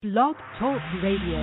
[0.00, 1.42] Blog Talk Radio.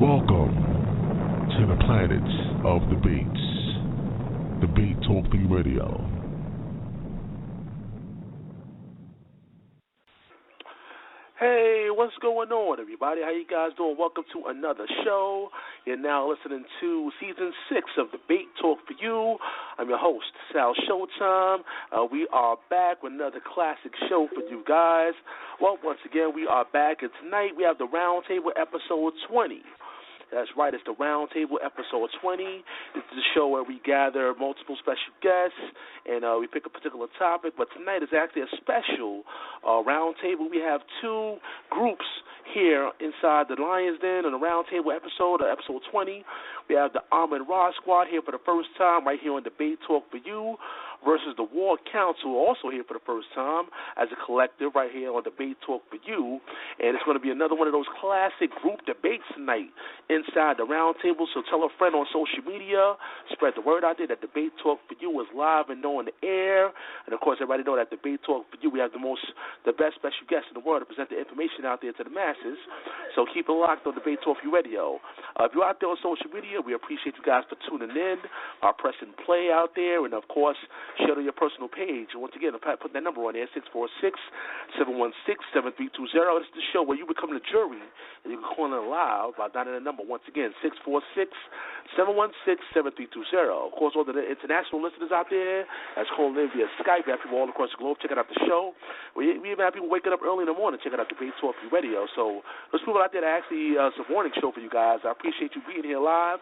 [0.00, 0.56] Welcome
[1.56, 2.26] to the planets
[2.64, 3.40] of the beats,
[4.60, 6.04] the Beat Talking Radio.
[11.38, 11.67] Hey,
[11.98, 13.22] what's going on, everybody?
[13.22, 13.96] How you guys doing?
[13.98, 15.48] Welcome to another show.
[15.84, 19.36] You're now listening to season six of Debate Talk for You.
[19.78, 21.66] I'm your host, Sal Showtime.
[21.90, 25.14] Uh, we are back with another classic show for you guys.
[25.60, 29.62] Well, once again, we are back, and tonight we have the Roundtable episode 20.
[30.30, 32.44] That's right, it's the Roundtable episode 20.
[32.94, 35.56] This is a show where we gather multiple special guests
[36.04, 37.54] and uh, we pick a particular topic.
[37.56, 39.24] But tonight is actually a special
[39.64, 40.50] uh, roundtable.
[40.50, 41.36] We have two
[41.70, 42.04] groups
[42.52, 46.24] here inside the Lions Den on the Roundtable episode, uh, episode 20.
[46.68, 49.78] We have the Amen Ra Squad here for the first time right here on Debate
[49.86, 50.56] Talk for You
[51.04, 55.12] versus the War Council, also here for the first time as a collective right here
[55.12, 56.40] on Debate Talk for You.
[56.78, 59.70] And it's going to be another one of those classic group debates tonight
[60.10, 61.26] inside the roundtable.
[61.34, 62.94] So tell a friend on social media,
[63.32, 66.16] spread the word out there that Debate Talk for You is live and on the
[66.26, 66.70] air.
[67.06, 69.22] And of course, everybody know that Debate Talk for You, we have the most,
[69.64, 72.10] the best special guests in the world to present the information out there to the
[72.10, 72.58] masses.
[73.14, 75.00] So keep it locked on Debate Talk for You Radio.
[75.38, 78.18] Uh, if you're out there on social media, we appreciate you guys for tuning in,
[78.62, 80.58] uh, pressing play out there, and of course,
[80.96, 82.16] share it on your personal page.
[82.16, 86.40] And once again, I'll put that number on there, 646-716-7320.
[86.40, 87.82] This is the show where you become the jury,
[88.24, 90.02] and you can call in live by dialing the number.
[90.06, 93.52] Once again, 646-716-7320.
[93.52, 95.66] Of course, all the international listeners out there
[95.96, 98.38] that's calling in via Skype, we have people all across the globe checking out the
[98.46, 98.74] show.
[99.16, 101.34] We, we even have people waking up early in the morning checking out the Debate
[101.40, 102.06] Talk Radio.
[102.14, 105.00] So there's people out there that actually uh, it's a morning show for you guys.
[105.04, 106.38] I appreciate you being here live,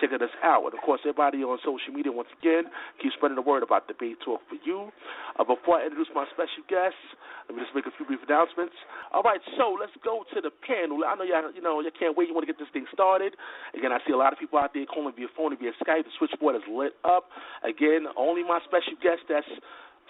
[0.00, 0.64] checking us out.
[0.70, 2.64] And of course, everybody on social media, once again,
[3.02, 4.94] keep spreading the word about Debate Talk for You.
[5.34, 7.02] Uh, before I introduce my special guests,
[7.50, 8.78] let me just make a few brief announcements.
[9.10, 11.02] All right, so let's go to the panel.
[11.02, 12.30] I know y'all, you know, you can't wait.
[12.30, 13.34] You want to get this thing started.
[13.74, 16.06] Again, I see a lot of people out there calling via phone and via Skype.
[16.06, 17.26] The switchboard is lit up.
[17.66, 19.50] Again, only my special guest that's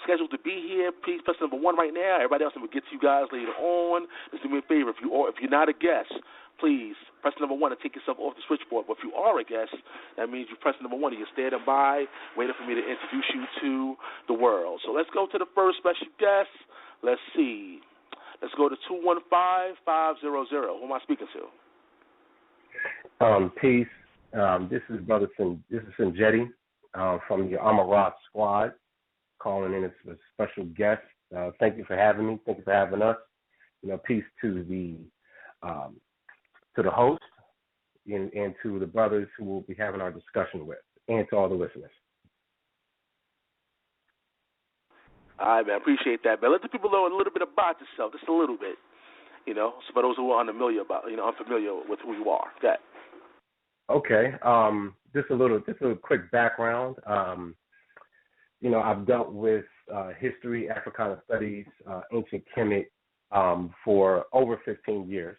[0.03, 0.93] scheduled to be here.
[0.93, 2.17] Please press number one right now.
[2.17, 4.07] Everybody else will get to you guys later on.
[4.31, 4.91] Just do me a favor.
[4.91, 6.13] If you or if you're not a guest,
[6.59, 8.87] please press number one and take yourself off the switchboard.
[8.89, 9.77] But if you are a guest,
[10.17, 12.05] that means you press number one and you're standing by,
[12.37, 13.97] waiting for me to introduce you to
[14.29, 14.81] the world.
[14.85, 16.53] So let's go to the first special guest.
[17.03, 17.81] Let's see.
[18.43, 20.79] Let's go to two one five five zero zero.
[20.79, 21.43] Who am I speaking to?
[23.25, 23.87] Um, peace.
[24.33, 26.49] Um, this is Brother Sin, this is Sinjetti
[26.95, 28.73] uh, from the Amen Ra Squad,
[29.41, 31.03] calling in as a special guest.
[31.37, 32.39] Uh, thank you for having me.
[32.47, 33.17] Thank you for having us.
[33.83, 34.97] You know, peace to the
[35.67, 35.97] um,
[36.77, 37.23] to the host
[38.07, 41.49] and, and to the brothers who we'll be having our discussion with, and to all
[41.49, 41.91] the listeners.
[45.39, 45.77] All right, man.
[45.79, 46.53] Appreciate that, man.
[46.53, 48.77] Let the people know a little bit about yourself, just a little bit.
[49.47, 52.29] You know, so for those who are unfamiliar about, you know, unfamiliar with who you
[52.29, 52.49] are.
[52.59, 52.75] Okay.
[53.89, 54.35] Okay.
[54.45, 56.97] Um, just a little, just a quick background.
[57.07, 57.55] Um,
[58.61, 62.87] you know, I've dealt with uh, history, Africana studies, uh, ancient Kemet
[63.33, 65.39] um, for over 15 years.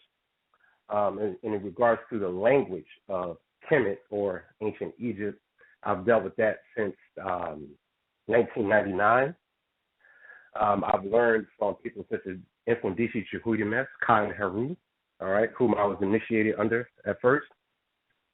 [0.90, 3.38] Um, and, and in regards to the language of
[3.70, 5.40] Kemet or ancient Egypt,
[5.84, 7.68] I've dealt with that since um,
[8.26, 9.36] 1999.
[10.60, 12.36] Um, I've learned from people such as
[12.68, 14.76] Mfundisi Chukwuemeka, Khan Haru,
[15.22, 17.48] all right, whom I was initiated under at first.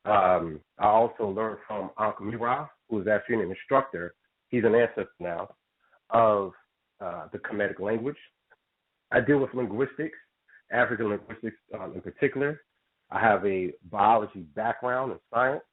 [0.05, 4.15] Um, I also learned from Uncle Mira, who is actually an instructor.
[4.49, 5.49] He's an ancestor now
[6.09, 6.51] of
[7.01, 8.17] uh, the Kemetic language.
[9.11, 10.17] I deal with linguistics,
[10.71, 12.61] African linguistics um, in particular.
[13.11, 15.63] I have a biology background in science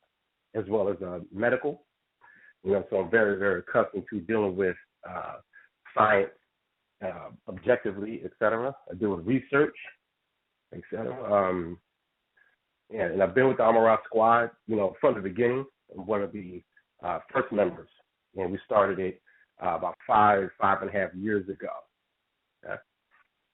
[0.54, 1.82] as well as uh, medical.
[2.62, 4.76] You know, so I'm very, very accustomed to dealing with
[5.08, 5.36] uh,
[5.96, 6.30] science
[7.04, 8.74] uh, objectively, et cetera.
[8.90, 9.74] I deal with research,
[10.72, 11.32] et cetera.
[11.32, 11.78] Um,
[12.92, 15.64] yeah, and I've been with the Amen Ra Squad, you know, from the beginning.
[15.92, 16.62] I'm one of the
[17.02, 17.88] uh, first members,
[18.36, 19.20] and we started it
[19.62, 21.68] uh, about five, five and a half years ago.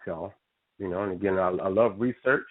[0.05, 0.33] So,
[0.79, 2.47] you know, and again, I, I love research.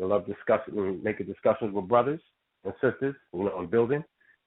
[0.00, 2.20] I love discussing, making discussions with brothers
[2.64, 4.02] and sisters, you know, in building,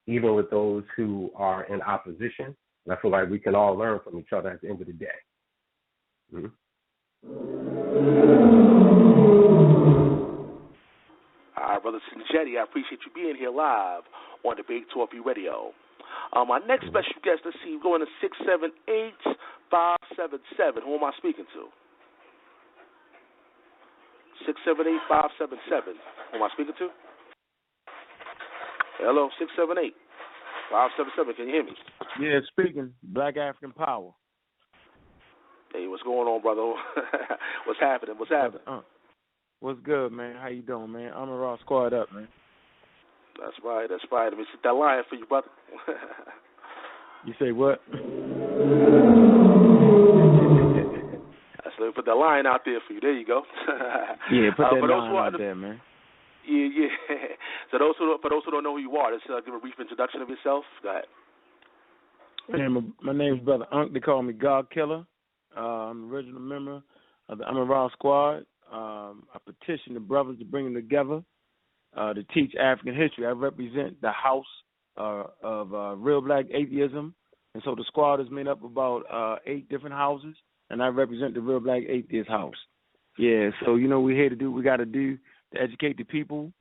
[0.07, 2.55] even with those who are in opposition.
[2.85, 4.87] And I feel like we can all learn from each other at the end of
[4.87, 5.07] the day.
[11.57, 14.03] All right, Brother Sinjetti, I appreciate you being here live
[14.43, 15.71] on the Big Talk Radio.
[16.33, 19.13] Um, our next special guest, let's see, going to 678
[19.69, 20.83] 577.
[20.83, 21.69] Who am I speaking to?
[24.45, 25.93] 678 577.
[25.93, 26.89] Who am I speaking to?
[28.99, 29.93] Hello, six seven eight
[30.71, 31.35] five seven seven.
[31.35, 31.71] Can you hear me?
[32.19, 32.93] Yeah, speaking.
[33.03, 34.11] Black African Power.
[35.73, 36.61] Hey, what's going on, brother?
[37.65, 38.15] what's happening?
[38.17, 38.61] What's happening?
[38.65, 38.81] Uh,
[39.59, 40.37] what's good, man?
[40.41, 41.11] How you doing, man?
[41.13, 42.27] I'm a raw squad up, man.
[43.39, 43.87] That's right.
[43.89, 44.29] That's right.
[44.29, 45.47] Let me sit that line for you, brother.
[47.25, 47.81] you say what?
[51.77, 53.01] Let me put that line out there for you.
[53.01, 53.43] There you go.
[54.31, 55.81] yeah, put uh, that line out there, man.
[56.47, 57.15] Yeah, yeah.
[57.71, 59.59] So those who for those who don't know who you are, let's uh, give a
[59.59, 60.63] brief introduction of yourself.
[60.81, 61.03] Go ahead.
[62.47, 63.91] My name, my name's Brother Unc.
[63.93, 65.05] They call me God Killer.
[65.57, 66.81] Uh, I'm the original member
[67.27, 68.45] of the Amen Ra Squad.
[68.71, 71.23] Um, I petition the brothers to bring them together
[71.95, 73.25] uh, to teach African history.
[73.25, 74.45] I represent the house
[74.97, 77.13] uh, of uh, real black atheism,
[77.53, 80.35] and so the squad is made up of about uh, eight different houses,
[80.69, 82.55] and I represent the real black atheist house.
[83.17, 85.17] Yeah, so you know we're here to do what we got to do
[85.53, 86.51] to educate the people,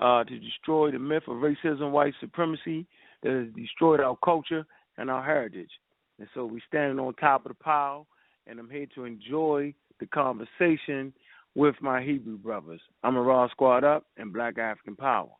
[0.00, 2.86] uh, to destroy the myth of racism, white supremacy
[3.22, 4.64] that has destroyed our culture
[4.96, 5.70] and our heritage.
[6.18, 8.06] And so we're standing on top of the pile,
[8.46, 11.12] and I'm here to enjoy the conversation
[11.54, 12.80] with my Hebrew brothers.
[13.02, 15.30] I'm a Raw Squad Up and Black African Power.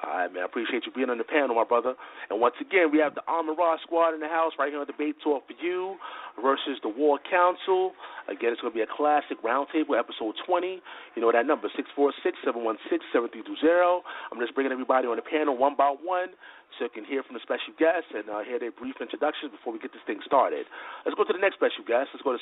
[0.00, 0.42] All right, man.
[0.42, 1.92] I appreciate you being on the panel, my brother.
[2.32, 3.52] And once again, we have the Armor
[3.84, 6.00] Squad in the house right here on Debate Talk for You
[6.40, 7.92] versus the War Council.
[8.24, 10.80] Again, it's going to be a classic roundtable, episode 20.
[11.16, 14.00] You know that number, 646-716-7320.
[14.32, 16.32] I'm just bringing everybody on the panel one by one
[16.78, 19.74] so you can hear from the special guests and uh, hear their brief introductions before
[19.74, 20.64] we get this thing started.
[21.04, 22.16] Let's go to the next special guest.
[22.16, 22.40] Let's go to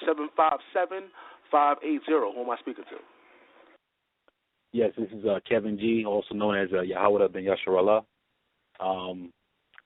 [1.52, 2.34] 757-580.
[2.34, 2.96] Who am I speaking to?
[4.72, 8.04] Yes, this is uh, Kevin G, also known as uh, Yahweh ben Yasharallah.
[8.80, 9.32] Um,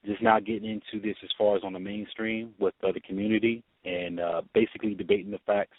[0.05, 3.63] just not getting into this as far as on the mainstream with uh, the community
[3.85, 5.79] and uh, basically debating the facts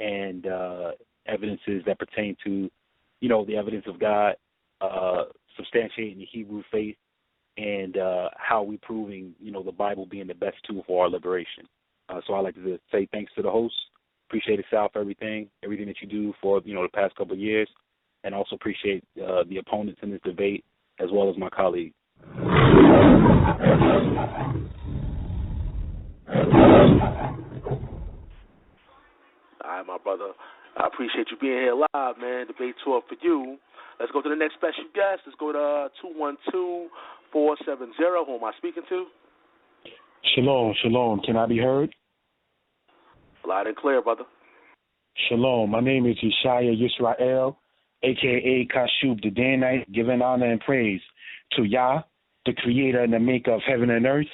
[0.00, 0.90] and uh,
[1.26, 2.68] evidences that pertain to,
[3.20, 4.34] you know, the evidence of God,
[4.80, 5.24] uh,
[5.58, 6.96] substantiating the Hebrew faith,
[7.56, 11.10] and uh, how we proving, you know, the Bible being the best tool for our
[11.10, 11.68] liberation.
[12.08, 13.74] Uh, so I'd like to say thanks to the host.
[14.32, 17.34] Appreciate it, Sal, for everything, everything that you do for, you know, the past couple
[17.34, 17.68] of years
[18.24, 20.64] and also appreciate uh, the opponents in this debate
[21.00, 21.92] as well as my colleague.
[22.32, 22.40] All
[29.68, 30.32] right, my brother.
[30.78, 32.46] I appreciate you being here live, man.
[32.46, 33.58] Debate Talk for You.
[34.00, 35.24] Let's go to the next special guest.
[35.26, 36.88] Let's go to uh, two one two
[37.30, 38.24] four seven zero.
[38.24, 39.04] Who am I speaking to?
[40.34, 41.20] Shalom, shalom.
[41.20, 41.94] Can I be heard?
[43.46, 44.24] Loud and clear, brother.
[45.28, 45.70] Shalom.
[45.70, 47.56] My name is Yeshaya Yisrael
[48.02, 51.00] aka Kashub the Danite, giving honor and praise
[51.52, 52.02] to Yah,
[52.46, 54.26] the creator and the maker of heaven and earth.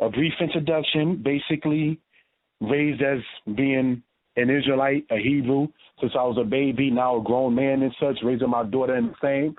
[0.00, 2.00] A brief introduction, basically
[2.60, 3.20] raised as
[3.54, 4.02] being
[4.36, 5.68] an Israelite, a Hebrew,
[6.00, 9.08] since I was a baby, now a grown man and such, raising my daughter in
[9.08, 9.56] the same.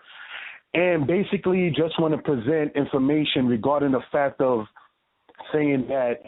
[0.74, 4.66] And basically just want to present information regarding the fact of
[5.54, 6.22] saying that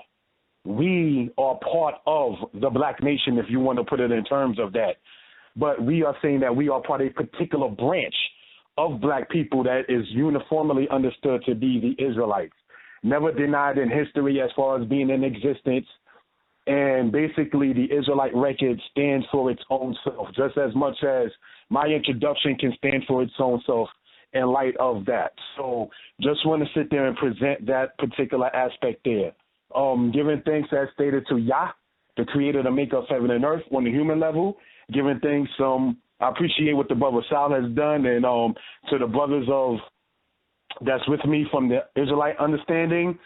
[0.65, 4.59] we are part of the black nation, if you want to put it in terms
[4.59, 4.95] of that
[5.55, 8.15] but we are saying that we are part of a particular branch
[8.77, 12.55] of black people that is uniformly understood to be the Israelites.
[13.03, 15.85] Never denied in history as far as being in existence.
[16.65, 21.29] And basically, the Israelite record stands for its own self, just as much as
[21.69, 23.89] my introduction can stand for its own self
[24.31, 25.33] in light of that.
[25.57, 25.89] So,
[26.21, 29.33] just want to sit there and present that particular aspect there.
[29.75, 31.69] Um, giving thanks as stated to Yah,
[32.17, 34.57] the creator, the maker of heaven and earth on the human level,
[34.91, 35.51] giving thanks.
[35.59, 38.53] Um, I appreciate what the brother Sal has done, and um,
[38.89, 39.77] to the brothers of
[40.85, 43.17] that's with me from the Israelite understanding.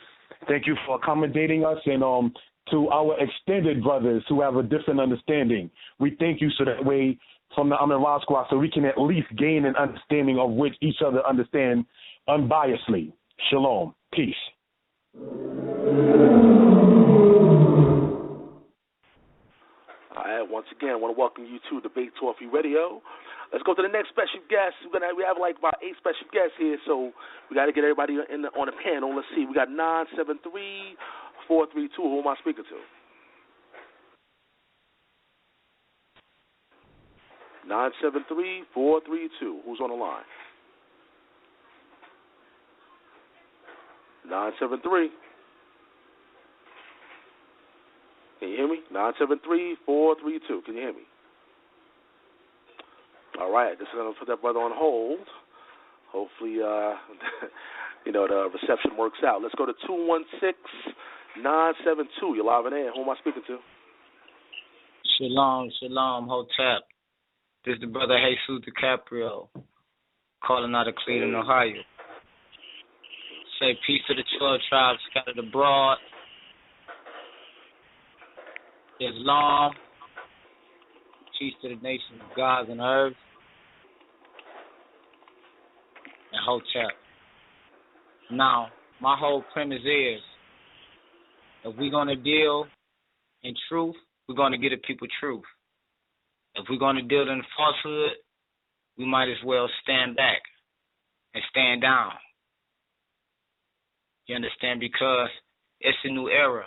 [0.48, 2.34] Thank you for accommodating us, and um,
[2.72, 5.70] to our extended brothers who have a different understanding.
[6.00, 7.18] We thank you so that way
[7.56, 10.98] from the Amin Squad, so we can at least gain an understanding of which each
[11.06, 11.86] other understand
[12.28, 13.14] unbiasedly.
[13.50, 13.94] Shalom.
[14.14, 14.36] Peace.
[20.58, 23.02] Once again, I want to welcome you to Debate Talk Radio.
[23.54, 24.76] Let's go to the next special guest.
[24.84, 27.12] We're gonna we have like about eight special guests here, so
[27.50, 29.16] we got to get everybody in the, on the panel.
[29.16, 30.98] Let's see, we got nine seven three
[31.48, 32.02] four three two.
[32.04, 32.80] Who am I speaking to?
[37.70, 39.62] Nine seven three four three two.
[39.66, 40.26] Who's on the line?
[44.30, 45.10] Nine seven three.
[48.40, 48.80] Can you hear me?
[48.92, 50.62] Nine seven three four three two.
[50.66, 51.04] Can you hear me?
[53.40, 53.78] All right.
[53.78, 55.26] This is gonna put that brother on hold.
[56.12, 56.96] Hopefully, uh,
[58.06, 59.42] you know the reception works out.
[59.42, 60.58] Let's go to two one six
[61.42, 62.34] nine seven two.
[62.36, 62.92] You're live in air.
[62.94, 63.58] Who am I speaking to?
[65.18, 66.84] Shalom, shalom, Hotep.
[67.66, 69.48] This is the brother Jesus DiCaprio,
[70.46, 71.74] calling out of Cleveland, Ohio.
[73.60, 75.98] Say peace to the 12 tribes scattered abroad.
[79.00, 79.72] Islam.
[81.40, 83.14] Peace to the nations of gods and earth.
[86.34, 86.92] And Hotep.
[88.32, 88.68] Now,
[89.02, 90.20] my whole premise is
[91.64, 92.66] if we're going to deal
[93.44, 93.96] in truth,
[94.28, 95.44] we're going to get the people truth.
[96.56, 98.18] If we're going to deal in falsehood,
[98.98, 100.42] we might as well stand back
[101.34, 102.12] and stand down.
[104.28, 104.80] You understand?
[104.80, 105.30] Because
[105.80, 106.66] it's a new era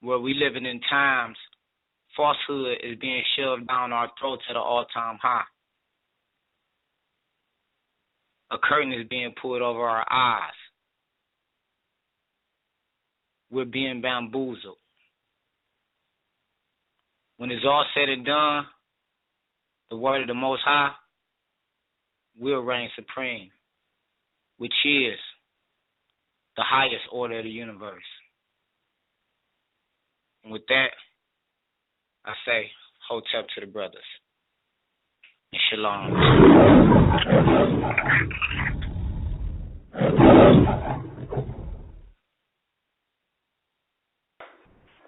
[0.00, 1.36] where we living in times
[2.16, 5.42] falsehood is being shoved down our throats at an all-time high.
[8.52, 10.52] A curtain is being pulled over our eyes.
[13.50, 14.76] We're being bamboozled.
[17.38, 18.66] When it's all said and done,
[19.90, 20.92] the word of the Most High
[22.38, 23.50] will reign supreme,
[24.58, 25.18] which is
[26.56, 28.02] the highest order of the universe.
[30.44, 30.90] And with that,
[32.24, 32.72] I say,
[33.08, 34.04] "Hold Hotep to the brothers.
[35.52, 36.16] And shalom.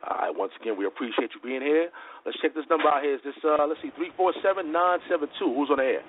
[0.09, 1.90] All right, once again, we appreciate you being here.
[2.25, 3.14] Let's check this number out here.
[3.14, 5.55] Is this, uh, let's see, 347 972.
[5.55, 6.05] Who's on the air?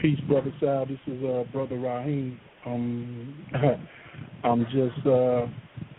[0.00, 0.86] Peace, brother Sal.
[0.86, 2.38] This is uh, brother Raheem.
[2.66, 3.46] Um,
[4.44, 5.46] I'm just uh,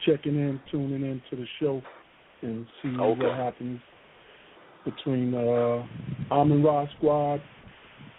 [0.06, 1.82] checking in, tuning in to the show,
[2.42, 3.22] and see Okay.
[3.22, 3.80] what happens
[4.86, 5.86] between uh,
[6.32, 7.42] Amen Ra Squad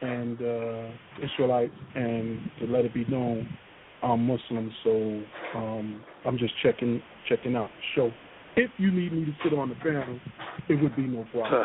[0.00, 0.90] and uh,
[1.22, 3.48] Israelites, and to let it be known,
[4.02, 5.22] I'm Muslim, so
[5.58, 8.12] um, I'm just checking checking out the show.
[8.54, 10.20] If you need me to sit on the panel,
[10.68, 11.64] it would be no problem.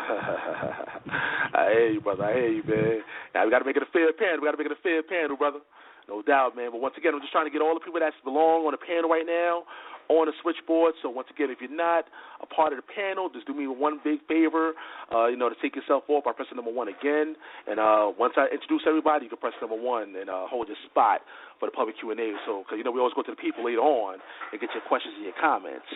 [1.54, 2.24] I hear you, brother.
[2.24, 3.00] I hear you, man.
[3.34, 4.40] Now we got to make it a fair panel.
[4.40, 5.60] We got to make it a fair panel, brother.
[6.08, 6.72] No doubt, man.
[6.72, 8.80] But once again, I'm just trying to get all the people that belong on the
[8.80, 9.68] panel right now
[10.08, 10.94] on the switchboard.
[11.02, 12.04] So once again, if you're not
[12.40, 14.72] a part of the panel, just do me one big favor,
[15.12, 17.36] uh, you know, to take yourself off by pressing number one again.
[17.66, 20.80] And uh, once I introduce everybody, you can press number one and uh, hold your
[20.88, 21.20] spot
[21.60, 22.32] for the public Q and A.
[22.46, 24.18] So, because you know we always go to the people later on
[24.52, 25.86] and get your questions and your comments.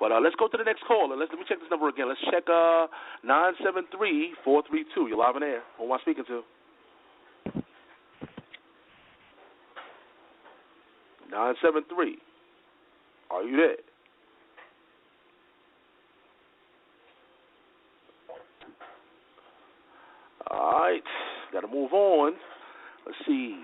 [0.00, 1.16] But uh, let's go to the next caller.
[1.16, 2.08] Let's let me check this number again.
[2.08, 2.86] Let's check uh
[3.24, 5.08] nine seven three four three two.
[5.08, 5.62] You're live in air.
[5.78, 6.42] Who am I speaking to?
[11.30, 12.18] Nine seven three.
[13.32, 13.76] Are you there?
[20.50, 21.02] All right,
[21.52, 22.34] got to move on.
[23.06, 23.58] Let's see.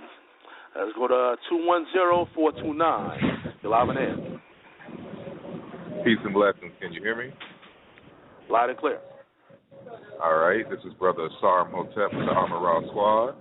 [0.74, 3.18] Let's go to two one zero four two nine.
[3.62, 4.16] You're live in air.
[6.04, 6.72] Peace and blessings.
[6.80, 7.34] Can you hear me?
[8.48, 9.00] Loud and clear.
[10.22, 10.64] All right.
[10.70, 13.34] This is Brother Asar Imhotep with the Amen Ra Squad.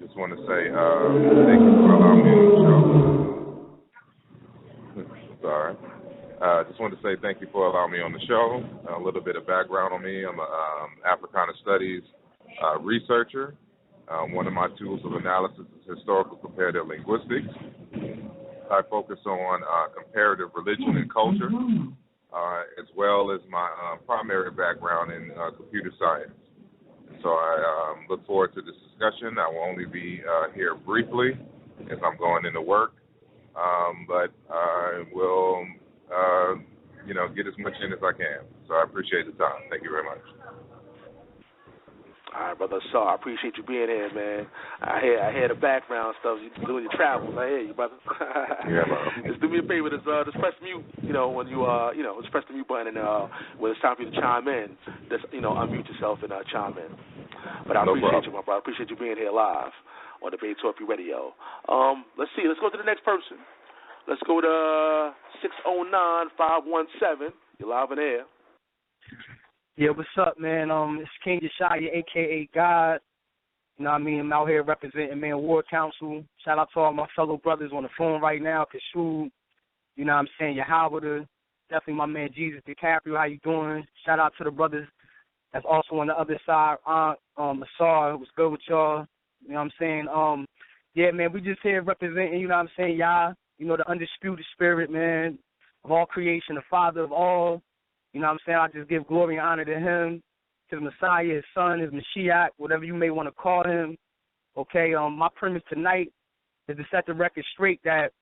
[0.00, 3.11] Just want to say uh, thank you for allowing me on
[5.52, 5.76] Sorry.
[6.40, 8.64] Uh, just wanted to say thank you for allowing me on the show.
[8.88, 10.24] A little bit of background on me.
[10.24, 12.00] I'm an um, Africana Studies
[12.64, 13.54] uh, researcher.
[14.08, 17.52] Um, one of my tools of analysis is historical comparative linguistics.
[18.72, 21.52] I focus on uh, comparative religion and culture,
[22.32, 26.32] uh, as well as my uh, primary background in uh, computer science.
[27.22, 29.36] So I um, look forward to this discussion.
[29.36, 31.36] I will only be uh, here briefly
[31.92, 32.94] as I'm going into work,
[33.56, 35.64] um, but I will,
[36.12, 36.54] uh,
[37.06, 38.44] you know, get as much in as I can.
[38.68, 39.62] So I appreciate the time.
[39.70, 40.22] Thank you very much.
[42.34, 42.80] All right, brother.
[42.92, 44.46] So I appreciate you being here, man.
[44.80, 47.34] I hear I hear the background stuff you doing your travels.
[47.36, 47.94] I hear you, brother.
[48.64, 49.28] Yeah, man.
[49.28, 49.90] just do me a favor.
[49.90, 50.82] Just uh, just press mute.
[51.02, 53.28] You know when you uh you know just press the mute button and uh
[53.58, 54.78] when it's time for you to chime in,
[55.10, 56.88] just you know unmute yourself and uh chime in.
[57.68, 58.32] But I No appreciate problem.
[58.32, 58.56] you, my brother.
[58.56, 59.72] I appreciate you being here live
[60.24, 61.32] on the Bay Talk Radio.
[61.68, 62.44] Um, let's see.
[62.46, 63.38] Let's go to the next person.
[64.08, 67.32] Let's go to six zero nine five one seven.
[67.58, 68.24] You're live in air.
[69.76, 70.70] Yeah, what's up, man?
[70.70, 72.98] Um, it's King Josiah, aka God.
[73.78, 74.20] You know what I mean?
[74.20, 76.22] I'm out here representing Man War Council.
[76.44, 79.30] Shout out to all my fellow brothers on the phone right now, Kashu,
[79.96, 81.24] you know what I'm saying, Yahweh,
[81.68, 83.84] definitely my man Jesus DiCaprio, how you doing?
[84.04, 84.86] Shout out to the brothers
[85.52, 89.06] that's also on the other side, Aunt, um, Asar, what's good with y'all?
[89.42, 90.06] You know what I'm saying?
[90.08, 90.46] Um,
[90.94, 93.88] yeah, man, we just here representing, you know what I'm saying, Yah, you know, the
[93.90, 95.38] undisputed spirit, man,
[95.84, 97.62] of all creation, the father of all.
[98.12, 98.58] You know what I'm saying?
[98.58, 100.22] I just give glory and honor to him,
[100.70, 103.96] to the Messiah, his son, his Mashiach, whatever you may want to call him.
[104.56, 106.12] Okay, um, my premise tonight
[106.68, 108.12] is to set the record straight that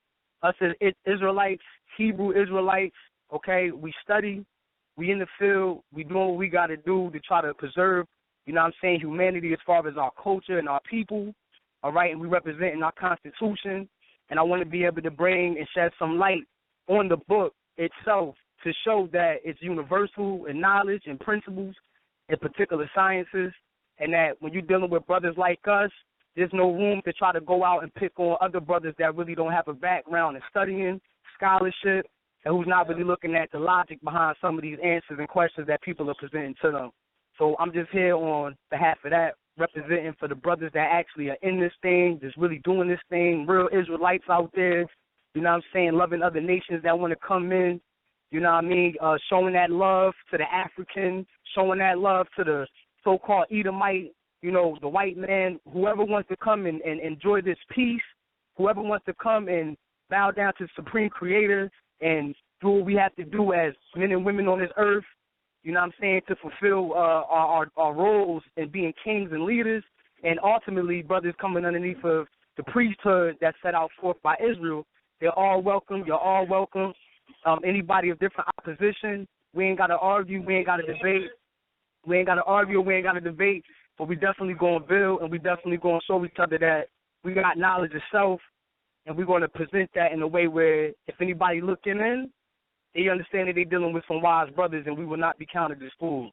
[0.43, 0.71] us as
[1.05, 1.61] Israelites,
[1.97, 2.95] Hebrew Israelites,
[3.33, 4.45] okay, we study,
[4.97, 8.05] we in the field, we doing what we got to do to try to preserve
[8.45, 11.33] you know what I'm saying, humanity as far as our culture and our people,
[11.83, 13.87] all right, and we represent in our constitution.
[14.29, 16.43] And I want to be able to bring and shed some light
[16.87, 21.75] on the book itself to show that it's universal in knowledge and principles
[22.29, 23.51] in particular sciences,
[23.99, 25.91] and that when you're dealing with brothers like us,
[26.35, 29.35] there's no room to try to go out and pick on other brothers that really
[29.35, 31.01] don't have a background in studying,
[31.35, 32.05] scholarship,
[32.45, 35.67] and who's not really looking at the logic behind some of these answers and questions
[35.67, 36.91] that people are presenting to them.
[37.41, 41.37] So I'm just here on behalf of that, representing for the brothers that actually are
[41.41, 44.81] in this thing, just really doing this thing, real Israelites out there,
[45.33, 47.81] you know what I'm saying, loving other nations that want to come in,
[48.29, 52.27] you know what I mean, uh, showing that love to the African, showing that love
[52.37, 52.67] to the
[53.03, 54.11] so-called Edomite,
[54.43, 58.03] you know, the white man, whoever wants to come and, and enjoy this peace,
[58.55, 59.75] whoever wants to come and
[60.11, 61.71] bow down to the Supreme Creator
[62.01, 65.05] and do what we have to do as men and women on this earth,
[65.63, 69.29] you know what I'm saying, to fulfill uh, our, our, our roles and being kings
[69.31, 69.83] and leaders,
[70.23, 72.27] and ultimately brothers coming underneath of
[72.57, 74.85] the priesthood that's set out forth by Israel.
[75.19, 76.03] They're all welcome.
[76.05, 76.93] You're all welcome.
[77.45, 80.43] Um, anybody of different opposition, we ain't got to argue.
[80.43, 81.29] We ain't got to debate.
[82.05, 82.81] We ain't got to argue.
[82.81, 83.63] We ain't got to debate.
[83.97, 86.87] But we definitely going to build, and we definitely going to show each other that
[87.23, 88.41] we got knowledge of self,
[89.05, 92.29] and we're going to present that in a way where if anybody looking in,
[92.93, 95.81] they understand that they're dealing with some wise brothers, and we will not be counted
[95.83, 96.31] as fools.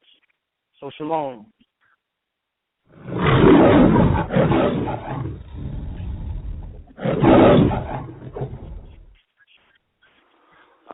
[0.79, 1.47] So shalom.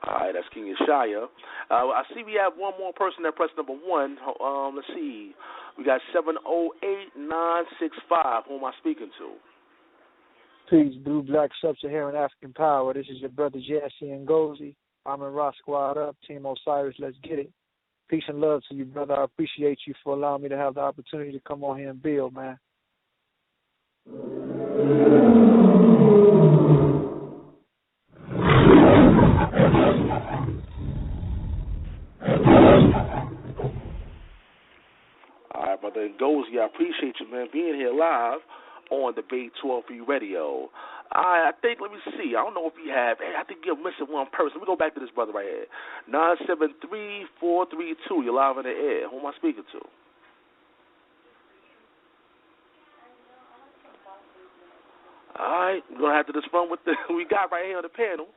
[0.03, 1.25] All right, that's King Yeshaya.
[1.71, 4.17] Uh, I see we have one more person that pressed number one.
[4.41, 5.33] Um, let's see.
[5.77, 8.43] We got 708965.
[8.47, 9.33] Who am I speaking to?
[10.69, 12.93] Peace, Blue Black Sub-Saharan African Power.
[12.93, 14.73] This is your brother Jesse Ngozi.
[15.05, 16.95] I'm in Rock Squad Up, Team Osiris.
[16.99, 17.51] Let's get it.
[18.09, 19.15] Peace and love to you, brother.
[19.15, 22.01] I appreciate you for allowing me to have the opportunity to come on here and
[22.01, 22.57] build, man.
[35.51, 38.39] All right, brother Ngozi, I appreciate you, man, being here live
[38.91, 40.69] on Debate 12 for you radio.
[41.11, 42.35] I, I think, let me see.
[42.35, 44.59] I don't know if we have, hey, I think you're missing one person.
[44.59, 45.65] Let me go back to this brother right here.
[46.09, 49.07] 973432, you're live in the air.
[49.09, 49.79] Who am I speaking to?
[55.35, 57.89] All right, we're gonna have to run with the we got right here on the
[57.89, 58.27] panel.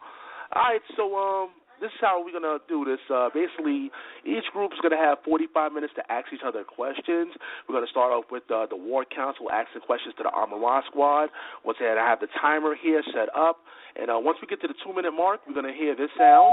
[0.51, 1.51] All right, so um,
[1.81, 3.01] this is how we're gonna do this.
[3.11, 3.91] Uh, basically,
[4.25, 7.35] each group is gonna have 45 minutes to ask each other questions.
[7.67, 11.31] We're gonna start off with uh, the War Council asking questions to the Armor Squad.
[11.65, 13.63] Once again, I have the timer here set up,
[13.97, 16.53] and uh, once we get to the two-minute mark, we're gonna hear this sound.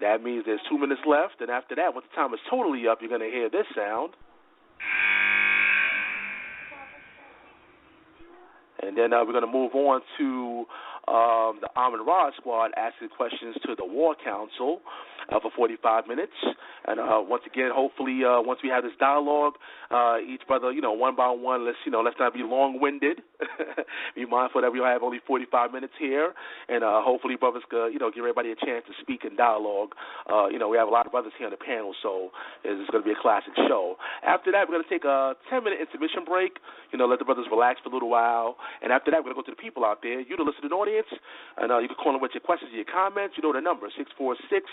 [0.00, 2.98] That means there's two minutes left, and after that, once the time is totally up,
[3.00, 4.12] you're gonna hear this sound.
[8.82, 10.64] And then uh, we're going to move on to
[11.08, 14.80] um, the Amen Ra Squad asking questions to the War Council
[15.30, 16.32] uh, for 45 minutes.
[16.86, 19.54] And uh, once again, hopefully, uh, once we have this dialogue,
[19.90, 23.22] uh, each brother, you know, one by one, let's you know, let's not be long-winded.
[24.16, 26.32] be mindful that we have only 45 minutes here,
[26.68, 29.92] and uh, hopefully, brothers, could, you know, give everybody a chance to speak in dialogue.
[30.24, 32.30] Uh, you know, we have a lot of brothers here on the panel, so
[32.64, 33.96] it's going to be a classic show.
[34.24, 36.56] After that, we're going to take a 10-minute intermission break.
[36.92, 39.36] You know, let the brothers relax for a little while, and after that, we're going
[39.36, 40.24] to go to the people out there.
[40.24, 40.95] You, the listening audience,
[41.58, 43.36] and uh, you can call in with your questions, your comments.
[43.36, 44.64] You know the number six four six.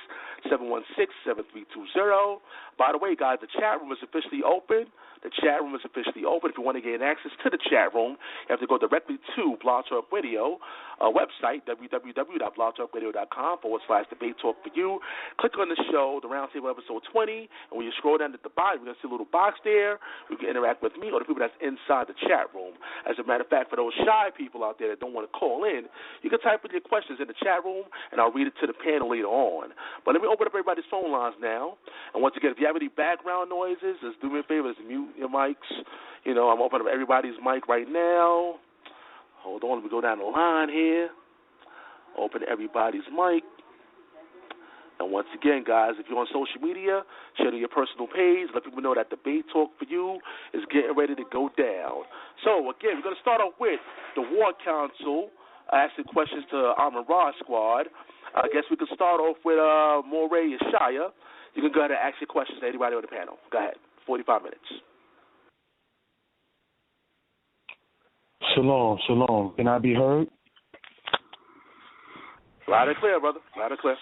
[0.50, 2.40] 716-7320.
[2.78, 4.88] By the way, guys, the chat room is officially open.
[5.24, 6.52] The chat room is officially open.
[6.52, 9.24] If you want to gain access to the chat room, you have to go directly
[9.36, 10.60] to Blog Talk Radio
[11.00, 15.00] uh, website, www.blogtalkradio.com forward slash debate talk for you.
[15.40, 18.52] Click on the show, the Roundtable episode 20, and when you scroll down at the
[18.52, 20.00] bottom, you're going to see a little box there.
[20.30, 22.76] You can interact with me or the people that's inside the chat room.
[23.08, 25.32] As a matter of fact, for those shy people out there that don't want to
[25.32, 25.88] call in,
[26.22, 28.68] you can type in your questions in the chat room, and I'll read it to
[28.68, 29.72] the panel later on.
[30.06, 31.78] But let me open up everybody's phone lines now.
[32.14, 34.86] And once again, if you have any background noises, just do me a favor, just
[34.86, 35.68] mute your mics.
[36.24, 38.60] You know, I'm opening up everybody's mic right now.
[39.42, 41.10] Hold on, let me go down the line here.
[42.18, 43.44] Open everybody's mic.
[45.00, 47.02] And once again, guys, if you're on social media,
[47.36, 48.48] share to your personal page.
[48.54, 50.20] Let people know that debate talk for you
[50.54, 52.06] is getting ready to go down.
[52.46, 53.82] So again, we're going to start off with
[54.16, 55.30] the War Council
[55.72, 57.88] asking questions to Amen Ra Squad.
[58.36, 61.10] I guess we could start off with uh, Moray Yeshaya.
[61.56, 63.38] You can go ahead and ask your questions to anybody on the panel.
[63.52, 63.76] Go ahead.
[64.08, 64.60] 45 minutes.
[68.56, 69.54] Shalom, shalom.
[69.56, 70.28] Can I be heard?
[72.68, 73.40] Loud and clear, brother.
[73.58, 73.96] Loud and clear.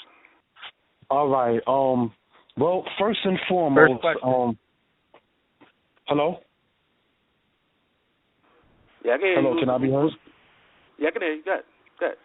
[1.09, 1.59] All right.
[1.67, 2.11] Um,
[2.57, 4.57] Well, first and foremost, First um,
[6.07, 6.37] hello,
[9.03, 9.59] Yeah, I can hear hello, you.
[9.59, 10.11] can I be heard?
[11.01, 11.43] Yeah, I can hear you.
[11.43, 11.63] Good.
[11.99, 12.15] Good.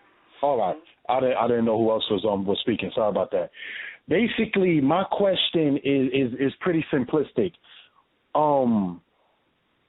[0.43, 0.77] All right.
[1.09, 2.91] I didn't I didn't know who else was um was speaking.
[2.95, 3.51] Sorry about that.
[4.07, 7.53] Basically, my question is is is pretty simplistic.
[8.35, 9.01] Um,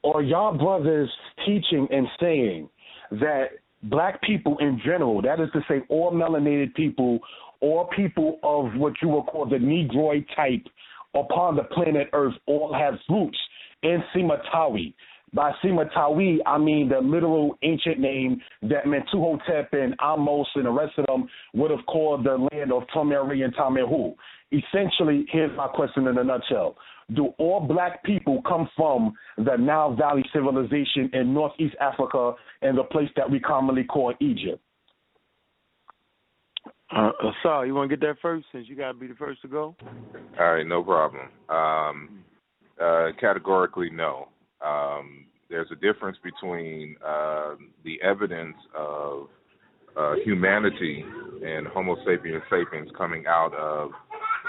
[0.06, 1.12] are y'all brothers
[1.46, 2.70] teaching and saying
[3.12, 3.48] that
[3.84, 7.20] black people in general, that is to say, all melanated people
[7.60, 10.66] or people of what you would call the Negroid type
[11.14, 13.38] upon the planet Earth, all have roots
[13.84, 14.94] in Simatawi.
[15.34, 20.98] By Simatawi, I mean the literal ancient name that Mentuhotep and Ahmose and the rest
[20.98, 24.16] of them would have called the land of Tomeri and Tamehu.
[24.52, 26.78] Essentially, here's my question in a nutshell.
[27.14, 32.84] Do all black people come from the Nile Valley civilization in Northeast Africa and the
[32.84, 34.62] place that we commonly call Egypt?
[36.96, 37.12] Uh,
[37.44, 39.50] sorry, you want to get that first since you got to be the first to
[39.50, 39.76] go?
[40.40, 41.28] All right, no problem.
[41.50, 42.24] Um,
[42.82, 44.30] uh, categorically, no.
[44.66, 49.28] Um, there's a difference between uh, the evidence of
[49.96, 51.04] uh, humanity
[51.46, 53.92] and Homo sapiens sapiens coming out of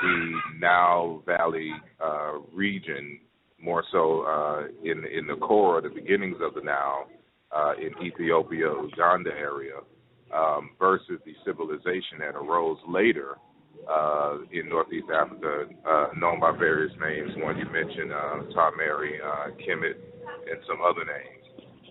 [0.02, 1.70] the Nile Valley
[2.04, 3.20] uh, region,
[3.60, 7.08] more so uh, in in the core, the beginnings of the Nile,
[7.56, 9.78] uh, in Ethiopia, Uganda area,
[10.34, 13.36] um, versus the civilization that arose later
[13.88, 17.30] uh, in Northeast Africa, uh, known by various names.
[17.36, 19.96] One you mentioned, uh, Mary, uh, Kemet,
[20.50, 21.38] and some other names.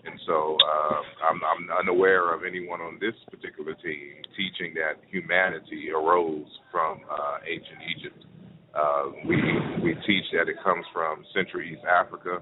[0.06, 5.90] And so uh, I'm, I'm unaware of anyone on this particular team teaching that humanity
[5.92, 8.26] arose from uh, ancient Egypt.
[8.74, 9.36] Uh, we
[9.84, 12.40] we teach that it comes from Central East Africa.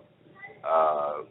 [0.67, 1.23] Uh,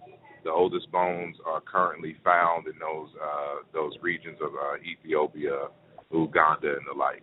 [0.45, 5.69] the oldest bones are currently found in those uh, those regions of uh, Ethiopia,
[6.11, 7.23] Uganda, and the like.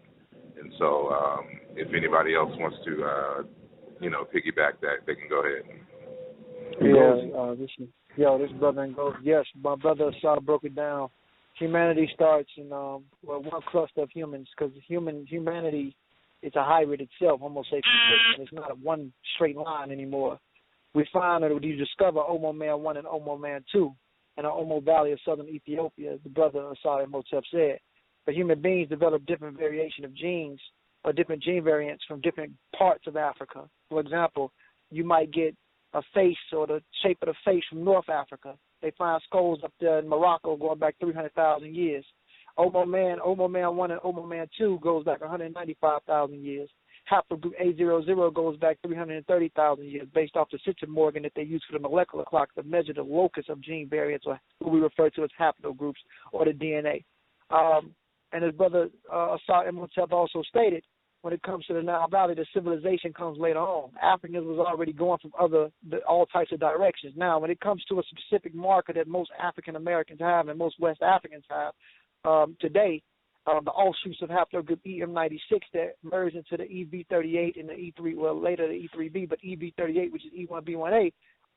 [0.61, 1.45] And so, um,
[1.75, 3.43] if anybody else wants to, uh,
[3.99, 5.63] you know, piggyback that, they can go ahead.
[6.81, 9.15] Yeah, uh, this is, yo, this brother Ngozi.
[9.23, 11.09] Yes, my brother Asar broke it down.
[11.59, 15.95] Humanity starts in um, well, one cluster of humans because human humanity
[16.41, 17.83] is a hybrid itself, Homo sapiens.
[18.39, 20.39] It's not a one straight line anymore.
[20.93, 23.93] We find that you discover Omo Man one and Omo Man two,
[24.37, 27.79] in the Omo Valley of southern Ethiopia, the brother Asar Imhotep said,
[28.25, 30.59] but human beings develop different variation of genes
[31.03, 33.67] or different gene variants from different parts of Africa.
[33.89, 34.51] For example,
[34.91, 35.55] you might get
[35.93, 38.55] a face or the shape of the face from North Africa.
[38.81, 42.05] They find skulls up there in Morocco going back 300,000 years.
[42.57, 46.69] Omo Man, Omo Man 1 and Omo Man 2 goes back 195,000 years.
[47.11, 51.81] Haplogroup A00 goes back 330,000 years based off the centimorgan that they use for the
[51.81, 55.29] molecular clock to measure the locus of gene variants or what we refer to as
[55.39, 55.93] haplogroups
[56.31, 57.03] or the DNA.
[57.49, 57.93] Um,
[58.31, 60.83] and his brother uh, Asar Imhotep also stated,
[61.21, 63.91] when it comes to the Nile Valley, the civilization comes later on.
[64.01, 65.69] Africans was already going from other
[66.07, 67.13] all types of directions.
[67.15, 70.79] Now, when it comes to a specific marker that most African Americans have and most
[70.79, 71.73] West Africans have
[72.25, 73.03] um, today,
[73.47, 78.39] uh, the offshoots of haplogroup EM96 that merge into the EV38 and the E3, well,
[78.39, 81.11] later the E3B, but EV38, which is E1B1A,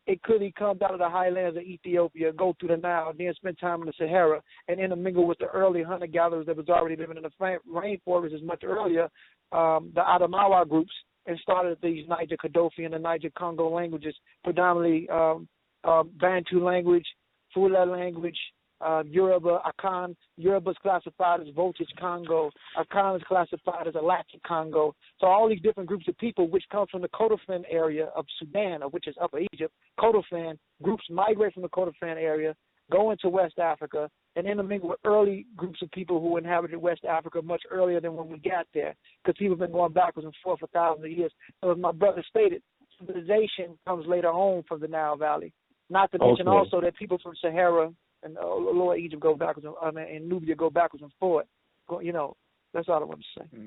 [0.06, 3.58] it clearly come out of the highlands of Ethiopia, go through the Nile, then spend
[3.58, 7.16] time in the Sahara, and intermingle with the early hunter gatherers that was already living
[7.16, 9.08] in the rainforests as much earlier,
[9.52, 10.92] um, the Adamawa groups,
[11.26, 15.48] and started these Niger Kadofi and the Niger Congo languages, predominantly um,
[15.84, 17.06] uh, Bantu language,
[17.54, 18.38] Fula language,
[18.80, 20.14] uh, Yoruba, Akan.
[20.36, 22.50] Yoruba is classified as Volta Congo.
[22.76, 24.94] Akan is classified as Alachik Congo.
[25.20, 28.82] So all these different groups of people, which come from the Kordofan area of Sudan,
[28.82, 32.54] of which is Upper Egypt, Kordofan groups migrate from the Kordofan area,
[32.90, 37.40] go into West Africa, and intermingle with early groups of people who inhabited West Africa
[37.40, 40.60] much earlier than when we got there, because people have been going backwards and forth
[40.60, 41.32] for thousands of years.
[41.62, 42.62] So as my brother stated,
[42.98, 45.52] civilization comes later on from the Nile Valley.
[45.90, 46.56] Not to mention Okay.
[46.56, 47.92] also that people from Sahara
[48.24, 51.46] and uh, Lower Egypt go backwards, and, I mean, and Nubia go backwards and forward.
[51.88, 52.36] Go, you know,
[52.72, 53.58] that's all I want to say.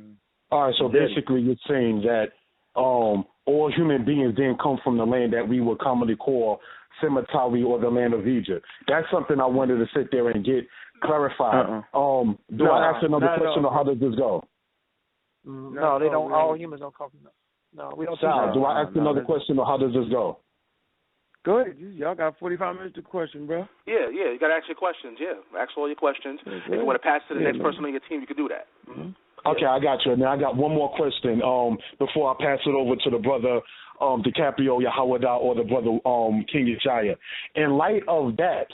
[0.52, 2.28] All right, so basically you're saying that
[2.80, 6.60] um, all human beings didn't come from the land that we would commonly call
[7.02, 8.66] Simatawi or the land of Egypt.
[8.88, 10.66] That's something I wanted to sit there and get
[11.04, 11.84] clarified.
[11.94, 14.44] Um, do No, I ask another question or how does this go?
[15.48, 16.32] Mm, No, they don't.
[16.32, 17.34] All humans don't come from that.
[17.76, 18.20] No, we don't.
[18.20, 18.66] Sal, teach do.
[18.66, 20.40] I ask another question or how does this go?
[21.48, 21.76] Go ahead.
[21.80, 23.66] You, y'all got 45 minutes to question, bro.
[23.86, 24.34] Yeah, yeah.
[24.34, 25.18] You got to ask your questions.
[25.18, 26.42] Yeah, ask all your questions.
[26.46, 27.66] If you want to pass to the Yeah, next man.
[27.72, 28.68] person on your team, you can do that.
[29.46, 30.18] Okay, I got you.
[30.18, 33.62] Now I got one more question um, before I pass it over to the brother
[34.02, 37.16] um, DiCaprio Yahawada or the brother um, King Yeshaya.
[37.56, 38.68] In light of that,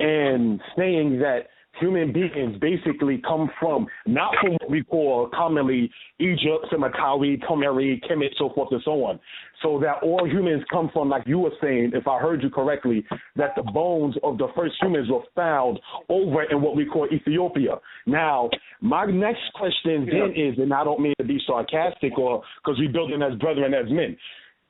[0.00, 1.46] and saying that
[1.78, 8.30] human beings basically come from, not from what we call commonly Egypt, Semitawi, Tomeri, Kemet,
[8.38, 9.20] so forth and so on.
[9.62, 13.04] So that all humans come from, like you were saying, if I heard you correctly,
[13.36, 15.78] that the bones of the first humans were found
[16.08, 17.76] over in what we call Ethiopia.
[18.06, 22.78] Now, my next question then is, and I don't mean to be sarcastic or because
[22.78, 24.16] we building as brethren as men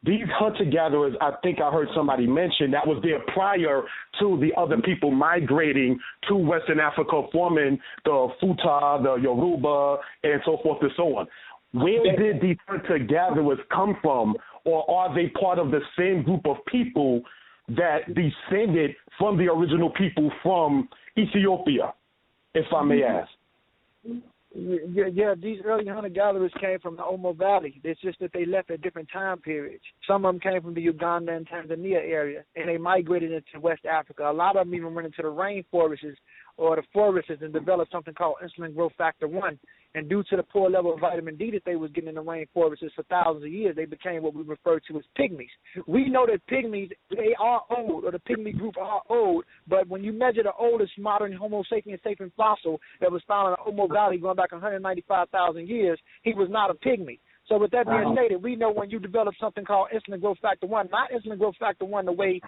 [0.03, 3.83] these hunter gatherers, I think I heard somebody mention that was there prior
[4.21, 10.59] to the other people migrating to Western Africa, forming the Futa, the Yoruba, and so
[10.63, 11.27] forth and so on.
[11.73, 16.47] Where did these hunter gatherers come from, or are they part of the same group
[16.47, 17.21] of people
[17.69, 21.93] that descended from the original people from Ethiopia,
[22.55, 23.17] if I may mm-hmm.
[24.09, 24.21] ask?
[24.53, 27.81] Yeah, these early hunter gatherers came from the Omo Valley.
[27.85, 29.85] It's just that they left at different time periods.
[30.09, 33.85] Some of them came from the Uganda and Tanzania area, and they migrated into West
[33.85, 34.29] Africa.
[34.29, 36.17] A lot of them even went into the rainforests
[36.61, 39.59] or the forests and developed something called insulin growth factor 1,
[39.95, 42.23] and due to the poor level of vitamin D that they was getting in the
[42.23, 45.49] rainforests for thousands of years, they became what we refer to as pygmies.
[45.87, 50.05] We know that pygmies they are old, or the pygmy group are old, but when
[50.05, 53.91] you measure the oldest modern Homo sapiens sapien fossil that was found in the Omo
[53.91, 57.19] Valley going back 195,000 years, he was not a pygmy.
[57.49, 60.67] So with that being stated, we know when you develop something called insulin growth factor
[60.67, 62.41] one, not insulin growth factor one the way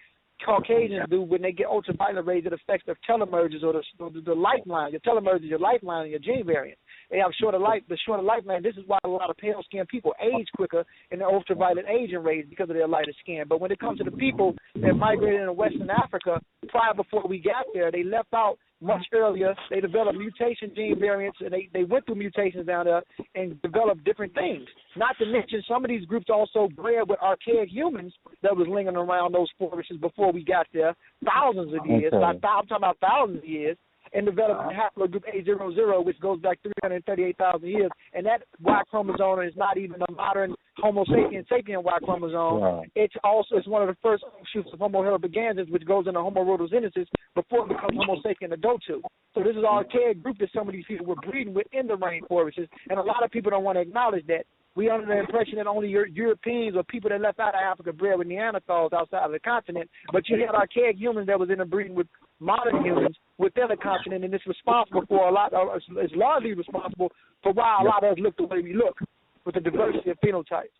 [0.44, 4.34] Caucasians do when they get ultraviolet rays, it affects their telomeres or the, the, the
[4.34, 4.92] lifeline.
[4.92, 6.78] Your telomeres is your lifeline and your gene variant.
[7.10, 8.62] They have shorter life, the shorter lifeline.
[8.62, 12.22] This is why a lot of pale skinned people age quicker in the ultraviolet aging
[12.22, 13.44] rays because of their lighter skin.
[13.48, 17.38] But when it comes to the people that migrated into Western Africa prior before we
[17.38, 19.54] got there, they left out much earlier.
[19.70, 23.02] They developed mutation gene variants, and they, they went through mutations down there
[23.34, 24.66] and developed different things.
[24.96, 28.96] Not to mention, some of these groups also bred with archaic humans that was lingering
[28.96, 32.12] around those forests before we got there, thousands of years.
[32.12, 32.24] Okay.
[32.24, 33.76] I'm talking about thousands of years
[34.14, 34.90] and developed uh-huh.
[34.96, 37.90] haplogroup A00, which goes back 338,000 years.
[38.12, 42.60] And that Y chromosome is not even a modern Homo sapien sapien Y chromosome.
[42.60, 42.84] Wow.
[42.94, 46.44] It's also it's one of the first shoots of Homo heidelbergensis, which goes into Homo
[46.44, 49.00] rhodesiensis before it becomes Homo sapien idaltu.
[49.34, 51.86] So this is our archaic group that some of these people were breeding with in
[51.86, 55.18] the rainforests, and a lot of people don't want to acknowledge that we under the
[55.18, 59.24] impression that only Europeans or people that left out of Africa bred with Neanderthals outside
[59.24, 62.06] of the continent, but you had archaic humans that was interbreeding with
[62.40, 65.52] modern humans within the continent, and it's responsible for a lot.
[65.52, 68.98] Of, it's largely responsible for why a lot of us look the way we look
[69.44, 70.72] with the diversity of phenotypes.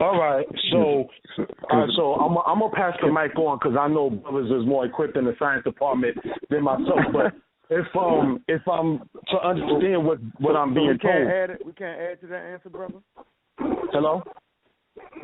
[0.00, 1.06] All right, so
[1.70, 4.84] uh, so I'm I'm gonna pass the mic on because I know brothers is more
[4.84, 6.16] equipped in the science department
[6.50, 7.32] than myself, but
[7.70, 8.98] if um if I'm
[9.30, 11.28] to understand what what I'm being we can't told.
[11.28, 12.98] Add it, we can't add to that answer, brother.
[13.92, 14.22] Hello.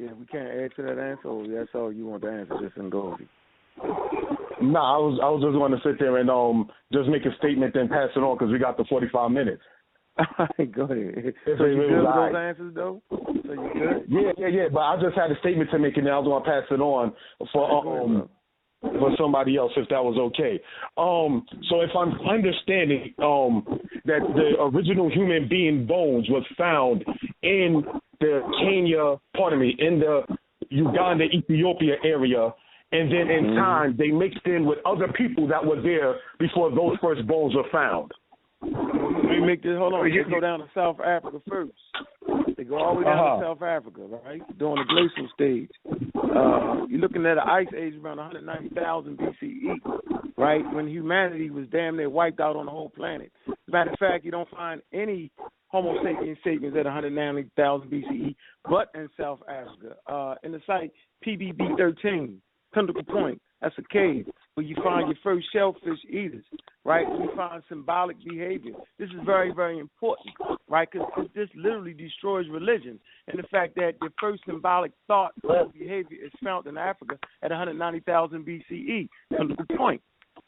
[0.01, 1.29] Yeah, we can't add to that answer.
[1.29, 3.29] Or that's all you want to answer, just in Goldie.
[4.61, 7.25] No, nah, I was I was just going to sit there and um just make
[7.27, 9.63] a statement then pass it on because we got the 45 minutes.
[10.75, 11.35] Go ahead.
[11.45, 13.03] So you good with those answers though?
[13.11, 14.05] So you good?
[14.09, 14.69] Yeah, yeah, yeah.
[14.73, 16.81] But I just had a statement to make and I was going to pass it
[16.81, 17.13] on
[17.53, 18.29] for um
[18.81, 20.61] for somebody else if that was okay.
[20.97, 23.65] Um, so if I'm understanding um,
[24.05, 27.05] that the original human being bones was found
[27.43, 27.85] in
[28.21, 30.23] the Kenya, pardon me, in the
[30.71, 32.55] Uganda, Ethiopia area,
[32.93, 33.57] and then in mm-hmm.
[33.57, 37.69] time they mixed in with other people that were there before those first bones were
[37.73, 38.13] found.
[38.63, 39.77] We make this.
[39.77, 40.11] Hold on.
[40.11, 41.73] Let's go down to South Africa first.
[42.57, 43.37] They go all the way down uh-huh.
[43.37, 44.59] to South Africa, right?
[44.59, 45.71] During the glacial stage.
[46.17, 50.75] Uh, you're looking at an ice age around 190,000 BCE, right?
[50.75, 53.31] When humanity was damn near wiped out on the whole planet.
[53.49, 55.31] As a matter of fact, you don't find any
[55.69, 58.35] Homo sapiens sapiens at 190,000 BCE,
[58.69, 59.97] but in South Africa.
[60.07, 60.93] Uh, in the site
[61.27, 62.41] PBB 13,
[62.75, 66.45] Pinnacle Point, that's a cave where you find your first shellfish eaters,
[66.85, 67.07] right?
[67.09, 68.73] You find symbolic behavior.
[68.99, 70.35] This is very, very important,
[70.69, 70.89] right?
[70.91, 73.01] Because this literally destroys religion.
[73.27, 77.51] And the fact that your first symbolic thought or behavior is found in Africa at
[77.51, 79.09] 190,000 BCE.
[79.31, 80.03] The point.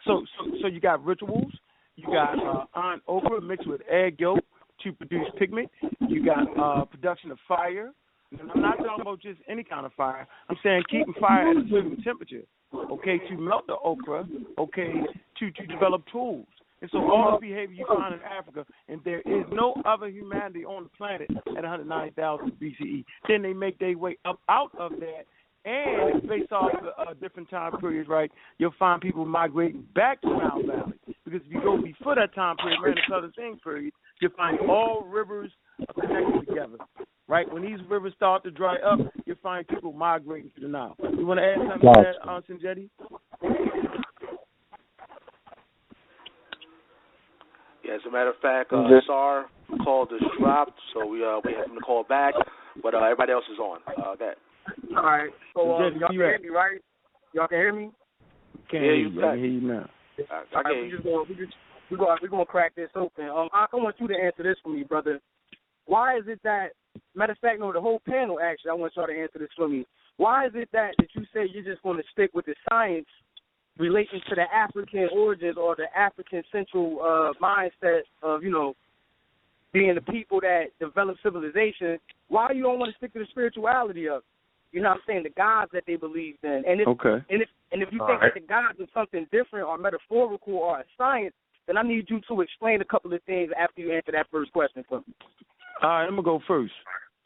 [0.07, 1.53] So, so, so you got rituals.
[1.97, 4.41] You got uh, iron ochre mixed with egg yolk
[4.83, 5.71] to produce pigment.
[6.09, 7.93] You got uh, production of fire.
[8.39, 10.27] And I'm not talking about just any kind of fire.
[10.49, 12.45] I'm saying keeping fire at a certain temperature
[12.91, 14.25] okay, to melt the ochre,
[14.59, 14.93] okay,
[15.39, 16.47] to, to develop tools.
[16.83, 20.65] And so all the behavior you find in Africa, and there is no other humanity
[20.65, 23.05] on the planet at 190,000 BCE.
[23.29, 25.27] Then they make their way up out of that,
[25.65, 30.29] and based off the uh, different time periods, right, you'll find people migrating back to
[30.29, 30.93] Nile Valley.
[31.25, 34.59] Because if you go before that time period, man, the Southern Thing period, you'll find
[34.69, 35.51] all rivers
[35.89, 36.77] are connected together
[37.31, 37.51] right?
[37.51, 40.97] When these rivers start to dry up, you find people migrating to the Nile.
[41.17, 42.91] You want to add something to that, uh, Sinjetti?
[47.85, 49.05] Yeah, as a matter of fact, uh, Yes.
[49.07, 49.47] Sar
[49.85, 52.35] called us dropped, so we uh we have him to call back,
[52.83, 53.79] but uh, everybody else is on.
[53.87, 54.37] Uh, that.
[54.97, 55.31] All right.
[55.55, 56.81] So um, Jesse, y'all can hear me, right?
[57.33, 57.91] Y'all can hear me?
[58.71, 59.25] Can't Yeah, hear you you.
[59.25, 59.91] I can hear you now.
[60.19, 61.53] I, I All right, can we just going we just
[61.91, 63.29] we going we going to crack this open.
[63.29, 65.21] Um, I, I want you to answer this for me, brother.
[65.87, 66.71] Why is it that
[67.15, 69.69] matter of fact, no, the whole panel actually, I want y'all to answer this for
[69.69, 69.87] me.
[70.17, 73.07] Why is it that that you say you're just going to stick with the science
[73.79, 78.75] relating to the African origins or the African central uh, mindset of you know
[79.73, 81.99] being the people that develop civilization?
[82.29, 84.19] Why you don't want to stick to the spirituality of?
[84.19, 84.25] it?
[84.73, 85.23] You know what I'm saying?
[85.25, 87.25] The gods that they believed in, and if Okay.
[87.29, 88.35] and if and if you All think right.
[88.35, 91.35] that the gods is something different or metaphorical or a science,
[91.67, 94.53] then I need you to explain a couple of things after you answer that first
[94.53, 95.15] question for me.
[95.83, 96.73] All right, I'm gonna go first.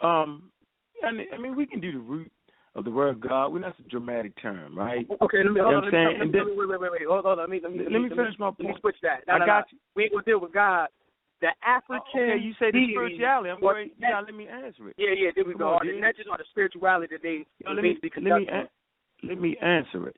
[0.00, 0.50] Um,
[1.04, 2.30] I mean, I mean, we can do the root
[2.74, 3.48] of the word God.
[3.48, 5.07] Well, that's a dramatic term, right?
[5.22, 5.92] Okay, let me You know hold on.
[5.92, 7.07] Let me, let me, then- wait, wait, wait, wait.
[7.09, 7.38] Hold on.
[7.38, 9.26] Let me let me Let me finish my Let me switch that.
[9.26, 9.78] No, I no, got no.
[9.96, 10.88] We ain't gonna deal with God.
[11.40, 12.00] The African.
[12.14, 13.50] Okay, you say the spirituality.
[13.50, 13.58] I'm.
[13.60, 14.94] You gotta let me answer it.
[14.96, 15.30] Yeah, yeah.
[15.34, 15.74] There we Come go.
[15.74, 18.68] on, the legends or the spirituality that they Yo, let me let me an-
[19.22, 20.16] let me answer it,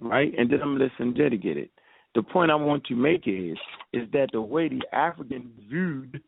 [0.00, 0.32] right?
[0.36, 1.70] And then I'm gonna listen get it.
[2.14, 3.56] The point I want to make is
[3.92, 6.20] is that the way the African viewed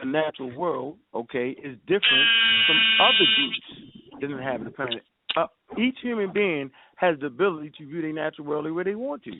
[0.00, 2.28] the natural world, okay, is different
[2.66, 5.02] from other groups that inhabit the planet.
[5.36, 5.46] Uh,
[5.78, 9.22] each human being has the ability to view their natural world the way they want
[9.24, 9.32] to.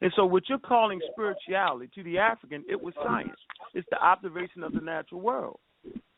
[0.00, 3.38] And so, what you're calling spirituality to the African, it was science.
[3.74, 5.58] It's the observation of the natural world.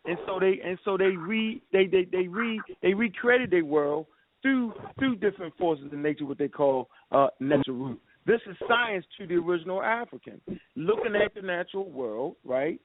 [0.07, 4.07] And so they and so they re they they they re they recreated their world
[4.43, 8.01] through through different forces in nature, what they call uh, natural root.
[8.27, 10.41] This is science to the original African,
[10.77, 12.81] looking at the natural world, right,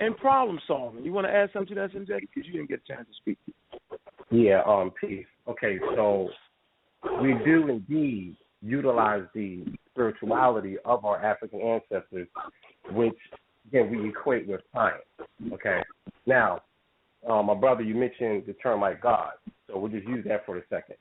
[0.00, 1.04] and problem solving.
[1.04, 2.20] You want to add something to that, Sanjay?
[2.20, 3.38] Because you didn't get a chance to speak.
[4.30, 5.26] Yeah, um, peace.
[5.48, 6.28] Okay, so
[7.20, 12.28] we do indeed utilize the spirituality of our African ancestors,
[12.90, 13.16] which
[13.68, 15.02] again we equate with science.
[15.52, 15.80] Okay.
[16.26, 16.62] Now,
[17.28, 19.32] um, my brother, you mentioned the term like God,
[19.66, 20.96] so we'll just use that for a second.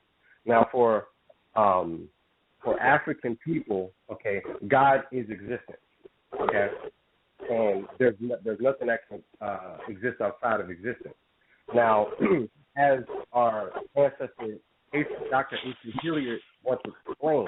[0.46, 1.08] Now, for
[1.56, 2.08] um,
[2.64, 5.78] for African people, okay, God is existence.
[6.40, 6.68] Okay,
[7.50, 11.16] and there's no, there's nothing that can uh, exist outside of existence.
[11.74, 12.08] Now,
[12.78, 13.00] as
[13.34, 14.58] our ancestor
[15.30, 15.58] Dr.
[15.66, 15.94] H.C.
[16.02, 17.48] Hilliard once to explain,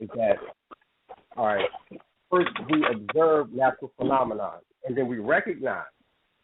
[0.00, 0.36] is that
[1.36, 1.68] all right.
[2.30, 4.54] First, we observe natural phenomena,
[4.86, 5.84] and then we recognize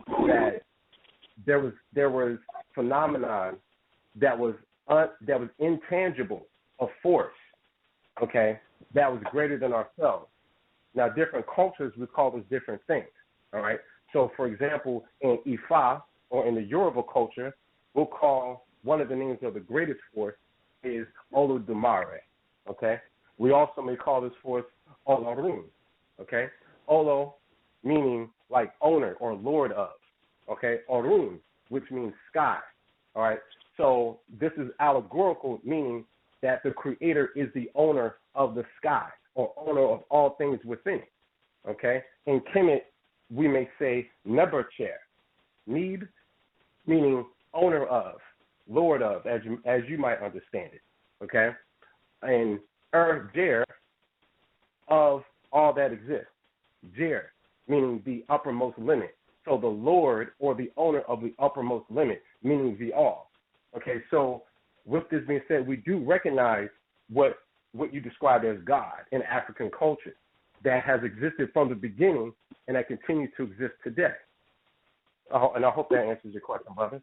[0.06, 0.62] that
[1.44, 2.38] there was there was
[2.74, 3.56] phenomenon
[4.20, 4.54] that was
[4.88, 6.46] un, that was intangible,
[6.80, 7.32] a force,
[8.22, 8.58] okay,
[8.94, 10.26] that was greater than ourselves.
[10.94, 13.06] Now, different cultures would call those different things.
[13.52, 13.78] All right.
[14.12, 17.54] So, for example, in Ifa or in the Yoruba culture,
[17.94, 20.36] we'll call one of the names of the greatest force
[20.82, 22.20] is Olodumare.
[22.68, 22.98] Okay.
[23.38, 24.64] We also may call this force
[25.06, 25.64] Olorun.
[26.20, 26.46] Okay.
[26.88, 27.34] Olo
[27.84, 29.90] meaning like owner or lord of.
[30.50, 30.78] Okay.
[30.90, 32.58] Orun, which means sky.
[33.14, 33.38] All right.
[33.76, 36.04] So this is allegorical, meaning
[36.42, 40.94] that the creator is the owner of the sky or owner of all things within
[40.94, 41.12] it.
[41.68, 42.02] Okay?
[42.26, 42.82] In Kemet,
[43.34, 44.96] we may say Nebercher,
[45.66, 46.06] need,
[46.86, 48.16] meaning owner of,
[48.68, 50.82] lord of, as you, as you might understand it.
[51.22, 51.50] Okay?
[52.22, 52.58] And
[52.96, 53.64] Er Jer,
[54.88, 56.32] of all that exists.
[56.96, 57.32] Jer,
[57.68, 59.14] meaning the uppermost limit.
[59.44, 63.30] So the lord or the owner of the uppermost limit, meaning the all.
[63.76, 64.44] Okay, so
[64.86, 66.68] with this being said, we do recognize
[67.12, 67.38] what
[67.72, 70.14] what you described as God in African culture
[70.64, 72.32] that has existed from the beginning
[72.66, 74.14] and that continues to exist today.
[75.30, 77.02] And I hope that answers your question, brother.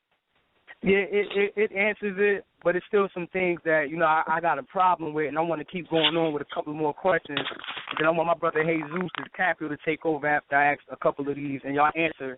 [0.84, 4.24] Yeah, it, it it answers it, but it's still some things that you know I,
[4.28, 6.74] I got a problem with, and I want to keep going on with a couple
[6.74, 7.40] more questions.
[7.40, 10.98] And then I want my brother Jesus Capital to take over after I ask a
[10.98, 12.38] couple of these, and y'all answer.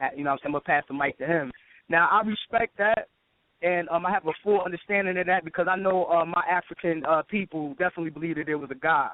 [0.00, 1.52] At, you know, I'm saying I'm gonna pass the mic to him.
[1.88, 3.08] Now I respect that,
[3.62, 7.04] and um, I have a full understanding of that because I know uh, my African
[7.04, 9.10] uh, people definitely believe that there was a God.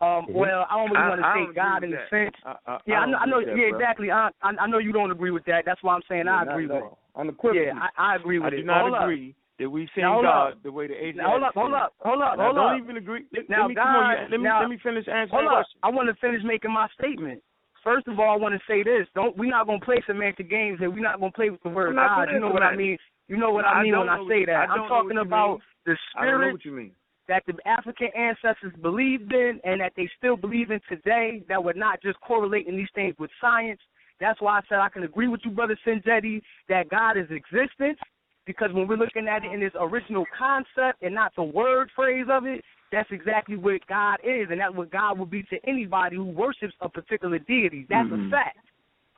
[0.00, 0.34] Um, Mhm.
[0.34, 2.34] Well, I don't really want to say God in the sense.
[2.44, 3.18] I- I- yeah, I I know.
[3.18, 3.40] I know.
[3.40, 3.78] that, yeah, bro.
[3.78, 4.10] exactly.
[4.10, 5.64] I, I I know you don't agree with that.
[5.64, 6.92] That's why I'm saying I agree with it.
[7.14, 7.20] All.
[7.22, 7.66] Unequivocally.
[7.66, 8.60] Yeah, I, I agree with I it.
[8.60, 9.58] do not hold agree Up.
[9.60, 10.62] that we see Now, God up.
[10.62, 11.18] the way the Asians.
[11.18, 12.82] Now, hold up, hold up, hold up, now, hold don't up.
[12.82, 13.24] even agree.
[13.32, 14.30] Let, Now, let me God, come on.
[14.30, 15.52] Let me now, let me finish answering hold up.
[15.64, 15.78] question.
[15.82, 17.42] I want to finish making my statement.
[17.84, 20.78] First of all, I want to say this: don't we're not gonna play semantic games,
[20.80, 22.28] and we're not gonna play with the word God.
[22.32, 22.96] You know what I mean?
[23.28, 24.68] You know what I mean don't when I say that.
[24.70, 25.60] I don't I'm talking about mean.
[25.86, 26.92] the don't spirit what you mean.
[27.28, 31.72] that the African ancestors believed in and that they still believe in today that we're
[31.72, 33.80] not just correlating these things with science.
[34.22, 37.98] That's why I said I can agree with you, Brother Sinjetti, that God is existence
[38.46, 42.26] because when we're looking at it in its original concept and not the word phrase
[42.30, 42.62] of it,
[42.92, 46.74] that's exactly what God is, and that's what God will be to anybody who worships
[46.80, 47.84] a particular deity.
[47.90, 48.28] That's Mhm.
[48.28, 48.58] a fact.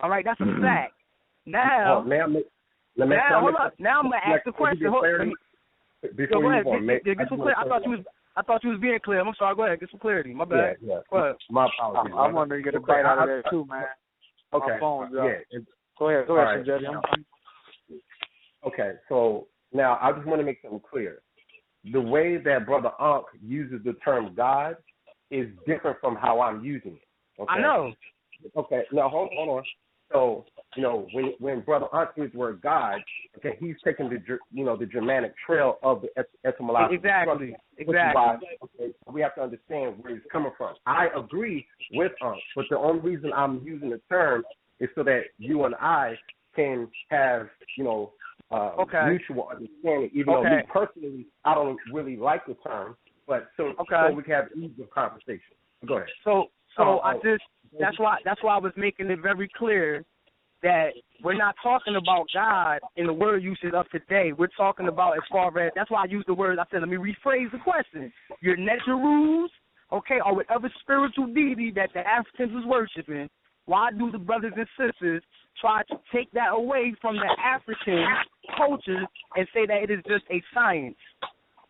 [0.01, 0.63] All right, that's a Mhm.
[0.63, 0.95] fact.
[1.45, 2.47] Now, Oh, may I make,
[2.97, 3.79] let now, hold up.
[3.79, 4.79] Now I'm gonna ask the question.
[4.85, 5.35] get Hold, me,
[6.17, 6.67] Before go you ahead.
[6.67, 7.55] on, Get, may- get, get some just clear.
[7.55, 8.07] I wanna thought you was.
[8.37, 9.21] I thought you was being clear.
[9.21, 9.55] I'm sorry.
[9.55, 9.81] Go ahead.
[9.81, 10.33] Get some clarity.
[10.35, 10.77] My Yeah, bad.
[10.81, 11.01] yeah.
[11.11, 11.37] Go ahead.
[11.51, 12.15] My apologies.
[12.15, 12.35] I, I man.
[12.35, 13.87] wanted to get a Okay, bite out of I- that too, man.
[14.55, 14.73] Okay.
[14.73, 15.59] My phone uh, yeah.
[15.99, 16.67] Go ahead, go ahead, right.
[16.67, 16.83] Judge.
[16.89, 17.25] I'm, I'm
[18.67, 21.21] Okay, so now I just want to make something clear.
[21.93, 24.77] The way that Brother Unc uses the term God
[25.31, 27.43] is different from how I'm using it.
[27.43, 27.53] Okay?
[27.53, 27.93] I know.
[28.57, 29.65] Okay, now hold, hold on.
[30.15, 30.45] So,
[30.77, 31.87] you know, when when Brother
[32.17, 33.03] the word God,
[33.39, 37.35] okay, he's taking the you know the Germanic trail of the et- etymological Exactly.
[37.49, 38.15] structure, which is Exactly.
[38.15, 40.77] why, okay, we have to understand where he's coming from.
[40.87, 44.45] I agree with Unc, but the only reason I'm using the term
[44.79, 46.15] is so that you and I
[46.55, 48.13] can have, you know,
[48.53, 49.09] uh, Okay.
[49.09, 50.11] mutual understanding.
[50.15, 52.97] Even though me personally, I don't really like the term,
[53.27, 54.09] but so Okay.
[54.09, 55.57] so we can have ease of conversation.
[55.87, 56.09] Go ahead.
[56.23, 57.21] So so Oh, I oh.
[57.23, 57.43] just
[57.79, 60.05] that's why that's why I was making it very clear
[60.63, 60.89] that
[61.23, 64.33] we're not talking about God in the word usage of today.
[64.37, 66.89] We're talking about as far as that's why I used the word I said let
[66.89, 68.13] me rephrase the question.
[68.41, 69.51] Your natural rules,
[69.93, 73.29] okay, or whatever spiritual deity that the Africans was worshiping,
[73.67, 75.23] why do the brothers and sisters
[75.61, 78.05] try to take that away from the African
[78.57, 79.05] culture
[79.37, 80.97] and say that it is just a science?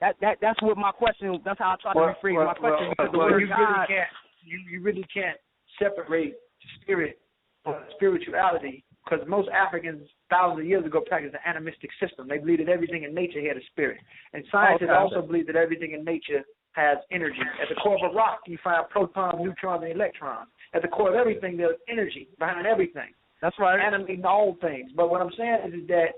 [0.01, 2.55] That that that's what my question that's how I try to Well, rephrase well, my
[2.55, 4.11] question well, because the word you God really can't
[4.45, 5.39] you, you really can't
[5.79, 6.35] separate
[6.81, 7.19] spirit
[7.63, 12.29] from spirituality because most Africans thousands of years ago practiced an animistic system.
[12.29, 13.99] They believed that everything in nature had a spirit,
[14.33, 14.93] and scientists Okay.
[14.93, 17.39] also believe that everything in nature has energy.
[17.63, 20.49] At the core of a rock, you find protons, neutrons, and electrons.
[20.73, 23.13] At the core of everything, there's energy behind everything.
[23.41, 23.79] That's right.
[23.79, 24.91] Animating all things.
[24.97, 26.11] But what I'm saying is, is that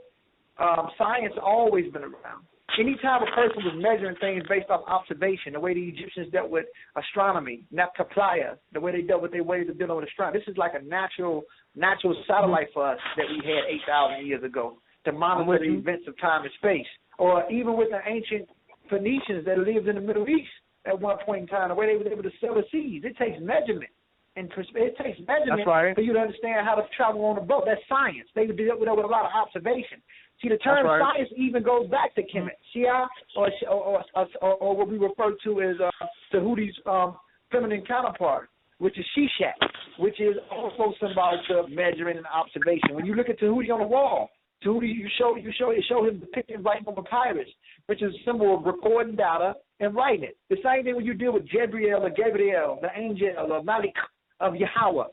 [0.58, 2.46] um, science always been around.
[2.78, 6.66] Anytime a person was measuring things based off observation, the way the Egyptians dealt with
[6.96, 10.48] astronomy, Nabta Playa, the way they dealt with their ways of dealing with astronomy, this
[10.48, 11.44] is like a natural
[11.74, 16.18] natural satellite for us that we had 8,000 years ago to monitor the events of
[16.18, 16.86] time and space.
[17.18, 18.48] Or even with the ancient
[18.90, 20.50] Phoenicians that lived in the Middle East
[20.86, 23.02] at one point in time, the way they were able to sail the seas.
[23.04, 23.90] It takes measurement.
[24.36, 25.94] And it takes measurement right.
[25.94, 27.64] for you to understand how to travel on a boat.
[27.64, 28.28] That's science.
[28.34, 30.02] They would deal with that with a lot of observation.
[30.42, 31.00] See, the term right.
[31.00, 33.06] science even goes back to Kemet, Shia,
[33.36, 37.16] or, or, or, or, or what we refer to as uh, Tahuti's um,
[37.50, 39.68] feminine counterpart, which is Seshat,
[39.98, 42.94] which is also symbolic of measuring and observation.
[42.94, 44.28] When you look at Tahuti on the wall,
[44.62, 47.48] Tahuti, you show you show you show him depicted writing on papyrus,
[47.86, 50.36] which is a symbol of recording data and writing it.
[50.50, 53.94] The same thing when you deal with Gabriel or Gabriel, the angel or Malik
[54.40, 55.04] of Yahweh.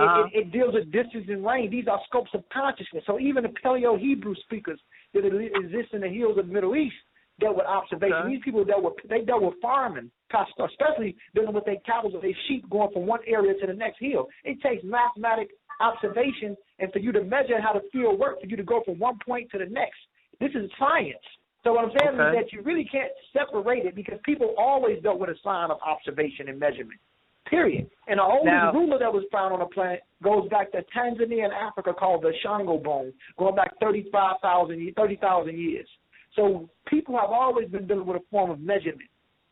[0.00, 0.24] It, Uh-huh.
[0.32, 1.70] it, it deals with distance and range.
[1.70, 3.04] These are scopes of consciousness.
[3.06, 4.80] So even the Paleo Hebrew speakers
[5.12, 6.96] that exist in the hills of the Middle East
[7.38, 8.16] dealt with observation.
[8.16, 8.28] Okay.
[8.34, 12.20] These people dealt with they dealt with farming, pastor, especially dealing with their cattle or
[12.22, 14.28] their sheep going from one area to the next hill.
[14.44, 18.56] It takes mathematic observation and for you to measure how the field works, for you
[18.56, 19.98] to go from one point to the next.
[20.38, 21.24] This is science.
[21.64, 22.38] So what I'm saying Okay.
[22.38, 25.78] is that you really can't separate it because people always dealt with a sign of
[25.82, 27.00] observation and measurement.
[27.46, 27.90] Period.
[28.06, 31.44] And the oldest Now- ruler that was found on the planet goes back to Tanzania
[31.44, 35.88] and Africa called the Ishango bone, going back 35,000 ye- 30,000 years.
[36.34, 39.08] So people have always been dealing with a form of measurement,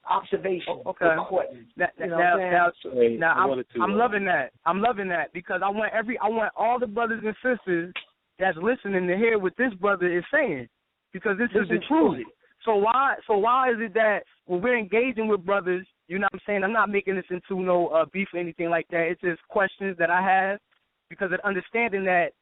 [0.09, 1.07] observation, Okay.
[1.09, 1.66] recording.
[1.76, 2.72] Now, You know now, what I'm now,
[3.18, 4.53] now I I'm, to, I'm uh, loving that.
[4.64, 7.93] I'm loving that because I want every, I want all the brothers and sisters
[8.39, 10.68] that's listening to hear what this brother is saying,
[11.12, 12.14] because this, This is the truth.
[12.16, 12.26] truth.
[12.64, 16.40] So why, so why is it that when we're engaging with brothers, you know what
[16.40, 16.64] I'm saying?
[16.64, 19.09] I'm not making this into no uh, beef or anything like that.
[19.11, 20.59] It's just questions that I have
[21.11, 22.32] because of understanding that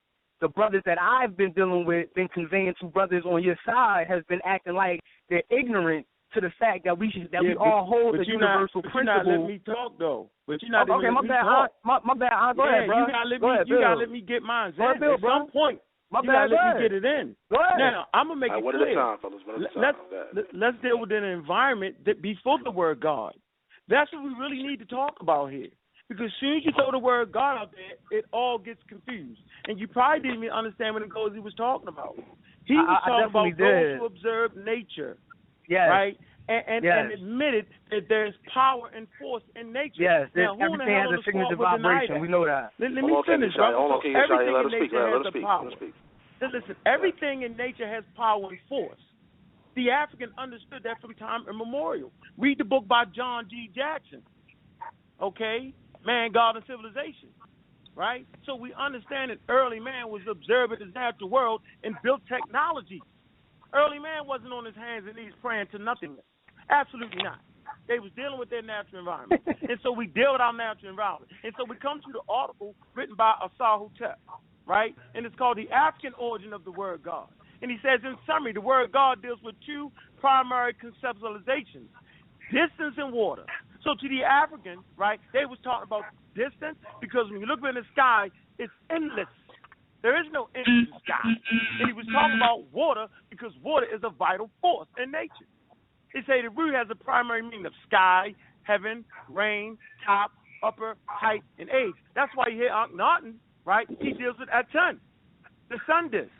[0.40, 4.22] the brothers that I've been dealing with, been conveying to brothers on your side, has
[4.28, 5.00] been acting like
[5.30, 8.18] they're ignorant to the fact that we should, that Yeah, we but- all hold but
[8.18, 9.14] the you're not- universal but principle.
[9.16, 10.28] You're not letting me talk though.
[10.46, 11.42] But you're not Oh, okay, my letting me bad.
[11.42, 11.70] talk.
[11.72, 12.32] I, my, my bad.
[12.32, 12.98] I, go yeah, ahead, bro.
[13.00, 13.54] You gotta let go me.
[13.54, 13.82] ahead, you Bill.
[13.82, 14.74] gotta let me get mine.
[14.76, 15.00] Go ahead.
[15.00, 15.30] Bill, At bro.
[15.38, 15.78] some point,
[16.10, 16.34] My you bad.
[16.34, 17.36] gotta Go let me get it in.
[17.50, 17.78] Go ahead.
[17.78, 18.88] Now I'm gonna make All right, it one clear.
[18.90, 19.42] at a time, fellas.
[19.46, 19.82] One at Let- time.
[19.82, 20.28] Let's Go ahead.
[20.36, 23.32] let- let's deal with an environment that before the word God.
[23.88, 25.68] That's what we really need to talk about here.
[26.08, 29.40] Because as soon as you throw the word God out there, it all gets confused.
[29.66, 32.14] And you probably didn't even understand what it goes he was talking about.
[32.64, 33.58] He was I talking about did.
[33.58, 35.18] those who observe nature,
[35.68, 35.88] Yes.
[35.90, 36.18] right?
[36.48, 36.94] And and, Yes.
[36.98, 40.02] and admitted that there's power and force in nature.
[40.02, 40.30] Yes.
[40.34, 42.20] Now, There's, who in the everything hell has a signature squad would deny vibration.
[42.20, 42.70] We know that.
[42.78, 43.56] Let, let me on, finish, Yeshaya.
[43.56, 43.76] brother.
[43.76, 44.82] Hold on, So King everything Let in us speak.
[44.82, 45.42] nature Let, has let us speak.
[45.42, 45.64] power.
[45.64, 45.94] Let us speak.
[46.38, 49.02] Listen, everything in nature has power and force.
[49.76, 52.10] The African understood that from time immemorial.
[52.38, 53.70] Read the book by John G.
[53.74, 54.22] Jackson.
[55.20, 55.74] Okay?
[56.04, 57.28] Man, God, and Civilization.
[57.94, 58.26] Right?
[58.44, 63.02] So we understand that early man was observing his natural world and built technology.
[63.74, 66.24] Early man wasn't on his hands and knees praying to nothingness.
[66.70, 67.40] Absolutely not.
[67.88, 69.42] They was dealing with their natural environment.
[69.46, 71.30] and so we deal with our natural environment.
[71.44, 74.18] And so we come to the article written by Asar Imhotep,
[74.66, 74.94] right?
[75.14, 77.28] And it's called The African Origin of the Word God.
[77.62, 79.90] And he says, in summary, the word God deals with two
[80.20, 81.88] primary conceptualizations
[82.50, 83.44] distance and water.
[83.82, 86.04] So to the African, right, they was talking about
[86.34, 89.30] distance because when you look in the sky, it's endless.
[90.02, 91.26] There is no end to the sky.
[91.80, 95.50] And he was talking about water because water is a vital force in nature.
[96.12, 100.30] He said the root has a primary meaning of sky, heaven, rain, top,
[100.62, 101.94] upper, height, and age.
[102.14, 103.34] That's why you hear Akhenaten,
[103.64, 103.86] right?
[104.00, 105.00] He deals with Aten,
[105.68, 106.30] the sun disk.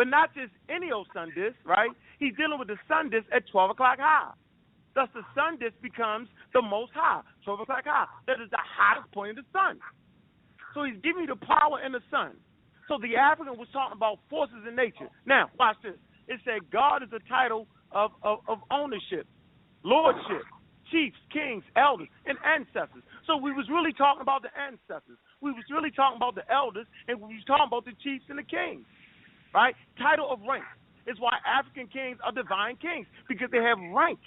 [0.00, 1.92] But not just any old sun disk, right?
[2.16, 4.32] He's dealing with the sun disk at 12 o'clock high.
[4.94, 8.08] Thus, the sun disk becomes the most high, 12 o'clock high.
[8.26, 9.76] That is the hottest point of the sun.
[10.72, 12.40] So he's giving you the power in the sun.
[12.88, 15.12] So the African was talking about forces in nature.
[15.26, 16.00] Now, watch this.
[16.32, 19.28] It said God is a title of, of, of ownership,
[19.84, 20.48] lordship,
[20.88, 23.04] chiefs, kings, elders, and ancestors.
[23.26, 25.20] So we was really talking about the ancestors.
[25.44, 28.38] We was really talking about the elders, and we was talking about the chiefs and
[28.40, 28.88] the kings.
[29.54, 29.74] Right?
[29.98, 30.64] Title of rank
[31.06, 34.20] is why African kings are divine kings because they have rank.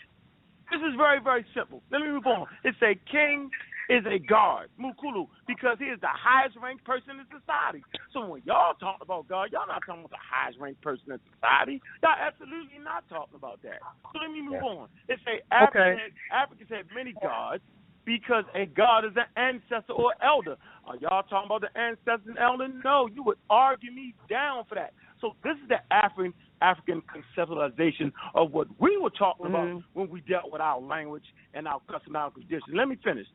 [0.72, 1.84] This is very, very simple.
[1.92, 2.48] Let me move on.
[2.64, 3.50] It's a king
[3.90, 7.84] is a guard, Mukulu, because he is the highest ranked person in society.
[8.14, 11.20] So when y'all talk about God, y'all not talking about the highest ranked person in
[11.36, 11.82] society.
[12.02, 13.84] Y'all absolutely not talking about that.
[14.12, 14.88] So let me move on.
[15.10, 16.14] It's a African, Okay.
[16.32, 17.62] Africans have many gods
[18.06, 20.56] because a god is an ancestor or elder.
[20.88, 22.68] Are y'all talking about the ancestor and elder?
[22.84, 24.94] No, you would argue me down for that.
[25.24, 29.84] So this is the African African conceptualization of what we were talking about Mhm.
[29.94, 32.74] when we dealt with our language and our custom our conditions.
[32.74, 33.28] Let me finish.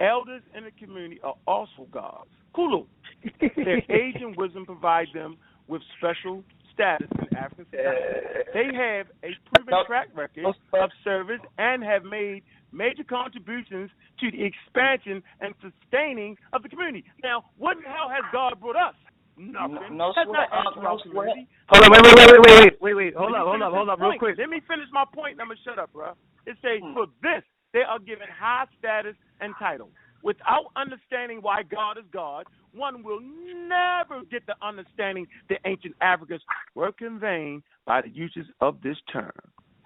[0.00, 2.28] Elders in the community are also gods.
[2.52, 2.84] Kulu.
[3.54, 5.38] Their age and wisdom provide them
[5.68, 6.42] with special
[6.72, 8.50] status in African society.
[8.52, 12.42] They have a proven track record of service and have made
[12.72, 17.04] major contributions to the expansion and sustaining of the community.
[17.22, 18.94] Now, what in the hell has God brought us?
[19.36, 19.96] Nothing.
[19.96, 21.36] No That's sweat, not uh, no sweat.
[21.68, 23.14] Hold on, wait, wait, wait, wait, wait, wait, wait, wait.
[23.14, 24.36] Hold Let up, me hold up, hold this up, real quick.
[24.38, 26.16] Let me finish my point and I'm going to shut up, bro.
[26.46, 27.44] It says, for this,
[27.76, 29.90] they are given high status and title.
[30.22, 36.42] Without understanding why God is God, one will never get the understanding the ancient Africans
[36.74, 39.32] were conveying by the uses of this term.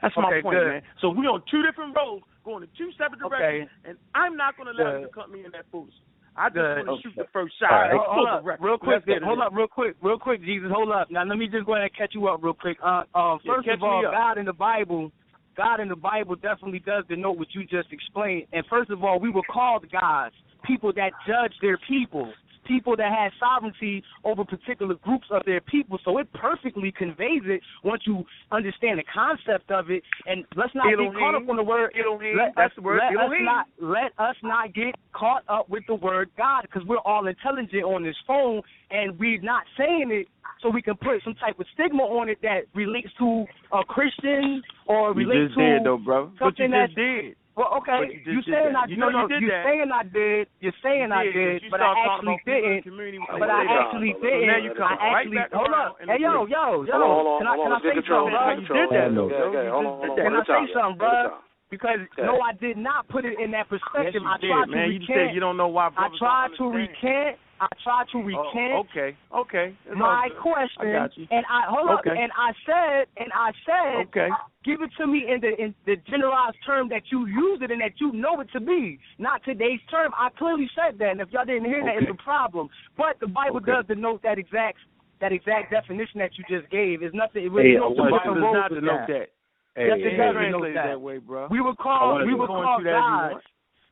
[0.01, 0.67] That's my point, good.
[0.67, 0.83] man.
[1.01, 4.75] So we're on two different roads, going in two separate directions, and I'm not going
[4.75, 6.07] to let you them cut me in that foolishness.
[6.41, 7.69] I just want to shoot the first shot.
[7.69, 9.05] right, Let's hold up, real quick.
[9.05, 10.71] Let's get Hold up, real quick, real quick, Jesus.
[10.73, 11.11] Hold up.
[11.11, 12.79] Now let me just go ahead and catch you up real quick.
[12.83, 14.03] Uh, uh, first catch of all.
[14.03, 15.13] God in the Bible,
[15.57, 18.47] God in the Bible definitely does denote what you just explained.
[18.53, 20.35] And first of all, we were called gods,
[20.65, 22.33] people that judge their people,
[22.67, 25.99] people that had sovereignty over particular groups of their people.
[26.05, 30.03] So it perfectly conveys it once you understand the concept of it.
[30.27, 31.13] And let's not Elohim.
[31.13, 31.95] get caught up on the word.
[31.99, 35.69] Elohim, Let that's us, the word, Let us not let us not get caught up
[35.69, 40.11] with the word God because we're all intelligent on this phone and we're not saying
[40.11, 40.29] it
[40.63, 44.63] so we can put some type of stigma on it that relates to a Christian
[44.87, 46.27] or You relates just to did, though, bro.
[46.39, 47.37] But you something just that's did.
[47.57, 49.67] Well, okay, but you, you saying I you know no, you, did you that.
[49.67, 50.47] saying I did.
[50.63, 52.87] You're saying I did, but I actually didn't.
[53.27, 54.79] But I actually didn't.
[54.79, 55.99] I actually hold up.
[55.99, 57.39] Hey yo, yo, yo.
[57.43, 58.55] Can I can I say something, bro?
[58.55, 59.11] You did that.
[60.15, 61.43] Can I say something, bro?
[61.71, 62.27] Because okay.
[62.27, 64.23] no, I did not put it in that perspective.
[64.23, 64.89] Yes, I tried did, to man.
[64.89, 65.09] recant.
[65.09, 65.91] You said you don't know why.
[65.97, 69.77] I tried to recant, I tried to oh, recant Oh, okay, okay.
[69.85, 71.27] It's my question, I got you.
[71.31, 72.11] and I hold Okay.
[72.11, 74.31] up, and I said, and I said, Okay.
[74.65, 77.81] give it to me in the in the generalized term that you use it and
[77.83, 80.13] that you know it to be, not today's term.
[80.17, 82.71] I clearly said that, and if y'all didn't hear that, it's a problem.
[82.97, 83.73] But the Bible Okay.
[83.73, 84.79] does denote that exact
[85.21, 87.03] that exact definition that you just gave.
[87.03, 87.45] It's nothing.
[87.45, 89.07] It really Hey, no I two wanna- The Bible does not denote that.
[89.09, 89.29] that.
[89.77, 90.87] Hey, Yes, It it hey, does denote that.
[90.87, 91.47] that way, bro.
[91.51, 93.45] We were called we were called that if you gods.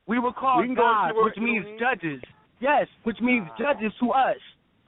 [0.06, 2.22] We were called can go into gods, which means judges.
[2.60, 3.56] Yes, which means Ah.
[3.58, 4.36] judges to us.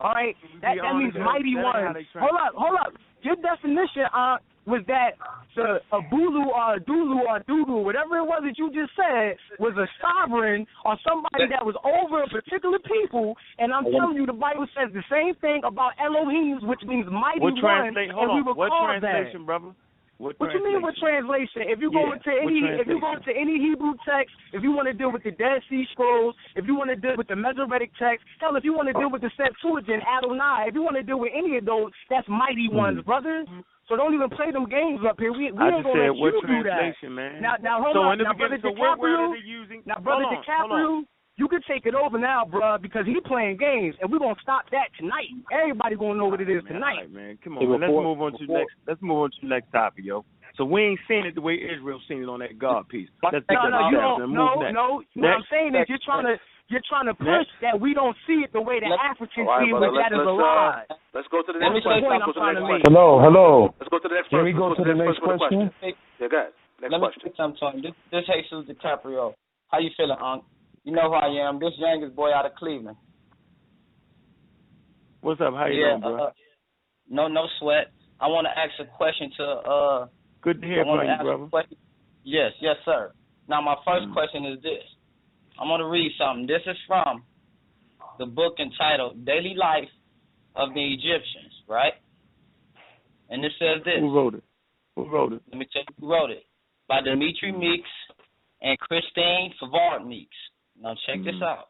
[0.00, 1.96] All right, that that means mighty ones.
[2.18, 2.92] Hold up, hold up.
[3.22, 5.10] Your definition uh, was that
[5.54, 9.36] the a Bulu or a Dulu or Dudu, whatever it was that you just said,
[9.58, 13.36] was a sovereign or somebody that was over a particular people.
[13.58, 17.40] And I'm telling you, the Bible says the same thing about Elohims, which means mighty
[17.40, 18.14] What ones, translation?
[18.14, 18.46] Hold and we on.
[18.46, 19.00] were What that.
[19.00, 19.72] translation, brother?
[20.20, 21.64] What, What you mean with translation?
[21.64, 24.68] If you go Yeah, into any, if you go into any Hebrew text, if you
[24.68, 27.36] want to deal with the Dead Sea Scrolls, if you want to deal with the
[27.36, 31.00] Masoretic text, hell, if you want to deal with the Septuagint, Adonai, if you want
[31.00, 32.76] to deal with any of those, that's mighty hmm.
[32.76, 33.48] ones, brother.
[33.88, 35.32] So don't even play them games up here.
[35.32, 35.58] We we.
[35.58, 36.76] I ain't gonna said let what you do that.
[36.76, 37.40] translation, man.
[37.40, 38.12] Now, now hold so on.
[38.12, 41.06] in the Now, brother beginning, so what word DiCaprio, now brother hold on, hold on.
[41.40, 44.34] DiCaprio, you can take it over now, bruh, because he playing games, and we're gonna
[44.42, 45.28] stop that tonight.
[45.52, 46.96] Everybody gonna know what it is man, tonight.
[46.96, 47.38] all right, man.
[47.42, 47.80] Come Hey, on, man.
[47.80, 48.74] Let's move on to the before- next.
[48.86, 50.24] Let's move on to next topic, yo.
[50.56, 53.08] So we ain't seeing it the way Israel seen it on that God piece.
[53.22, 54.22] Let's no, no, you don't.
[54.22, 54.74] and No, move next.
[54.74, 54.86] no.
[55.14, 55.50] What I'm Next.
[55.50, 56.36] saying is you're trying to
[56.68, 57.50] you're trying to push Next.
[57.62, 60.12] that we don't see it the way the Africans All right, see it, but that
[60.14, 60.84] is a lie.
[60.90, 62.06] uh, let's go to the next question.
[62.06, 62.92] something Let's go to the I'm next trying to question.
[62.94, 63.74] Hello, hello.
[63.80, 64.44] Let's go to the next Can person.
[64.46, 65.70] we go Let's to the next person for question?
[66.20, 66.52] Yeah, go ahead.
[66.78, 67.22] Next Let me question.
[67.26, 67.82] say something to him.
[67.82, 69.34] This, this Jesus DiCaprio.
[69.70, 70.44] How you feeling, Unc?
[70.84, 71.58] You know who I am.
[71.58, 72.96] This youngest boy out of Cleveland.
[75.20, 75.52] What's up?
[75.54, 76.24] How you yeah, doing, bro?
[76.26, 76.30] uh,
[77.08, 77.92] no, no sweat.
[78.20, 79.44] I want to ask a question to.
[79.44, 80.06] uh
[80.42, 81.66] Good to hear from you, brother.
[82.24, 83.12] Yes, yes, sir.
[83.48, 84.12] Now, my first Mm.
[84.12, 84.82] question is this.
[85.58, 86.46] I'm going to read something.
[86.46, 87.24] This is from
[88.18, 89.88] the book entitled Daily Life
[90.56, 91.94] of the Egyptians, right?
[93.28, 94.00] And it says this.
[94.00, 94.44] Who wrote it?
[94.96, 95.42] Who wrote it?
[95.48, 96.44] Let me tell you who wrote it.
[96.88, 97.88] By Dimitri Meeks
[98.62, 100.36] and Christine Favard Meeks.
[100.80, 101.42] Now check this Mhm.
[101.42, 101.68] out.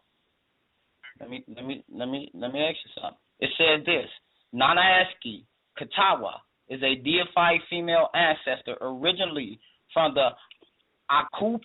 [1.18, 3.18] Let me let me let me let me ask you something.
[3.40, 4.10] It says this.
[4.52, 5.44] Nana Aski
[5.76, 9.58] Katawa is a deified female ancestor originally
[9.92, 10.30] from the
[11.10, 11.58] Aku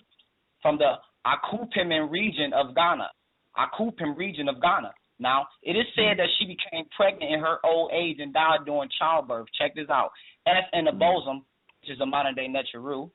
[0.60, 3.10] from the Akupim region of Ghana.
[3.56, 4.92] Akupim region of Ghana.
[5.18, 8.90] Now, it is said that she became pregnant in her old age and died during
[8.98, 9.48] childbirth.
[9.58, 10.10] Check this out.
[10.46, 11.44] As in the bosom,
[11.80, 13.10] which is a modern day Netcheru,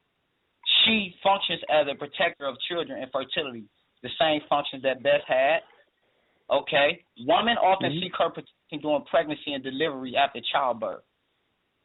[0.84, 3.66] she functions as a protector of children and fertility,
[4.04, 5.60] the same functions that Bes had.
[6.49, 7.04] Okay?
[7.20, 8.02] Women often mm-hmm.
[8.02, 11.04] seek her protection during pregnancy and delivery after childbirth.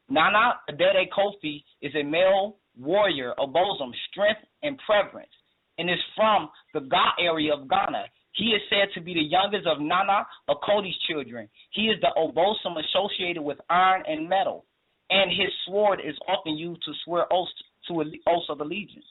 [0.09, 5.31] Nana Adede Kofi is a male warrior of bosom, strength, and preference,
[5.77, 8.05] and is from the Ga area of Ghana.
[8.33, 11.49] He is said to be the youngest of Nana Akodi's children.
[11.71, 14.65] He is the obosom associated with iron and metal,
[15.09, 17.51] and his sword is often used to swear oaths
[17.87, 19.05] to oaths of allegiance.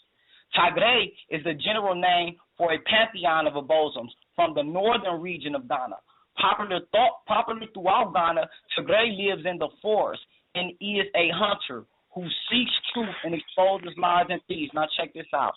[0.54, 5.68] Tagre is the general name for a pantheon of obosoms from the northern region of
[5.68, 5.96] Ghana.
[6.40, 10.22] Popular thought, popular throughout Ghana, Tagre lives in the forest
[10.54, 11.84] and is a hunter
[12.14, 14.72] who seeks truth and exposes lies and thieves.
[14.74, 15.54] Now check this out.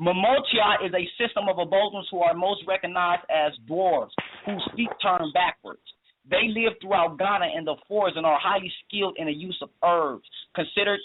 [0.00, 4.10] Momotia is a system of abosoms who are most recognized as dwarves,
[4.46, 5.82] whose feet turn backwards.
[6.28, 9.70] They live throughout Ghana in the forest and are highly skilled in the use of
[9.84, 10.24] herbs.
[10.54, 11.00] Considered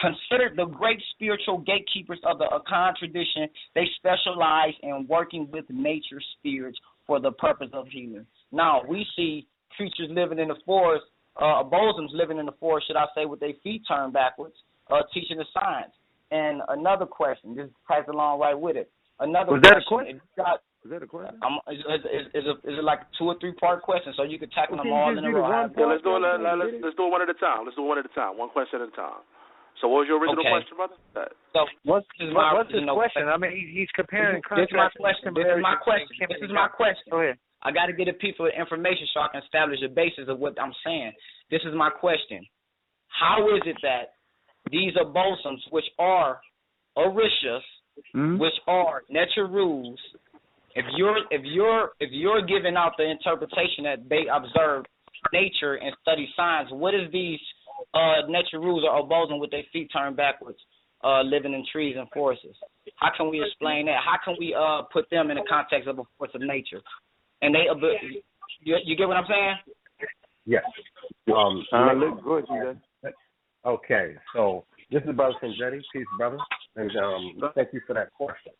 [0.00, 6.20] considered the great spiritual gatekeepers of the Akan tradition, they specialize in working with nature
[6.38, 8.26] spirits for the purpose of healing.
[8.52, 9.46] Now we see
[9.76, 11.04] creatures living in the forest,
[11.36, 14.54] uh, bosoms living in the forest, should I say, with their feet turned backwards,
[14.90, 15.92] uh, teaching the science.
[16.30, 18.90] And another question, this ties along right with it.
[19.20, 20.20] Another Was that a question.
[20.36, 21.40] Got, Is that a question?
[21.42, 24.50] I'm, is, is, is, is, it like two or three part question so you can
[24.50, 25.42] tackle Well, them all just in a row?
[25.42, 26.22] one Yeah, let's do it.
[26.22, 27.64] Let, let, let's, let's do it one at a time.
[27.64, 28.38] Let's do it one at a time.
[28.38, 29.24] One question at a time.
[29.80, 30.50] So, what was your original Okay.
[30.50, 30.96] question, brother?
[31.14, 33.28] Uh, So What's this is my what's his original question?
[33.28, 35.34] I mean, he, he's comparing This is my question.
[35.34, 36.16] This is my question.
[36.28, 37.10] This is my question.
[37.10, 37.38] Go ahead.
[37.62, 40.60] I got to get the people information so I can establish the basis of what
[40.60, 41.12] I'm saying.
[41.50, 42.46] This is my question.
[43.08, 44.14] How is it that
[44.70, 46.40] these are bosoms, which are
[46.96, 47.62] orishas,
[48.14, 48.38] Mhm.
[48.38, 49.98] which are nature rules,
[50.74, 54.86] if you're if you're if you're giving out the interpretation that they observe
[55.32, 57.40] nature and study science, what is these
[57.94, 60.58] uh nature rules or bosom with their feet turned backwards,
[61.04, 62.46] uh living in trees and forests?
[62.96, 64.00] How can we explain that?
[64.04, 66.80] How can we uh put them in the context of a force of nature?
[67.42, 68.22] And they abi-
[68.60, 69.56] you, you get what I'm saying?
[70.46, 70.64] Yes.
[71.34, 72.64] Um, Uh, look good, you
[73.02, 73.12] guys.
[73.66, 75.82] Okay, so this is Brother Sinjetti.
[75.92, 76.38] Peace, brother.
[76.76, 78.52] And um, thank you for that question.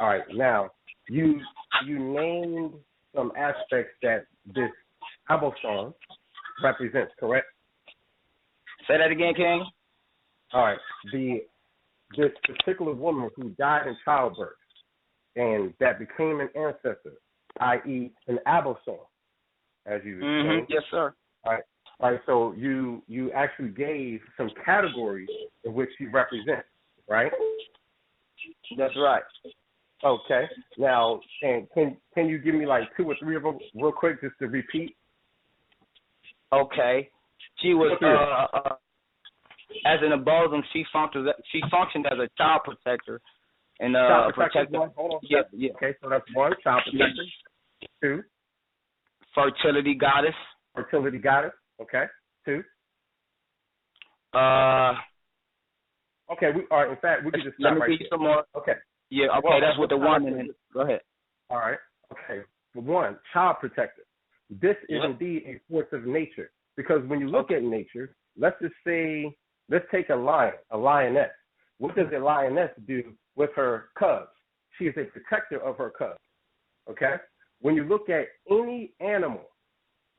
[0.00, 0.70] All right, now
[1.08, 1.40] you
[1.86, 2.72] you named
[3.14, 4.70] some aspects that this
[5.30, 5.94] obosom
[6.64, 7.46] represents, correct?
[8.90, 9.64] Say that again, King.
[10.52, 10.78] All right,
[11.12, 11.42] the
[12.16, 14.54] this particular woman who died in childbirth
[15.36, 17.12] and that became an ancestor,
[17.60, 18.98] i.e., an obosom,
[19.86, 20.66] as you hmm explained.
[20.70, 21.14] Yes, sir.
[21.44, 21.62] All right.
[22.00, 22.20] All right.
[22.26, 25.28] So you you actually gave some categories
[25.62, 26.66] in which he represents,
[27.08, 27.30] right?
[28.76, 29.22] That's right.
[30.02, 30.46] Okay.
[30.78, 34.20] Now, and can can you give me like two or three of them real quick,
[34.20, 34.96] just to repeat?
[36.52, 37.08] Okay.
[37.60, 38.74] She was uh, uh
[39.86, 43.20] as an bosom, she functioned she functioned as a child protector
[43.78, 44.78] and uh child protector.
[44.78, 44.90] One.
[44.96, 45.20] Hold on.
[45.22, 45.70] Yeah, yeah.
[45.76, 45.94] Okay.
[46.02, 47.22] So that's one child protector.
[48.02, 48.22] Two,
[49.34, 50.34] Fertility goddess.
[50.74, 51.52] fertility goddess.
[51.80, 52.04] Okay.
[52.44, 52.62] Two.
[54.34, 54.94] Uh
[56.32, 56.50] Okay.
[56.54, 56.90] We are.
[56.90, 58.44] In fact, we can just let me right some more.
[58.56, 58.74] Okay.
[59.10, 61.00] Yeah, okay, Well, that's what the one start in Go ahead.
[61.50, 61.78] All right.
[62.12, 62.42] Okay.
[62.74, 64.02] One, child protector.
[64.48, 65.10] This is Yep.
[65.10, 69.34] indeed a force of nature because when you look at nature, let's just say,
[69.68, 71.30] let's take a lion, a lioness.
[71.78, 72.22] What does mm-hmm.
[72.22, 73.02] a lioness do
[73.36, 74.28] with her cubs?
[74.78, 76.18] She is a protector of her cubs.
[76.90, 77.14] Okay.
[77.60, 79.42] When you look at any animal,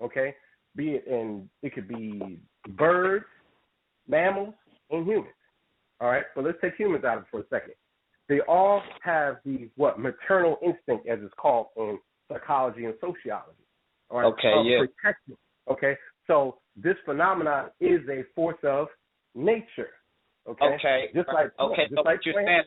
[0.02, 0.36] okay,
[0.76, 2.40] be it in, it could be
[2.78, 3.26] birds,
[4.08, 4.54] mammals,
[4.92, 5.34] and humans.
[6.00, 7.74] All right, so let's take humans out of it for a second.
[8.30, 12.00] They all have the what maternal instinct, as it's called in
[12.32, 13.66] psychology and sociology.
[14.10, 14.80] All right, Okay, yeah.
[14.80, 15.38] protection.
[15.70, 15.96] Okay,
[16.28, 18.88] so this phenomenon is a force of
[19.36, 19.90] nature.
[20.48, 21.10] Okay, Okay.
[21.14, 21.84] just like okay.
[21.84, 22.64] just so like what you're saying,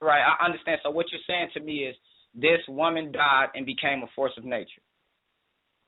[0.00, 0.22] right?
[0.22, 0.80] I understand.
[0.82, 1.96] So what you're saying to me is
[2.34, 4.82] this woman died and became a force of nature.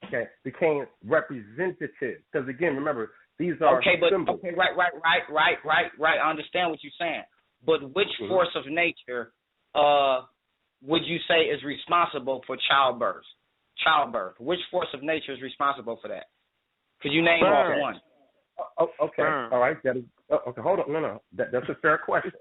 [0.05, 2.21] okay, became representative.
[2.31, 4.41] Because again, remember, these are Okay, but symbols.
[4.41, 6.19] okay, right, right, right, right, right, right.
[6.23, 7.23] I understand what you're saying.
[7.65, 8.29] But which Mhm.
[8.29, 9.33] force of nature
[9.75, 10.23] uh
[10.83, 13.25] would you say is responsible for childbirth?
[13.79, 14.39] Childbirth.
[14.41, 16.27] Which force of nature is responsible for that?
[17.03, 17.81] Could you name off Burn.
[17.81, 18.01] one?
[18.59, 18.65] Oh,
[19.01, 19.53] oh, okay, Burn.
[19.53, 19.77] all right.
[19.83, 20.61] That is oh, okay.
[20.61, 22.33] Hold on, no, no, that, that's a fair question.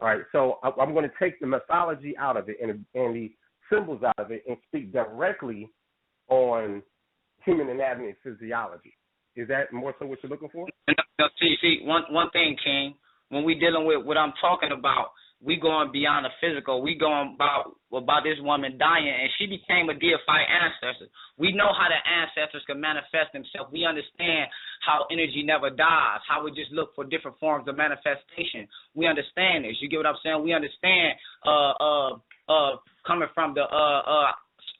[0.00, 3.14] All right, so I, I'm going to take the mythology out of it and and
[3.14, 3.32] the
[3.70, 5.68] symbols out of it and speak directly
[6.28, 6.82] on
[7.44, 8.92] human anatomy and physiology.
[9.36, 10.66] Is that more so what you're looking for?
[10.88, 12.94] No, no, see, see, one one thing, King.
[13.28, 15.10] When we dealing with what I'm talking about,
[15.42, 16.80] we going beyond the physical.
[16.80, 21.08] We going about about this woman dying, and she became a deified ancestor.
[21.38, 23.72] We know how the ancestors can manifest themselves.
[23.72, 24.48] We understand
[24.80, 26.20] how energy never dies.
[26.28, 28.66] How we just look for different forms of manifestation.
[28.94, 29.76] We understand this.
[29.80, 30.42] You get what I'm saying?
[30.42, 31.14] We understand
[31.44, 32.10] uh uh
[32.48, 32.72] uh
[33.06, 34.32] coming from the uh uh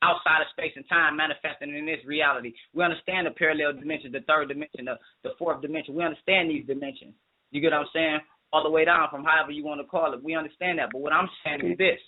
[0.02, 2.52] outside of space and time manifesting in this reality.
[2.74, 5.94] We understand the parallel dimension, the third dimension, the, the fourth dimension.
[5.94, 7.14] We understand these dimensions.
[7.50, 8.20] You get what I'm saying?
[8.53, 10.22] All the way down from however you want to call it.
[10.22, 10.90] We understand that.
[10.92, 11.99] But what I'm saying is this.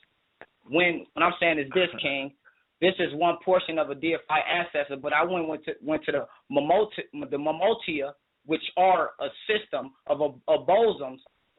[0.68, 2.32] When what I'm saying is this, King.
[2.80, 6.12] This is one portion of a deified ancestor, but I went went to went to
[6.12, 8.12] the Mamoti, the Mamotia,
[8.46, 10.68] which are a system of, of,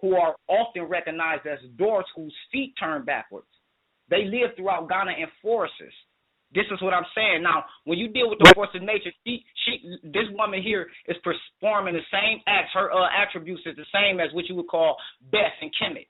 [0.02, 3.48] who are often recognized as doors whose feet turn backwards.
[4.10, 5.76] They live throughout Ghana in forests.
[6.54, 7.44] This is what I'm saying.
[7.44, 11.18] Now, when you deal with the force of nature, she, she, this woman here is
[11.24, 12.72] performing the same acts.
[12.74, 14.98] Her uh, attributes is the same as what you would call
[15.32, 16.08] Bes and Kemet.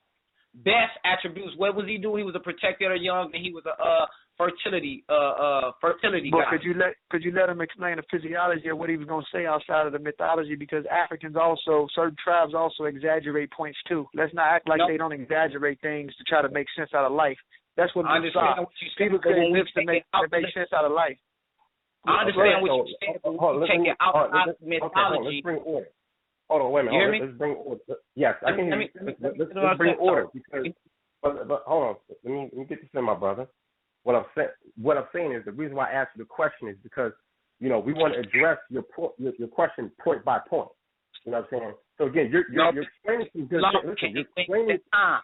[0.63, 1.53] Bes attributes.
[1.57, 2.15] What was he do?
[2.15, 4.05] He was a protector of the young, and he was a uh,
[4.39, 6.51] fertility, uh, uh, fertility But guy.
[6.51, 9.23] could you let could you let him explain the physiology of what he was going
[9.23, 10.55] to say outside of the mythology?
[10.55, 14.07] Because Africans also certain tribes also exaggerate points too.
[14.15, 14.87] Let's not act like No.
[14.87, 17.37] they don't exaggerate things to try to make sense out of life.
[17.79, 18.67] That's what I understand are.
[18.67, 20.91] what you're People but when create myths to make out to make sense out of
[20.91, 21.15] life.
[22.05, 24.79] I understand what you're saying, but hold when on, take it hold outside of okay,
[24.79, 25.35] hold on, mythology.
[25.39, 25.87] let's bring order.
[26.49, 26.95] Hold on, wait a minute.
[26.95, 27.19] You hear me?
[27.23, 27.81] Let's bring order.
[28.15, 28.87] Yes, I can hear you.
[28.95, 30.65] let me- Let's, let me- let's, let me let's bring order because.
[31.21, 31.95] But, but hold on.
[32.23, 33.47] Let me let me get this in, my brother.
[34.03, 34.49] What I'm saying,
[34.79, 37.11] what I'm saying is the reason why I asked you the question is because
[37.59, 40.69] you know we want to address your po- your, your question point by point.
[41.25, 41.73] You know what I'm saying?
[41.97, 43.61] So again, you're you're, No, you're explaining some good.
[43.83, 44.67] Listen, you're explaining.
[44.77, 45.23] take.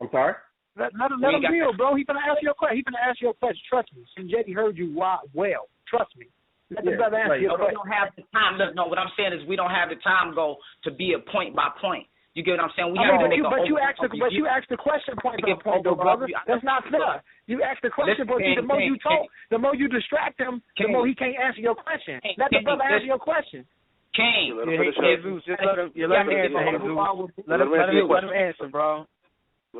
[0.00, 0.34] I'm sorry.
[0.78, 1.94] Let, let him let him got- deal, bro.
[1.98, 2.76] He's gonna ask you a question.
[2.78, 3.60] He's gonna ask you a question.
[3.68, 4.06] Trust me.
[4.16, 5.66] Sinjetti heard you wa- well.
[5.90, 6.26] Trust me.
[6.70, 8.58] Let the Yeah, brother answer like- your No, we don't have the time.
[8.58, 11.18] Look, no, what I'm saying is we don't have the time go to be a
[11.18, 12.06] point by point.
[12.34, 12.92] You get what I'm saying?
[12.92, 14.20] We I have mean, to but make you a but you asked the review.
[14.20, 16.26] but you asked the question point by point though, brother.
[16.26, 16.36] view.
[16.46, 17.22] That's not fair.
[17.46, 20.62] You asked the question, Listen, but the more you talk, the more you distract him,
[20.78, 22.20] the more he can't answer your question.
[22.20, 23.66] King, Let the brother answer your question.
[24.14, 24.56] King.
[24.56, 25.16] Let him Yeah, hey.
[25.16, 26.82] Jesus, just let him, yeah, let him answer, get Jesus.
[26.82, 28.46] the overall- Let him, Let him let answer your him, let him question.
[28.46, 29.06] answer, bro.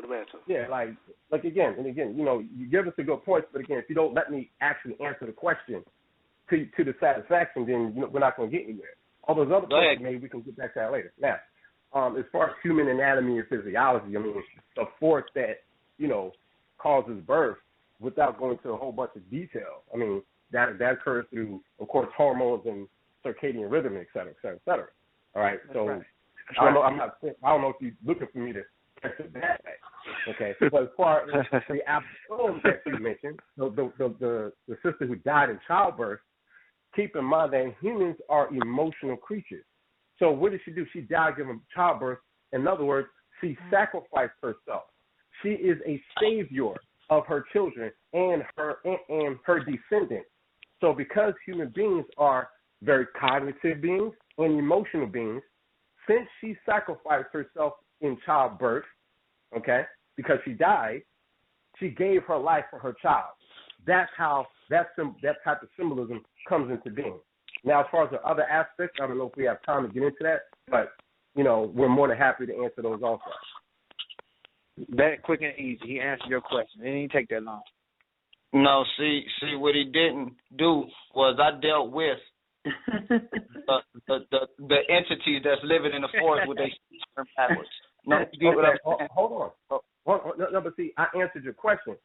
[0.05, 0.39] Answer.
[0.47, 0.89] Yeah, like
[1.31, 3.85] like again and again, you know, you give us a good points, but again, if
[3.89, 5.83] you don't let me actually answer the question
[6.49, 8.95] to to the satisfaction, then you know, we're not going to get anywhere.
[9.27, 11.13] All those other Go points made, we can get back to that later.
[11.21, 11.35] Now,
[11.93, 14.33] um, as far as human anatomy and physiology, I mean,
[14.75, 15.63] the force that
[15.97, 16.31] you know
[16.77, 17.57] causes birth,
[17.99, 20.21] without going into a whole bunch of detail, I mean,
[20.51, 22.87] that that occurs through, of course, hormones and
[23.25, 24.87] circadian rhythm, et cetera, et cetera, et cetera.
[25.35, 26.01] All right, so right.
[26.59, 26.81] I don't know.
[26.81, 27.17] I'm not.
[27.43, 28.78] I don't know if you're looking for me to answer that way.
[30.29, 34.75] Okay, but as far as the absolute that you mentioned, the the, the the the
[34.83, 36.19] sister who died in childbirth,
[36.95, 39.65] keep in mind that humans are emotional creatures.
[40.17, 40.85] So what did she do?
[40.91, 42.19] She died giving childbirth.
[42.51, 43.07] In other words,
[43.41, 43.69] she mm-hmm.
[43.71, 44.83] sacrificed herself.
[45.41, 46.73] She is a savior
[47.09, 50.29] of her children and her and, and her descendants.
[50.81, 52.49] So because human beings are
[52.81, 55.41] very cognitive beings and emotional beings,
[56.07, 58.85] since she sacrificed herself in childbirth,
[59.55, 59.83] okay,
[60.15, 61.01] because she died,
[61.79, 63.33] she gave her life for her child.
[63.85, 67.19] That's how that sim- that type of symbolism comes into being.
[67.63, 69.93] Now, as far as the other aspects, I don't know if we have time to
[69.93, 70.91] get into that, but
[71.35, 73.21] you know, we're more than happy to answer those also.
[74.95, 75.79] That quick and easy.
[75.85, 76.81] He answered your question.
[76.81, 77.61] It didn't take that long.
[78.53, 82.17] No, see, see what he didn't do was I dealt with
[82.65, 83.77] the,
[84.07, 86.73] the the the entities that's living in the forest with they
[87.15, 87.69] turn backwards.
[88.05, 89.09] No, you get what Okay, I'm ho- saying?
[89.13, 89.49] hold on.
[89.69, 90.39] Ho- hold on.
[90.39, 91.95] No, no, but see, I answered your question.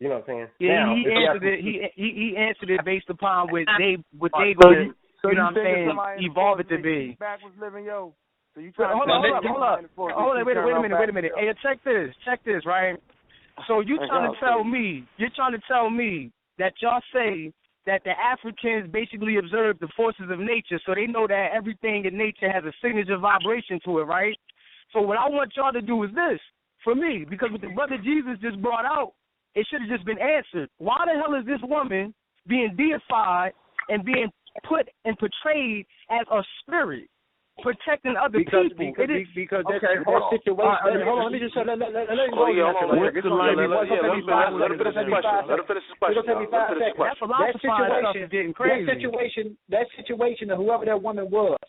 [0.00, 0.48] You know what I'm saying?
[0.60, 1.60] Yeah, now, he, if he you answered it.
[1.60, 5.28] He, he he answered it based upon what they what they So gonna you, so
[5.28, 7.16] you know what I'm saying somebody in the evolve it to with be.
[7.20, 8.14] Backwards living, yo.
[8.54, 10.38] So you But trying hold to on, tell hold me on, hold on, hold on,
[10.40, 11.32] you wait, turn wait a minute, wait a minute.
[11.36, 12.96] Hey, check this, check this, right?
[13.68, 17.52] So you trying to tell me, you're trying to tell me that y'all say
[17.86, 22.16] that the Africans basically observe the forces of nature, so they know that everything in
[22.16, 24.36] nature has a signature vibration to it, right?
[24.92, 26.40] So what I want y'all to do is this
[26.84, 29.12] for me, because what the brother Jesus just brought out,
[29.54, 30.68] it should have just been answered.
[30.78, 32.14] Why the hell is this woman
[32.46, 33.52] being deified
[33.88, 34.30] and being
[34.66, 37.06] put and portrayed as a spirit?
[37.60, 38.88] Protecting other Because people.
[38.88, 40.30] because, It is- because that's, Okay, that hold on.
[40.32, 40.64] situation.
[40.64, 42.48] All right, let, hold on, let me just say, let, let, let, let him Oh,
[42.48, 42.56] go.
[42.56, 42.96] yeah, hold on.
[42.96, 43.12] answer What's that.
[43.12, 43.52] the It's gonna line?
[43.52, 44.80] take me- Let- it's gonna yeah, take me let- five let- let him seconds.
[44.80, 45.28] finish It's his gonna take me question.
[45.28, 45.90] five Let him finish his seconds.
[45.90, 46.40] It's question, gonna take me y'all.
[46.40, 46.96] Let him five finish his seconds.
[46.96, 47.20] question.
[47.20, 48.86] That philosophizer That stuff is getting situation, crazy.
[48.88, 51.60] that situation, that situation of whoever that woman was,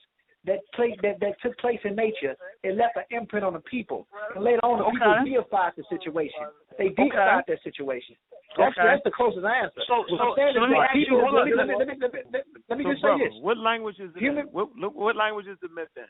[0.45, 4.07] that place that, that took place in nature, it left an imprint on the people.
[4.35, 6.49] And later on, the people deified the situation.
[6.77, 8.15] They deified that situation.
[8.57, 8.83] That's Okay.
[8.83, 9.81] that's the closest answer.
[9.87, 11.87] So- so- so let me ask you- hold on, let me- let me- let let
[11.87, 13.33] me- let me- let me- let me So, just say this.
[13.41, 14.19] What language is it?
[14.19, 14.51] Human- in?
[14.51, 16.07] What, look, what language is the myth in?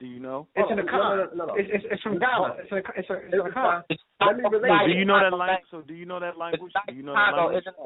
[0.00, 0.48] Do you know?
[0.56, 1.16] It's in the no, con.
[1.16, 1.54] no, no, no.
[1.54, 2.56] It's, it's, it's from Ghana.
[2.58, 3.84] It's a, it's a, it's a con.
[4.20, 4.86] Let me relate.
[4.86, 5.68] Do you know that language?
[5.70, 6.72] So do you know that language?
[6.88, 7.62] Do you know that language?
[7.62, 7.76] isn't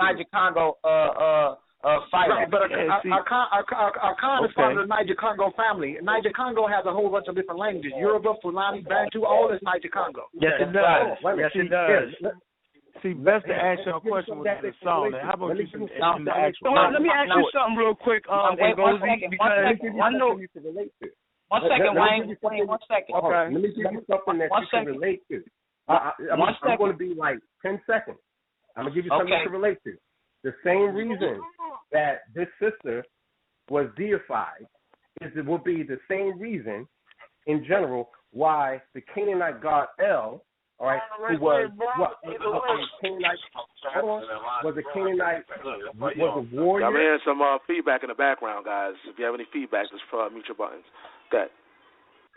[0.00, 2.32] Niger Congo uh uh uh fighter?
[2.34, 5.14] Right, but Yeah, our, see- our, our, our, our, our is part of the Niger
[5.14, 5.96] Congo family.
[6.02, 7.92] Niger Congo has a whole bunch of different languages.
[7.98, 10.26] Yoruba, Fulani, Bantu, all is Niger Congo.
[10.34, 10.82] Yes, it does.
[10.82, 11.66] on, wait a Yes, minute.
[11.66, 12.08] it does.
[12.20, 12.30] Yeah,
[13.04, 15.12] See, best to Yeah, ask your give me question some was the song.
[15.20, 16.72] How about you give you in the let me- actual?
[16.72, 19.08] So, let me ask you something real quick, um, Wait, one because one Let me
[19.12, 19.30] second.
[19.84, 20.32] give you I know.
[20.32, 21.08] something you can relate to.
[21.52, 22.64] One Let- second, let- let me Wayne.
[22.64, 23.14] Wayne, one second.
[23.20, 23.44] Okay.
[23.52, 25.44] Let me give you something that you can relate to.
[25.88, 28.18] I, I, I'm, One I'm going to be like 10 seconds.
[28.74, 29.44] I'm going to give you something Okay.
[29.44, 29.92] you relate to.
[30.46, 31.40] The same reason
[31.90, 33.04] that this sister
[33.68, 34.62] was deified
[35.20, 36.86] is it will be the same reason
[37.48, 40.44] in general why the Canaanite god El,
[40.78, 43.38] all right, who was what was a Canaanite
[43.92, 44.22] hold
[44.62, 45.42] was a Canaanite
[45.98, 46.90] was a I'm warrior.
[46.92, 48.92] hearing some uh, feedback in the background, guys.
[49.08, 50.84] If you have any feedback, just uh, mute your buttons.
[51.32, 51.48] Good.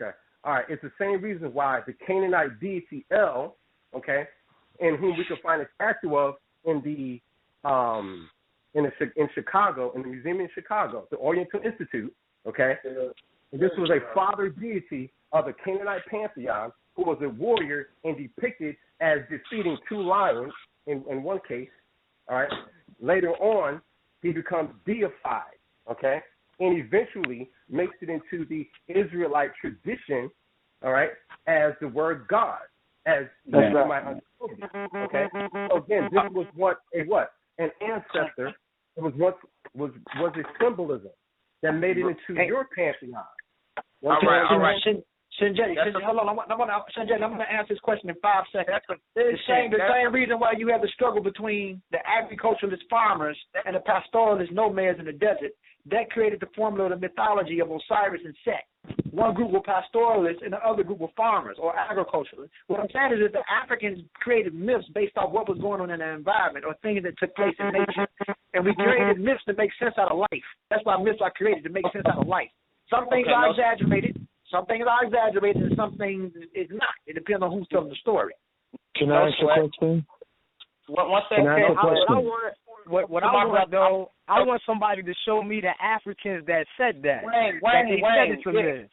[0.02, 0.16] Okay.
[0.42, 0.64] All right.
[0.68, 3.54] It's the same reason why the Canaanite deity El,
[3.94, 4.24] okay,
[4.80, 6.34] in whom we can find a statue of
[6.64, 7.20] in the
[7.64, 8.28] um
[8.74, 12.14] in the in Chicago in the museum in Chicago, the Oriental Institute,
[12.46, 12.74] okay.
[13.52, 18.16] And this was a father deity of the Canaanite pantheon who was a warrior and
[18.16, 20.52] depicted as defeating two lions
[20.86, 21.68] in, in one case.
[22.28, 22.50] All right.
[23.00, 23.80] Later on,
[24.22, 25.58] he becomes deified,
[25.90, 26.20] okay,
[26.60, 30.30] and eventually makes it into the Israelite tradition,
[30.84, 31.10] all right,
[31.46, 32.58] as the word God,
[33.06, 33.88] as That's you right.
[33.88, 34.90] might understand.
[34.94, 35.26] Okay.
[35.70, 38.48] So again, this was what a what an ancestor.
[38.96, 39.38] It was what
[39.74, 41.10] was was a symbolism
[41.62, 43.22] that made it into your pantheon.
[44.02, 44.76] All right, all right.
[44.82, 45.02] Shin,
[45.40, 46.28] Shinjay, Shinjay, hold on.
[46.28, 48.68] I'm, I'm gonna, Shinjay, I'm going to answer this question in five seconds.
[48.72, 51.98] That's a The same, the That's- same reason why you have the struggle between the
[52.08, 55.52] agriculturalist farmers and the pastoralist nomads in the desert.
[55.86, 58.64] That created the formula of the mythology of Osiris and Set.
[59.10, 62.52] One group were pastoralists and the other group were farmers or agriculturalists.
[62.68, 65.90] What I'm saying is that the Africans created myths based off what was going on
[65.90, 68.06] in the environment or things that took place in nature.
[68.54, 70.46] And we created myths to make sense out of life.
[70.70, 72.48] That's why myths are created to make sense out of life.
[72.88, 74.16] Some things Okay, are no- exaggerated.
[74.50, 76.90] Some things are exaggerated, and some things is not.
[77.06, 78.34] It depends on who's telling the story.
[78.96, 79.58] Can No I ask a sweat.
[79.78, 80.06] question?
[80.88, 81.48] One, one Can second.
[81.54, 82.26] I ask a I, what I question?
[82.26, 82.54] want,
[82.86, 86.66] what, what I want brother, though, I want somebody to show me the Africans that
[86.76, 87.24] said that.
[87.24, 88.32] Wayne, that they Wayne, said Wayne.
[88.32, 88.90] it's a Yeah, myth.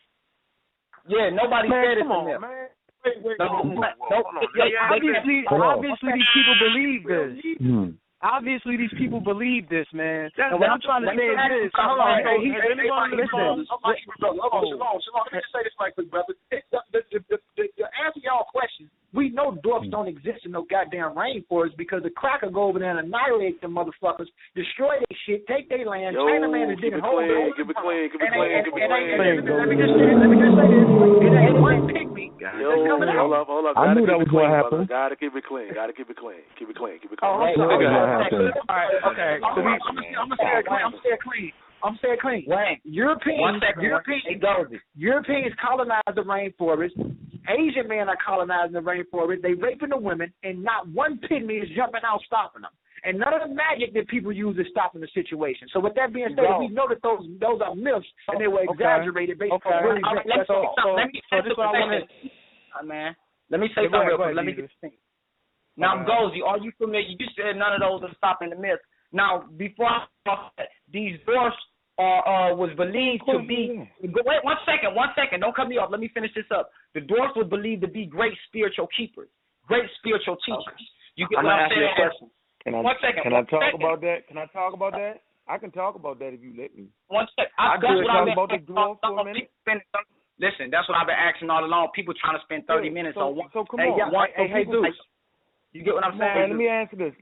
[1.08, 2.42] yeah, nobody Man, said it's come on, myth.
[2.42, 2.68] man.
[3.06, 4.42] Wait, wait, No, no, no, whoa, hold on.
[4.42, 7.32] they- Yeah, Obviously, obviously these people believe this.
[7.62, 7.90] Hmm.
[8.20, 10.34] Obviously these people believe this, man.
[10.36, 11.38] That's- and what I'm trying to say is
[11.70, 11.72] this.
[11.78, 15.24] Hold on, Hey, hey, hey, hey, hey, listen, Hold on, Shalom, Shalom, Shalom.
[15.30, 16.34] Let me just say this right quick, brother.
[16.52, 19.92] It- The, the, the, the, the, to answer y'all question, we know dwarfs hmm.
[19.92, 23.76] don't exist in no goddamn rainforest because the cracker go over there and annihilate them
[23.76, 27.24] motherfuckers, destroy their shit, take their land, Yo, China man is keep digging it holes.
[27.24, 29.06] clean, keep it clean, keep it clean, ain't- keep it clean.
[29.10, 30.20] and Let me just say this.
[30.20, 30.88] Let me just say this.
[31.24, 33.78] It ain't one pygmy Yo, hold up, hold up.
[33.78, 34.86] I knew that was gonna happen.
[34.86, 35.74] Gotta keep it clean.
[35.74, 36.46] Gotta keep it clean.
[36.58, 37.00] Keep it clean.
[37.02, 37.58] Keep it oh, clean.
[37.58, 37.86] Oh, I'm sorry.
[37.86, 38.42] gonna happen.
[38.70, 39.34] All right, okay.
[39.42, 40.84] I'm, gonna say it clean.
[40.84, 41.52] I'm gonna say clean.
[41.84, 42.44] I'm gonna say it clean.
[42.48, 43.84] Wayne, Europeans, one second.
[43.84, 46.98] Europeans, Hey, Europeans colonized the rainforest.
[47.48, 49.42] Asian men are colonizing the rainforest.
[49.42, 52.72] They raping the women, and not one pygmy is jumping out stopping them.
[53.04, 55.68] And none of the magic that people use is stopping the situation.
[55.72, 56.60] So with that being said, Go.
[56.60, 58.74] we know that those those are myths and they were Okay.
[58.74, 59.70] exaggerated based Okay.
[59.70, 60.50] on real All right, events.
[60.50, 62.32] let me That's say Let me so say this what I something.
[62.78, 63.16] Uh, man,
[63.50, 64.36] let me say Yeah, something real quick.
[64.36, 64.72] Let me Jesus.
[64.82, 65.00] get this.
[65.78, 66.10] Now, Okay.
[66.10, 67.08] Ngozi, are you familiar?
[67.08, 68.82] You said none of those are stopping the myth.
[69.14, 70.52] Now, before I start
[70.92, 71.56] these dwarfs
[72.02, 73.82] uh, was believed to be.
[74.02, 75.42] Wait one second, one second.
[75.42, 75.90] Don't cut me off.
[75.92, 76.70] Let me finish this up.
[76.94, 79.30] The dwarfs were believed to be great spiritual keepers,
[79.68, 80.82] great spiritual teachers.
[81.16, 81.96] You get I'm what I'm ask you a saying?
[81.98, 82.28] question.
[82.64, 83.82] Can I, One second, Can one I talk second.
[83.82, 84.18] about that?
[84.28, 85.22] Can I talk about that?
[85.48, 86.92] I can talk about that if you let me.
[87.08, 87.56] One second.
[87.58, 88.38] I I, that's what talk I meant.
[88.38, 89.48] about the Some- for a minute.
[89.50, 90.06] people finish- some-
[90.38, 91.90] Listen, that's what I've been asking all along.
[91.98, 93.50] People trying to spend thirty Yeah, minutes so, on one.
[93.58, 94.12] So come hey, on.
[94.14, 94.86] one, so hey, hey, people-.
[95.74, 96.50] You get what I'm Man, saying?
[96.54, 97.14] let me answer this.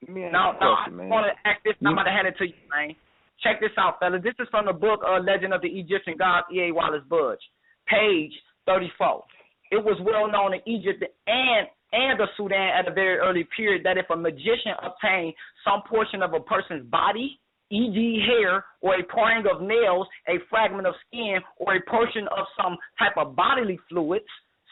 [0.00, 1.08] Let me answer No, this no, I man.
[1.12, 1.76] want to ask this.
[1.84, 2.96] I'm about to hand it to you, man.
[3.42, 4.22] Check this out, fellas.
[4.22, 6.72] This is from the book uh, Legend of the Egyptian Gods, E.A.
[6.72, 7.42] Wallis Budge,
[7.88, 8.32] page
[8.66, 9.24] 34.
[9.72, 13.84] It was well known in Egypt and and the Sudan at a very early period
[13.84, 17.38] that if a magician obtained some portion of a person's body,
[17.70, 22.46] e.g., hair, or a paring of nails, a fragment of skin, or a portion of
[22.56, 24.24] some type of bodily fluids,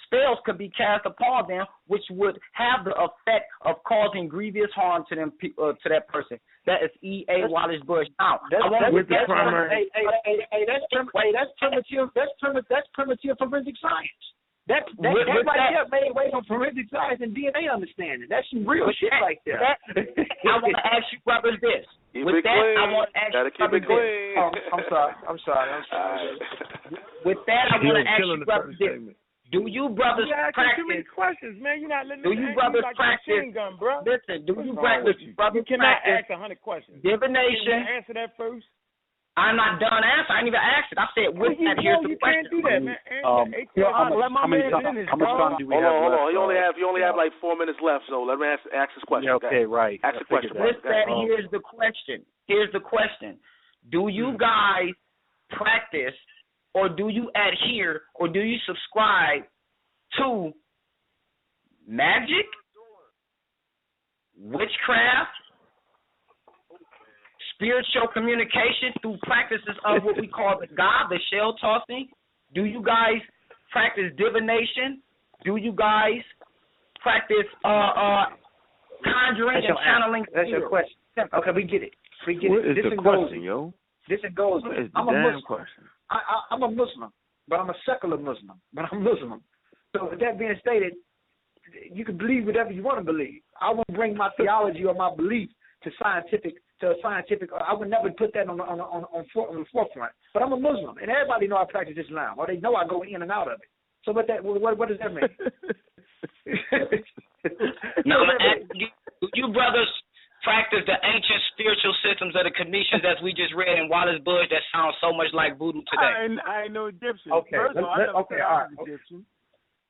[0.04, 5.04] spells could be cast upon them, which would have the effect of causing grievous harm
[5.08, 6.38] to them uh, to that person.
[6.70, 7.26] That is E.
[7.26, 7.50] A.
[7.50, 8.06] Wallis Budge.
[8.22, 9.66] Now, That's, I want that's, with the primary.
[9.74, 12.14] hey, hey, hey, hey, that's prim- hey, that's primitive.
[12.14, 12.70] That's primitive.
[12.70, 14.22] That's primitive forensic science.
[14.70, 17.66] That that, With- that with right that- there made way on forensic science and DNA
[17.66, 18.30] understanding.
[18.30, 19.58] That's some real shit that- right there.
[19.58, 19.82] that-
[20.46, 21.82] I want to ask you brothers this.
[22.14, 22.78] Keep with that, clean.
[22.78, 24.38] I want to ask Gotta you keep brothers it this.
[24.38, 25.14] Oh, I'm sorry.
[25.26, 25.68] I'm sorry.
[25.74, 26.38] I'm sorry.
[27.26, 29.14] With that, I want to ask you brothers this.
[29.50, 29.66] Segment.
[29.66, 31.14] Do you brothers You asking too many practice?
[31.14, 31.80] questions, man.
[31.82, 33.50] You're not letting Do me you brothers like practice?
[33.54, 34.00] gun, bro.
[34.06, 35.18] Listen, do What's you wrong practice?
[35.20, 35.34] you?
[35.34, 37.02] Brothers You cannot practice ask a hundred questions.
[37.02, 37.82] divination.
[37.82, 38.66] You answer that first?
[39.38, 40.36] I'm not done answering.
[40.36, 40.98] I ain't even asked it.
[40.98, 42.50] I said, with you that, know here's the you can't question.
[42.50, 42.98] do that, man.
[43.08, 45.54] Answer Um, eight yeah, how much- Let my how man time- finish, how much time
[45.56, 46.32] do we hold have on, hold on.
[46.34, 48.60] You only uh, have you only have like four minutes left, so let me ask
[48.74, 49.30] ask this question.
[49.30, 50.00] Yeah, okay, right.
[50.02, 50.50] Ask the question.
[50.50, 51.06] figured With that.
[51.24, 52.26] Here's the question.
[52.50, 53.38] Here's the question.
[53.88, 54.92] Do you guys
[55.50, 56.14] practice
[56.74, 59.42] or do you adhere or do you subscribe
[60.18, 60.52] to
[61.86, 62.46] magic,
[64.38, 65.30] witchcraft,
[67.54, 72.08] spiritual communication through practices of what we call the God, the shell tossing?
[72.54, 73.20] Do you guys
[73.70, 75.02] practice divination?
[75.44, 76.20] Do you guys
[77.00, 78.24] practice uh uh
[79.04, 80.22] conjuring and channeling?
[80.22, 80.32] answer.
[80.34, 80.96] That's your question.
[81.18, 81.92] Okay, we get it.
[82.26, 82.70] We get What it.
[82.70, 83.44] is this the and question, goes.
[83.44, 83.74] yo?
[84.08, 84.62] This and goes.
[84.62, 85.42] What is the I'm a damn Muslim.
[85.42, 85.84] question?
[86.10, 87.12] I, I, I'm a Muslim,
[87.48, 89.42] but I'm a secular Muslim, but I'm Muslim.
[89.94, 90.94] So with that being stated,
[91.92, 93.42] you can believe whatever you want to believe.
[93.60, 95.50] I won't bring my theology or my belief
[95.84, 97.50] to scientific to a scientific.
[97.52, 100.12] I would never put that on the, on the, on on, for, on the forefront.
[100.32, 103.02] But I'm a Muslim, and everybody know I practice Islam, or they know I go
[103.02, 103.68] in and out of it.
[104.04, 105.28] So what that what what does that mean?
[108.04, 108.86] no, and you,
[109.34, 109.88] you brothers
[110.42, 114.48] practice the ancient spiritual systems of the Canisians as we just read in Wallis Budge
[114.50, 116.08] that sounds so much like voodoo today.
[116.08, 117.32] I, ain't- I ain't no Egyptian.
[117.44, 118.80] Okay, First of all, let- I okay, said all I right.
[118.86, 119.26] Egyptian.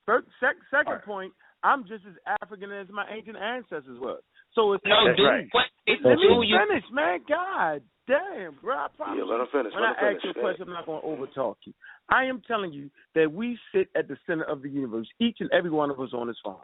[0.06, 1.04] First, sec, second All right.
[1.04, 1.32] point,
[1.62, 4.18] I'm just as African as my ancient ancestors were.
[4.54, 5.46] So it's No, not- do right.
[5.52, 7.20] what, Let me do you finish, man.
[7.28, 8.76] God damn, bro.
[8.76, 9.72] I promise Yeah, let him finish.
[9.72, 11.72] when Let I ask you a question, I'm not going to overtalk you.
[12.08, 15.50] I am telling you that we sit at the center of the universe, each and
[15.52, 16.56] every one of us on this phone,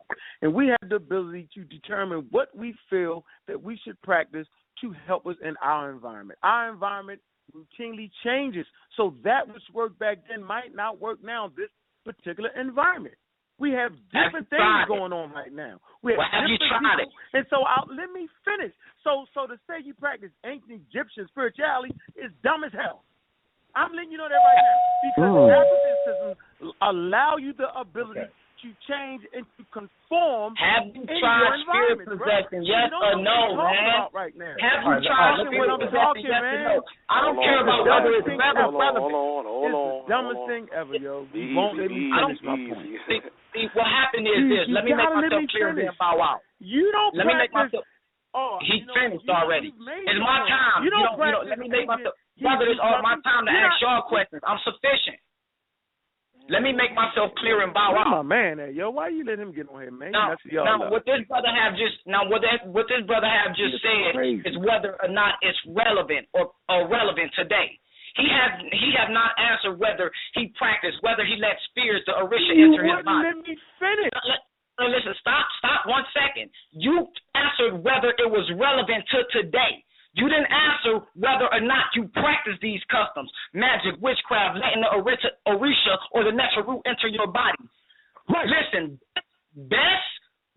[0.43, 4.47] and we have the ability to determine what we feel that we should practice
[4.81, 6.39] to help us in our environment.
[6.43, 7.21] Our environment
[7.55, 8.67] routinely changes,
[8.97, 11.53] so that which worked back then might not work now.
[11.57, 11.69] This
[12.05, 13.15] particular environment.
[13.59, 15.81] We have different Have things going on right now.
[16.03, 17.13] We have Well, have you different tried people.
[17.33, 18.73] And so I'll, let me finish.
[19.03, 23.05] So so to say you practice ancient Egyptian spirituality is dumb as hell.
[23.77, 25.53] I'm letting you know that right now because Hmm.
[25.53, 26.37] African systems
[26.81, 28.29] allow you the ability
[28.65, 32.65] to change and to conform Have you in tried your spirit possession?
[32.65, 34.17] You Yes don't or know no, what you're talking man?
[34.17, 34.55] right now.
[34.57, 36.01] Have you All right, tried all right, spirit when I'm possession?
[36.01, 36.65] talking, Yes or man.
[36.65, 36.77] no?
[37.13, 38.01] I don't Hold care on, about hold on.
[38.01, 38.73] whether it's Hold relevant.
[38.73, 39.93] Hold on, hold on, hold it's on.
[39.93, 40.49] the dumbest hold on.
[40.49, 41.15] thing ever, yo.
[41.37, 42.97] You Easy, won't let me easy, finish my easy.
[43.57, 44.69] See, what happened is You- this.
[44.69, 45.99] you Let me make myself me clear and then finish.
[45.99, 46.41] bow out.
[46.61, 47.85] You don't Let me make myself.
[48.37, 49.69] Oh, He you know, finished already.
[49.73, 50.85] It's my time.
[50.85, 52.15] You don't you practice let me make myself.
[52.39, 54.43] Brother, it's all my time to ask y'all questions.
[54.45, 55.17] I'm sufficient.
[56.49, 58.07] Let me make myself clear and bow out.
[58.09, 58.91] my man at, yo?
[58.91, 60.13] Why you let him get on here, man?
[60.13, 63.75] Now, now what this brother have just now what that what this brother have just
[63.75, 64.43] It's said crazy.
[64.47, 67.81] is whether or not it's relevant or, or relevant today.
[68.17, 72.57] He have he have not answered whether he practiced, whether he let spirits, the Orisha
[72.57, 73.29] You enter his body.
[73.29, 74.11] let me finish.
[74.25, 74.45] Let-
[74.89, 76.51] listen, stop, stop one second.
[76.73, 79.85] You answered whether it was relevant to today.
[80.17, 85.29] You didn't answer whether or not you practice these customs, magic, witchcraft, letting the Orisha,
[85.47, 87.61] Orisha or the natural root enter your body.
[88.29, 88.49] Right.
[88.49, 88.99] Listen,
[89.69, 90.09] best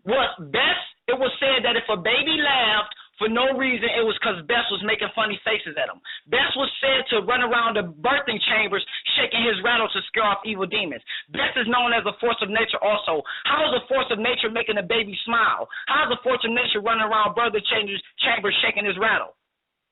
[0.04, 0.84] was best.
[1.08, 4.64] It was said that if a baby laughed for no reason, it was because Bes
[4.72, 6.00] was making funny faces at him.
[6.32, 8.80] Bes was said to run around the birthing chambers
[9.20, 11.04] shaking his rattle to scare off evil demons.
[11.28, 13.20] Bes is known as a force of nature also.
[13.44, 15.68] How is a force of nature making a baby smile?
[15.84, 19.36] How is a force of nature running around birthing chambers, chambers shaking his rattle?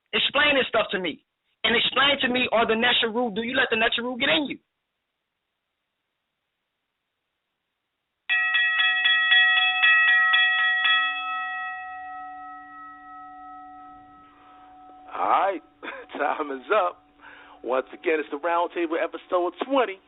[0.09, 1.21] Explain this stuff to me.
[1.61, 4.57] And explain to me, are the Nesharu, do you let the Nesharu get in you?
[15.19, 15.59] All right,
[16.17, 17.03] time is up.
[17.61, 19.99] Once again, it's the Roundtable episode 20.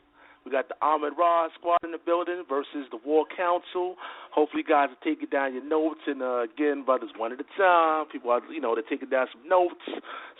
[0.46, 4.00] We got the Amen Ra squad in the building versus the War Council.
[4.32, 6.00] Hopefully, you guys are taking down your notes.
[6.08, 8.08] And uh, again, brothers, one at a time.
[8.08, 9.84] People are, you know, they're taking down some notes.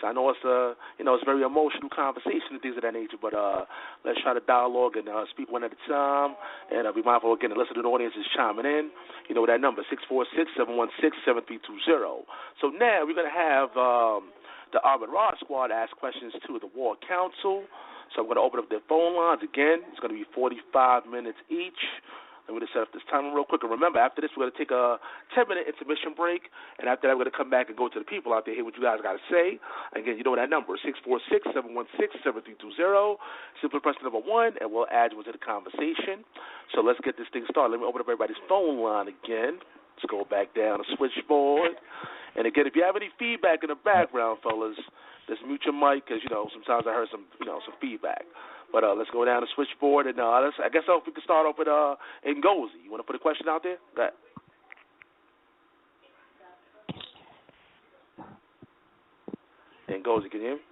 [0.00, 2.82] So I know it's a, you know, it's a very emotional conversation and things of
[2.82, 3.20] that nature.
[3.20, 3.68] But uh,
[4.08, 6.34] let's try to dialogue and uh, speak one at a time.
[6.72, 8.90] And uh, be mindful again the audience is chiming in.
[9.28, 12.24] You know that number six four six seven one six seven three two zero.
[12.58, 14.34] So now we're gonna have um,
[14.72, 17.64] the Amen Ra squad ask questions to the War Council.
[18.14, 19.80] So I'm going to open up their phone lines again.
[19.88, 21.80] It's going to be 45 minutes each.
[22.48, 23.62] I'm going to set up this time real quick.
[23.62, 24.98] And remember, after this, we're going to take a
[25.32, 26.50] 10 minute intermission break.
[26.82, 28.52] And after that, we're going to come back and go to the people out there,
[28.52, 29.62] hear what you guys got to say.
[29.94, 33.16] Again, you know that number, 646 716 7320.
[33.62, 36.26] Simply press the number one, and we'll add you into the conversation.
[36.74, 37.78] So let's get this thing started.
[37.78, 39.62] Let me open up everybody's phone line again.
[39.96, 41.78] Let's go back down the switchboard.
[42.36, 44.76] And again, if you have any feedback in the background, fellas,
[45.28, 48.24] just mute your mic because you know sometimes I heard some you know some feedback.
[48.72, 51.22] But uh, let's go down the switchboard and uh, let's I guess uh, we can
[51.22, 52.80] start off with uh Ngozi.
[52.82, 53.76] You want to put a question out there?
[53.94, 54.14] Go ahead.
[60.02, 60.62] Ngozi, can you hear me?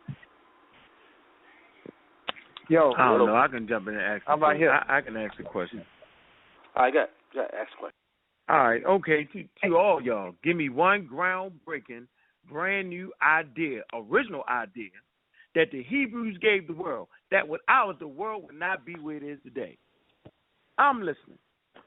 [2.70, 3.36] Yo, I don't know.
[3.36, 4.22] I can jump in and ask.
[4.26, 4.70] I'm right here.
[4.70, 5.82] I, I can ask the question.
[6.76, 7.08] I got, ahead.
[7.34, 7.50] Go ahead.
[7.60, 7.99] Ask the question.
[8.50, 9.28] All right, okay.
[9.32, 12.06] To, to all y'all, give me one groundbreaking,
[12.50, 14.90] brand new idea, original idea
[15.54, 17.06] that the Hebrews gave the world.
[17.30, 19.78] That without it, the world would not be where it is today.
[20.78, 21.38] I'm listening.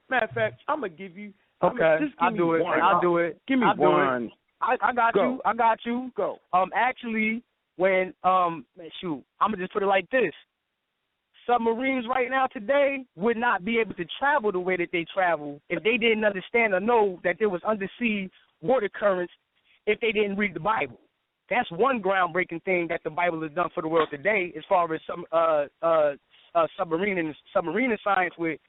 [0.10, 1.34] Matter of fact, I'm gonna give you.
[1.62, 2.64] Okay, gonna- give I'll me do it.
[2.64, 2.82] one.
[2.82, 3.42] I'll do it.
[3.46, 4.32] Give me I'll one.
[4.62, 5.24] I, I got Go.
[5.24, 5.42] you.
[5.44, 6.12] I got you.
[6.16, 6.40] Go.
[6.54, 7.44] Um, actually,
[7.76, 8.66] when um,
[9.02, 10.34] shoot, I'm gonna just put it like this:
[11.48, 15.62] submarines right now today would not be able to travel the way that they travel
[15.70, 18.30] if they didn't understand or know that there was undersea
[18.62, 19.34] water currents
[19.86, 21.00] if they didn't read the Bible.
[21.50, 24.92] That's one groundbreaking thing that the Bible has done for the world today, as far
[24.94, 26.14] as some uh uh,
[26.56, 28.60] uh submarine and submarine science with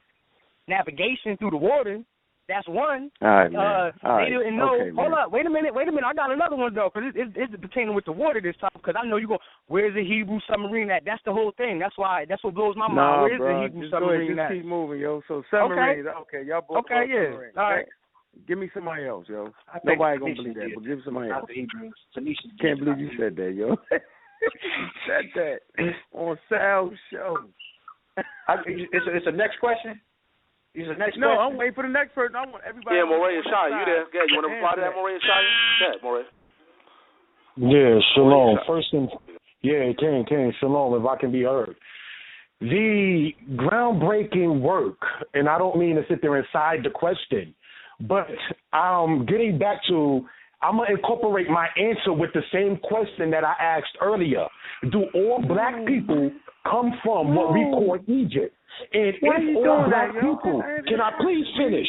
[0.68, 2.00] navigation through the water.
[2.48, 3.10] That's one.
[3.22, 3.60] All right, man.
[3.60, 4.24] Uh, All right.
[4.24, 4.60] they didn't.
[4.60, 5.18] Okay, hold man.
[5.18, 6.04] up, wait a minute, wait a minute.
[6.04, 8.70] I got another one though, because it's, it's, it's pertaining with the water this time.
[8.74, 9.38] Because I know you go,
[9.68, 11.04] where's the Hebrew submarine at?
[11.06, 11.78] That's the whole thing.
[11.78, 12.26] That's why.
[12.28, 12.96] That's what blows my mind.
[12.96, 13.56] Nah, Where's bro.
[13.56, 14.38] the Hebrew just submarine ahead.
[14.38, 14.48] at?
[14.50, 15.22] Just keep moving, yo.
[15.26, 16.06] So submarines.
[16.06, 16.84] Okay, okay y'all both.
[16.84, 17.24] Okay, love yeah.
[17.30, 17.56] submarines.
[17.56, 17.86] All right.
[18.46, 19.50] Give me somebody else, yo.
[19.72, 20.74] I Nobody gonna Phoenicians believe that, did.
[20.74, 21.44] but give somebody else.
[21.48, 21.94] the Hebrews.
[22.14, 23.76] Phoenicians Can't believe you said that, yo.
[23.92, 25.58] you said that
[26.12, 27.38] on Sal's show.
[28.18, 30.00] I, it's, a, it's a next question.
[30.74, 31.38] It's a next No, question.
[31.38, 32.34] I'm waiting for the next person.
[32.34, 32.96] I want everybody.
[32.96, 34.04] Yeah, on Moray and the Shia, you there?
[34.10, 35.42] Yeah, you want to reply to that, answer Moray and Shia?
[35.78, 36.24] Go ahead, Moray.
[37.56, 38.58] Yeah, shalom.
[38.66, 39.08] First and
[39.62, 41.00] yeah, King, King, shalom.
[41.00, 41.76] If I can be heard,
[42.60, 44.98] the groundbreaking work,
[45.32, 47.54] and I don't mean to sit there inside the question,
[48.08, 48.26] but
[48.76, 50.26] um, getting back to,
[50.64, 54.46] I'm gonna incorporate my answer with the same question that I asked earlier.
[54.90, 55.86] Do all black mm.
[55.86, 56.30] people
[56.64, 57.72] come from what we mm.
[57.72, 58.56] call Egypt?
[58.92, 61.88] And Why if all black that, people, Can I- please finish?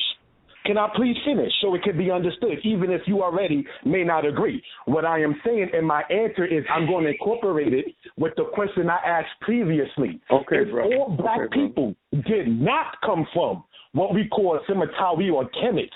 [0.65, 4.25] Can I please finish so it can be understood, even if you already may not
[4.25, 4.63] agree?
[4.85, 7.85] What I am saying in my answer is I'm going to incorporate it
[8.17, 10.19] with the question I asked previously.
[10.31, 10.85] Okay, if bro.
[10.85, 11.67] all black Okay, bro.
[11.67, 11.95] people
[12.27, 15.91] did not come from what we call Simatawi or Kemet,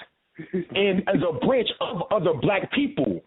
[0.76, 3.22] and as a branch of other black people,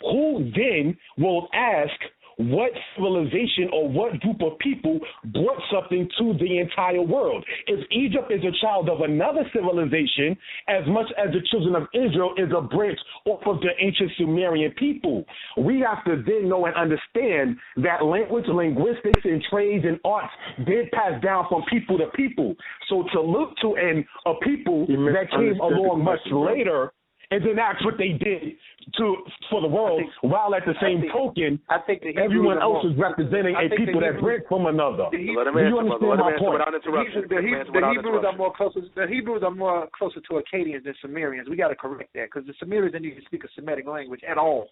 [0.00, 1.92] who then will ask
[2.36, 7.44] what civilization or what group of people brought something to the entire world?
[7.66, 10.36] If Egypt is a child of another civilization,
[10.68, 14.72] as much as the children of Israel is a branch off of the ancient Sumerian
[14.72, 15.24] people,
[15.58, 20.32] we have to then know and understand that language, linguistics, and trades and arts
[20.66, 22.54] did pass down from people to people.
[22.88, 26.92] So to look to and a people that came along much later
[27.32, 28.54] and then that's what they did
[28.98, 29.16] to
[29.48, 32.92] for the world, while at the same think- token, I think the everyone else is
[32.98, 35.08] representing a think the people that Hebrews- break from another.
[35.10, 36.06] the He- Do you answer, brother.
[36.06, 36.52] understand my point?
[36.52, 38.80] without The, the, Let him Hebrew, answer the Hebrews are more closer.
[38.94, 41.48] The Hebrews are more closer to Akkadians than Sumerians.
[41.48, 44.36] We got to correct that because the Sumerians didn't even speak a Semitic language at
[44.36, 44.68] all.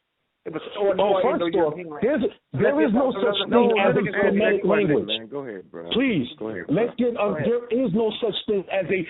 [0.48, 2.00] It was or, Oh, first off, Indo-European language.
[2.00, 2.24] there's,
[2.56, 5.04] there is no such No, thing as a him Semitic language.
[5.04, 5.28] Man.
[5.28, 5.84] Go ahead, bro.
[5.92, 6.64] Please, Go ahead.
[6.72, 7.12] let's get.
[7.12, 9.00] Go there is no such thing as a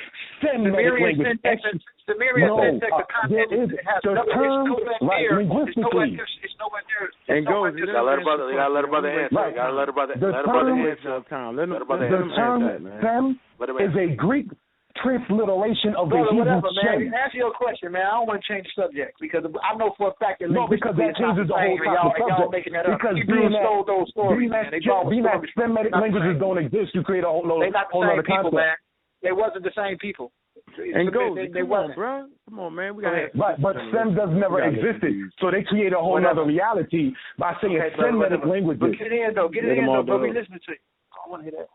[0.42, 1.22] Semitic language.
[1.22, 4.34] syntax, Ex- Sumerian no, syntax, the uh, content there is it has the no, it's
[4.34, 5.38] term, nowhere right, near.
[5.38, 6.18] It's nowhere linguistically.
[6.42, 7.04] It's nowhere near.
[7.30, 7.86] It's nowhere goes, near.
[7.86, 8.44] You gotta let a brother.
[8.50, 9.36] You gotta let a brother answer.
[9.38, 9.50] Right.
[9.54, 10.14] You gotta let a brother.
[10.18, 11.14] The Let a brother answer.
[11.54, 13.38] Let him, brother let The term answer "sem"
[13.86, 14.50] is a Greek
[14.98, 16.98] transliteration of the Brother, Hebrew whatever, man.
[17.06, 18.06] "shem." Answer your question, man.
[18.06, 20.66] I don't want to change the subject because I know for a fact that No,
[20.66, 22.52] because that changes the whole y'all, topic y'all subject.
[22.52, 22.98] making that up.
[22.98, 24.64] Because Hebrews being that, stole those stories, being man.
[24.64, 24.80] that, They
[25.10, 25.40] being that.
[25.56, 28.52] Semitic languages don't exist, you create a whole nother, They not the whole same people,
[28.52, 28.76] man.
[29.22, 30.32] They wasn't the same people.
[30.76, 31.90] And They- goes, they, they, come wasn't.
[31.90, 32.26] on, bro.
[32.48, 32.94] Come on, man.
[32.96, 33.30] We got ahead.
[33.34, 35.30] Right, but STEM does never We gotta get existed.
[35.40, 36.42] So they create a whole Whatever.
[36.42, 38.46] other reality by saying Okay, brother, Semitic whatever.
[38.52, 38.80] languages.
[38.80, 39.48] But get it in though.
[39.48, 39.96] Get it in though.
[39.96, 40.78] all Bro, do we listening to you.
[41.26, 41.68] I want to hear that.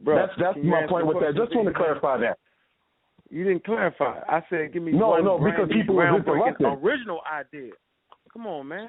[0.00, 1.32] Bro, that's that's my point with that.
[1.34, 2.38] question, Just want to clarify that.
[3.30, 4.20] You didn't clarify.
[4.28, 6.86] I said, give me No, one no, brand because new people was groundbreaking interrupting.
[6.86, 7.72] original idea.
[8.32, 8.88] Come on, man.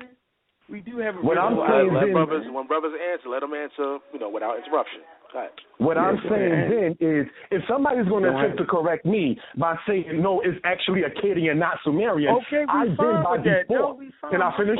[0.69, 3.53] We do have a What I'm saying let then- brothers when brothers answer, let them
[3.53, 4.99] answer, you know, without interruption.
[5.31, 5.51] Go ahead.
[5.79, 10.21] What I'm saying then is, if somebody's going to attempt to correct me by saying
[10.21, 13.63] no, it's actually Akkadian, not Sumerian, Okay, we I fine then by with that.
[13.69, 13.99] No, default.
[13.99, 14.31] we fine.
[14.31, 14.79] Can I finish?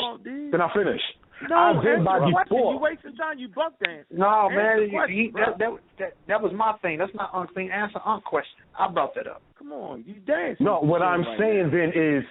[0.52, 1.02] Can I finish?
[1.50, 2.58] No, I then answer by the question.
[2.58, 2.74] default.
[2.76, 3.38] You wasting time.
[3.38, 4.18] You buck dancing.
[4.18, 5.70] No, Answer man, the you- question, he, that, that
[6.00, 6.98] that that was my thing.
[6.98, 7.70] That's not unclean.
[7.72, 8.64] Answer unc question.
[8.78, 9.42] I brought that up.
[9.58, 10.58] Come on, you dance.
[10.60, 12.24] No, what I'm right saying then is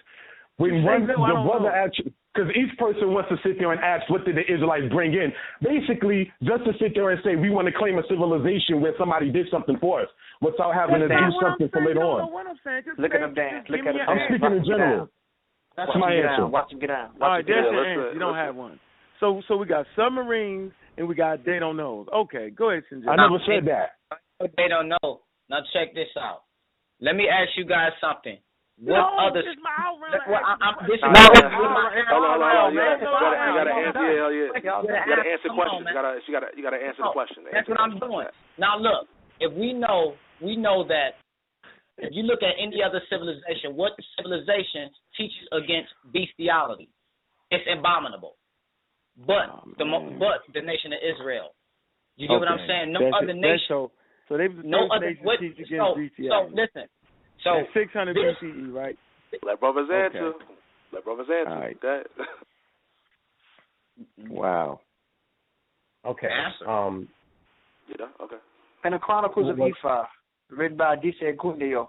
[0.58, 3.72] when one, the no, I don't brother actually, because each person wants to sit there
[3.72, 5.32] and ask, what did the Israelites bring in?
[5.62, 9.30] Basically, just to sit there and say we want to claim a civilization where somebody
[9.30, 10.08] did something for us,
[10.40, 11.88] without having to do not what I'm something for saying.
[11.88, 12.18] later No, on.
[12.18, 12.82] no, what I'm saying.
[12.86, 13.66] Just Look at say- him dance.
[13.68, 14.96] Look at me him an I'm speaking in Watch general.
[14.98, 15.08] down.
[15.76, 16.40] That's Watch my answer.
[16.40, 16.50] down.
[16.50, 17.08] Watch him get down.
[17.12, 17.74] Watch All right, him get there's down.
[17.74, 18.12] your answer.
[18.14, 18.80] You don't have one.
[19.20, 22.06] So, so we got submarines and we got they don't know.
[22.12, 23.08] Okay, go ahead, Sinjay.
[23.08, 23.96] I never said that.
[24.56, 25.20] They don't know.
[25.48, 26.42] Now check this out.
[27.00, 28.38] Let me ask you guys something.
[28.76, 29.40] What no, other?
[29.40, 30.20] it's my outround.
[30.28, 31.48] Well, I, I'm, this is my, nah, this nah.
[31.48, 32.68] is Hold on, hold on, hold on.
[32.72, 33.00] You man.
[33.00, 34.04] gotta, you gotta, you gotta answer.
[34.04, 34.48] Yeah, hell yeah.
[34.60, 35.84] Y'all You gotta gotta answer come on, questions.
[35.88, 35.88] man.
[35.88, 37.40] You gotta, you gotta, you gotta answer the Oh, question.
[37.48, 38.28] That's what I'm doing.
[38.60, 39.08] Now look,
[39.40, 41.16] if we know, we know that
[42.04, 46.92] if you look at any other civilization, what civilization teaches against bestiality?
[47.48, 48.36] It's abominable.
[49.24, 49.84] But Oh, the
[50.18, 51.54] but the nation of Israel.
[52.16, 52.92] You get what I'm saying?
[52.92, 53.36] No That's other it.
[53.36, 53.64] nation.
[53.68, 53.90] So,
[54.28, 55.06] so they was the no other.
[55.10, 55.94] nation What, against so,
[56.28, 56.88] so listen.
[57.44, 58.96] So That's 600 this- BCE, right?
[59.44, 60.04] Let brothers Okay.
[60.18, 60.32] answer.
[60.92, 61.50] Let brothers answer.
[61.50, 61.80] All right.
[61.80, 62.06] Go ahead.
[64.28, 64.80] Wow.
[66.04, 66.28] Okay.
[66.28, 66.68] Answer.
[66.70, 67.08] Um,
[67.88, 68.08] You know?
[68.22, 68.36] Okay.
[68.84, 70.06] In the Chronicles of What- Ifa,
[70.50, 71.88] written by Dise Kundio,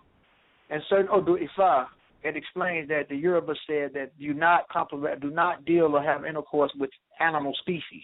[0.69, 1.87] and certain Odu Ifa,
[2.23, 6.25] it explains that the Yoruba said that do not compliment, do not deal or have
[6.25, 6.89] intercourse with
[7.19, 8.03] animal species.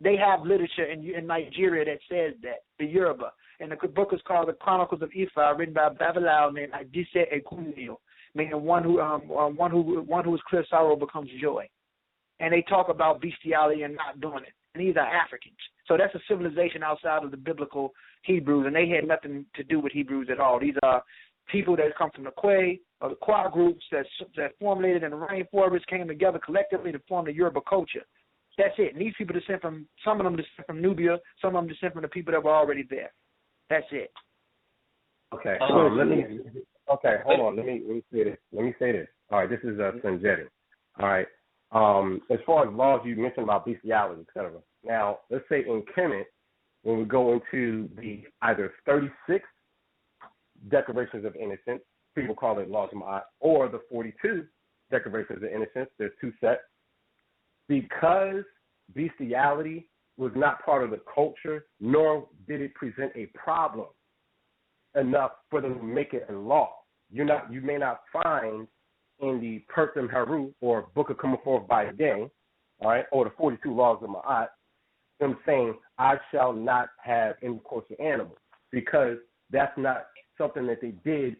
[0.00, 4.20] They have literature in, in Nigeria that says that the Yoruba, and the book is
[4.26, 7.96] called the Chronicles of Ifa, written by a Babalawo named Adise Ekundio,
[8.34, 11.68] meaning one who um, um, one who one who is clear sorrow becomes joy.
[12.40, 14.52] And they talk about bestiality and not doing it.
[14.74, 15.56] And these are Africans.
[15.88, 17.92] So that's a civilization outside of the biblical
[18.22, 20.60] Hebrews, and they had nothing to do with Hebrews at all.
[20.60, 21.02] These are
[21.48, 24.06] people that come from the Quay or the Kwa groups that
[24.36, 28.04] that formulated in the rainforest, came together collectively to form the Yoruba culture.
[28.56, 28.92] That's it.
[28.94, 31.92] And these people descend from some of them descend from Nubia, some of them descend
[31.92, 33.12] from the people that were already there.
[33.70, 34.10] That's it.
[35.34, 35.56] okay.
[35.60, 36.24] Oh, Um, let me.
[36.92, 37.56] Okay, hold on.
[37.56, 38.38] Let me let me say this.
[38.52, 39.08] Let me say this.
[39.30, 40.46] All right, this is uh, Sanjetti.
[40.98, 41.26] All right.
[41.70, 44.52] Um, as far as laws you mentioned about bestiality, et cetera.
[44.84, 46.24] Now, let's say in Kemet,
[46.82, 49.44] when we go into the either 36
[50.70, 51.82] declarations of innocence,
[52.14, 54.44] people call it laws of Ma'at, or the 42
[54.90, 55.90] declarations of innocence.
[55.98, 56.60] There's two sets.
[57.68, 58.44] Because
[58.94, 63.86] bestiality was not part of the culture, nor did it present a problem
[64.98, 66.72] enough for them to make it a law.
[67.10, 68.66] You're not, you may not find
[69.20, 72.28] in the Pert Em Heru or Book of Coming Forth by Day,
[72.80, 74.48] all right, or the 42 Laws of Ma'at,
[75.20, 78.38] them saying, I shall not have intercourse with animals,
[78.70, 79.16] because
[79.50, 80.06] that's not
[80.38, 81.36] something that they did,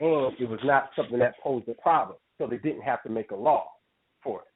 [0.00, 2.16] and it was not something that posed a problem.
[2.38, 3.66] So they didn't have to make a law
[4.24, 4.46] for it,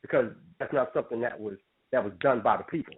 [0.00, 0.26] because
[0.58, 1.56] that's not something that was
[1.92, 2.94] that was done by the people.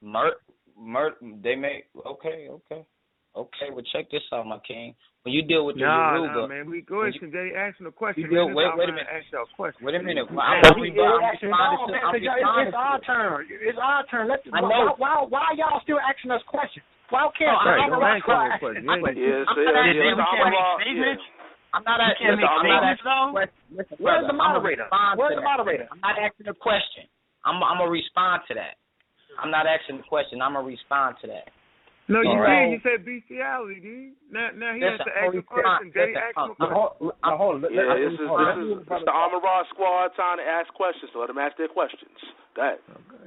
[0.00, 0.32] Mur,
[0.78, 1.12] mur,
[1.42, 1.84] they may.
[2.06, 2.84] Okay, okay,
[3.36, 3.66] okay.
[3.72, 4.94] Well, check this out, my king.
[5.22, 6.70] When you deal with the Nah, Yoruba, nah, man.
[6.70, 7.54] We go ahead, When Sinjay.
[7.54, 8.24] Asking a question.
[8.24, 8.56] you deal- man.
[8.56, 9.06] wait- wait a minute.
[9.06, 9.86] Ask y'all a question.
[9.86, 10.26] wait a minute.
[10.28, 11.94] I'm, I'm, I'm, I'm responding to.
[12.02, 13.46] I'm it's, it's our turn.
[13.48, 14.28] It's our turn.
[14.28, 14.94] Let's, I why, know.
[14.98, 16.84] why, why y'all still asking us questions?
[17.12, 18.88] Why can't Right, I'm don't not ask no asking- question.
[18.88, 20.30] I'm- Yeah, Yeah, I'm so, not yeah, asking- yeah, we Mr.
[20.32, 21.22] can't make Amara, statements.
[21.22, 21.74] yeah.
[21.74, 22.26] I'm not asking.
[22.26, 23.04] can't Listen, I'm not asking.
[23.04, 23.30] though.
[23.32, 24.82] Listen, listen, Where's the moderator?
[24.84, 25.88] I'm gonna respond Where's the moderator?
[25.92, 27.04] I'm not asking a question.
[27.44, 28.76] I'm I'm gonna respond to that.
[29.38, 30.40] I'm not asking the question.
[30.40, 31.48] I'm gonna respond to that.
[32.08, 32.72] No, you All did.
[32.72, 34.12] You said bestiality, dude.
[34.30, 35.64] Now, now he has to ask a question.
[35.64, 35.92] respond.
[35.94, 36.76] Jay, Listen, ask him a I'm- Now, question.
[36.76, 37.72] hold, now, hold on.
[37.72, 41.10] Yeah, this is this is this is the Armor Squad time to ask questions.
[41.12, 42.18] So let them ask their questions.
[42.54, 42.78] Go ahead.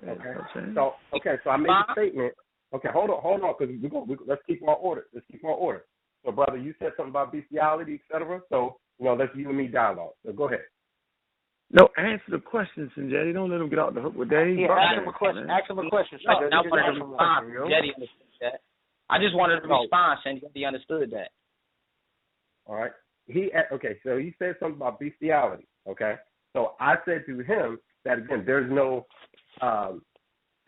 [0.06, 0.74] Okay.
[0.76, 2.34] So okay, so I made a statement.
[2.76, 4.04] Okay, hold on, hold on, because we go.
[4.08, 5.06] We, let's keep our order.
[5.14, 5.86] Let's keep our order.
[6.26, 8.42] So, brother, you said something about bestiality, etc.
[8.50, 10.12] So, you know, let's you and me dialogue.
[10.26, 10.60] So, go ahead.
[11.72, 13.34] No, answer the question, Sinjay.
[13.34, 14.46] Don't let him get out the hook with that.
[14.48, 15.50] He's Yeah, ask him a question.
[15.50, 16.20] Ask him a question.
[16.26, 17.18] No, Just I ask wanted him to a respond.
[17.18, 17.70] question, yo.
[17.70, 18.62] Jetty understood that.
[19.10, 19.82] I just wanted to No.
[19.82, 21.32] respond, and Jetty understood that.
[22.68, 22.92] All right.
[23.28, 24.00] He okay.
[24.04, 25.68] So he said something about bestiality.
[25.88, 26.16] Okay.
[26.54, 29.06] So I said to him that again, there's no,
[29.62, 30.04] um,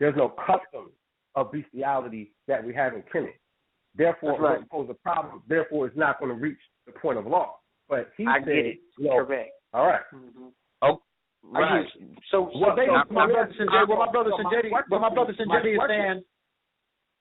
[0.00, 0.90] there's no custom
[1.34, 3.34] of bestiality that we have in Kemet.
[3.96, 4.52] Therefore, right.
[4.52, 5.42] it doesn't pose a problem.
[5.48, 7.56] Therefore, it's not going to reach the point of law.
[7.88, 8.78] But he I said, get it.
[8.98, 9.50] you know, Correct.
[9.72, 10.00] all right.
[10.14, 10.48] Mm-hmm.
[10.82, 11.00] Oh,
[11.42, 11.84] right.
[12.30, 15.08] So, so What- basically, so my my- brother Sanjay, what my brother my what my
[15.10, 16.22] brother is- my Sanjay is saying,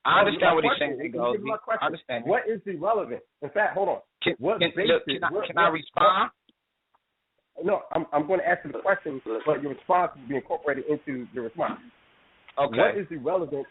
[0.05, 0.99] I understand what he's saying.
[1.01, 1.39] give Goldie.
[1.39, 1.79] me my question.
[1.81, 2.25] I understand.
[2.25, 3.23] What is the relevance?
[3.41, 3.99] In fact, hold on.
[4.23, 4.91] Can, what can, basis?
[5.07, 6.31] can, I, what- can I respond?
[7.63, 10.85] No, I'm I'm going to ask you the question, but your response will be incorporated
[10.85, 11.79] into your response.
[12.59, 12.77] Okay.
[12.77, 13.65] What is the relevance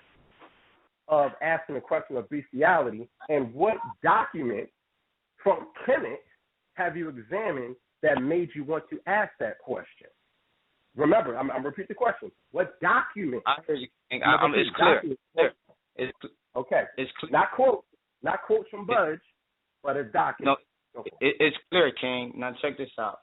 [1.08, 4.68] of asking the question of bestiality, and what document
[5.42, 6.16] from Kemet
[6.74, 10.08] have you examined that made you want to ask that question?
[10.96, 12.30] Remember, I'm, I'm repeat the question.
[12.52, 13.42] What document?
[13.46, 13.88] I hear you.
[14.10, 14.22] King.
[14.22, 14.94] I, I'm, it's clear.
[14.94, 15.20] Document.
[15.34, 15.52] clear.
[15.96, 16.18] It's,
[16.56, 16.82] Okay.
[16.96, 17.32] it's clear.
[17.32, 17.84] Not quote,
[18.22, 19.20] not quotes from Budge,
[19.82, 20.58] but a document.
[20.94, 22.32] No, it, it's clear, King.
[22.36, 23.20] Now check this out.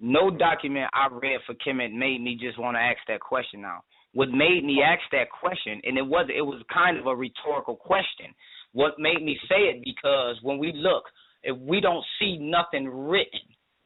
[0.00, 3.60] No document I read for Kemet made me just want to ask that question.
[3.60, 3.82] Now,
[4.14, 7.76] what made me ask that question, and it was it was kind of a rhetorical
[7.76, 8.34] question.
[8.72, 11.04] What made me say it because when we look,
[11.42, 13.40] if we don't see nothing written,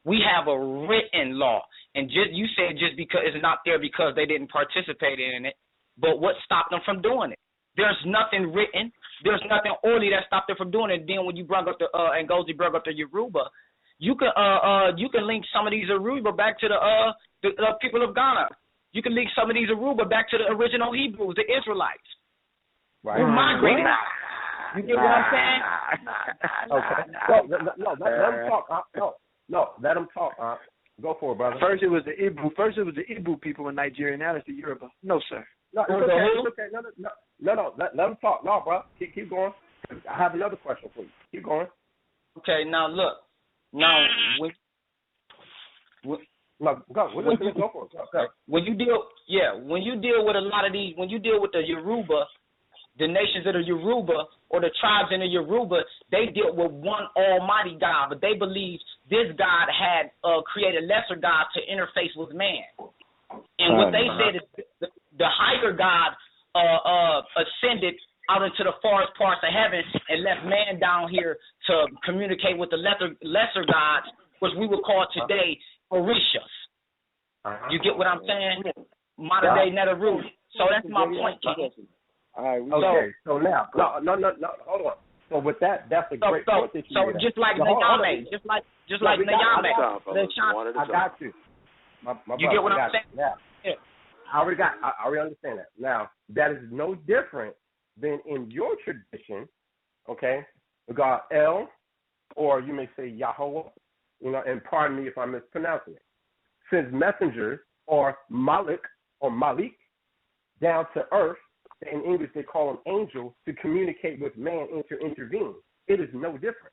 [0.04, 1.62] we have a written law,
[1.94, 5.54] and just you said just because it's not there because they didn't participate in it.
[5.98, 7.38] But what stopped them from doing it?
[7.76, 8.92] There's nothing written.
[9.24, 11.04] There's nothing orally that stopped them from doing it.
[11.06, 13.44] Then when you brought up the uh, and Goldie brought up the Yoruba,
[13.98, 17.12] you can uh uh you can link some of these Yoruba back to the uh
[17.42, 18.48] the uh, people of Ghana.
[18.96, 22.08] You can link some of these Yoruba back to the original Hebrews, the Israelites,
[23.04, 23.20] Right.
[23.20, 23.84] who migrated.
[24.74, 25.62] You get what I'm saying?
[26.72, 27.02] Okay.
[27.28, 28.66] No, no, no, no, let, let him talk.
[28.70, 29.14] Uh, no,
[29.50, 30.32] no, let him talk.
[30.40, 30.56] Uh,
[31.02, 31.56] go for it, brother.
[31.60, 32.50] First it was the Ibo.
[32.56, 34.16] First it was the Ibo people in Nigeria.
[34.16, 34.88] Now it's the Yoruba.
[35.02, 35.46] No, sir.
[35.74, 36.26] No, it's okay.
[36.34, 36.66] It's okay.
[36.72, 37.10] No, no, no,
[37.40, 37.74] no, no.
[37.78, 38.44] Let, let him talk.
[38.44, 38.80] No, bro.
[38.98, 39.52] Keep, keep going.
[40.10, 41.08] I have another question for you.
[41.32, 41.66] Keep going.
[42.38, 43.18] Okay, now look.
[43.72, 44.06] Now
[46.02, 46.18] when,
[46.58, 47.10] when No, go.
[47.14, 47.92] We're When you- go for it.
[47.92, 48.26] Go, go.
[48.46, 51.40] when you deal yeah, when you deal with a lot of these when you deal
[51.40, 52.26] with the Yoruba,
[52.98, 57.04] the nations of the Yoruba or the tribes in the Yoruba, they deal with one
[57.16, 58.80] almighty God, but they believe
[59.10, 62.64] this God had uh created lesser God to interface with man.
[63.58, 64.42] And what they said is
[64.80, 64.86] the,
[65.18, 66.12] the higher God
[66.54, 66.58] uh
[66.88, 67.94] uh ascended
[68.30, 71.38] out into the farthest parts of heaven and left man down here
[71.68, 74.06] to communicate with the lesser lesser gods,
[74.40, 75.58] which we would call today
[75.92, 76.52] Orishas.
[77.44, 77.68] Uh-huh.
[77.70, 78.62] You get what I'm saying?
[79.18, 80.20] Modern day Netaru.
[80.56, 81.70] So that's my point, King.
[82.34, 82.60] All right.
[82.60, 83.12] Okay.
[83.24, 84.48] So now, no, no, no, no.
[84.66, 84.92] Hold on.
[85.30, 87.20] So with that, that's a So, great so, point that you so made.
[87.20, 88.06] just like No, hold on, hold on.
[88.06, 91.32] Nyame, just like just No, like we Nyame, I the China- I got you.
[92.02, 93.04] My, my You brother, get what I I'm saying?
[93.14, 93.34] Now,
[93.64, 93.72] Yeah.
[94.32, 94.72] I already got.
[94.82, 95.68] I already understand that.
[95.78, 97.54] Now, that is no different
[98.00, 99.48] than in your tradition.
[100.08, 100.46] Okay,
[100.86, 101.68] the God El,
[102.36, 103.62] or you may say Yahweh.
[104.20, 106.02] You know, and pardon me if I'm mispronouncing it.
[106.70, 108.80] Sends messengers or Malik
[109.20, 109.76] or Malik
[110.60, 111.36] down to earth.
[111.92, 115.54] In English, they call them angels to communicate with man and to intervene.
[115.88, 116.72] It is no different.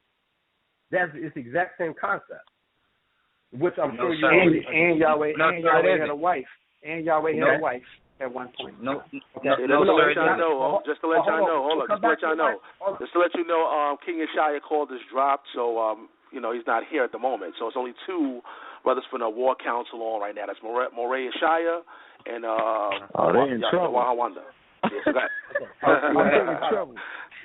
[0.91, 2.47] That's it's the exact same concept,
[3.51, 4.31] which I'm No, sure you sir.
[4.31, 6.45] and, and Yahweh No, and sir, Yahweh had a wife.
[6.83, 7.55] And Yahweh had No.
[7.55, 7.83] a wife
[8.21, 8.81] at one point.
[8.81, 9.03] No,
[9.35, 9.49] Okay.
[9.49, 11.81] no, Yeah, no, just to let y'all know, just to let y'all know, hold We'll
[11.81, 12.85] on, just to let y'all to know, that.
[12.85, 16.41] Hold just to let you know, um, King Yeshaya called this dropped, so um, you
[16.41, 17.53] know he's not here at the moment.
[17.59, 18.41] So it's only two
[18.83, 20.45] brothers from the War Council on right now.
[20.47, 21.81] That's Moray, Moray Yeshaya
[22.25, 23.93] and uh, Oh, they in Yah- trouble.
[23.99, 24.43] Wahawanda.
[24.83, 25.29] Yeah, so that,
[25.87, 26.17] I'm
[26.49, 26.95] in trouble.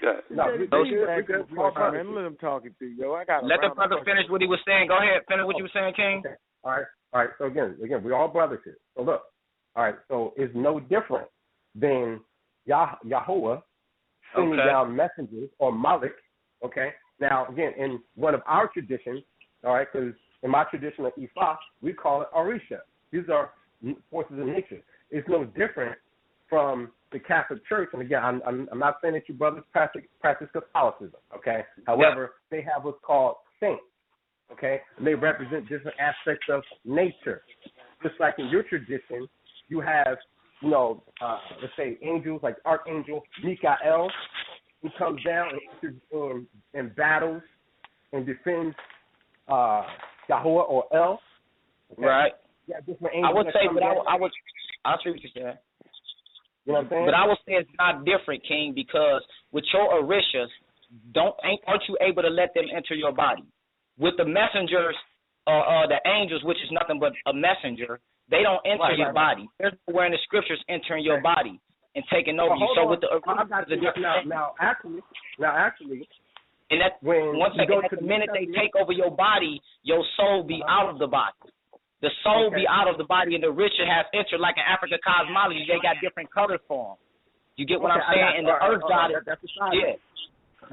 [0.00, 0.16] Good.
[0.30, 1.50] No, we- Those- we good, we good.
[1.50, 1.82] We Come good.
[1.82, 3.14] on, man, let him talk it through, yo.
[3.14, 3.44] I got.
[3.44, 4.88] Let the brother finish what he was saying.
[4.88, 6.22] Go ahead, finish what you were saying, King.
[6.24, 6.34] Okay.
[6.64, 6.86] All right.
[7.12, 7.30] All right.
[7.38, 8.78] So again, again, we're all brothers here.
[8.96, 9.22] So look.
[9.76, 9.94] All right.
[10.08, 11.28] So it's no different
[11.74, 12.20] than
[12.66, 13.58] Yah- Yahweh
[14.34, 14.66] sending Okay.
[14.68, 16.12] down messengers or Malik.
[16.64, 16.90] Okay.
[17.20, 19.22] Now again, in one of our traditions,
[19.64, 22.80] all right, because in my tradition of Ifa, we call it Orisha.
[23.10, 23.50] These are
[24.10, 24.80] forces of nature.
[25.10, 25.96] It's no different
[26.48, 27.90] from the Catholic Church.
[27.92, 31.18] And again, I'm, I'm, I'm not saying that you brothers practice, practice Catholicism.
[31.34, 31.64] Okay.
[31.86, 33.82] However, they have what's called saints.
[34.50, 37.42] Okay, and they represent different aspects of nature.
[38.02, 39.28] Just like in your tradition,
[39.68, 40.16] you have,
[40.62, 44.10] you know, uh, let's say angels like Archangel Michael,
[44.82, 45.48] who comes down
[45.82, 47.42] and, and, and battles
[48.12, 48.74] and defends
[49.48, 49.82] uh,
[50.28, 51.20] Yahweh or El.
[51.92, 52.02] Okay?
[52.06, 52.32] Right.
[52.66, 52.76] Yeah,
[53.24, 54.30] I would say, but I, would- I would,
[54.84, 55.54] I see what you're.
[56.66, 57.06] You know what I'm saying?
[57.06, 59.22] But I would say it's not different, King, because
[59.52, 60.48] with your Orishas,
[61.14, 63.42] don't ain't aren't you able to let them enter your body?
[63.98, 64.94] With the messengers,
[65.46, 68.00] uh, uh, the angels, which is nothing but a messenger,
[68.30, 69.36] they don't enter Right, your right, right.
[69.36, 69.48] body.
[69.58, 71.58] There's nowhere in the scriptures entering your body
[71.94, 72.68] and taking over Well, you.
[72.76, 72.90] So on.
[72.90, 74.02] with the I Orishas, got it's a you.
[74.02, 75.00] now, now, actually,
[75.38, 76.08] now actually,
[76.70, 78.92] And that when once you go at to the the minute they New take over
[78.92, 81.32] your body, your soul be out of the body.
[82.00, 82.62] The soul Okay.
[82.62, 85.64] be out of the body, and the richer has entered like in African cosmology.
[85.66, 86.96] They got different colors for them.
[87.56, 88.24] You get what Okay, I'm saying?
[88.26, 89.80] got- and the all right, earth all right, god, that- that's a side yeah.
[89.96, 90.00] note.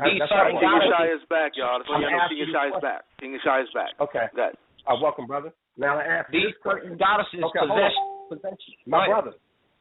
[0.06, 1.22] These That's certain not King goddesses.
[1.22, 1.78] Is back, y'all.
[1.80, 2.20] That's what I'm you know.
[2.20, 3.02] asking King you Yeshaya is a back.
[3.18, 3.92] King Yeshaya is back.
[4.02, 4.28] Okay.
[4.36, 4.54] Good.
[4.86, 5.54] Uh, welcome, brother.
[5.78, 6.82] Now I ask you These this question.
[6.84, 7.94] certain goddesses Okay, possess,
[8.30, 8.58] on.
[8.86, 9.34] My brother.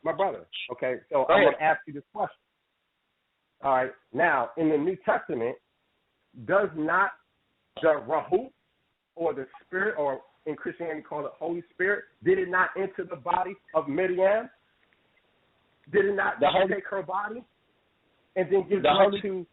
[0.04, 0.46] My brother.
[0.72, 2.36] Okay, so I'm going to ask you this question.
[3.62, 3.90] All right.
[4.12, 5.56] Now, in the New Testament,
[6.44, 7.10] does not
[7.80, 8.50] the Ruach
[9.16, 13.16] or the Spirit, or in Christianity called the Holy Spirit, did it not enter the
[13.16, 14.50] body of Miriam?
[15.90, 17.42] Did it not The Holy- take her body
[18.36, 19.46] and then give The birth Holy- to?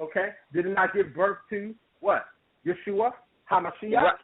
[0.00, 0.34] Okay.
[0.52, 2.26] Did it not give birth to what?
[2.64, 3.12] Yeshua,
[3.50, 3.92] Hamashiach.
[4.02, 4.14] Right.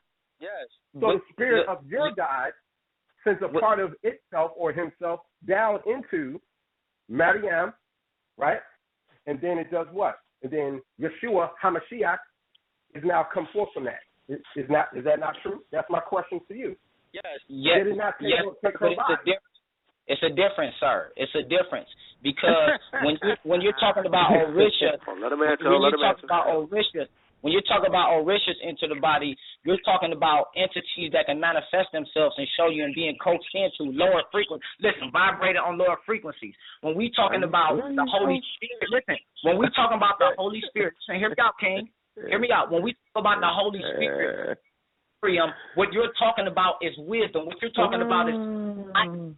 [0.40, 0.50] Yes.
[0.94, 2.52] So But- the spirit but- of your God
[3.26, 6.40] sends a What- part of itself or himself down into
[7.08, 7.72] Maryam,
[8.36, 8.60] right?
[9.26, 10.18] And then it does what?
[10.42, 12.18] And then Yeshua Hamashiach
[12.94, 14.00] is now come forth from that.
[14.28, 15.60] Is, is not is that not true?
[15.72, 16.76] That's my question to you.
[17.12, 17.24] Yes.
[17.48, 17.78] Yes.
[17.78, 18.42] Did it not take, yes.
[18.64, 19.24] take but it's a body?
[19.24, 19.56] difference.
[20.08, 21.10] It's a difference, sir.
[21.16, 21.88] It's a difference
[22.22, 25.70] because when you when you're talking about Orisha, let him answer.
[25.70, 26.26] when Let you him talk answer.
[26.26, 27.08] about Orishas,
[27.42, 31.92] when you talk about Orishas into the body, you're talking about entities that can manifest
[31.92, 34.66] themselves and show you and being coaxed into lower frequencies.
[34.80, 36.54] Listen, vibrating on lower frequencies.
[36.80, 38.52] When we talking about the Holy oh.
[38.56, 39.18] Spirit, listen.
[39.44, 41.88] When we talking about the Holy Spirit, listen, hear me out, King.
[42.16, 42.72] Hear me out.
[42.72, 44.58] When we talk about the Holy Spirit,
[45.22, 47.46] Miriam, what you're talking about is wisdom.
[47.46, 49.36] What you're talking about is mm.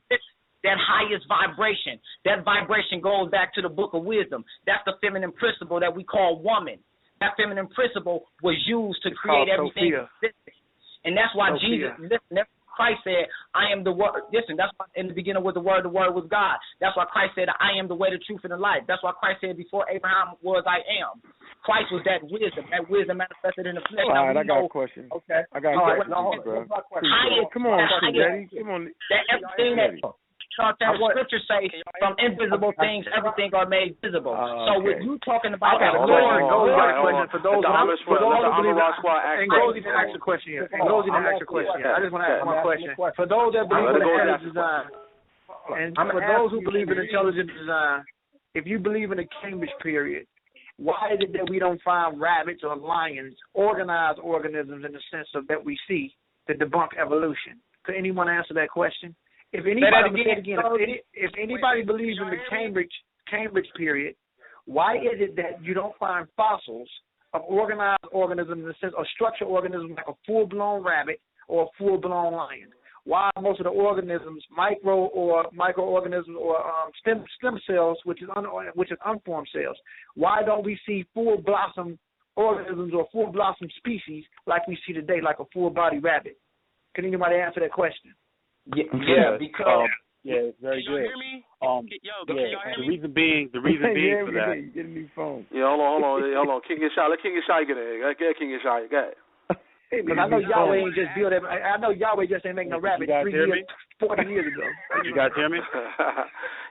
[0.65, 1.99] that highest vibration.
[2.25, 4.45] That vibration goes back to the book of wisdom.
[4.66, 6.79] That's the feminine principle that we call woman.
[7.20, 9.93] That feminine principle was used to create everything.
[9.95, 10.09] Sophia.
[11.05, 11.95] And that's why Sophia.
[11.99, 12.45] Jesus, listen,
[12.78, 13.27] Christ said,
[13.59, 14.23] I am the word.
[14.31, 16.55] Listen, that's why in the beginning was the word, the word was God.
[16.78, 18.86] That's why Christ said, I am the way, the truth, and the life.
[18.86, 21.19] That's why Christ said, before Abraham was, I am.
[21.66, 22.70] Christ was that wisdom.
[22.70, 24.07] That wisdom manifested in the flesh.
[24.07, 25.11] All right, I got know a question.
[25.11, 25.43] Okay.
[25.51, 26.45] I got a All right, question, hold on.
[26.47, 26.55] bro.
[26.62, 27.11] What's my question?
[27.11, 28.62] Highest- Come on, that Sugar highest- Daddy.
[28.62, 28.82] Come on.
[29.11, 29.90] that everything that
[30.59, 31.70] Start I that want- scripture say
[32.02, 34.35] from invisible things, everything are made visible.
[34.35, 34.98] Uh, so okay.
[34.98, 35.78] what you talking about?
[35.78, 37.28] Okay, is but hold Lord, on, go hold on, hold question on.
[37.30, 39.39] for those Let the who- Amish for those the who believe Amish in- squad ask
[39.39, 39.62] And questions.
[39.62, 40.66] Goldie didn't ask a question yet.
[40.74, 41.94] And Goldie didn't ask a question yet.
[41.94, 42.90] I just want to ask I'm one question.
[43.14, 44.85] For those that believe in it go and intelligent design,
[45.78, 48.01] and for those who believe in intelligent design,
[48.59, 50.26] if you believe in the Cambridge period,
[50.82, 55.30] why is it that we don't find rabbits or lions, organized organisms in the sense
[55.39, 56.10] of that we see
[56.51, 57.62] to debunk evolution?
[57.86, 59.14] Could anyone answer that question?
[59.53, 60.59] If anybody, that I'm gonna say it again.
[60.59, 62.93] again, if, any, if anybody believes in the Cambridge
[63.31, 64.15] Cambridge period,
[64.66, 66.89] why is it that you don't find fossils
[67.33, 71.65] of organized organisms in the sense of structured organisms like a full blown rabbit or
[71.65, 72.69] a full blown lion?
[73.05, 78.29] Why most of the organisms micro or microorganisms or um, stem stem cells, which is
[78.37, 78.45] un,
[78.75, 79.79] which is unformed cells?
[80.15, 81.99] Why don't we see full blossom
[82.37, 86.37] organisms or full blossom species like we see today, like a full body rabbit?
[86.95, 88.12] Can anybody answer that question?
[88.74, 89.89] Yeah, Yeah, yeah because um,
[90.27, 91.09] yeah, it's very Can y'all good.
[91.09, 91.32] hear me?
[91.62, 92.89] Um, Yo, yeah, can y'all hear the me?
[92.90, 94.55] reason being, the reason being yeah, for that.
[94.55, 95.47] get- Get a new phone.
[95.55, 96.61] Yeah, hold on, hold on, hold on.
[96.69, 98.03] King and Shy, let King and Shy get in.
[98.19, 98.78] Get King and Shy.
[98.90, 99.16] Go ahead.
[99.89, 102.69] Because I know Yahweh ain't just build every, I I know Yahweh just ain't make
[102.69, 103.65] no You rabbit three hear years,
[103.97, 104.66] forty years ago.
[105.09, 105.65] You guys hear me?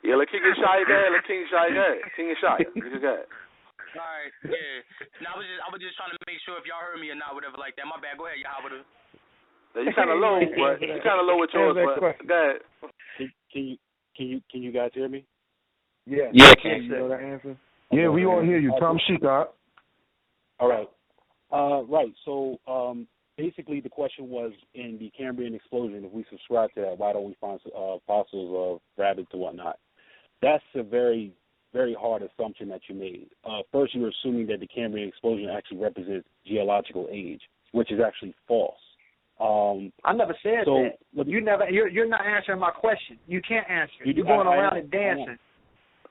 [0.05, 1.09] yeah, let King and Shy go ahead.
[1.17, 1.99] Let King and Shy go ahead.
[2.13, 2.57] King and Shy.
[2.77, 3.25] You go ahead.
[3.97, 4.85] All right, yeah.
[5.25, 7.09] Now I was just I was just trying to make sure if y'all heard me
[7.09, 7.89] or not, whatever like that.
[7.89, 8.21] My bad.
[8.21, 8.85] Go ahead, Yahweh.
[9.77, 12.27] Now, you kind of low, but you kind of low with yours, Answer but question.
[12.27, 12.61] go ahead.
[13.17, 13.77] Can, can you
[14.15, 15.23] can you can you guys hear me?
[16.07, 16.29] Yeah.
[16.33, 17.57] Yeah, Can you know that answer?
[17.91, 18.73] Yeah, we all hear you.
[18.79, 19.47] Tom Shikot.
[20.59, 20.89] All right.
[21.51, 22.11] Uh, right.
[22.25, 26.03] So um, basically, the question was in the Cambrian explosion.
[26.05, 29.77] If we subscribe to that, why don't we find uh, fossils of rabbits and whatnot?
[30.41, 31.33] That's a very,
[31.73, 33.27] very hard assumption that you made.
[33.45, 37.41] Uh, first, you're assuming that the Cambrian explosion actually represents geological age,
[37.73, 38.79] which is actually false.
[39.39, 41.27] Um, I never said So, that.
[41.27, 41.69] You never.
[41.69, 43.19] You're you're not answering my question.
[43.27, 43.93] You can't answer.
[44.05, 45.03] You're going I- around and I know.
[45.15, 45.37] dancing.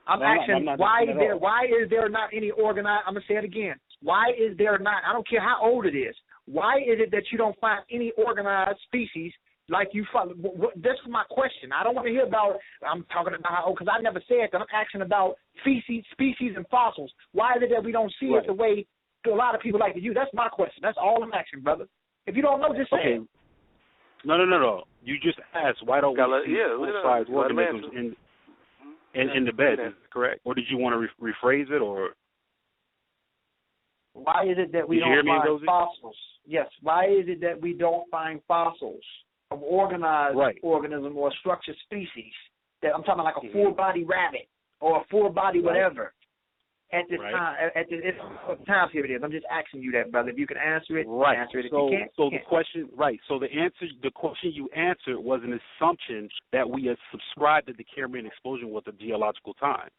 [0.07, 3.03] I'm I'm not- asking I'm not why is there why is there not any organized?
[3.05, 3.75] I'm gonna say it again.
[4.01, 5.03] Why is there not?
[5.05, 6.15] I don't care how old it is.
[6.45, 9.33] Why is it that you don't find any organized species
[9.67, 11.73] like you wh- This is my question.
[11.73, 12.55] I don't want to hear about.
[12.87, 14.61] I'm talking about how old because I never said that.
[14.61, 17.11] I'm asking about species, species and fossils.
[17.33, 18.43] Why is it that we don't see Right.
[18.43, 18.85] it the way
[19.25, 20.15] a lot of people like to use?
[20.15, 20.79] That's my question.
[20.81, 21.85] That's all I'm asking, brother.
[22.27, 23.09] If you don't know, just say okay.
[23.15, 23.21] it.
[24.25, 24.83] No, no, no, no.
[25.03, 27.97] You just asked why don't Gotta we see yeah, let- full-size organisms answer.
[27.99, 28.15] in
[29.13, 29.79] in, in the bed?
[29.79, 30.41] Is correct?
[30.43, 31.81] Or did you want to re- rephrase it?
[31.81, 32.09] Or
[34.13, 35.65] Why is it that we Did don't find Dozy?
[35.65, 36.15] fossils?
[36.45, 36.67] Yes.
[36.81, 39.03] Why is it that we don't find fossils
[39.51, 40.57] of organized Right.
[40.61, 42.33] organism or structured species?
[42.81, 44.47] That I'm talking like a full body rabbit
[44.81, 45.65] or a full body Right.
[45.75, 46.13] whatever.
[46.93, 47.33] At this Right.
[47.33, 48.15] time, at, at this
[48.45, 49.21] what time period it is.
[49.23, 50.29] I'm just asking you that, brother.
[50.29, 51.37] If you can answer it, right.
[51.37, 51.65] answer it.
[51.65, 52.47] If so you can't, so you the can't.
[52.47, 53.19] question right.
[53.27, 57.75] So the answer the question you answered was an assumption that we had subscribed that
[57.77, 59.89] the Cambrian explosion was a geological time.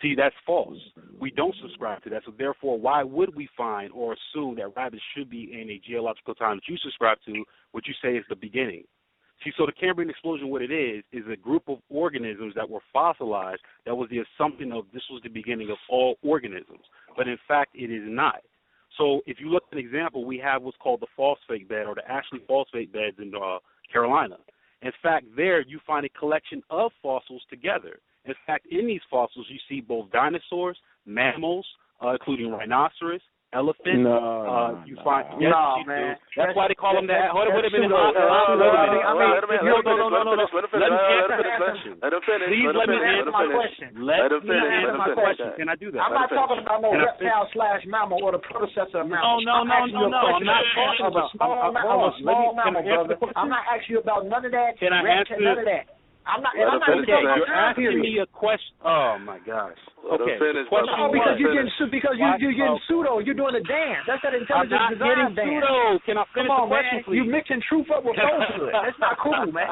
[0.00, 0.78] See, that's false.
[1.20, 2.22] We don't subscribe to that.
[2.24, 6.34] So therefore, why would we find or assume that rabbits should be in a geological
[6.34, 8.84] time that you subscribe to, which you say is the beginning?
[9.44, 12.80] See, so the Cambrian explosion, what it is, is a group of organisms that were
[12.92, 13.62] fossilized.
[13.86, 16.84] That was the assumption of this was the beginning of all organisms,
[17.16, 18.42] but in fact, it is not.
[18.98, 21.94] So, if you look at an example, we have what's called the phosphate bed or
[21.94, 23.58] the Ashley phosphate beds in uh,
[23.90, 24.36] Carolina.
[24.82, 27.98] In fact, there you find a collection of fossils together.
[28.24, 31.66] In fact, in these fossils, you see both dinosaurs, mammals,
[32.04, 33.20] uh, including rhinoceros,
[33.52, 34.00] elephant.
[34.04, 35.96] No, uh, you no, find yes, no, you man.
[35.96, 36.24] Do.
[36.36, 37.30] That's, that's why they call him that.
[37.32, 37.92] Hold on, wait a minute.
[37.92, 39.04] Hold on, wait a minute.
[39.04, 39.64] I mean, wait a minute.
[39.68, 40.44] No, no, no, no, no.
[40.52, 41.96] Let him answer.
[42.00, 42.48] Let him finish.
[42.48, 43.88] Please let me answer my question.
[44.00, 45.48] Let me answer my question.
[45.60, 46.00] Can I do that?
[46.00, 49.24] I'm not talking about no reptile slash mammal or the predecessor of mammal.
[49.24, 50.20] Oh no, no, no, no.
[50.36, 52.88] I'm not talking about small mammal.
[53.36, 54.80] I'm not asking you about none of that.
[54.80, 56.01] Can I answer none of that?
[56.26, 56.52] I'm not.
[56.54, 58.74] I'm not okay, you're asking me a question.
[58.84, 59.78] Oh my gosh.
[60.02, 60.38] Okay.
[60.66, 61.90] Question because you're getting sued.
[61.90, 62.86] Because you, you're getting oh.
[62.90, 63.18] pseudo.
[63.22, 64.02] You're doing a dance.
[64.06, 65.62] That's that intelligent I'm not design getting dance.
[65.62, 65.82] Pseudo.
[66.06, 67.06] Can I finish Come on, the question, man.
[67.06, 67.16] Please?
[67.22, 68.74] You're mixing truth up with falsehood.
[68.74, 69.70] That's not cool, man.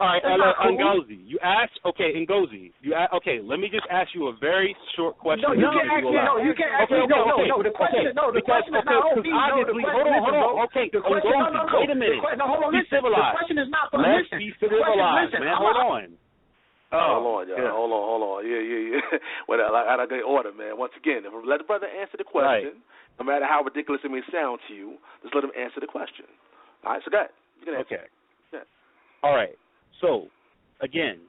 [0.00, 0.76] All right, Ella cool.
[0.76, 1.76] Ngozi, you asked.
[1.84, 3.38] Okay, Ngozi, you asked, okay.
[3.44, 5.44] Let me just ask you a very short question.
[5.44, 6.16] No, you can't ask me.
[6.16, 7.06] No, you can't ask okay, me.
[7.06, 7.62] Okay, no, okay, no, no.
[7.62, 8.02] The question.
[8.08, 8.16] Okay.
[8.16, 9.30] No, the because, question is not on me.
[9.30, 10.54] Obviously, no, hold on, hold on.
[10.72, 11.78] Okay, the question, Ngozi, no, no, no.
[11.78, 12.18] wait a minute.
[12.24, 12.70] The, no, hold on.
[12.72, 13.20] Be civilized.
[13.20, 14.38] The question is not for Let's listen.
[14.40, 15.56] be civilized, question, man.
[15.60, 16.04] Hold on.
[16.92, 17.60] Oh, oh hold on, y'all.
[17.60, 17.72] Yeah.
[17.72, 18.38] Hold on, hold on.
[18.44, 19.18] Yeah, yeah, yeah.
[19.48, 20.76] well, I gotta get order, man.
[20.76, 22.76] Once again, if, let the brother answer the question.
[22.76, 23.20] Right.
[23.20, 26.28] No matter how ridiculous it may sound to you, just let him answer the question.
[26.84, 27.96] All right, so that you can answer.
[27.96, 28.08] Okay.
[28.52, 28.68] Yeah.
[29.24, 29.56] All right.
[30.02, 30.26] So,
[30.82, 31.20] again,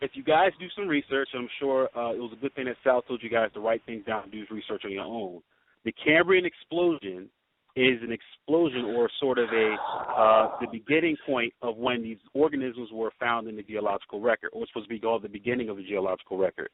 [0.00, 2.76] if you guys do some research, I'm sure uh, it was a good thing that
[2.82, 5.40] Sal told you guys to write things down and do research on your own.
[5.84, 7.28] The Cambrian explosion
[7.76, 9.76] is an explosion or sort of a
[10.18, 14.66] uh, the beginning point of when these organisms were found in the geological record, or
[14.66, 16.68] supposed to be called the beginning of the geological record.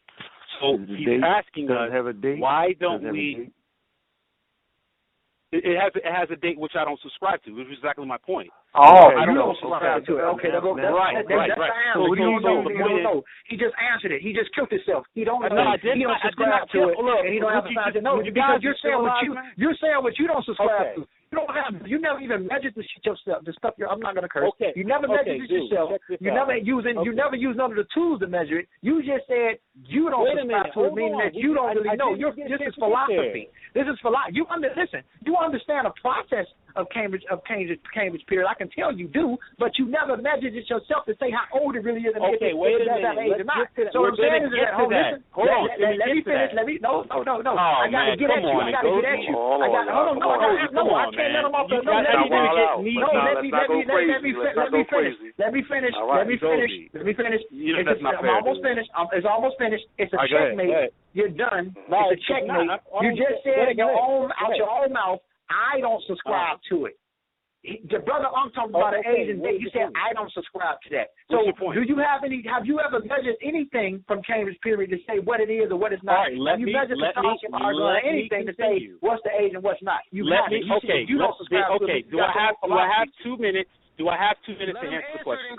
[0.60, 1.90] So he's asking us,
[2.39, 3.51] why don't we?
[5.48, 8.20] It, has it has a date which I don't subscribe to, which is exactly my
[8.20, 8.52] point.
[8.76, 10.24] Oh, I don't know, subscribe to it.
[10.36, 11.72] Okay, that's, that's, right, that's, right, that's right.
[11.96, 12.36] So do.
[12.68, 13.24] You know.
[13.48, 14.20] He just answered it.
[14.20, 15.08] He just killed himself.
[15.16, 15.48] He don't know.
[15.80, 18.28] He don't subscribe not to it, look, and he don't have the to know you
[18.28, 21.08] because you're saying what you you're saying what you don't subscribe to.
[21.32, 21.86] You don't have.
[21.86, 23.44] You never even measured the shit yourself.
[23.44, 23.74] The stuff.
[23.76, 24.48] You're, I'm not gonna curse.
[24.56, 24.72] Okay.
[24.74, 25.90] You never okay, measured dude, yourself.
[26.08, 26.96] You never using.
[26.96, 27.04] Okay.
[27.04, 28.68] You never use none of the tools to measure it.
[28.80, 32.14] You just said you don't subscribe to it, meaning that you don't really know.
[32.16, 33.48] You're this is philosophy.
[33.74, 34.31] This is for life.
[34.32, 35.03] You under listen.
[35.24, 36.47] You understand a process
[36.78, 38.46] of Cambridge of Cambridge Cambridge period.
[38.46, 41.74] I can tell you do, but you never measured it yourself to say how old
[41.74, 42.14] it really is.
[42.14, 43.42] Okay, wait a minute.
[43.42, 43.92] Let's get to that.
[43.92, 44.94] So We're I'm saying is that, hold.
[44.94, 46.50] Oh, listen, hold on, let, let, let, let me finish.
[46.55, 47.52] Let me no no no no.
[47.59, 48.55] Oh, I gotta get at you.
[48.55, 49.34] I gotta get at you.
[49.34, 51.98] I got hold on no I got no I can't let him off the no
[51.98, 52.94] let me.
[52.94, 55.14] No let me let me let me let me finish.
[55.34, 55.94] Let me finish.
[55.98, 56.72] Let me finish.
[56.94, 57.42] Let me finish.
[57.59, 58.90] I'm almost finished.
[59.12, 59.86] It's almost finished.
[59.98, 60.94] It's a checkmate.
[61.12, 61.74] You're done.
[61.74, 62.70] It's a checkmate.
[63.02, 65.18] You just said in your own out your own mouth
[65.50, 66.96] I don't subscribe uh, to it.
[67.90, 69.58] The brother I'm talking about oh, okay, an Asian thing.
[69.58, 71.10] You said I don't subscribe to that.
[71.26, 72.40] So do you have any?
[72.46, 75.92] Have you ever measured anything from Cambridge period to say what it is or what
[75.92, 76.30] it's not?
[76.30, 79.62] Right, have you me, measured the scholarship or anything to say what's the age and
[79.62, 80.06] what's not?
[80.14, 80.62] You let me.
[80.80, 82.00] Okay, you don't subscribe me, okay.
[82.06, 83.68] do I have do I have two minutes?
[83.98, 85.58] Do I have two minutes let to answer the question?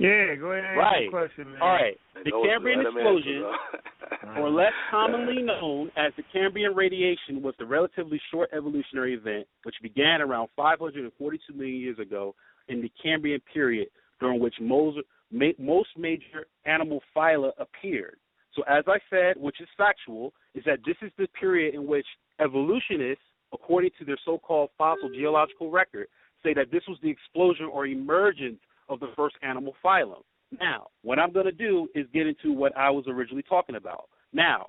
[0.00, 1.08] Yeah, go ahead and right.
[1.08, 1.62] question, man.
[1.62, 1.96] All right.
[2.24, 3.44] The Cambrian explosion,
[4.38, 9.76] or less commonly known as the Cambrian radiation, was the relatively short evolutionary event which
[9.82, 12.34] began around 542 million years ago
[12.66, 13.86] in the Cambrian period,
[14.18, 14.98] during which most
[15.30, 18.16] major animal phyla appeared.
[18.54, 22.06] So, as I said, which is factual, is that this is the period in which
[22.40, 23.22] evolutionists,
[23.52, 26.08] according to their so called fossil geological record,
[26.46, 28.58] say that this was the explosion or emergence
[28.88, 30.22] of the first animal phylum.
[30.60, 34.08] Now, what I'm going to do is get into what I was originally talking about.
[34.32, 34.66] Now,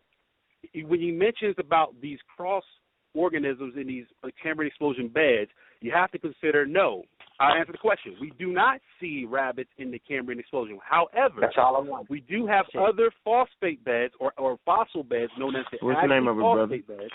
[0.85, 2.63] when he mentions about these cross
[3.13, 5.51] organisms in these uh, Cambrian explosion beds,
[5.81, 7.03] you have to consider no.
[7.39, 8.15] I answer the question.
[8.19, 10.79] We do not see rabbits in the Cambrian explosion.
[10.83, 11.47] However,
[12.09, 12.81] we do have Shit.
[12.81, 16.39] other phosphate beds or, or fossil beds known as the What's Ashley the name of
[16.39, 17.01] it, phosphate brother?
[17.03, 17.13] beds.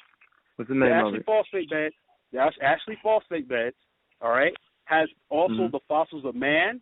[0.57, 1.95] What's the name the of Ashley phosphate beds.
[2.33, 3.75] The Ashley phosphate beds
[4.23, 4.55] all right,
[4.85, 5.73] has also mm-hmm.
[5.73, 6.81] the fossils of man,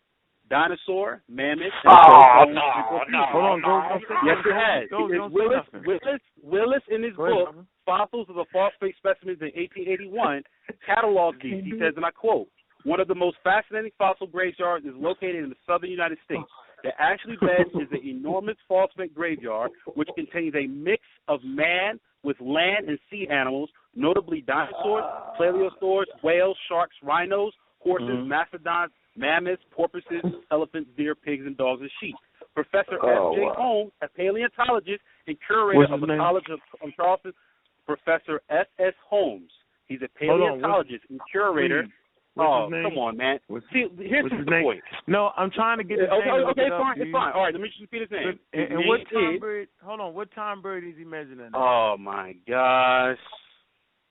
[0.49, 1.73] dinosaur, mammoth.
[1.85, 4.89] And oh, no, no, Hold on, Yes, it has.
[4.91, 10.43] Willis, Willis, Willis, in his book, Fossils of the Phosphate Specimens in 1881,
[10.89, 11.65] cataloged these.
[11.65, 12.49] He says, and I quote,
[12.85, 16.43] one of the most fascinating fossil graveyards is located in the southern United States.
[16.83, 22.41] The Ashley Bed is an enormous phosphate graveyard which contains a mix of man with
[22.41, 25.05] land and sea animals notably dinosaurs,
[25.39, 28.29] plesiosaurs, whales, sharks, rhinos, horses, mm-hmm.
[28.29, 32.15] mastodons, mammoths, porpoises, elephants, deer, pigs, and dogs and sheep.
[32.55, 33.37] Professor oh, S.
[33.37, 33.43] J.
[33.43, 33.55] Wow.
[33.57, 36.19] Holmes, a paleontologist and curator of the name?
[36.19, 37.33] College of um, Charleston,
[37.87, 38.67] Professor S.
[38.79, 38.95] S.
[39.09, 39.51] Holmes.
[39.87, 41.85] He's a paleontologist and curator.
[42.35, 43.41] What's oh, come on, man.
[43.49, 44.63] What's, See, here's his name?
[44.63, 44.81] point.
[45.09, 46.47] No, I'm trying to get his okay, name.
[46.51, 47.33] Okay, fine, it's fine.
[47.33, 48.39] All right, let me just repeat his name.
[48.53, 49.69] And, and what Tom Bird?
[49.83, 51.51] Hold on, what Tom Bird is he measuring?
[51.55, 53.19] Oh my gosh.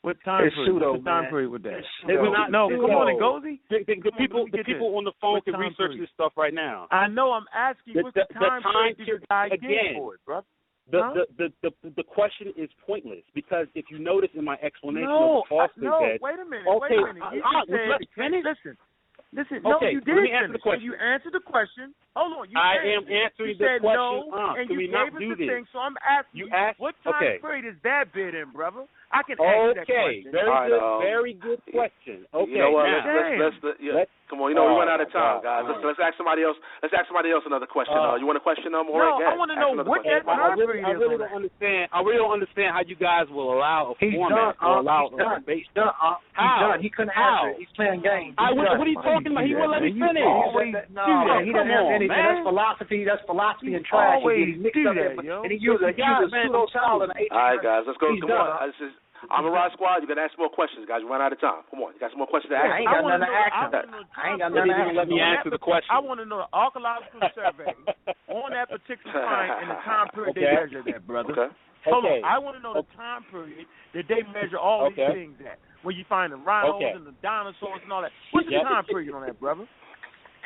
[0.01, 0.79] What time it's period?
[0.79, 1.29] Pseudo, time man.
[1.29, 1.83] period with that?
[2.07, 3.59] Not, no, come on, Ngozi.
[3.69, 6.03] The, the, the people, the people on the phone can research period?
[6.03, 6.87] this stuff right now.
[6.91, 7.33] I know.
[7.33, 7.95] I'm asking.
[7.95, 10.41] The, the, the time, time period, again, for it, bro?
[10.91, 11.13] The, huh?
[11.37, 15.43] the, the the the question is pointless because if you notice in my explanation no,
[15.43, 17.45] of the Foster no, that, wait a minute, okay, wait a minute.
[17.45, 18.73] I, I, said, listen,
[19.29, 20.85] Listen, okay, no, you didn't let me answer the question.
[20.89, 21.93] You answered the question.
[22.17, 22.43] Hold on.
[22.49, 22.97] You I answered.
[22.97, 24.25] am answering you the said question.
[24.25, 25.49] No, uh, and you gave us the this?
[25.53, 26.49] thing, so I'm asking you.
[26.49, 27.37] Asked, what time okay.
[27.37, 28.89] period is that bid in, brother?
[29.13, 29.45] I can okay.
[29.45, 30.33] answer that question.
[30.33, 30.81] Okay.
[30.81, 31.61] Um, very good.
[31.61, 32.17] Very good question.
[32.33, 32.49] Okay.
[32.49, 32.89] You know what?
[32.89, 35.09] Now, let's, let's, let's, yeah, let's Come on, you know oh, we went out of
[35.09, 35.65] time, God.
[35.65, 35.65] guys.
[35.65, 35.89] Let's, oh.
[35.89, 36.53] let's, ask somebody else.
[36.85, 37.97] Let's ask somebody else another question.
[37.97, 39.01] Uh, uh, you want a question, um, more?
[39.01, 39.25] no?
[39.25, 41.89] I want to know what that I really, I really don't understand.
[41.89, 44.81] I really don't understand how you guys will allow a he's format done, or uh,
[44.85, 45.41] allow he's done.
[45.49, 45.93] He's done.
[45.97, 46.61] Uh, he's?
[46.61, 46.77] Done.
[46.85, 47.49] He couldn't how?
[47.49, 47.57] answer.
[47.57, 48.37] He's playing games.
[48.37, 49.49] He's I, what, what are you talking about?
[49.49, 50.21] He won't let me finish.
[50.21, 52.13] Always, no, man, he doesn't have anything.
[52.13, 53.01] That's philosophy.
[53.09, 54.21] That's philosophy and trash.
[54.21, 57.09] He's mixed up and he uses a pseudo solid.
[57.09, 58.13] All right, guys, let's go.
[58.13, 58.69] Come on.
[59.27, 61.03] Amen Ra Squad, you can ask more questions, guys.
[61.03, 61.67] We run out of time.
[61.67, 62.71] Come on, you got some more questions to ask?
[62.71, 63.51] I ain't got nothing to ask.
[64.15, 64.95] I ain't got nothing to ask.
[64.95, 65.91] Let me answer the question.
[65.91, 67.75] I want to know the archaeological survey
[68.31, 70.47] on that particular find and the time period okay.
[70.47, 71.35] they measured that, brother.
[71.35, 71.51] Okay.
[71.87, 72.19] Hold okay.
[72.19, 75.03] on, I want to know the time period that they measure all okay.
[75.03, 75.59] these things at.
[75.79, 76.91] When you find the rhinos okay.
[76.91, 78.63] and the dinosaurs and all that, what's yep.
[78.63, 79.63] the time period on that, brother?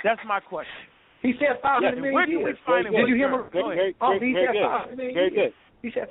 [0.06, 0.94] That's my question.
[1.24, 2.58] He said five hundred yeah, million years.
[2.68, 3.50] Did you hear him?
[3.50, 5.34] Very, oh, he said five hundred million.
[5.34, 5.54] Good.
[5.82, 6.08] He said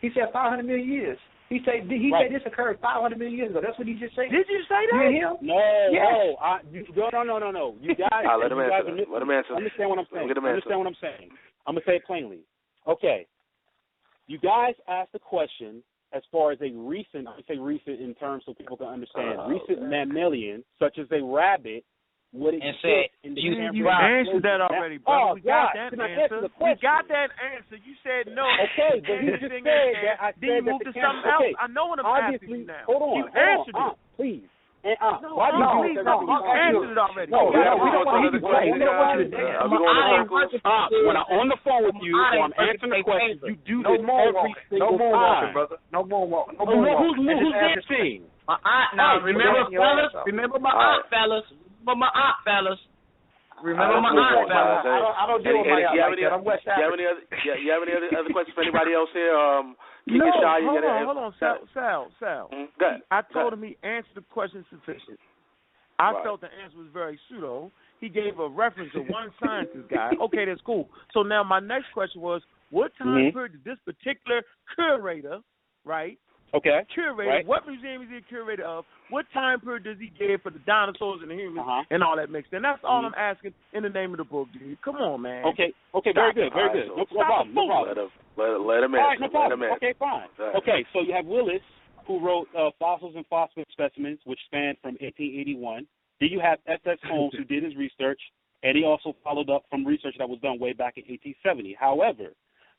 [0.00, 1.18] he said five hundred million years.
[1.48, 2.30] He said he right.
[2.30, 3.60] said this occurred 500 million years ago.
[3.62, 4.32] That's what he just said.
[4.32, 5.12] Did you say that?
[5.12, 5.36] You him?
[5.42, 6.02] No, yes.
[6.02, 7.76] no, I, you, no, no, no, no, no.
[7.80, 9.04] You guys, right, let him you guys answer.
[9.12, 9.54] Let him answer.
[9.54, 10.28] Understand what I'm saying.
[10.28, 10.44] Let him.
[10.44, 11.28] Understand what I'm saying.
[11.66, 12.40] I'm gonna say it plainly.
[12.88, 13.26] Okay,
[14.26, 17.28] you guys asked a question as far as a recent.
[17.28, 19.36] I say recent in terms so people can understand.
[19.38, 19.86] Oh, recent okay.
[19.86, 21.84] mammalian, such as a rabbit,
[22.34, 25.14] what it and said, you, you answered that already, bro.
[25.14, 26.42] Oh, we God, got that answer.
[26.42, 27.78] answer we got that answer.
[27.78, 28.42] You said no.
[28.42, 30.18] Okay, but you just said that.
[30.18, 31.54] I said then you moved to something else.
[31.62, 32.90] I know what I'm asking you now.
[32.90, 33.98] Hold on, you answered uh, it.
[34.18, 34.50] Please.
[34.84, 37.30] And, uh, no, why no, you please, no, answered it already.
[37.32, 38.68] No, we don't, we don't want to play.
[38.68, 39.16] We don't want
[40.50, 40.58] to.
[40.58, 40.92] Stop.
[40.92, 43.40] When I'm on the phone with you, I'm answering the question.
[43.46, 44.98] You do this every single time.
[44.98, 45.76] No more walking, brother.
[45.88, 46.58] No more oh, walking.
[46.58, 48.28] Who's dancing?
[48.44, 48.90] My aunt.
[48.98, 50.12] Now remember, fellas.
[50.26, 51.46] Remember my aunt, fellas.
[51.84, 52.80] Remember my aunt, fellas.
[53.60, 54.88] Remember my aunt, fellas.
[54.88, 56.32] I don't, I don't deal with my aunt.
[56.32, 59.36] I'm West you have any other, other questions for anybody else here?
[59.36, 59.76] Um,
[60.08, 62.48] keep no, shy, hold, on, hold on, Sal, Sal, Sal.
[62.52, 65.20] Mm, go ahead, I told him he answered the question sufficient.
[65.98, 66.24] I right.
[66.24, 67.70] felt the answer was very pseudo.
[68.00, 70.10] He gave a reference to one scientist guy.
[70.20, 70.88] Okay, that's cool.
[71.12, 73.36] So now my next question was, what time mm-hmm.
[73.36, 74.42] period did this particular
[74.74, 75.38] curator,
[75.84, 76.18] right,
[76.54, 76.86] Okay.
[76.96, 77.26] Curated.
[77.26, 77.46] Right.
[77.46, 78.84] What museum is he a curator of?
[79.10, 81.82] What time period does he give for the dinosaurs and the humans uh-huh.
[81.90, 82.52] and all that mixed?
[82.52, 83.14] And that's all mm-hmm.
[83.14, 84.80] I'm asking in the name of the book, dude.
[84.82, 85.44] Come on, man.
[85.46, 85.74] Okay.
[85.94, 86.12] Okay.
[86.14, 86.54] Very good.
[86.54, 86.88] Very good.
[86.94, 87.54] No, no problem.
[87.54, 87.88] No problem.
[87.90, 89.00] Let him, let, let him in.
[89.00, 89.60] All right, no problem.
[89.60, 89.76] Let him in.
[89.82, 89.94] Okay.
[89.98, 90.30] Fine.
[90.62, 90.86] Okay.
[90.92, 91.64] So you have Willis,
[92.06, 95.86] who wrote uh, Fossils and Fossil Specimens, which spanned from 1881.
[96.20, 96.98] Then you have S.S.
[97.10, 98.20] Holmes, who did his research,
[98.62, 101.76] and he also followed up from research that was done way back in 1870.
[101.78, 102.30] However,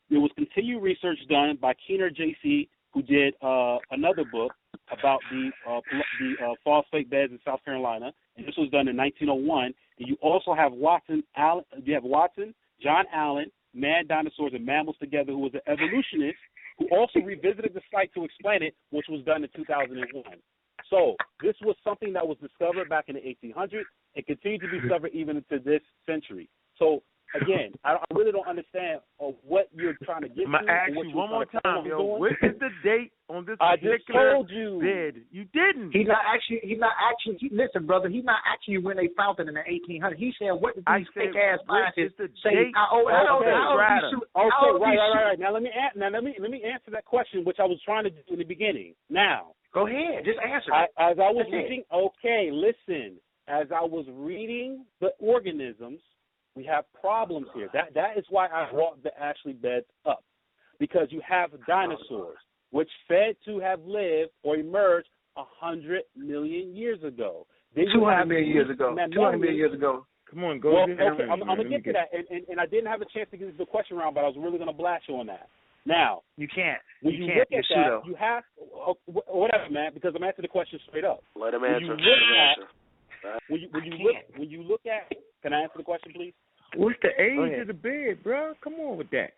[0.08, 4.52] there was continued research done by Keener J.C who did uh, another book
[4.90, 5.80] about the uh,
[6.18, 9.66] the uh, phosphate beds in South Carolina, and this was done in 1901.
[9.66, 9.74] And
[10.08, 15.32] you also have Watson, Allen, you have Watson, John Allen, Mad Dinosaurs and Mammals Together,
[15.32, 16.38] who was an evolutionist
[16.78, 20.24] who also revisited the site to explain it, which was done in 2001.
[20.88, 24.80] So this was something that was discovered back in the 1800s and continued to be
[24.80, 26.48] discovered even into this century.
[26.78, 27.02] So
[27.42, 30.46] again, I, I really don't understand uh, what you're trying to get.
[30.46, 32.02] I'm gonna ask you one more time, yo.
[32.02, 34.78] What is the date on this I just told you.
[34.80, 35.24] bid?
[35.30, 35.92] You didn't.
[35.92, 36.60] He's not actually.
[36.62, 37.38] He's not actually.
[37.40, 38.08] He, listen, brother.
[38.08, 40.16] He's not actually when they found it in the 1800s.
[40.16, 44.96] He said, "What did these thick ass scientists say?" I owe, okay, right, okay, right,
[44.96, 45.38] right, right.
[45.38, 48.04] Now let me now let me let me answer that question, which I was trying
[48.04, 48.94] to do in the beginning.
[49.10, 50.72] Now, go ahead, just answer.
[50.72, 53.18] I, as I was reading, okay, listen.
[53.48, 56.00] As I was reading the organisms
[56.56, 57.68] we have problems here.
[57.72, 60.24] That that is why I brought the Ashley beds up,
[60.80, 62.38] because you have dinosaurs
[62.70, 67.46] which fed to have lived or emerged a hundred million years ago.
[67.74, 68.96] Two hundred million years ago.
[69.12, 70.06] Two hundred million years ago.
[70.30, 70.74] Come on, go.
[70.74, 73.00] Well, okay, I'm, I'm, gonna get, get to that, and, and, and I didn't have
[73.00, 75.26] a chance to get the question round, but I was really gonna blast you on
[75.26, 75.48] that.
[75.84, 76.80] Now you can't.
[77.00, 77.38] When you, you can't.
[77.38, 78.42] look at that, you have
[78.74, 81.22] oh, whatever, man, because I'm answering the question straight up.
[81.36, 81.86] Let him answer.
[81.86, 85.62] When you look at, when you, when you look when you look at, can I
[85.62, 86.34] answer the question, please?
[86.74, 88.54] What's the age of the bed, bro?
[88.62, 89.30] Come on with that.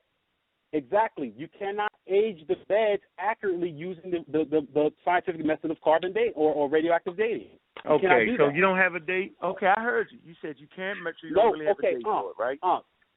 [0.73, 1.33] Exactly.
[1.37, 6.13] You cannot age the beds accurately using the, the, the, the scientific method of carbon
[6.13, 7.49] date or, or radioactive dating.
[7.85, 8.55] You okay, so that.
[8.55, 9.35] you don't have a date.
[9.43, 10.19] Okay, I heard you.
[10.25, 11.17] You said you can't measure.
[11.25, 12.59] You no, don't really okay, have a date uh, for it, right?
[12.63, 12.81] Uh,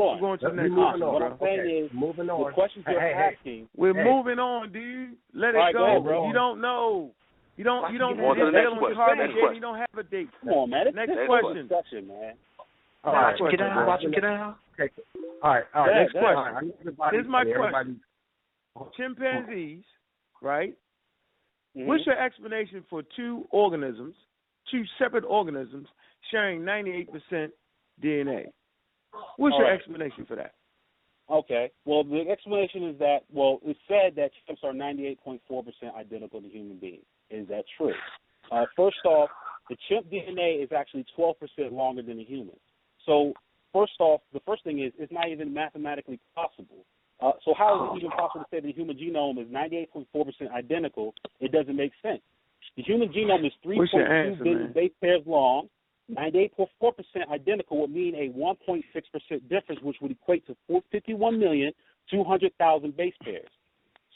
[0.00, 0.20] on.
[0.20, 1.00] We're going to Let's the next.
[1.00, 1.78] What I'm saying okay.
[1.84, 2.48] is, moving on.
[2.48, 3.60] the questions you're hey, asking.
[3.60, 3.76] Hey.
[3.76, 5.16] We're moving on, dude.
[5.34, 6.00] Let right, it go.
[6.02, 6.26] bro.
[6.26, 7.10] You don't know.
[7.56, 7.92] You don't.
[7.92, 8.16] You don't.
[8.16, 10.28] You, don't, you don't have a date.
[10.40, 10.86] Come on, man.
[10.94, 11.68] Next next question.
[11.68, 12.34] Question, man.
[13.04, 13.36] All right.
[13.50, 13.86] Get out.
[13.86, 14.14] Watch it.
[14.14, 14.56] Get out.
[14.80, 14.92] Okay.
[15.42, 15.64] All right.
[15.74, 15.90] All right.
[15.90, 16.36] Yeah, next question.
[16.36, 16.64] All right.
[16.80, 18.00] Everybody, my question.
[18.96, 19.84] Chimpanzees,
[20.40, 20.74] right?
[21.76, 21.86] Mm-hmm.
[21.86, 24.14] What's your explanation for two organisms,
[24.70, 25.88] two separate organisms,
[26.30, 27.48] sharing 98%
[28.02, 28.46] DNA?
[29.36, 29.78] What's your right.
[29.78, 30.54] explanation for that?
[31.30, 31.70] Okay.
[31.84, 35.40] Well, the explanation is that well, it's said that chimps are 98.4%
[35.96, 37.04] identical to human beings.
[37.30, 37.94] Is that true?
[38.50, 39.30] Uh, first off,
[39.70, 41.34] the chimp DNA is actually 12%
[41.72, 42.56] longer than the human.
[43.06, 43.32] So
[43.72, 46.84] first off, the first thing is it's not even mathematically possible.
[47.20, 51.14] Uh, so how is it even possible to say the human genome is 98.4% identical?
[51.40, 52.20] It doesn't make sense.
[52.76, 55.68] The human genome is 3.2 billion base pairs long.
[56.10, 56.66] 98.4%
[57.30, 58.82] identical would mean a 1.6%
[59.48, 60.56] difference, which would equate to
[60.90, 61.72] 51 million
[62.10, 63.48] 200,000 base pairs.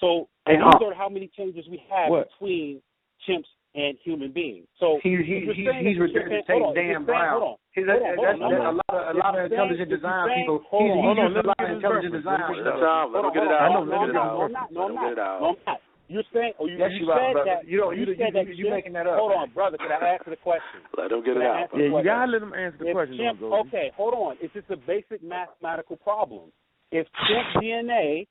[0.01, 2.29] So hey, uh, these are how many changes we have what?
[2.31, 2.83] between
[3.29, 4.67] chimps and human beings.
[4.81, 7.41] So he, he, he, he's referring to Tate Dan Brown.
[7.41, 10.45] Hold on, hold on, that's, that's, a lot of a lot of intelligent design saying,
[10.45, 10.61] people.
[10.69, 12.41] Hold he's, on, he's hold on, a lot of intelligent design.
[12.41, 13.85] Let him get it out.
[13.85, 14.73] Let him get it out.
[14.73, 15.81] No, I'm not.
[16.09, 17.67] You're saying, oh, you, yes, you, you said that.
[17.67, 19.19] You, don't, you, you, said you, that you're making that up.
[19.19, 19.77] Hold on, brother.
[19.77, 20.87] Can I answer the question?
[20.97, 21.69] let him get can it out.
[21.75, 23.19] Yeah, you gotta let him answer the if question.
[23.19, 24.37] Chimp, okay, hold on.
[24.41, 26.53] It's just a basic mathematical problem.
[26.93, 28.27] If chimp DNA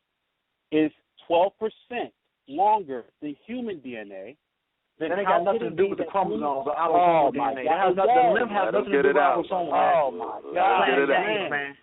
[0.71, 0.91] is
[1.27, 2.13] 12 percent
[2.47, 4.37] longer than human DNA,
[4.99, 7.35] then that ain't got nothing to do with the chromosomes or our oh DNA.
[7.35, 7.75] God.
[7.75, 8.15] That has nothing.
[8.15, 9.75] The limb has nothing to do with our chromosomes.
[9.75, 10.87] Oh my God!
[10.87, 11.75] Get it out, man.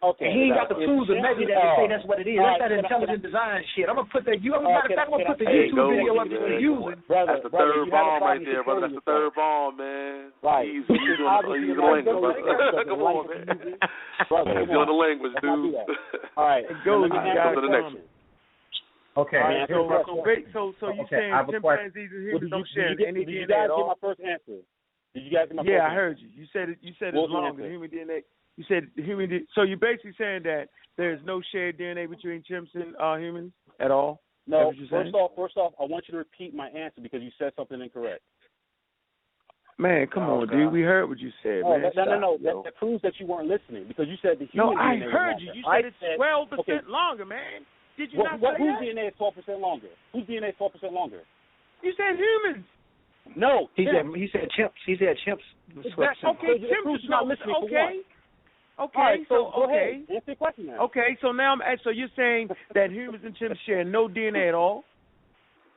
[0.00, 0.32] Okay.
[0.32, 2.40] He ain't got the tools to measure that and say that's what it is.
[2.40, 3.84] That's that intelligent design shit.
[3.84, 4.40] I'm gonna put that.
[4.40, 6.56] You, I'm gonna, matter of fact, I'm gonna put the YouTube video up that you're
[6.56, 6.96] using.
[7.04, 8.88] That's the third bomb right there, brother.
[8.88, 10.32] That's the third bomb, man.
[10.40, 10.72] Right.
[10.72, 12.48] He's, he's doing, the language.
[12.88, 13.44] Come on, man.
[14.28, 15.76] Brother, he's doing the language, dude.
[16.36, 18.08] All right, go to the next one.
[19.16, 19.36] Okay.
[19.36, 23.12] Right, so, so, so, so you okay, saying chimpanzees and humans don't share did you,
[23.12, 23.68] did you, did you guys?
[23.68, 24.62] Get my first answer.
[25.12, 26.28] Did you guys get my yeah, first I heard you.
[26.32, 26.78] You said it.
[26.80, 27.58] You said it's long.
[27.58, 28.22] Human DNA.
[28.60, 29.30] You said human.
[29.30, 30.66] De- so you're basically saying that
[30.98, 34.20] there's no shared DNA between chimps and uh, humans at all.
[34.46, 34.70] No.
[34.90, 37.80] First off, first off, I want you to repeat my answer because you said something
[37.80, 38.20] incorrect.
[39.78, 40.52] Man, come oh, on, God.
[40.52, 40.72] dude.
[40.72, 41.88] We heard what you said, oh, man.
[41.88, 42.38] That, Stop, no, no, no.
[42.44, 44.76] That, that, proves that you weren't listening because you said the human.
[44.76, 45.56] No, I heard you.
[45.56, 46.92] You said I it's twelve percent okay.
[46.92, 47.64] longer, man.
[47.96, 49.00] Did you what, not what, say whose that?
[49.00, 49.88] DNA is twelve percent longer?
[50.12, 51.24] Whose DNA is twelve percent longer?
[51.80, 52.68] You said humans.
[53.32, 54.12] No, he chimps.
[54.12, 54.80] said he said chimps.
[54.84, 55.48] He said chimps.
[55.96, 57.56] That, okay, chimps is not listening.
[57.64, 58.04] Okay,
[58.80, 60.02] Okay, right, so, so, okay.
[60.08, 60.84] Answer your question now.
[60.84, 64.54] Okay, so now I'm so you're saying that humans and chimps share no DNA at
[64.54, 64.84] all?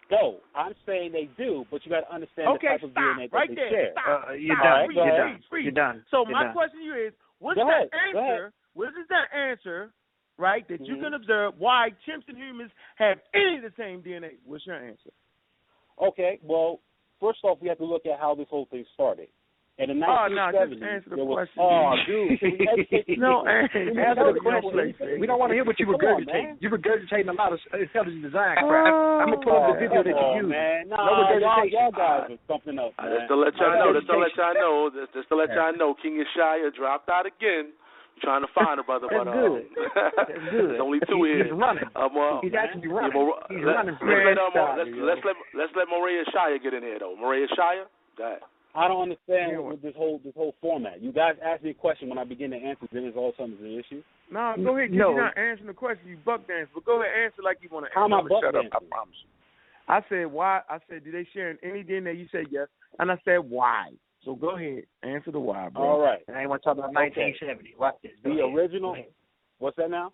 [0.09, 2.95] No, I'm saying they do, but you got to understand okay, the type stop, of
[2.95, 3.69] DNA that right they there.
[3.69, 3.91] share.
[3.91, 4.95] Stop, uh, you're, stop, done.
[4.95, 5.39] You're, done.
[5.51, 6.05] You're done.
[6.11, 6.53] So you're my done.
[6.53, 8.53] question to you is, what is that answer?
[8.73, 9.91] What is that answer?
[10.37, 10.85] Right, that mm-hmm.
[10.85, 14.31] you can observe why chimps and humans have any of the same DNA.
[14.45, 15.11] What's your answer?
[16.01, 16.79] Okay, well,
[17.19, 19.27] first off, we have to look at how this whole thing started.
[19.81, 21.57] And in oh, no, just answer the was, question.
[21.57, 22.37] Oh, dude.
[23.17, 25.17] No, answer, the question.
[25.17, 26.61] We don't want to hear what you regurgitating.
[26.61, 28.93] You're regurgitating a lot of intelligent design crap.
[28.93, 30.53] Oh, I'm going to pull up the video that you used.
[30.53, 30.93] Man.
[30.93, 31.73] No regurgitation.
[31.73, 33.17] Y'all, y'all guys are something else, uh, man.
[33.17, 35.97] Just to let y'all know, just to let y'all know, just to let y'all know,
[35.97, 37.73] King Ishaya dropped out again
[38.21, 39.09] trying to find a brother.
[39.09, 39.65] That's but, uh, good.
[39.73, 40.69] Uh, That's good.
[40.77, 41.49] There's only two he, here.
[41.49, 41.89] He's running.
[41.97, 43.09] Um, uh, he's actually running.
[43.09, 43.97] Yeah, Mar- he's let, running.
[43.97, 47.17] Let's, let, um, uh, let's, let's, let, let's let Maria Shire get in here, though.
[47.17, 48.45] Maria Shire, go ahead.
[48.75, 51.01] I don't understand this whole this whole format.
[51.01, 53.35] You guys ask me a question when I begin to answer, then it's all of
[53.35, 54.01] a sudden an issue.
[54.31, 54.91] No, go ahead.
[54.91, 55.11] No.
[55.11, 56.07] You're not answering the question.
[56.07, 57.91] You buck dance, but go ahead answer like you want to.
[57.93, 59.29] How am I buck shut up, I promise you.
[59.87, 60.61] I said why.
[60.69, 62.67] I said, do they share any that You said yes,
[62.99, 63.91] and I said why.
[64.25, 65.83] So go ahead, answer the why, bro.
[65.83, 66.21] All right.
[66.27, 67.75] And I want to talk about 1970.
[67.77, 68.13] Watch this.
[68.23, 68.55] Go the ahead.
[68.55, 68.95] original.
[69.59, 70.13] What's that now?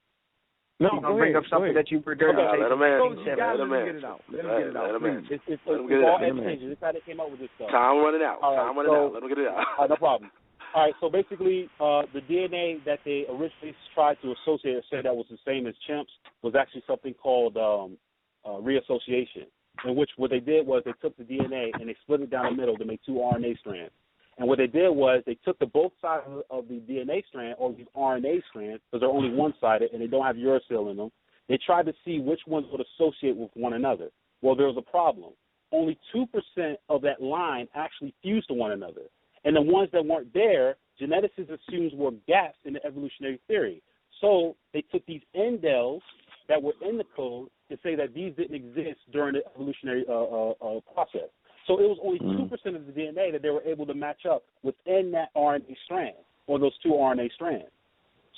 [0.79, 2.39] No, go gonna bring ahead, up something that you regurgitated.
[2.39, 2.95] Okay, let him in.
[3.27, 3.35] 1970.
[3.35, 4.21] Let him Let him get it out.
[4.31, 5.33] Let him Let- get it out, let him answer.
[5.35, 6.23] It's, it's, Let him get it all out.
[6.23, 6.71] education.
[6.71, 7.67] It's how they came up with this stuff.
[7.69, 8.39] Time running out.
[8.39, 9.13] All right, Time running so- out.
[9.13, 9.59] Let him get it out.
[9.59, 10.31] All right, no problem.
[10.75, 15.01] All right, so basically, uh, the DNA that they originally tried to associate or say
[15.01, 17.97] that was the same as chimps was actually something called um,
[18.45, 19.49] uh, reassociation,
[19.83, 22.45] in which what they did was they took the DNA and they split it down
[22.55, 23.91] the middle to make two RNA strands.
[24.39, 27.73] And what they did was they took the both sides of, the DNA strand or
[27.73, 31.11] these RNA strands because they're only one sided and they don't have uracil in them.
[31.49, 34.09] They tried to see which ones would associate with one another.
[34.41, 35.33] Well, there was a problem.
[35.73, 39.01] Only 2% of that line actually fused to one another.
[39.43, 43.81] And the ones that weren't there, geneticists assumed were gaps in the evolutionary theory.
[44.21, 46.01] So they took these indels
[46.47, 50.13] that were in the code to say that these didn't exist during the evolutionary uh,
[50.13, 51.29] uh, uh, process.
[51.67, 54.25] So it was only two percent of the DNA that they were able to match
[54.29, 56.15] up within that RNA strand
[56.47, 57.65] or those two RNA strands.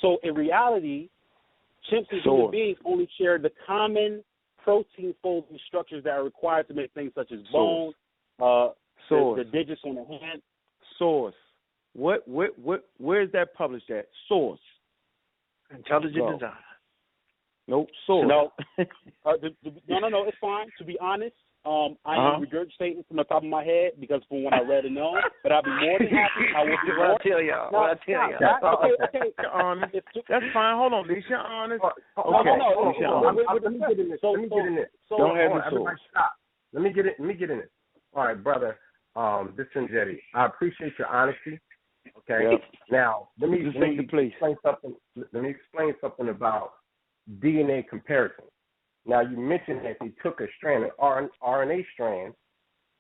[0.01, 1.09] So in reality,
[1.91, 2.35] chimps and Sure.
[2.35, 4.23] human beings only share the common
[4.63, 7.93] protein folding structures that are required to make things such as bone,
[8.39, 8.73] uh, the,
[9.09, 9.37] Source.
[9.39, 10.41] the digits on the hand.
[10.97, 11.35] Source.
[11.93, 14.07] What what what where is that published at?
[14.27, 14.59] Source.
[15.75, 16.33] Intelligent Go.
[16.33, 16.51] design.
[17.67, 17.87] Nope.
[18.05, 18.27] Source.
[18.27, 18.51] No,
[19.25, 20.23] uh, the, the, no, no, no.
[20.27, 20.67] It's fine.
[20.77, 22.35] To be honest, um, I Uh-huh.
[22.35, 25.21] am regurgitating from the top of my head because from when I read it known,
[25.43, 26.45] but I'll be more than happy.
[26.55, 27.19] I will be What I more.
[27.19, 28.57] tell y'all, No, what I tell stop, y'all.
[28.57, 28.79] stop.
[28.83, 29.33] Okay, okay.
[29.41, 29.95] You're honest.
[30.27, 30.75] That's fine.
[30.77, 31.29] Hold on, Lisa.
[31.29, 31.83] You're honest.
[31.83, 32.49] No, Okay.
[32.49, 32.89] no, no.
[32.89, 33.47] Lisa, no, honest.
[33.47, 34.21] no, let me get in this.
[34.21, 34.89] So- let me get in this.
[35.07, 36.01] so- Don't have Hold the on, everybody source.
[36.09, 36.33] stop.
[36.73, 37.15] Let me get it.
[37.19, 37.71] Let me get in it.
[38.13, 38.79] All right, brother.
[39.15, 40.21] Um, this is Jetty.
[40.33, 41.59] I appreciate your honesty.
[42.17, 42.49] Okay.
[42.49, 42.61] Yep.
[42.89, 44.95] Now let me Just let me explain something.
[45.15, 46.73] Let me explain something about
[47.39, 48.45] DNA comparison.
[49.05, 50.91] Now you mentioned that they took a strand, an
[51.43, 52.33] RNA strand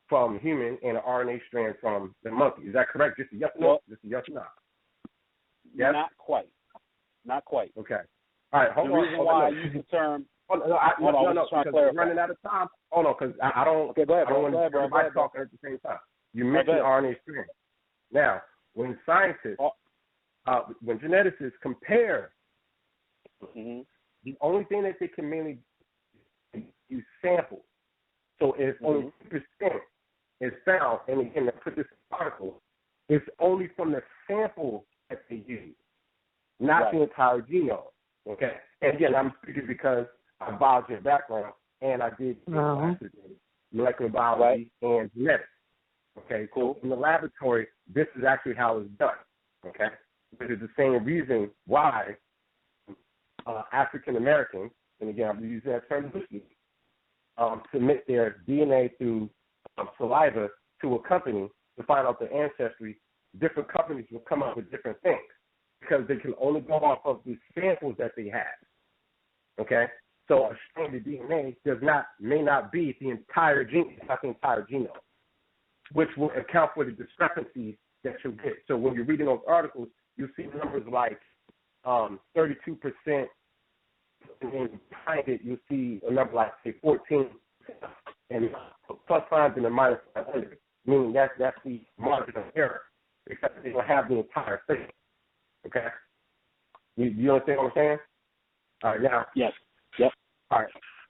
[0.09, 2.63] from human and an RNA strand from the monkey.
[2.63, 3.17] Is that correct?
[3.17, 3.67] Just a yes or no?
[3.67, 4.43] Well- Just a yes or no?
[5.73, 5.93] Yes.
[5.93, 6.49] Not quite.
[7.25, 7.71] Not quite.
[7.77, 7.99] Okay.
[8.51, 8.71] All right.
[8.71, 8.99] Hold the on.
[9.01, 9.43] reason hold why on.
[9.43, 10.25] I use the term.
[10.49, 12.01] Hold on, no, I, Hold no, on, no, I'm no, just trying to because we're
[12.01, 12.67] running out of time.
[12.91, 13.89] Hold on, because I, I don't.
[13.91, 14.41] Okay, go ahead, I don't bro.
[14.41, 14.79] want Go ahead, bro.
[14.81, 15.23] Go everybody ahead, bro.
[15.23, 15.99] talking at the same time.
[16.33, 16.79] You mentioned.
[16.79, 17.47] RNA strand.
[18.11, 18.41] Now,
[18.73, 19.71] when scientists, Oh.
[20.47, 22.31] uh, when geneticists compare,
[23.55, 23.85] Mhm.
[24.25, 25.59] the only thing that they can mainly
[26.91, 27.63] use samples.
[28.39, 29.29] So if only Mm-hmm.
[29.29, 29.81] two percent
[30.41, 32.61] is found, and again, to put this article,
[33.09, 35.75] it's only from the sample that they use,
[36.59, 36.93] not Right.
[36.93, 37.91] the entire genome.
[38.27, 38.53] Okay.
[38.81, 40.05] And again, I'm speaking because
[40.39, 42.95] I biology background and I did Uh-huh.
[43.71, 45.47] molecular biology and genetics.
[46.17, 46.77] Okay, cool.
[46.83, 49.15] In the laboratory, this is actually how it's done.
[49.65, 49.89] Okay,
[50.39, 52.15] this is the same reason why
[53.45, 56.43] uh, African Americans, and again, I'm using that term loosely,
[57.37, 59.29] um, submit their DNA through
[59.77, 60.49] um, saliva
[60.81, 62.97] to a company to find out their ancestry.
[63.39, 65.19] Different companies will come up with different things
[65.79, 68.45] because they can only go off of the samples that they have.
[69.59, 69.85] Okay,
[70.27, 74.21] so a strand of DNA does not may not be the entire gene, it's not
[74.21, 74.87] the entire genome,
[75.93, 78.53] which will account for the discrepancies that you'll get.
[78.67, 81.19] So when you're reading those articles, you'll see numbers like
[81.85, 82.55] um, 32%,
[84.41, 87.27] and then behind it you'll see a number like say 14,
[88.29, 88.49] and
[89.07, 92.81] plus signs and a minus 500, meaning that's that's the margin of error,
[93.27, 94.87] except they don't have the entire thing.
[95.67, 95.87] Okay,
[96.97, 97.97] you, you understand what I'm saying?
[98.83, 99.25] All right, now.
[99.35, 99.51] Yes.
[99.99, 100.11] Yep.
[100.49, 100.69] All right.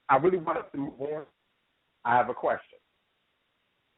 [0.10, 1.24] I really want us to move on.
[2.04, 2.80] I have a question.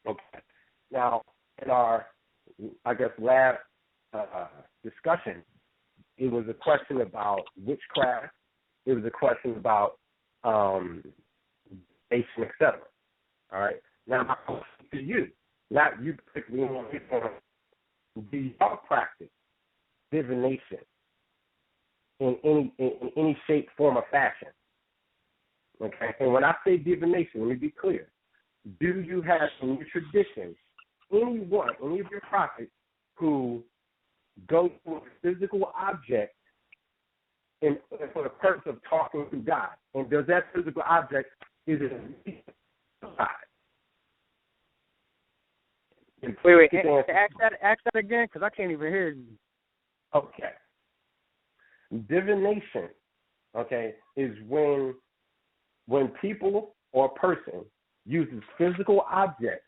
[0.08, 0.44] Okay.
[0.92, 1.22] Now,
[1.64, 2.06] in our,
[2.86, 3.60] I guess, last
[4.14, 4.48] uh,
[4.84, 5.44] discussion,
[6.18, 8.34] it was a question about witchcraft.
[8.86, 9.98] It was a question about
[10.44, 11.04] um,
[12.12, 12.80] nation, etc.
[13.52, 13.78] All right.
[14.08, 15.28] Now, my question to you,
[15.72, 17.00] not you particularly,
[18.32, 19.30] do y'all practice
[20.12, 20.80] divination
[22.20, 24.50] in any in, in any shape, form, or fashion?
[25.82, 26.14] Okay.
[26.20, 28.08] And when I say divination, let me be clear.
[28.80, 30.56] Do you have in your tradition
[31.12, 32.72] anyone, any of your prophets
[33.16, 33.64] who
[34.48, 36.36] go to a physical object
[37.64, 37.78] in,
[38.14, 39.70] for the purpose of talking to God?
[39.96, 41.30] And does that physical object
[41.66, 42.44] is it
[43.02, 43.28] God?
[46.22, 46.74] Wait, wait.
[46.74, 47.54] A- Ask that.
[47.62, 49.26] Ask that again, because I can't even hear you.
[50.16, 50.52] Okay.
[52.08, 52.90] Divination,
[53.58, 54.94] okay, is when
[55.88, 57.66] when people or a person
[58.06, 59.66] uses physical objects,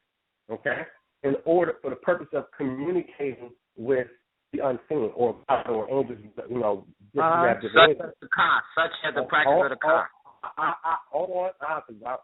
[0.52, 0.82] okay,
[1.24, 4.08] in order for the purpose of communicating with
[4.56, 6.20] the unseen or God or angels,
[6.50, 6.86] you know,
[7.18, 10.10] Uh, such as the car, such as the practice of the car.
[10.44, 12.18] hold- I, I, hold on, I, 'cause I,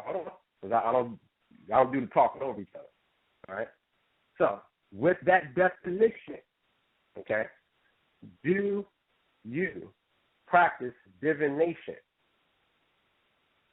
[0.00, 0.32] hold on,
[0.62, 1.20] 'cause I, I don't,
[1.72, 2.86] I don't do the talking over each other.
[3.48, 3.68] All right.
[4.38, 4.60] So
[4.92, 6.38] with that definition,
[7.18, 7.44] okay,
[8.42, 8.86] do
[9.44, 9.92] you
[10.46, 11.96] practice divination?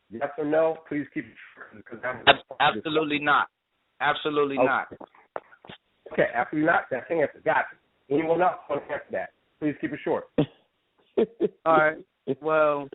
[0.10, 0.78] Yes or no?
[0.88, 2.24] Please keep it short, because I'm
[2.60, 3.48] Absolutely not.
[4.02, 4.66] Absolutely Okay.
[4.66, 4.88] not.
[6.14, 6.86] Okay, absolutely not.
[6.92, 7.42] That's the answer.
[7.44, 7.66] Got
[8.10, 8.18] you.
[8.18, 9.30] Anyone else want to answer that?
[9.60, 10.26] Please keep it short.
[11.66, 11.98] All right.
[12.42, 12.88] Well,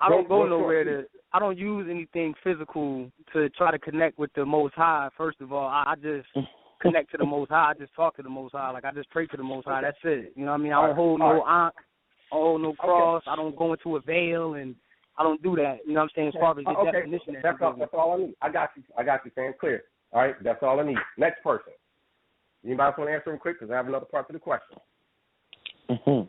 [0.00, 1.04] I don't Go- nowhere to.
[1.32, 5.08] I don't use anything physical to try to connect with the Most High.
[5.16, 6.26] First of all, I, I just
[6.80, 7.70] connect to the Most High.
[7.70, 8.70] I just talk to the Most High.
[8.70, 9.82] Like I just pray to the Most High.
[9.82, 10.32] That's it.
[10.34, 10.72] You know what I mean?
[10.72, 11.74] I don't hold no ankh.
[12.32, 13.22] I don't hold no cross.
[13.26, 14.74] I don't go into a veil and
[15.18, 15.78] I don't do that.
[15.86, 16.28] You know what I'm saying?
[16.28, 16.92] As far as the okay.
[16.92, 17.34] definition.
[17.34, 18.34] that That's all, that's all I need.
[18.42, 18.82] I got you.
[18.96, 19.52] I got you, Sam.
[19.58, 19.84] Clear.
[20.12, 20.34] All right.
[20.42, 20.98] That's all I need.
[21.18, 21.72] Next person.
[22.66, 23.60] Anybody else want to answer them quick?
[23.60, 24.76] Because I have another part to the question.
[25.88, 26.28] Mm-hmm.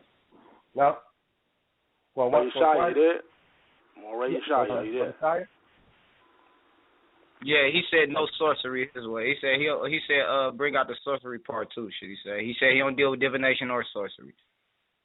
[0.78, 0.98] No.
[2.16, 2.54] Well, Ray what?
[2.56, 4.06] Shia, you there?
[4.06, 5.50] Well, Ray Shia, uh, you there?
[7.44, 9.28] Yeah, he said no sorcery his way.
[9.28, 11.88] He said he he said uh bring out the sorcery part too.
[12.00, 12.44] Should he say?
[12.44, 14.34] He said he don't deal with divination or sorcery.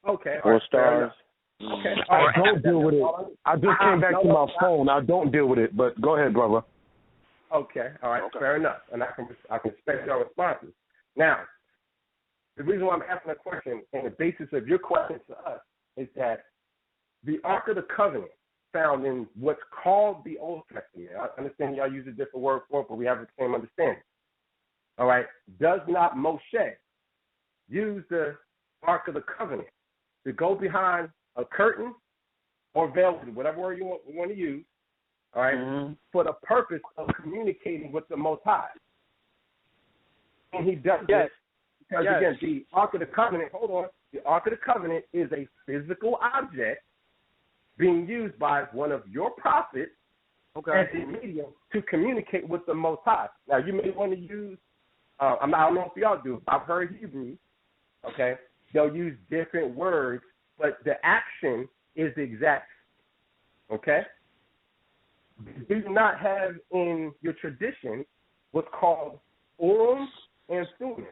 [0.09, 0.37] Okay.
[0.43, 1.13] Four all right, fair stars.
[1.61, 1.95] Okay.
[2.11, 3.03] I don't deal with it.
[3.45, 4.89] I just came back to my phone.
[4.89, 6.63] I don't deal with it, but go ahead, brother.
[7.55, 10.73] Okay, all right, fair enough, and I can I can respect your responses.
[11.17, 11.41] Now,
[12.57, 15.61] the reason why I'm asking that question and the basis of your question to us
[15.97, 16.45] is that
[17.25, 18.31] the Ark of the Covenant
[18.73, 21.11] found in what's called the Old Testament.
[21.19, 24.03] I understand y'all use a different word for it, but we have the same understanding.
[24.99, 25.27] All right,
[25.61, 26.73] does not Moshe
[27.69, 28.37] use the
[28.83, 29.69] Ark of the Covenant
[30.27, 31.95] to go behind a curtain
[32.75, 34.65] or veil, whatever word you want, you want to use,
[35.35, 35.93] all right, mm-hmm.
[36.11, 38.69] for the purpose of communicating with the Most High.
[40.53, 41.31] And he does Yes.
[41.79, 42.16] because, Yes.
[42.19, 45.47] again, the Ark of the Covenant, hold on, the Ark of the Covenant is a
[45.66, 46.85] physical object
[47.79, 49.93] being used by one of your prophets
[50.57, 50.73] Okay.
[50.73, 53.29] as a medium to communicate with the Most High.
[53.49, 54.59] Now, you may want to use,
[55.19, 57.37] uh, I don't know if y'all do, I've heard Hebrew,
[58.05, 58.37] okay?
[58.74, 60.23] They'll use different words,
[60.59, 62.69] but the action is the exact,
[63.70, 64.07] okay?
[65.69, 68.05] Do you not have in your tradition
[68.53, 69.19] what's called
[69.59, 70.09] Urim
[70.53, 71.07] and?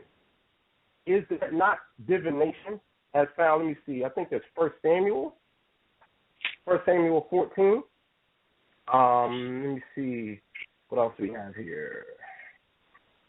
[1.06, 2.80] Is that not divination
[3.14, 3.64] as found?
[3.64, 4.04] Let me see.
[4.04, 5.34] I think that's First Samuel,
[6.64, 7.82] First Samuel 14.
[8.92, 10.40] Um, let me see
[10.88, 12.04] what else we have here.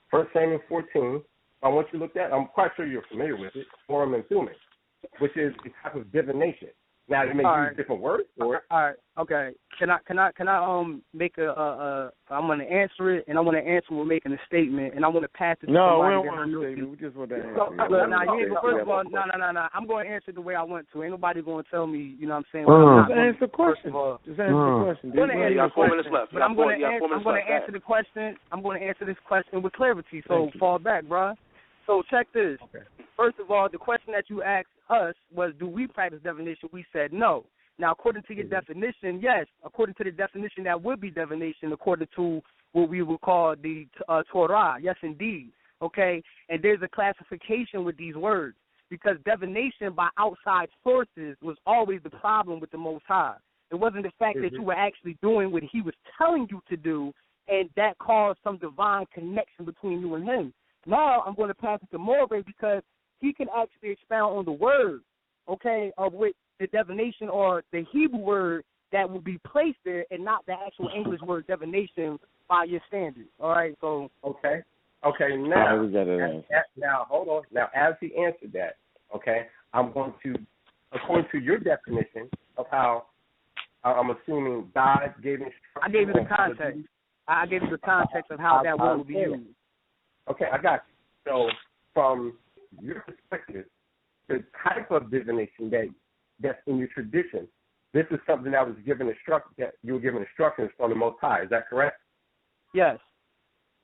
[0.10, 1.22] First Samuel 14.
[1.64, 2.34] I want you to look at.
[2.34, 3.68] I'm quite sure you're familiar with it.
[3.88, 4.54] Urim and Thummim,
[5.20, 6.70] which is a type of divination.
[7.10, 7.78] Now you may All use right.
[7.78, 8.64] different words for it.
[8.72, 8.96] All right.
[9.18, 9.52] Okay.
[9.78, 13.26] Can I can I can I um make a uh uh I'm gonna answer it
[13.28, 15.66] and I want to answer with making a statement and I want to pass it
[15.66, 17.90] to No, we don't want to can- We just want that So, answer.
[17.90, 19.68] look, now, you ain't, first of all, no, no, no, no.
[19.74, 21.04] I'm going to answer the way I want to.
[21.04, 22.66] Ain't nobody going to tell me, you know what I'm saying?
[22.66, 22.72] Uh.
[22.72, 23.76] not Just gonna answer the question.
[23.76, 24.20] First of all.
[24.26, 25.10] Just answer the question.
[25.12, 25.42] I'm going to dude.
[25.44, 26.32] answer You got the four question, minutes left.
[26.32, 27.04] But got I'm gonna answer.
[27.04, 28.26] I'm minutes going to answer the question.
[28.54, 30.24] I'm going to answer this question with clarity.
[30.28, 30.60] So Thank you.
[30.60, 31.36] fall back, bruh.
[31.88, 32.60] So check this.
[33.18, 36.70] First of all, the question that you asked us was, do we practice divination?
[36.72, 37.46] We said no.
[37.80, 39.48] Now, according to your definition, yes.
[39.64, 42.42] According to the definition, that would be divination, according to
[42.74, 44.78] what we would call the uh, Torah.
[44.82, 45.52] Yes, indeed.
[45.82, 48.56] Okay, and there's a classification with these words
[48.92, 53.38] because divination by outside sources was always the problem with the Most High.
[53.72, 54.58] It wasn't the fact that Mhm.
[54.58, 57.12] you were actually doing what He was telling you to do,
[57.48, 60.54] and that caused some divine connection between you and Him.
[60.86, 62.84] Now I'm going to pass it to Morgan because
[63.22, 65.02] he can actually expound on the word,
[65.48, 70.24] okay, of which the divination or the Hebrew word that will be placed there, and
[70.26, 72.20] not the actual English word divination
[72.50, 73.30] by your standards.
[73.40, 74.62] All right, so Okay.
[75.04, 75.32] Okay.
[75.32, 76.20] All Now, right, we got it.
[76.22, 77.44] as- as- now hold on.
[77.52, 78.78] Now, as he answered that,
[79.16, 80.36] okay, I'm going to,
[80.92, 83.06] according to your definition of how
[83.84, 85.82] I- I'm assuming God gave instructions.
[85.82, 86.90] I gave you the on how to do- context.
[87.28, 89.56] I gave you the context of how I- that word will be used.
[90.28, 90.94] Okay, I got you.
[91.32, 91.50] So,
[91.94, 92.38] from
[92.80, 93.66] your perspective,
[94.28, 95.88] the type of divination that
[96.40, 97.48] that's in your tradition,
[97.94, 101.18] this is something that was given instruct that you were given instructions from the Most
[101.20, 101.44] High.
[101.44, 101.98] Is that correct?
[102.74, 102.98] Yes.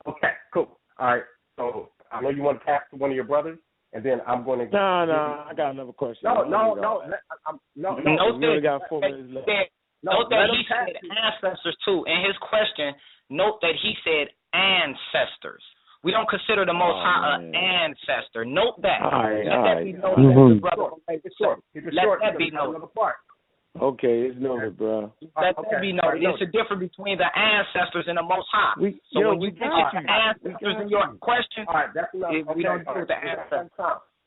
[0.08, 0.80] Okay, cool.
[0.98, 1.24] All right.
[1.58, 3.58] So I know you want to pass to one of your brothers,
[3.94, 4.66] and then I'm going to.
[4.74, 6.22] No, no, I got another question.
[6.24, 8.38] No, no, no, need let- I'm- no, Note no.
[8.38, 9.48] We only got four minutes left.
[9.48, 9.70] that-
[10.04, 12.06] No, note that he said ancestors too.
[12.06, 12.94] In his question,
[13.30, 15.64] note that he said ancestors.
[16.04, 18.46] We don't consider the Most Oh, High an ancestor.
[18.46, 19.02] Note that.
[19.02, 20.52] All right, Let all that right, be all noted, mm-hmm.
[20.54, 20.62] right.
[20.78, 20.96] brother.
[21.10, 21.60] Hey, it's short.
[21.74, 22.20] Keep Let short.
[22.24, 22.82] that be noted.
[23.78, 25.14] Okay, it's noted, bro.
[25.38, 25.70] Let Okay.
[25.70, 26.42] that be All right, noted.
[26.42, 28.74] It's a difference between the ancestors and the Most High.
[28.82, 30.10] We, so yo, when we you mention your you.
[30.10, 32.30] ancestors in your question, All right, that's enough.
[32.34, 33.38] okay, we don't deal with the right.
[33.38, 33.70] Ancestors.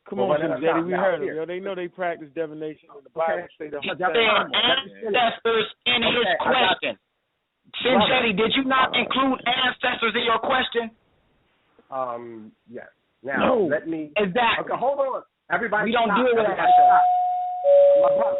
[0.09, 1.28] Come Well, on, let us Jim Jetty, we heard them.
[1.34, 2.90] Yo, they know they practice divination.
[2.94, 6.94] In the Bible say the He whole said ancestors in his Okay, I got- question.
[7.82, 10.90] Sinjetti, did you not include ancestors in your question?
[11.90, 12.86] Um, yes.
[13.22, 13.66] Now No.
[13.66, 14.10] let me.
[14.16, 14.64] Exactly.
[14.72, 15.22] Okay, hold on.
[15.52, 16.16] Everybody, We don't stop.
[16.16, 16.70] deal with Everybody that.
[16.78, 17.02] stop.
[18.00, 18.38] My brother.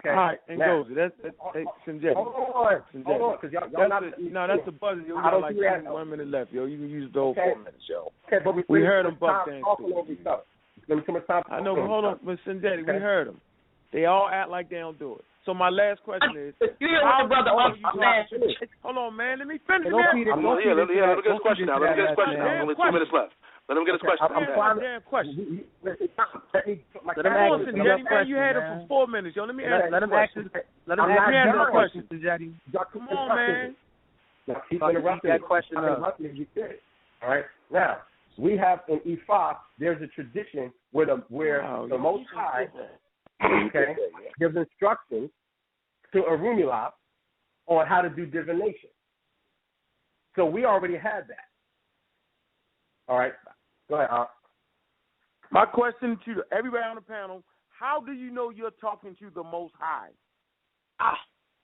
[0.00, 0.10] Okay.
[0.10, 0.92] All right, and now, goes.
[0.96, 2.14] That's that's hey, Sinjetti.
[2.14, 2.80] Hold on.
[2.92, 3.04] Sinjetti.
[3.04, 4.02] Hold on, because y'all, y'all That's not.
[4.16, 5.02] the- no, that's the buzzer.
[5.02, 5.84] Yo, we I got don't like that.
[5.84, 6.52] two- one minute left.
[6.52, 7.52] Yo, you can use the whole Okay.
[7.52, 8.08] four minutes, yo.
[8.26, 9.94] Okay, but we, We heard too them buck time dance talking too.
[9.96, 10.42] over each other.
[10.82, 11.42] Spending too much time.
[11.50, 12.92] I know, but hold on, but Sinjetti, Okay.
[12.94, 13.40] we heard them.
[13.92, 15.24] They all act like they don't do it.
[15.48, 18.54] So my last question is, You hear what the brother do I'm you?
[18.84, 19.38] Hold on, man.
[19.40, 19.88] Let me finish.
[19.88, 20.12] Don't man.
[20.12, 21.66] feed it- I'm, don't yeah, feed let, yeah, uh, let me get that- this question
[21.66, 21.80] don't now.
[21.80, 22.62] Let me get to this question that now.
[22.62, 23.32] Only two minutes left.
[23.70, 24.26] Let him get his Okay, question.
[24.26, 24.60] I'm- I'm out.
[24.60, 24.76] fine.
[24.84, 25.34] Damn question.
[25.80, 27.86] Let me put my Let him camera listen, on.
[27.86, 28.26] Jetty, man.
[28.28, 29.44] You had him for four minutes, yo.
[29.48, 30.42] Let me ask Let you him a ask question.
[30.52, 31.56] his- let him I'm ask not his done.
[31.56, 32.00] done question.
[32.10, 32.18] Mr.
[32.20, 32.48] Jetty.
[32.74, 33.70] Y'all keep Come on, interrupting man.
[33.70, 33.76] me.
[34.46, 35.46] Y'all keep Fucking interrupting beat that me.
[35.46, 35.98] question I'm up.
[35.98, 36.32] interrupting you.
[36.32, 36.80] You finish.
[37.22, 37.44] All right.
[37.70, 37.96] Now
[38.36, 39.56] we have in Ifa.
[39.78, 42.99] There's a tradition where the where Wow, the you- Most you High did that.
[43.42, 43.94] Okay
[44.38, 45.30] gives instructions
[46.12, 46.90] to Orunmila
[47.66, 48.88] on how to do divination.
[50.36, 51.48] So we already had that.
[53.08, 53.32] All right.
[53.88, 54.08] Go ahead.
[54.10, 54.24] Uh,
[55.50, 59.42] My question to everybody on the panel: How do you know you're talking to the
[59.42, 60.10] Most High?
[61.00, 61.16] Ah,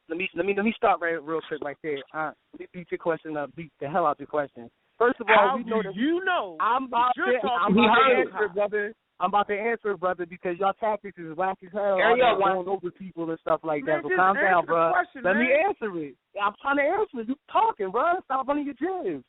[0.09, 1.99] let me let me let me start right real quick right there.
[2.13, 3.55] Uh, let me beat your question up.
[3.57, 4.71] Beat the hell out of your question.
[4.99, 7.59] First of all, How we know do that you know I'm about you're to talking
[7.67, 8.55] I'm to about the to Most answer, High?
[8.55, 8.95] brother.
[9.19, 11.99] I'm about to answer, it, brother, because y'all tactics is whack as hell.
[11.99, 14.11] Area Y'all going over people and stuff like Man, that.
[14.11, 14.93] So calm down, bro.
[14.93, 16.15] question, Let me answer it.
[16.41, 17.29] I'm trying to answer it.
[17.29, 18.21] You talking, bro?
[18.25, 19.25] Stop running your jibs.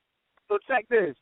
[0.49, 1.15] So check this.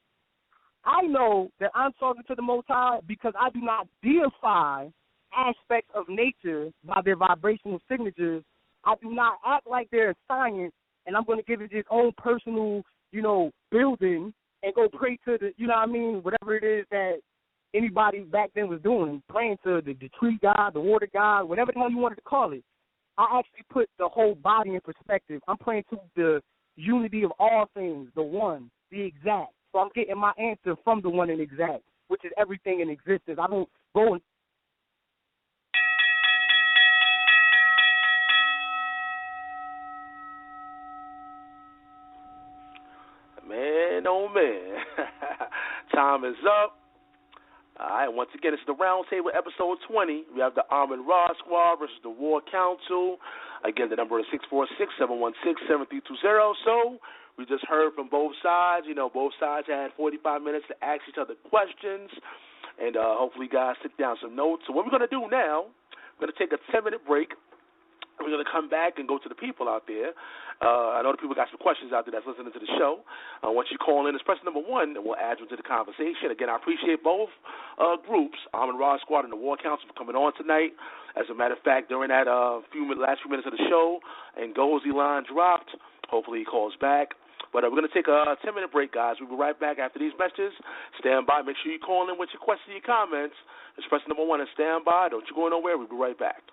[0.84, 4.88] I know that I'm talking to the Most High because I do not deify
[5.36, 8.44] aspects of nature by their vibrational signatures.
[8.84, 10.74] I do not act like they're a science,
[11.06, 14.34] and I'm going to give it its own personal, you know, building
[14.64, 17.16] and go pray to the, you know what I mean, whatever it is that
[17.74, 21.72] anybody back then was doing, praying to the, the tree god, the water god, whatever
[21.74, 22.64] the hell you wanted to call it.
[23.18, 25.42] I actually put the whole body in perspective.
[25.48, 26.42] I'm praying to the
[26.76, 29.54] unity of all things, the one, the exact.
[29.72, 33.40] So I'm getting my answer from the one and exact, which is everything in existence.
[33.42, 34.22] I don't go and
[43.48, 45.08] Man, oh man.
[45.94, 46.78] Time is up.
[47.76, 50.32] All right, once again, it's the Roundtable episode 20.
[50.32, 53.20] We have the Amen Ra Squad versus the War Council.
[53.68, 56.56] Again, the number is 646 716 7320.
[56.64, 57.04] So,
[57.36, 58.88] we just heard from both sides.
[58.88, 62.08] You know, both sides had 45 minutes to ask each other questions.
[62.80, 64.64] And uh, hopefully, guys took down some notes.
[64.64, 65.68] So, what we're going to do now,
[66.16, 67.36] we're going to take a 10 minute break.
[68.20, 70.16] We're going to come back and go to the people out there.
[70.64, 73.04] Uh, I know the people got some questions out there that's listening to the show.
[73.44, 75.68] Uh, once you call in, it's press number one, and we'll add you to the
[75.68, 76.32] conversation.
[76.32, 77.30] Again, I appreciate both
[77.76, 80.72] uh, groups, Amen Ra Squad and the War Council, for coming on tonight.
[81.20, 84.00] As a matter of fact, during that uh, few last few minutes of the show,
[84.40, 85.76] Ngozi line dropped.
[86.08, 87.16] Hopefully, he calls back.
[87.52, 89.16] But uh, we're going to take a 10 minute break, guys.
[89.20, 90.52] We'll be right back after these messages.
[91.00, 91.42] Stand by.
[91.42, 93.36] Make sure you call in with your questions, your comments.
[93.78, 95.08] It's press number one and stand by.
[95.10, 95.78] Don't you go nowhere.
[95.78, 96.44] We'll be right back.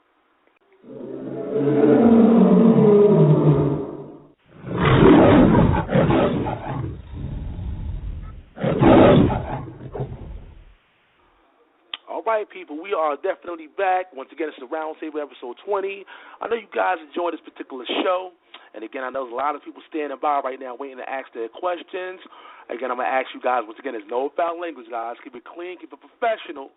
[12.09, 14.13] All right, people, we are definitely back.
[14.15, 16.05] Once again, it's the Roundtable episode 20.
[16.41, 18.33] I know you guys enjoy this particular show.
[18.75, 21.09] And again, I know there's a lot of people standing by right now waiting to
[21.09, 22.25] ask their questions.
[22.73, 25.17] Again, I'm going to ask you guys, once again, there's no foul language, guys.
[25.21, 26.71] Keep it clean, keep it professional,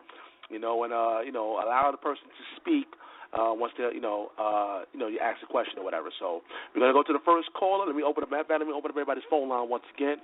[0.51, 2.91] you know, and, uh, you know, allow the person to speak
[3.31, 6.11] uh, once they, you know, uh, you know, you ask a question or whatever.
[6.19, 6.41] So
[6.73, 7.87] we're going to go to the first caller.
[7.87, 10.19] Let me open up, let me open up everybody's phone line once again.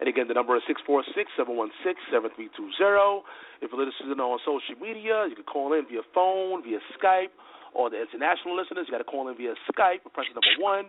[0.00, 3.22] And again, the number is six four six seven one six seven three two zero.
[3.60, 7.36] If you're listening on social media, you can call in via phone, via Skype,
[7.76, 10.88] or the international listeners, you got to call in via Skype, press number one.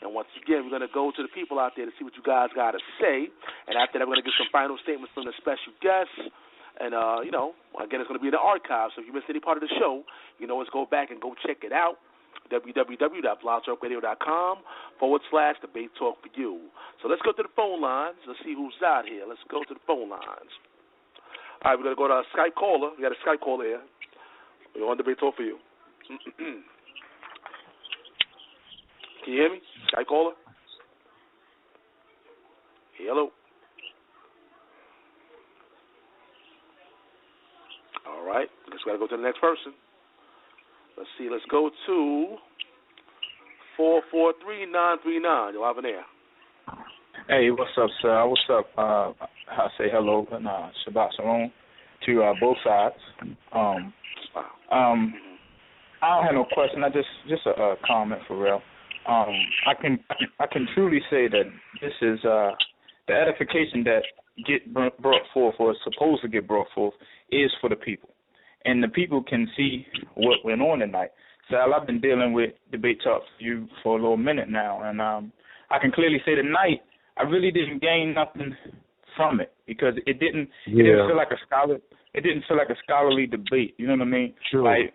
[0.00, 2.16] And once again, we're going to go to the people out there to see what
[2.16, 3.28] you guys got to say.
[3.68, 6.20] And after that, we're going to get some final statements from the special guests.
[6.76, 8.92] And, uh, you know, again, it's going to be in the archive.
[8.92, 10.04] So if you missed any part of the show,
[10.36, 11.96] you know, let's go back and go check it out
[12.50, 14.58] www.blogtalkradio.com
[14.98, 16.60] forward slash debate talk for you.
[17.02, 18.16] So let's go to the phone lines.
[18.26, 19.24] Let's see who's out here.
[19.28, 20.50] Let's go to the phone lines.
[21.64, 22.90] All right, we're going to go to our Skype caller.
[22.96, 23.80] We got a Skype caller here.
[24.74, 25.58] We're on debate talk for you.
[26.38, 26.62] Can
[29.26, 29.60] you hear me?
[29.92, 30.32] Skype caller?
[32.98, 33.30] Hello?
[38.08, 38.48] All right.
[38.66, 39.72] We got to go to the next person.
[40.96, 41.28] Let's see.
[41.30, 42.36] Let's go to
[43.76, 45.54] four four three nine three nine.
[45.54, 46.04] You'll have an air.
[47.28, 48.26] Hey, what's up, sir?
[48.26, 48.66] What's up?
[48.78, 49.12] Uh,
[49.50, 51.52] I say hello and uh, Shabbat Shalom
[52.06, 52.94] to uh, both sides.
[53.52, 53.92] Um,
[54.70, 55.14] um,
[56.02, 56.84] I don't have no question.
[56.84, 58.62] I just just a, a comment for real.
[59.08, 59.34] Um,
[59.66, 59.98] I can
[60.40, 61.44] I can truly say that
[61.80, 62.50] this is uh,
[63.08, 64.02] the edification that
[64.46, 66.94] get brought forth or is supposed to get brought forth
[67.30, 68.10] is for the people,
[68.66, 71.10] and the people can see what went on tonight.
[71.50, 75.00] Sal, I've been dealing with debate talk for you for a little minute now, and
[75.00, 75.32] um,
[75.70, 76.82] I can clearly say tonight
[77.16, 78.54] I really didn't gain nothing
[79.16, 81.78] from it because it didn't it didn't feel like a scholar
[82.14, 83.74] it didn't feel like a scholarly debate.
[83.78, 84.34] You know what I mean?
[84.50, 84.64] True.
[84.64, 84.92] Like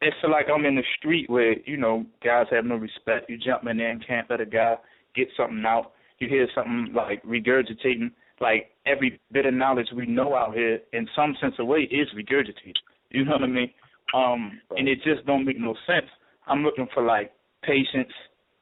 [0.00, 3.30] it feel like I'm in the street where you know guys have no respect.
[3.30, 4.76] You jump in there and can't let a guy
[5.14, 5.92] get something out.
[6.18, 8.10] You hear something like regurgitating
[8.40, 12.08] like every bit of knowledge we know out here, in some sense of way, is
[12.16, 12.74] regurgitated.
[13.10, 13.70] You know what I mean?
[14.14, 16.06] Um, and it just don't make no sense.
[16.46, 17.32] I'm looking for like
[17.62, 18.12] patience,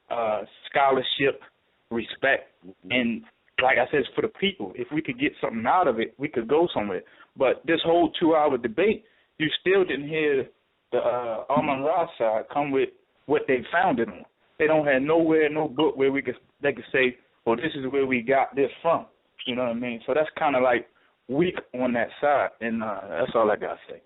[0.09, 1.41] uh, scholarship,
[1.89, 2.53] respect,
[2.89, 3.23] and
[3.61, 4.71] like I said, it's for the people.
[4.75, 7.01] If we could get something out of it, we could go somewhere.
[7.35, 9.03] But this whole two-hour debate,
[9.37, 10.47] you still didn't hear
[10.91, 12.89] the uh, Amen Ra side come with
[13.25, 14.25] what they founded on.
[14.59, 17.91] They don't have nowhere, no book where we could they could say, well, this is
[17.91, 19.05] where we got this from.
[19.47, 20.01] You know what I mean?
[20.05, 20.87] So that's kind of like
[21.29, 24.01] weak on that side, and uh, that's all I gotta say.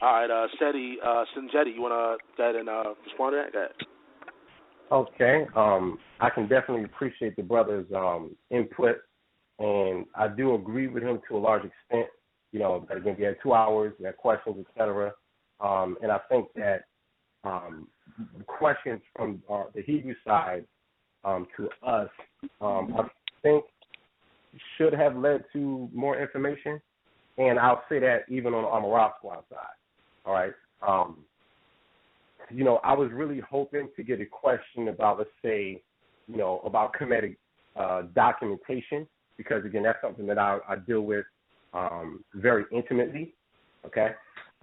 [0.00, 3.42] All right, uh, Seti, uh, Sinjetti, you want to go ahead and uh, respond to
[3.44, 3.52] that?
[3.52, 3.72] Go ahead.
[4.92, 5.46] Okay.
[5.54, 8.96] Um, I can definitely appreciate the brother's um, input,
[9.58, 12.08] and I do agree with him to a large extent.
[12.52, 15.12] You know, again, we had two hours, we had questions, etc.
[15.60, 16.84] Um, and I think that
[17.44, 17.88] um,
[18.46, 20.64] questions from uh, the Hebrew side
[21.26, 22.08] um, to us,
[22.60, 23.08] um, I
[23.42, 23.64] think,
[24.78, 26.80] should have led to more information.
[27.36, 29.76] And I'll say that even on the Amen Ra Squad side.
[30.24, 30.52] All right.
[30.86, 31.18] Um,
[32.50, 35.82] you know, I was really hoping to get a question about, let's say,
[36.28, 37.36] you know, about Kemetic
[37.74, 41.26] uh, documentation, because again, that's something that I, I deal with
[41.74, 43.34] um, very intimately.
[43.84, 44.12] Okay.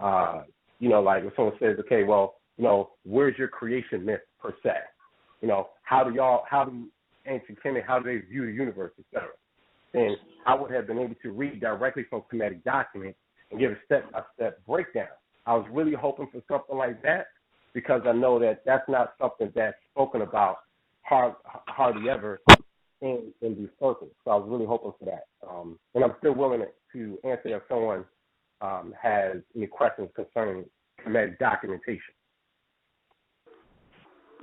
[0.00, 0.42] Uh,
[0.80, 4.54] you know, like if someone says, okay, well, you know, where's your creation myth per
[4.62, 4.72] se?
[5.40, 6.86] You know, how do y'all, how do
[7.26, 9.28] ancient Kemet, how do they view the universe, et cetera?
[9.92, 10.16] Then
[10.46, 13.18] I would have been able to read directly from Kemetic documents
[13.50, 15.06] and give a step-by-step breakdown.
[15.46, 17.26] I was really hoping for something like that
[17.74, 20.58] because I know that that's not something that's spoken about
[21.02, 22.40] hard, hardly ever
[23.02, 24.10] in, in these circles.
[24.24, 25.26] So I was really hoping for that.
[25.48, 28.04] Um, and I'm still willing to answer if someone
[28.60, 30.64] um, has any questions concerning
[31.04, 32.14] Kemetic documentation.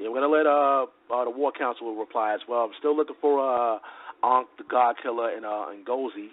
[0.02, 2.62] Yeah, we're gonna let uh, uh the War Council reply as well.
[2.62, 3.78] I'm still looking for uh
[4.24, 6.30] Ankh the God Killer and uh Ngozi.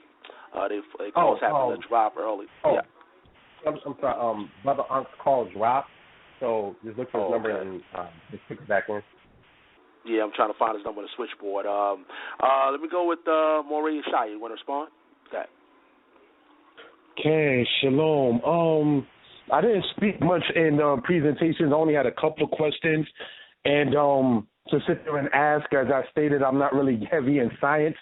[0.56, 1.76] Uh, they they call Oh, us having oh.
[1.76, 2.46] to drop early.
[2.64, 2.80] Oh, Yeah.
[3.66, 4.16] I'm, I'm sorry.
[4.18, 5.90] Um, Brother Ankh's call dropped,
[6.40, 7.68] so just look for his Oh, number okay.
[7.68, 9.02] and um, just pick it back in.
[10.06, 11.66] Yeah, I'm trying to find his number on the switchboard.
[11.66, 12.06] Um,
[12.40, 14.26] uh, let me go with uh, Maureen Shai.
[14.26, 14.88] You want to respond?
[15.28, 15.44] Okay.
[17.20, 18.40] Okay, shalom.
[18.44, 19.06] Um,
[19.52, 21.72] I didn't speak much in uh, presentations.
[21.72, 23.06] I only had a couple of questions,
[23.68, 27.50] and um, to sit there and ask, as I stated, I'm not really heavy in
[27.60, 27.96] science,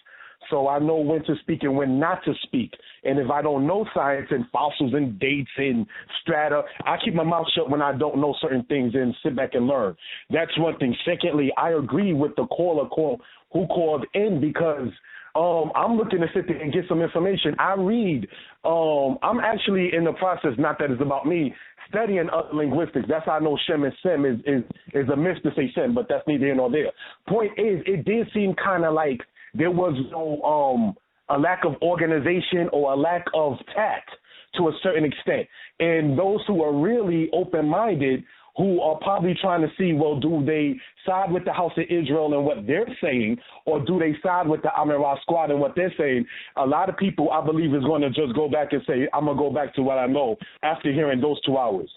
[0.49, 2.73] so I know when to speak and when not to speak.
[3.03, 5.85] And if I don't know science and fossils and dates and
[6.23, 9.55] strata, I keep my mouth shut when I don't know certain things and sit back
[9.55, 9.97] and learn.
[10.31, 10.95] That's one thing.
[11.05, 13.21] Secondly, I agree with the caller call
[13.53, 14.89] who called in because
[15.37, 17.55] um, I'm looking to sit there and get some information.
[17.59, 18.27] I read.
[18.65, 20.53] Um, I'm actually in the process.
[20.59, 21.55] Not that it's about me
[21.89, 23.07] studying uh, linguistics.
[23.09, 24.65] That's how I know Shem and Sem is is
[24.95, 26.91] is a myth to say Sem, but that's neither here nor there.
[27.29, 29.21] Point is, it did seem kind of like
[29.55, 30.95] there was no um
[31.29, 34.11] a lack of organization or a lack of tact
[34.57, 35.47] to a certain extent.
[35.81, 38.25] And those who are really open minded,
[38.57, 40.75] who are probably trying to see, well, do they
[41.05, 44.63] side with the House of Israel and what they're saying, or do they side with
[44.63, 46.25] the Amen Ra squad and what they're saying?
[46.57, 49.27] A lot of people, I believe, is going to just go back and say, I'm
[49.27, 51.91] going to go back to what I know after hearing those two hours.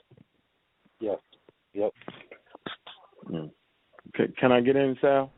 [1.00, 1.18] Yes.
[1.74, 1.94] Yep.
[4.16, 5.32] Can, can I get in, Sal?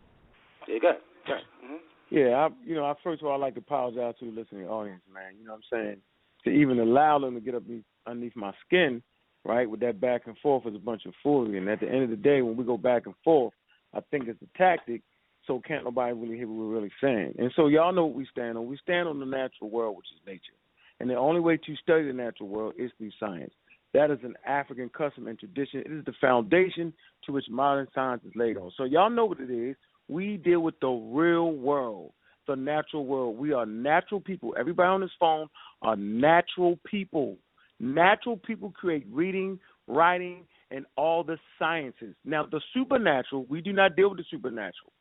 [0.67, 1.01] Yeah, go ahead.
[1.27, 1.43] Go ahead.
[1.63, 1.77] Mhm.
[2.09, 4.67] Yeah, I, you know, I first of all, I'd like to apologize to the listening
[4.67, 5.33] audience, man.
[5.37, 5.97] You know what I'm saying?
[6.45, 9.03] To even allow them to get up be- underneath my skin,
[9.45, 11.57] right, with that back and forth is a bunch of foolery.
[11.57, 13.53] And at the end of the day, when we go back and forth,
[13.93, 15.01] I think it's a tactic,
[15.45, 17.35] so can't nobody really hear what we're really saying.
[17.37, 18.67] And so y'all know what we stand on.
[18.67, 20.53] We stand on the natural world, which is nature.
[20.99, 23.53] And the only way to study the natural world is through science.
[23.93, 25.81] That is an African custom and tradition.
[25.81, 26.93] It is the foundation
[27.25, 28.71] to which modern science is laid on.
[28.77, 29.75] So y'all know what it is.
[30.07, 32.11] We deal with the real world,
[32.47, 33.37] the natural world.
[33.37, 34.55] We are natural people.
[34.57, 35.47] Everybody on this phone
[35.81, 37.37] are natural people.
[37.81, 42.13] Natural people create reading, writing, and all the sciences.
[42.23, 44.93] Now, the supernatural, we do not deal with the supernatural.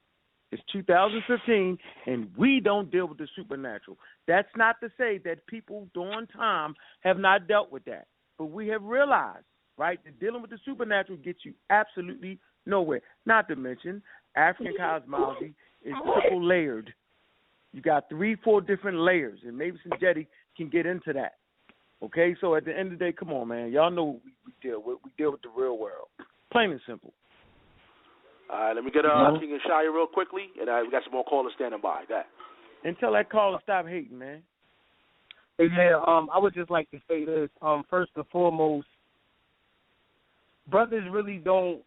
[0.50, 3.98] It's 2015, and we don't deal with the supernatural.
[4.26, 8.06] That's not to say that people during time have not dealt with that.
[8.38, 9.44] But we have realized,
[9.76, 13.02] right, that dealing with the supernatural gets you absolutely nowhere.
[13.26, 14.02] Not to mention,
[14.34, 15.54] African cosmology
[15.84, 16.92] is triple layered.
[17.72, 20.26] You got three, four different layers, and maybe Sinjetti
[20.56, 21.34] can get into that.
[22.02, 23.70] Okay, so at the end of the day, come on, man.
[23.70, 24.98] Y'all know what we, we deal with.
[25.04, 26.08] We deal with the real world.
[26.50, 27.12] Plain and simple.
[28.50, 29.38] All right, let me get uh.
[29.38, 32.02] King and Shia real quickly, and uh, we got some more callers standing by.
[32.08, 32.14] That.
[32.14, 32.26] ahead.
[32.84, 34.42] And tell that caller stop hating, man.
[35.58, 37.50] Yeah, um, I would just like to say this.
[37.60, 38.86] Um, first and foremost,
[40.70, 41.82] brothers really don't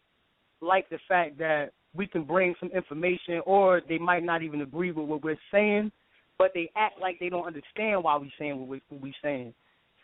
[0.60, 4.92] like the fact that we can bring some information, or they might not even agree
[4.92, 5.90] with what we're saying,
[6.38, 9.52] but they act like they don't understand why we're saying what, we, what we're saying.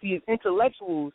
[0.00, 1.12] See, as intellectuals,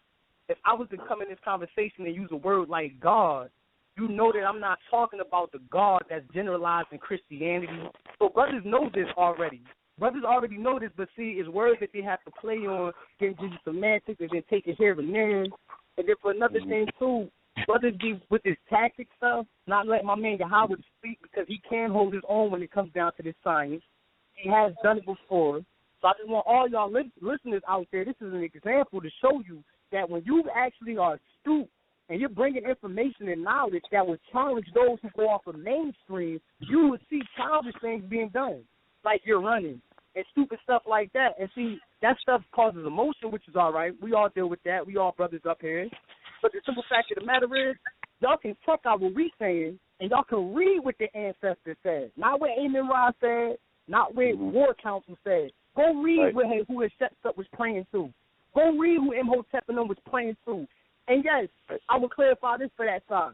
[0.49, 3.49] if I was to come in this conversation and use a word like God,
[3.97, 7.89] you know that I'm not talking about the God that's generalized in Christianity.
[8.19, 9.61] So brothers know this already.
[9.97, 13.37] Brothers already know this, but see, it's words that they have to play on, getting
[13.39, 15.43] into semantics, and then take it here and there.
[15.43, 15.51] And
[15.97, 16.69] then for another mm-hmm.
[16.69, 17.29] thing too,
[17.65, 21.89] brothers be with this tactic stuff, not letting my man Yahweh speak because he can
[21.91, 23.81] hold his own when it comes down to this science.
[24.33, 25.61] He has done it before.
[26.01, 29.09] So I just want all y'all li- listeners out there, this is an example to
[29.21, 31.69] show you that when you actually are astute
[32.09, 36.39] and you're bringing information and knowledge that would challenge those who go off of mainstream,
[36.59, 38.61] you would see childish things being done,
[39.03, 39.81] like you're running
[40.15, 41.29] and stupid stuff like that.
[41.39, 43.93] And see, that stuff causes emotion, which is all right.
[44.01, 44.85] We all deal with that.
[44.85, 45.89] We all brothers up here.
[46.41, 47.75] But the simple fact of the matter is,
[48.21, 52.11] y'all can check out what we saying, and y'all can read what the ancestors said,
[52.17, 53.57] not what Amen Ra said,
[53.87, 54.51] not what mm-hmm.
[54.51, 55.49] War Council said.
[55.75, 56.35] Go read Right.
[56.35, 56.91] what who his
[57.25, 58.13] up was praying to.
[58.53, 60.67] Go read who Imhotep and them was praying to.
[61.07, 61.47] And yes,
[61.89, 63.33] I will clarify this for that side.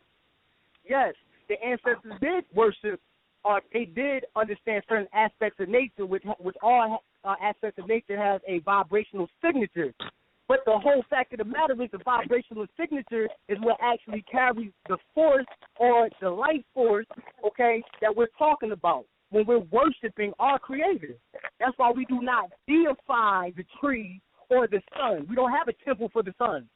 [0.83, 1.13] Yes,
[1.47, 2.99] the ancestors did worship,
[3.43, 8.17] or they did understand certain aspects of nature, which which all uh, aspects of nature
[8.17, 9.93] have a vibrational signature.
[10.47, 14.71] But the whole fact of the matter is, the vibrational signature is what actually carries
[14.89, 15.45] the force
[15.79, 17.05] or the life force,
[17.45, 21.15] okay, that we're talking about when we're worshiping our Creator.
[21.59, 25.25] That's why we do not deify the tree or the sun.
[25.29, 26.67] We don't have a temple for the sun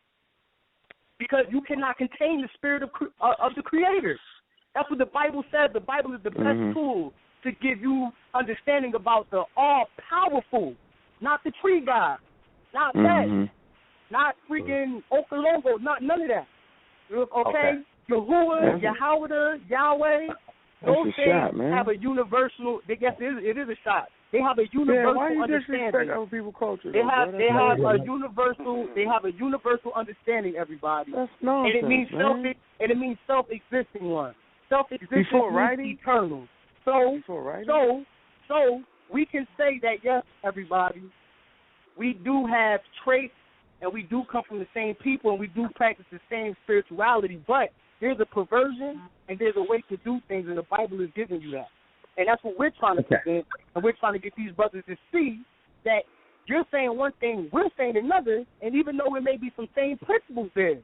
[1.20, 2.90] because you cannot contain the spirit of
[3.22, 4.20] uh, of the Creator.
[4.74, 5.70] That's what the Bible says.
[5.74, 6.74] The Bible is the best Mhm.
[6.74, 7.14] tool
[7.44, 10.76] to give you understanding about the all powerful,
[11.22, 12.20] not the tree god,
[12.74, 13.50] not that, Mhm.
[14.10, 16.48] not freaking Okalongo, not none of that.
[17.12, 17.84] Okay, Okay.
[18.10, 20.34] Yahuwah, Yahweh, Yahweh,
[20.84, 21.72] those a things shot, man.
[21.72, 22.80] have a universal.
[22.88, 24.08] They guess it is, it is a shot.
[24.32, 26.12] They have a Yeah, universal why you disrespect understanding.
[26.12, 26.92] other people's culture?
[26.92, 30.56] They have they have a universal they have a universal understanding.
[30.58, 32.22] Everybody, That's and it means man.
[32.22, 32.38] self
[32.80, 34.36] and it means self existing one.
[34.68, 36.48] Self existing means eternal.
[36.84, 37.20] So
[37.66, 38.04] so
[38.48, 38.82] so
[39.14, 41.04] we can say that yes, everybody,
[41.98, 43.34] we do have traits
[43.82, 47.42] and we do come from the same people and we do practice the same spirituality,
[47.48, 47.70] but
[48.02, 51.42] there's a perversion and there's a way to do things and the Bible is giving
[51.42, 51.68] you that.
[52.18, 53.18] And that's what we're trying to Okay.
[53.24, 55.42] present and we're trying to get these brothers to see
[55.84, 56.04] that
[56.48, 59.98] you're saying one thing, we're saying another, and even though there may be some same
[59.98, 60.78] principles there,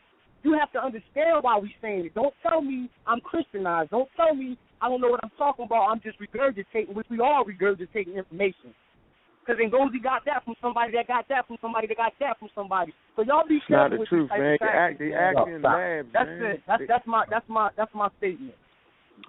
[0.43, 2.15] you have to understand why we're saying it.
[2.15, 3.91] Don't tell me I'm Christianized.
[3.91, 5.87] Don't tell me I don't know what I'm talking about.
[5.89, 8.73] I'm just regurgitating, which we all regurgitating information.
[9.41, 12.49] Because Ngozi got that from somebody that got that from somebody that got that from
[12.53, 12.93] somebody.
[13.15, 14.39] So y'all be It's not the with truth, man.
[14.39, 15.33] They tactics, act, they man.
[15.33, 16.45] act in labs, That's man.
[16.45, 16.61] it.
[16.67, 18.53] That's that's my that's my that's my statement.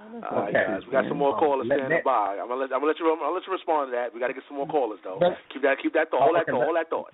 [0.00, 2.36] All right, guys, we got some more callers standing by.
[2.40, 4.12] I'm gonna let I'm gonna let you I'm gonna let you respond to that.
[4.12, 5.20] We got to get some more callers though.
[5.52, 6.22] Keep that keep that thought.
[6.28, 6.64] Hold that thought.
[6.64, 7.12] Hold that thought.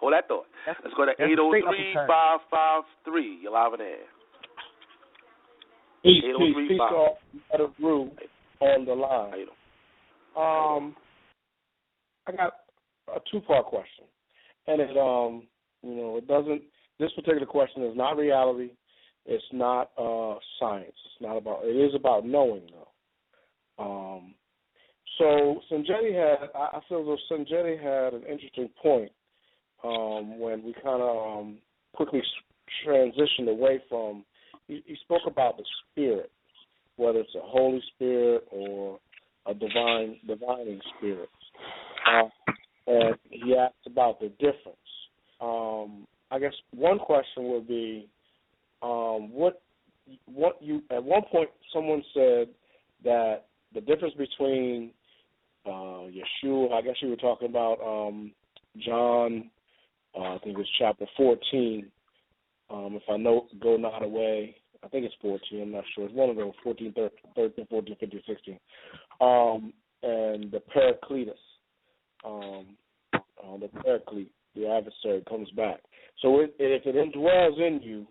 [0.00, 0.46] hold that thought.
[0.66, 3.40] Let's go to that's eight zero straight up three and five five three.
[3.42, 4.08] You're live in the air.
[6.04, 6.92] Peace, Eight oh peace, three peace five.
[6.92, 7.16] off
[7.52, 8.10] out of Rue
[8.60, 9.48] on the line.
[10.36, 10.96] Um,
[12.26, 12.52] I got
[13.14, 14.04] a two-part question,
[14.66, 15.46] and it um,
[15.82, 16.62] you know, it doesn't.
[16.98, 18.70] This particular question is not reality.
[19.26, 20.94] It's not uh science.
[21.04, 21.60] It's not about.
[21.64, 23.84] It is about knowing though.
[23.84, 24.34] Um,
[25.18, 26.48] so Sanjeti had.
[26.54, 29.12] I feel though Sanjeti had an interesting point
[29.84, 31.58] um, when we kind of um,
[31.94, 32.22] quickly
[32.86, 34.24] transitioned away from.
[34.68, 36.30] He spoke about the spirit,
[36.96, 38.98] whether it's a Holy Spirit or
[39.46, 41.28] a divine divining spirit.
[42.06, 42.28] Uh,
[42.86, 44.76] and he asked about the difference.
[45.40, 48.08] Um, I guess one question would be,
[48.82, 49.62] um, what
[50.26, 52.48] what you at one point someone said
[53.04, 54.92] that the difference between
[55.66, 58.32] uh, Yeshua, I guess you were talking about um,
[58.78, 59.50] John,
[60.16, 61.90] uh, I think it was chapter fourteen.
[62.70, 64.56] Um, if I know, go not away.
[64.86, 65.62] I think it's 14.
[65.62, 66.04] I'm not sure.
[66.04, 66.92] It's one of those 14,
[67.34, 68.58] 13, 14, 15, 16.
[69.20, 69.72] Um,
[70.02, 71.34] and the Paracletus,
[72.26, 72.66] um,
[73.14, 75.80] uh, the Paraclete, the adversary, comes back.
[76.20, 78.06] So it, if it indwells in you,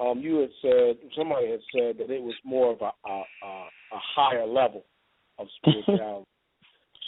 [0.00, 3.48] um, you had said somebody had said that it was more of a a, a,
[3.48, 4.84] a higher level
[5.38, 6.26] of spirituality.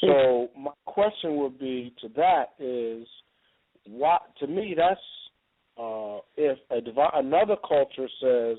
[0.01, 3.07] so my question would be to that is,
[3.89, 5.01] what to me that's
[5.78, 8.57] uh, if a divi- another culture says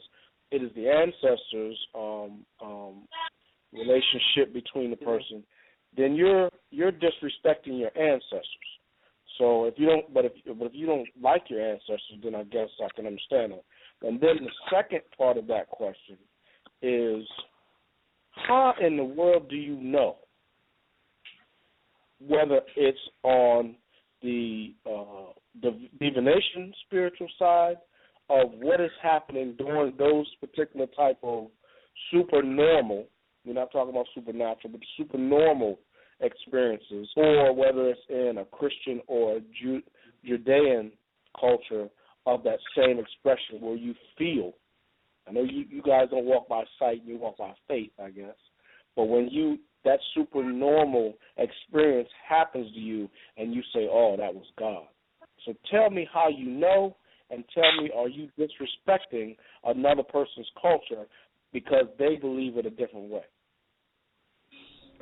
[0.52, 3.08] it is the ancestors um, um,
[3.74, 5.44] relationship between the person,
[5.98, 8.46] then you're you're disrespecting your ancestors.
[9.38, 12.44] So if you don't, but if but if you don't like your ancestors, then I
[12.44, 14.08] guess I can understand that.
[14.08, 16.18] And then the second part of that question
[16.82, 17.26] is,
[18.32, 20.18] how in the world do you know
[22.26, 23.76] whether it's on
[24.22, 27.78] the uh, the divination spiritual side
[28.30, 31.48] of what is happening during those particular type of
[32.12, 33.06] supernormal
[33.46, 35.80] we're not talking about supernatural but supernormal
[36.22, 39.84] experiences or whether it's in a Christian or a Ju-
[40.26, 40.92] Judean
[41.40, 41.88] culture
[42.26, 44.54] of that same expression where you feel
[45.28, 48.36] I know you, you guys don't walk by sight, you walk by faith, I guess.
[48.96, 54.46] But when you that supernormal experience happens to you and you say, Oh, that was
[54.58, 54.86] God.
[55.46, 56.96] So tell me how you know
[57.30, 59.36] and tell me are you disrespecting
[59.66, 61.06] another person's culture
[61.54, 63.22] because they believe it a different way?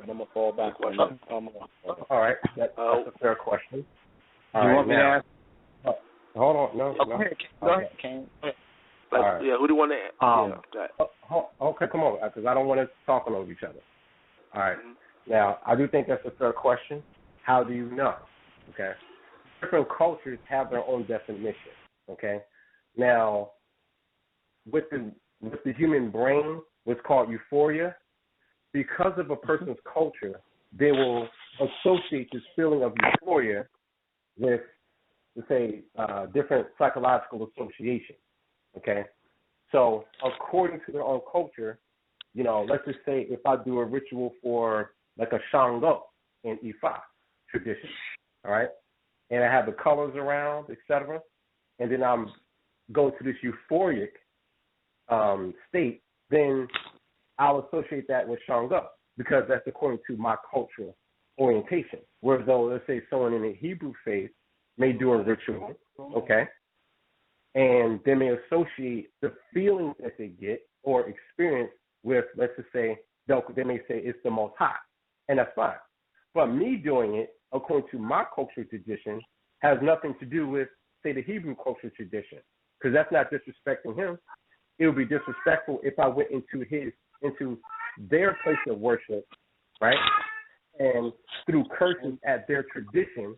[0.00, 1.18] And I'm gonna fall back on that.
[1.30, 3.84] I'm gonna, All right, that, that's a fair question.
[4.54, 5.24] All you right, want me now, to ask?
[5.86, 5.92] uh,
[6.38, 7.04] hold on, no, Oh, no.
[7.04, 7.82] go ahead, go Okay.
[7.82, 8.26] ahead, King.
[8.42, 8.54] Like,
[9.12, 9.44] All right.
[9.44, 10.26] yeah, who do you want to?
[10.26, 11.06] Um, yeah.
[11.30, 13.78] Oh, okay, come on, because I don't want to talk over each other.
[14.54, 14.76] All right.
[15.28, 17.02] Now, I do think that's a fair question.
[17.42, 18.14] How do you know?
[18.70, 18.92] Okay.
[19.60, 21.72] Different cultures have their own definition.
[22.10, 22.40] Okay.
[22.96, 23.50] Now,
[24.70, 27.94] with the with the human brain, what's called euphoria,
[28.76, 30.38] because of a person's culture,
[30.78, 31.26] they will
[31.58, 33.64] associate this feeling of euphoria
[34.38, 34.60] with,
[35.34, 38.18] let's say, uh, different psychological associations.
[38.76, 39.04] Okay.
[39.72, 41.78] So according to their own culture,
[42.34, 46.04] you know, let's just say if I do a ritual for like a Shango
[46.44, 46.98] in Ifa
[47.50, 47.88] tradition,
[48.44, 48.68] all right,
[49.30, 51.20] and I have the colors around, etc.,
[51.78, 52.30] and then I'm
[52.92, 54.10] going to this euphoric
[55.08, 56.68] um, state, then
[57.38, 60.96] I'll associate that with Shango because that's according to my cultural
[61.38, 62.00] orientation.
[62.20, 64.30] Whereas though, let's say someone in the Hebrew faith
[64.78, 65.72] may do a ritual,
[66.16, 66.48] okay,
[67.54, 71.72] and they may associate the feelings that they get or experience
[72.02, 74.76] with, let's just say, they may say it's the Most High,
[75.28, 75.74] and that's fine.
[76.34, 79.20] But me doing it according to my cultural tradition
[79.60, 80.68] has nothing to do with,
[81.02, 82.38] say, the Hebrew cultural tradition,
[82.78, 84.18] because that's not disrespecting him.
[84.78, 86.92] It would be disrespectful if I went into his,
[87.22, 87.58] into
[88.10, 89.26] their place of worship,
[89.80, 89.96] right,
[90.78, 91.12] and
[91.46, 93.36] through curses at their tradition,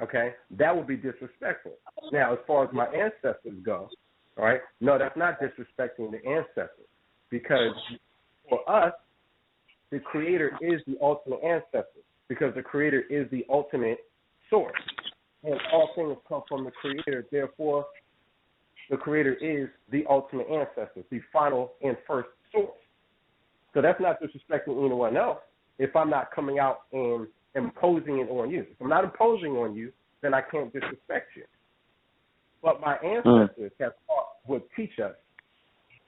[0.00, 1.72] okay, that would be disrespectful.
[2.12, 3.88] Now, as far as my ancestors go,
[4.38, 6.86] all right, no, that's not disrespecting the ancestors
[7.30, 7.72] because
[8.48, 8.92] for us,
[9.90, 13.98] the Creator is the ultimate ancestor because the Creator is the ultimate
[14.50, 14.74] source.
[15.44, 17.26] And all things come from the Creator.
[17.30, 17.86] Therefore,
[18.90, 22.70] the Creator is the ultimate ancestor, the final and first source.
[23.74, 25.38] So that's not disrespecting anyone else
[25.78, 28.60] if I'm not coming out and imposing it on you.
[28.62, 29.92] If I'm not imposing on you,
[30.22, 31.44] then I can't disrespect you.
[32.62, 35.14] But my ancestors have taught, would teach us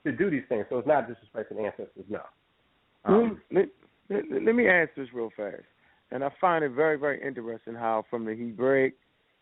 [0.03, 0.65] to do these things.
[0.69, 2.21] So it's not disrespecting ancestors, no.
[3.05, 3.69] Um, let,
[4.09, 5.63] let, let me ask this real fast.
[6.11, 8.95] And I find it very, very interesting how, from the Hebraic,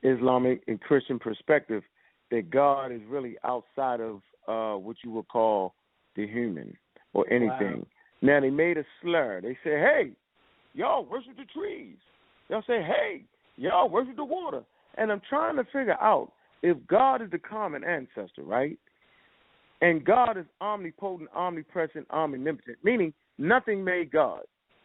[0.04, 1.82] Islamic, and Christian perspective,
[2.30, 5.74] that God is really outside of uh, what you would call
[6.16, 6.76] the human
[7.18, 7.86] or anything.
[8.22, 9.42] Now, they made a slur.
[9.42, 10.12] They say, hey,
[10.74, 11.98] y'all worship the trees.
[12.48, 13.24] They'll say, hey,
[13.58, 14.62] y'all worship the water.
[14.98, 16.32] And I'm trying to figure out
[16.62, 18.78] if God is the common ancestor, right?
[19.82, 24.42] And God is omnipotent, omnipresent, omnipotent, meaning nothing made God,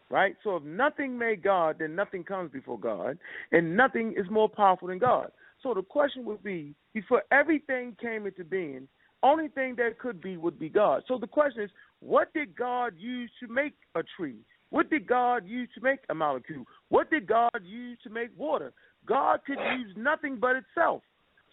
[0.09, 0.35] right?
[0.43, 3.17] So if nothing made God, then nothing comes before God,
[3.51, 5.31] and nothing is more powerful than God.
[5.63, 8.87] So the question would be, before everything came into being,
[9.23, 11.03] only thing that could be would be God.
[11.07, 11.69] So the question is,
[11.99, 14.37] what did God use to make a tree?
[14.69, 16.65] What did God use to make a molecule?
[16.89, 18.73] What did God use to make water?
[19.07, 21.01] God could use nothing but itself.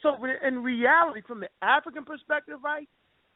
[0.03, 0.17] So
[0.47, 2.89] in reality, from the African perspective, right,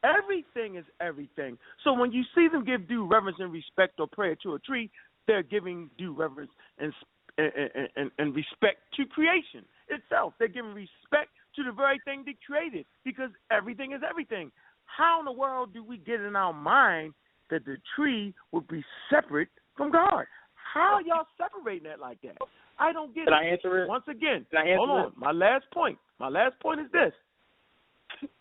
[0.03, 1.59] everything is everything.
[1.85, 4.91] So when you see them give due reverence and respect or prayer to a tree,
[5.27, 6.93] they're giving due reverence and
[7.37, 10.35] and, and, and respect to creation itself.
[10.39, 14.51] They're giving respect to the very thing they created because everything is everything.
[14.87, 17.15] How in the world do we get in our mind
[17.51, 20.25] that the tree would be separate from God?
[20.73, 22.37] How are y'all separating that like that?
[22.79, 23.37] I don't get Can it.
[23.37, 23.89] I answer it?
[23.89, 25.07] Once again, Can I answer hold on.
[25.07, 25.13] it?
[25.17, 25.99] My last point.
[26.19, 27.13] My last point is this: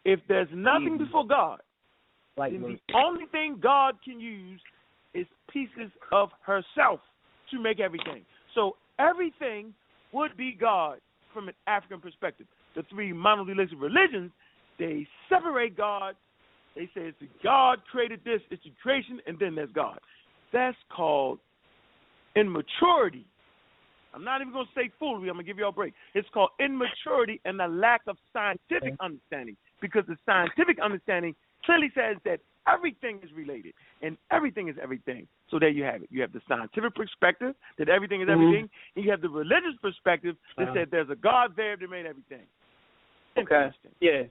[0.06, 1.60] if there's nothing before God,
[2.38, 4.60] then the only thing God can use
[5.14, 7.00] is pieces of herself
[7.52, 8.24] to make everything.
[8.56, 9.74] So everything
[10.12, 11.00] would be God
[11.34, 12.48] from an African perspective.
[12.76, 14.32] The three monotheistic religions,
[14.80, 16.16] they separate God.
[16.76, 20.00] They say it's God created this, it's the creation, and then there's God.
[20.52, 21.40] That's called
[22.36, 23.28] immaturity
[24.14, 25.30] I'm not even going to say foolery.
[25.30, 25.94] I'm going to give you a break.
[26.14, 31.36] It's called immaturity and the lack of scientific understanding because the scientific understanding
[31.66, 35.28] clearly says that everything is related and everything is everything.
[35.50, 36.10] So there you have it.
[36.12, 38.34] You have the scientific perspective that everything is Mhm.
[38.34, 40.74] everything, and you have the religious perspective that Uh-huh.
[40.74, 42.48] said there's a God there that made everything.
[43.38, 43.70] Okay.
[44.00, 44.24] Yeah.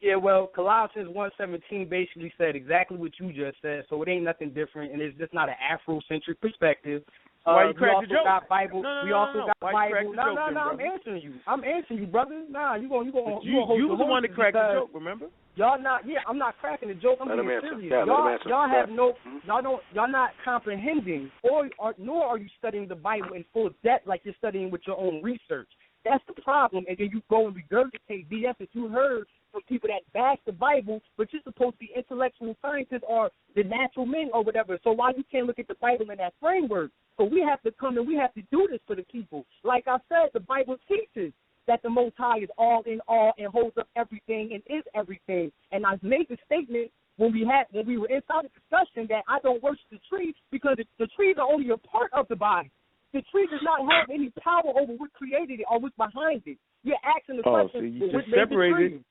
[0.00, 4.24] Yeah, well, Colossians one seventeen basically said exactly what you just said, so it ain't
[4.24, 7.02] nothing different, and it's just not an Afrocentric perspective.
[7.44, 8.24] Why uh, you crack we the joke?
[8.24, 8.82] got Bible.
[8.82, 10.12] No, no, we no, also no, got Why Bible.
[10.14, 10.60] No, no, no.
[10.60, 11.34] I'm answering you.
[11.46, 12.44] I'm answering you, brother.
[12.50, 14.32] Nah, you going you going But you, you, gonna hold you was the one that
[14.32, 15.26] horses cracked the joke, remember?
[15.56, 17.18] Y'all not yeah, I'm not cracking the joke.
[17.20, 17.92] I'm Let being serious.
[17.92, 19.44] Yeah, y'all y'all have no Mhm.
[19.46, 23.70] y'all don't y'all not comprehending or, or nor are you studying the Bible in full
[23.84, 25.68] depth like you're studying with your own research.
[26.04, 26.84] That's the problem.
[26.88, 30.52] And then you go and regurgitate BS that you heard from people that bash the
[30.52, 34.78] Bible, but you're supposed to be intellectual scientists or the natural men or whatever.
[34.84, 36.90] So why you can't look at the Bible in that framework?
[37.16, 39.46] So we have to come and we have to do this for the people.
[39.62, 41.32] Like I said, the Bible teaches
[41.66, 45.50] that the Most High is all in all and holds up everything and is everything.
[45.72, 49.22] And I made the statement when we had when we were inside the discussion that
[49.28, 52.36] I don't worship the tree because the, the trees are only a part of the
[52.36, 52.70] body.
[53.14, 56.58] The tree does not have any power over what created it or what's behind it.
[56.82, 59.04] You're asking the Oh, question, so you what just made the separated-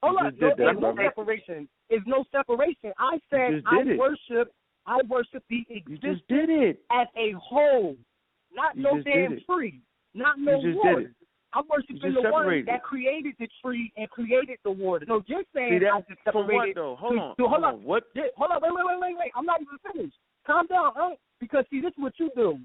[0.00, 1.68] Hold on, just no, there's no separation.
[1.90, 2.92] There's no separation.
[2.98, 3.98] I said I it.
[3.98, 4.54] worship
[4.86, 6.80] I worship the existence just did it.
[6.90, 7.96] as a whole,
[8.54, 9.82] not You no damn tree,
[10.14, 11.12] not no just water.
[11.52, 15.04] I'm worshiping just the one that created the tree and created the water.
[15.08, 16.76] No, you're saying See I just what separated.
[16.76, 16.94] though?
[16.96, 17.36] Hold to- on.
[17.36, 17.82] to- hold hold on.
[17.82, 18.04] What?
[18.36, 19.32] Hold on, wait, wait, wait, wait, wait.
[19.34, 20.16] I'm not even finished.
[20.46, 21.16] Calm down, huh?
[21.40, 22.58] Because see, this is what you do.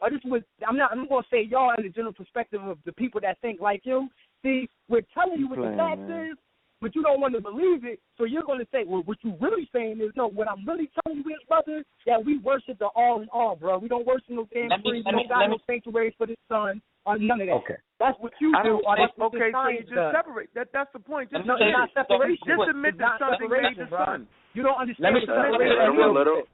[0.00, 2.92] Or this was I'm not I'm gonna say y'all in the general perspective of the
[2.92, 4.08] people that think like you.
[4.42, 6.30] See, we're telling you what the fact man.
[6.32, 6.36] is,
[6.82, 9.66] but you don't want to believe it, so you're gonna say, Well, what you really
[9.72, 13.22] saying is no, what I'm really telling you is, brother, that we worship the all
[13.22, 13.78] in all, bro.
[13.78, 16.26] We don't worship no damn Let trees, let we don't got no me- sanctuaries for
[16.26, 17.54] the sun or none of that.
[17.64, 17.80] Okay.
[17.98, 20.12] That's what you I do, or that's what okay, so you just does.
[20.12, 20.50] separate.
[20.54, 21.32] That that's the point.
[21.32, 22.44] Just No, it's not separation.
[22.44, 24.04] Just admit that not something made separation, the bro.
[24.04, 24.28] sun.
[24.52, 26.44] You don't Let understand me- what let me- separation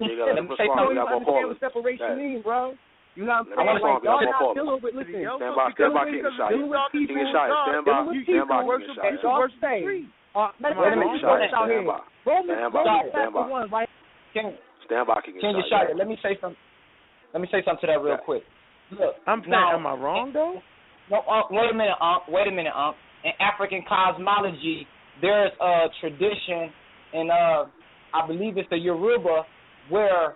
[0.00, 0.20] let him means.
[0.20, 0.78] let him- You gotta let You respond.
[0.80, 1.48] don't We got more understand callers.
[1.48, 2.16] what separation Right.
[2.18, 2.74] means, bro.
[3.16, 3.56] You know what I'm saying?
[3.56, 3.94] him respond.
[3.96, 6.68] Like, We got y'all not dealing with, listen, Stand by, stand by, King dealing Shia.
[6.68, 7.64] with King people, Shia, stand by.
[7.64, 9.22] Stand by, people King that Shia.
[9.22, 10.04] y'all say,
[10.36, 11.80] uh, let's Wait a let me minute, just Shia, out here.
[11.80, 12.00] stand by.
[12.26, 13.46] Romans, Stand by, Romans stand chapter by.
[13.48, 13.88] one, right?
[14.34, 15.64] King, Stand by, King King Shia.
[15.64, 16.60] Yeshaya, let me say something.
[17.32, 18.44] Let me say something to that real quick.
[18.90, 20.62] Look, I'm saying, now, am I wrong though?
[21.10, 22.28] No, uh, wait a minute, Unc.
[22.28, 22.96] Wait a minute, Unc.
[23.24, 24.86] In African cosmology,
[25.20, 26.70] there's a tradition,
[27.12, 27.64] and uh,
[28.14, 29.46] I believe it's the Yoruba,
[29.88, 30.34] where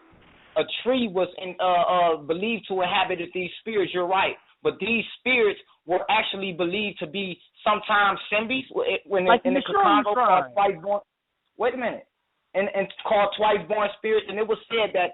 [0.57, 3.93] a tree was in, uh, uh, believed to inhabit these spirits.
[3.95, 8.65] You're right, but these spirits were actually believed to be sometimes Simbis
[9.07, 11.01] when Like in the the Congo called twice born.
[11.59, 12.07] Wait a minute,
[12.55, 15.13] and and called twice born spirits, and it was said that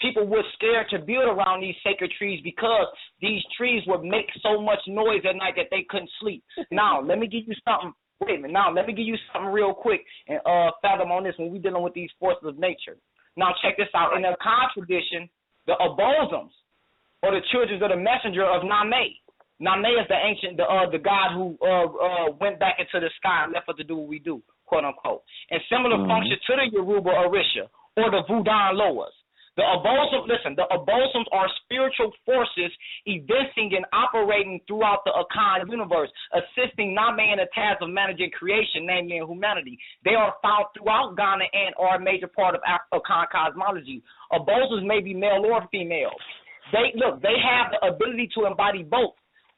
[0.00, 2.86] people were scared to build around these sacred trees because
[3.20, 6.44] these trees would make so much noise at night that they couldn't sleep.
[6.70, 7.92] now, let me give you something.
[8.20, 8.52] Wait a minute.
[8.52, 11.62] Now, let me give you something real quick and uh fathom on this when we're
[11.62, 12.96] dealing with these forces of nature.
[13.36, 14.14] Now, check this out.
[14.16, 15.28] In the Akan tradition,
[15.66, 16.52] the Abosums,
[17.22, 19.16] or the children of the messenger of Nyame.
[19.62, 23.10] Nyame is the ancient, the uh, the god who uh, uh, went back into the
[23.16, 25.22] sky and left us to do what we do, quote unquote.
[25.50, 26.06] And similar Mhm.
[26.08, 29.14] function to the Yoruba Orisha or the Vodun Loas.
[29.56, 32.72] The Abosum, listen, the Abosums are spiritual forces
[33.06, 38.30] evincing and operating throughout the Akan universe, assisting not man in the task of managing
[38.30, 39.78] creation, namely in humanity.
[40.04, 42.62] They are found throughout Ghana and are a major part of
[42.92, 44.02] Akan cosmology.
[44.32, 46.10] Abosums may be male or female.
[46.72, 49.14] They look, they have the ability to embody both.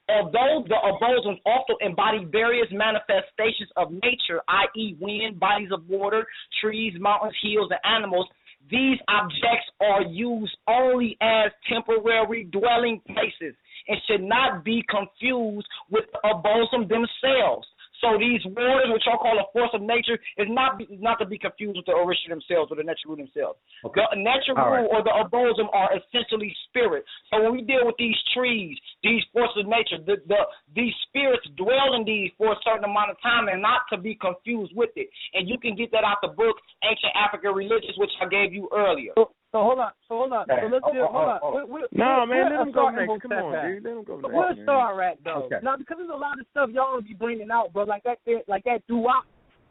[0.09, 6.25] Although the Abosums also embody various manifestations of nature, i.e., wind, bodies of water,
[6.61, 8.29] trees, mountains, hills, and animals,
[8.71, 13.55] these objects are used only as temporary dwelling places
[13.89, 17.67] and should not be confused with the Abosum themselves.
[18.01, 21.27] So these waters, which y'all call a force of nature, is not be, not to
[21.27, 23.59] be confused with the Orisha themselves or the Necharu themselves.
[23.85, 24.05] Okay.
[24.13, 24.21] The
[24.57, 24.85] All right.
[24.85, 27.05] or the Abosum are essentially spirit.
[27.33, 30.41] So when we deal with these trees, these forces of nature, the, the
[30.75, 34.15] these spirits dwell in these for a certain amount of time and not to be
[34.15, 35.09] confused with it.
[35.35, 38.69] And you can get that out the book Ancient African Religions, which I gave you
[38.73, 39.13] earlier.
[39.57, 40.45] So, so hold on, so hold on.
[40.53, 41.41] So let's Oh, do, oh, hold oh, on.
[41.41, 41.53] oh, oh.
[41.57, 43.23] We're- we're- No, we're- man, we're let him go starting next.
[43.25, 43.65] Come on, setback.
[43.73, 43.85] dude.
[43.85, 44.35] Let him go So next.
[44.37, 44.65] where's man.
[44.69, 45.43] Star at though?
[45.49, 45.59] Okay.
[45.65, 48.19] Now because there's a lot of stuff y'all be bringing out, bro, like that,
[48.49, 49.25] like that doo-wop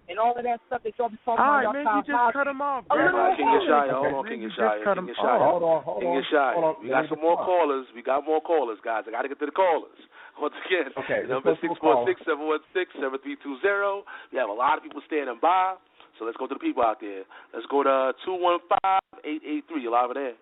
[0.10, 1.66] and all of that stuff that y'all be talking All about.
[1.66, 2.86] right, man, y'all you just cut him off.
[2.90, 3.06] A man.
[3.14, 3.62] little King bit.
[3.70, 3.94] Yeshaya, Okay.
[3.94, 5.38] hold on, Man, King you just Yeshaya, cut King him Yeshaya.
[5.38, 5.50] off.
[5.50, 6.24] Hold on, hold King on.
[6.26, 6.82] Yeshaya.
[6.82, 7.86] We got some more callers.
[7.94, 9.04] We got more callers, guys.
[9.08, 10.02] I got to get to the callers.
[10.42, 12.08] Once again, Okay, number go to six a four caller.
[12.12, 14.04] six seven one six seven three two zero.
[14.34, 15.76] We have a lot of people standing by,
[16.18, 17.24] so let's go to the people out there.
[17.54, 19.84] Let's go to two one five eight eight three.
[19.84, 20.36] You live there?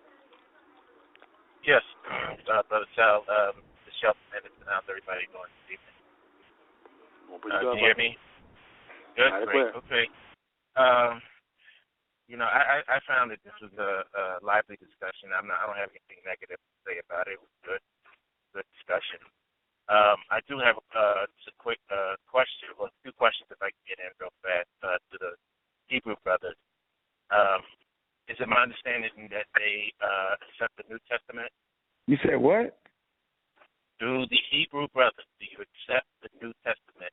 [1.64, 1.82] Yes,
[2.52, 5.96] uh, Brother Sal, um, the shelter minutes, and how's everybody doing this evening?
[7.28, 8.10] Well, Uh, pretty can good, you hear me?
[9.16, 10.04] Good, and great, okay.
[10.76, 11.22] Um,
[12.28, 15.32] you know, I, I I found that this was a, a lively discussion.
[15.32, 17.36] I'm not, I don't have anything negative to say about it.
[17.36, 17.82] It was good,
[18.52, 19.20] good discussion.
[19.92, 23.68] Um, I do have uh, just a quick uh, question, well, two questions if I
[23.68, 25.32] can get in real fast uh, to the
[25.88, 26.56] Hebrew brothers.
[27.30, 27.60] Um,
[28.28, 31.50] is it my understanding that they uh, accept the New Testament?
[32.06, 32.78] You said what?
[34.00, 37.12] Do the Hebrew brothers, do you accept the New Testament?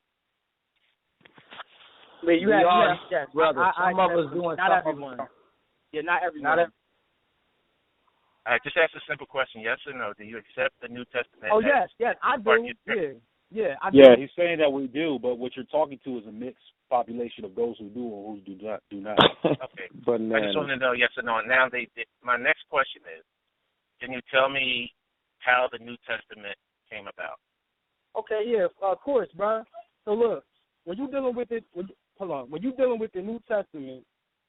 [2.21, 3.65] I mean, you We have, you are have yes, brothers.
[3.77, 5.19] I, I, Some of us doing not some of everyone.
[5.19, 5.27] us
[5.91, 6.49] Yeah, not everyone.
[6.49, 6.73] Not every-
[8.45, 10.13] I just ask a simple question: Yes or no?
[10.17, 11.51] Do you accept the New Testament?
[11.51, 12.73] oh yes, yes, I part do.
[12.87, 13.19] your Yeah,
[13.51, 16.31] yeah, I yeah, he's saying that we do, but what you're talking to is a
[16.31, 18.83] mixed population of those who do and who do not.
[18.91, 19.17] Do not.
[19.71, 19.87] Okay.
[19.89, 21.39] I just want to know yes or no.
[21.47, 22.05] Now they, they.
[22.23, 23.23] My next question is:
[24.01, 24.91] Can you tell me
[25.39, 26.57] how the New Testament
[26.89, 27.39] came about?
[28.17, 29.63] Okay, yeah, of course, bro.
[30.05, 30.43] So look,
[30.83, 31.87] when you dealing with it, when,
[32.17, 34.03] hold on, when you dealing with the New Testament,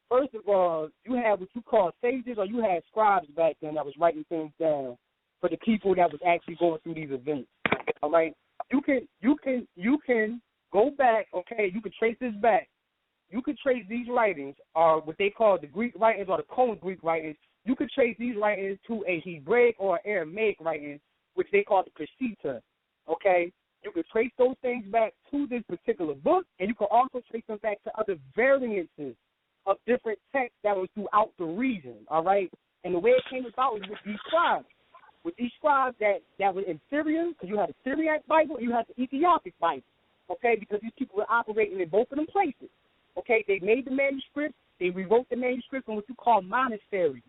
[0.09, 3.74] first of all, you had what you call sages, or you had scribes back then
[3.74, 4.97] that was writing things down
[5.40, 7.48] for the people that was actually going through these events.
[8.02, 8.35] All right,
[8.73, 10.40] you can, you can, you can
[10.73, 11.27] go back.
[11.35, 12.69] Okay, you can trace this back.
[13.31, 16.78] You could trace these writings, or what they call the Greek writings or the Koine
[16.81, 17.36] Greek writings.
[17.65, 21.01] You could trace these writings to a Hebraic or Aramaic writing,
[21.35, 22.61] which they call the Peshitta.
[23.09, 23.51] Okay,
[23.82, 27.44] you can trace those things back to this particular book, and you can also trace
[27.49, 29.15] them back to other variances
[29.66, 31.97] of different texts that was throughout the region.
[32.09, 32.51] All right,
[32.85, 34.66] and the way it came about was with these scribes,
[35.24, 38.73] with these scribes that that were in Syria, because you had the Syriac Bible, you
[38.73, 39.85] had the Ethiopic Bible.
[40.31, 42.70] Okay, because these people were operating in both of them places.
[43.19, 47.23] Okay, they made the manuscripts, they rewrote the manuscripts in what you call monasteries.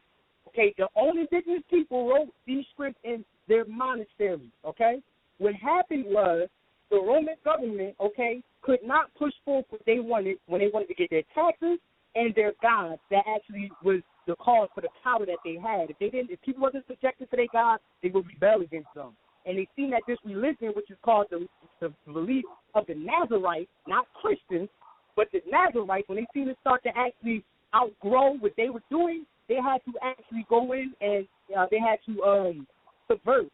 [0.48, 4.52] Okay, the only indigenous people wrote these scripts in their monasteries.
[4.66, 5.02] Okay,
[5.40, 6.48] what happened was
[6.90, 10.94] the Roman government, okay, could not push forth what they wanted when they wanted to
[10.94, 11.80] get their taxes
[12.16, 13.02] and their gods.
[13.10, 15.90] That actually was the cause for the power that they had.
[15.90, 19.16] If they didn't, if people wasn't subjected to their gods, they would rebel against them.
[19.46, 21.48] And they seen that this religion, which is called the,
[21.82, 22.46] the belief
[22.76, 24.70] of the Nazarites, not Christians,
[25.16, 27.44] but the Nazarites, when they seen it start to actually
[27.76, 31.28] outgrow what they were doing, they had to actually go in and
[31.58, 32.68] uh, they had to um,
[33.08, 33.48] subvert.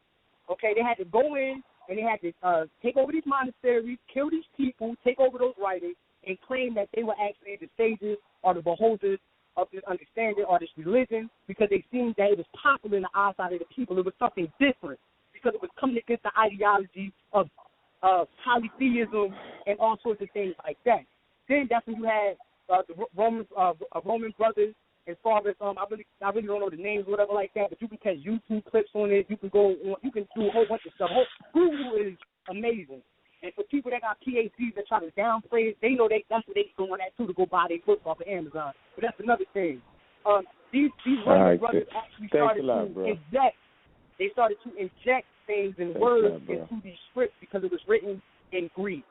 [0.50, 3.98] Okay, they had to go in and they had to uh, take over these monasteries,
[4.14, 5.96] kill these people, take over those writings,
[6.28, 9.20] and claim that they were actually the sages or the beholders
[9.58, 13.10] of this understanding or this religion because they seen that it was popular in the
[13.16, 13.98] eyesight of the people.
[13.98, 15.00] It was something different
[15.42, 17.48] because it was coming against the ideology of
[18.04, 19.34] uh, polytheism
[19.68, 21.04] and all sorts of things like that.
[21.48, 22.36] Then that's when you had
[22.70, 24.76] uh, the Roman uh, uh, Roman brothers
[25.08, 27.52] as far as um, I really I really don't know the names or whatever like
[27.56, 29.26] that, but you can catch YouTube clips on it.
[29.30, 31.10] You can go on, you can do a whole bunch of stuff.
[31.12, 32.14] Whole, Google is
[32.50, 33.02] amazing.
[33.42, 36.46] And for people that got PhDs that try to downplay it, they know they that's
[36.48, 38.74] what they going at too to go buy their books off of Amazon.
[38.96, 39.82] But that's another thing.
[40.26, 43.06] Um, these these Roman right, brothers th- actually thanks started lot, to bro.
[43.06, 43.58] inject.
[44.20, 46.56] They started to inject things and Thanks words bro.
[46.56, 49.06] into these scripts because it was written in Greek.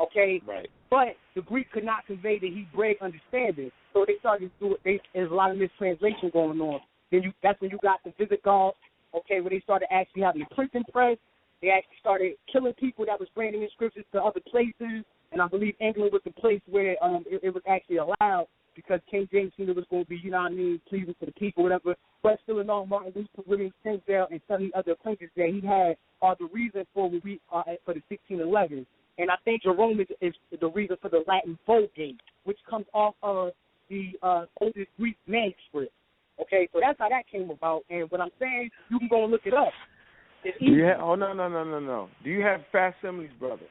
[0.00, 0.68] Okay, right.
[0.90, 4.80] but the Greek could not convey the Hebraic understanding, so they started to do it.
[4.84, 6.80] They, there's a lot of mistranslation going on.
[7.10, 8.78] Then you, that's when you got the Visigoths,
[9.14, 11.18] okay, where they started actually having a printing press.
[11.60, 15.46] They actually started killing people that was bringing in scriptures to other places, and I
[15.46, 19.52] believe England was the place where um it, it was actually allowed because King James
[19.58, 21.62] knew it was going to be, you know what I mean, pleasing for the people,
[21.62, 21.94] whatever.
[22.22, 25.66] But still in all, Martin Luther, William Tyndale, and of the other acquaintances that he
[25.66, 28.86] had are the reason for what we uh, for the 1611.
[29.18, 33.14] And I think Jerome is, is the reason for the Latin Vulgate, which comes off
[33.22, 33.52] of
[33.90, 35.92] the uh, oldest Greek manuscript.
[36.40, 37.82] Okay, so that's how that came about.
[37.90, 39.72] And what I'm saying, you can go and look it up.
[40.44, 40.82] It's easy.
[40.82, 41.00] have?
[41.00, 42.08] Oh no no no no no.
[42.24, 43.66] Do you have facsimiles, brother?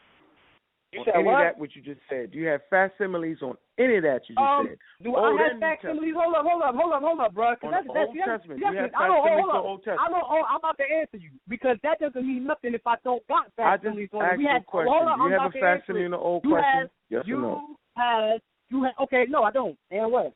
[0.92, 1.40] You on said any what?
[1.40, 2.32] of that what you just said?
[2.32, 4.78] Do you have facsimiles on any of that you just Um, said?
[5.00, 6.16] do Old I have facsimiles?
[6.20, 7.56] Hold up, hold up, hold up, hold up, bro.
[7.56, 9.40] 'cause On that's, the that's, Old that's, Testament, that's, do you have I don't, facsimiles
[9.40, 9.66] hold to up.
[9.72, 10.04] Old Testament?
[10.04, 12.96] I don't, oh, I'm about to answer you because that doesn't mean nothing if I
[13.08, 14.28] don't got I just facsimiles on it.
[14.28, 14.92] asked We you had, a question.
[14.92, 16.06] Hold up, Do you I'm have a facsimile it.
[16.06, 16.80] in the old you question?
[16.82, 17.78] Have, Yes you or no?
[17.96, 19.78] Have, you have, okay, no, I don't.
[19.92, 20.34] And what?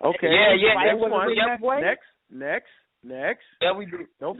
[0.00, 0.32] Okay.
[0.32, 1.28] Yeah, yeah, Next one.
[1.28, 2.72] Next, next, next,
[3.04, 3.44] next.
[3.60, 4.08] Yeah, we do.
[4.20, 4.32] No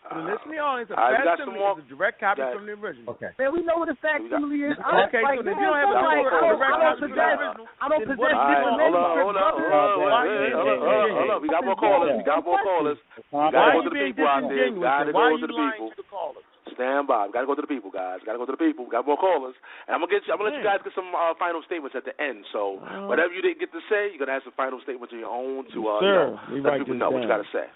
[0.00, 0.08] Listen.
[0.08, 0.08] facsimile.
[0.10, 2.40] For the listening audience, a All right, we got some more- is a direct copy
[2.40, 3.12] got- from the original.
[3.14, 3.30] Okay.
[3.38, 4.76] Man, we know what a facsimile is.
[4.80, 7.00] I Okay, like, so if you don't have a I'm like, direct copy I from
[7.00, 9.52] the possess, original, I don't possess what All right, different hold on, manuscripts, hold on,
[9.52, 11.38] hold on, Why- wait, wait, yeah, hold on, hold on, yeah, hold on.
[11.44, 12.10] We got more callers.
[12.16, 12.98] We got more callers.
[12.98, 14.50] We Why gotta are go you to the being people out there.
[14.50, 14.88] disingenuous?
[14.90, 15.90] Gotta go Why are to you the lying people.
[15.90, 16.44] to the callers?
[16.74, 17.26] Stand by.
[17.26, 18.20] We gotta go to the people, guys.
[18.24, 18.84] Gotta go to the people.
[18.86, 19.54] We got more callers,
[19.86, 20.26] and I'm gonna get.
[20.26, 22.46] You, I'm gonna let you guys get some uh, final statements at the end.
[22.52, 25.30] So whatever you didn't get to say, you're gonna have some final statements of your
[25.30, 27.66] own to uh, Sir, you know, let write people this know what you gotta say.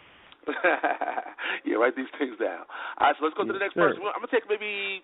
[1.64, 2.64] yeah, write these things down.
[2.98, 4.02] All right, so let's go to the next person.
[4.02, 5.02] I'm gonna take maybe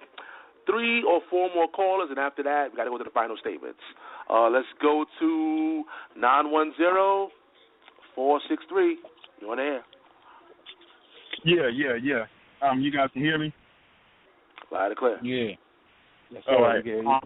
[0.66, 3.36] three or four more callers, and after that, we got to go to the final
[3.36, 3.80] statements.
[4.28, 5.84] Uh, let's go to
[6.16, 7.30] nine one zero
[8.14, 8.98] four six three.
[9.40, 9.82] You on air?
[11.44, 12.24] Yeah, yeah, yeah.
[12.62, 13.52] Um, you guys can hear me?
[14.70, 15.18] Loud and clear.
[15.22, 15.54] Yeah.
[16.30, 16.84] Yes, All right.
[16.86, 17.20] Um,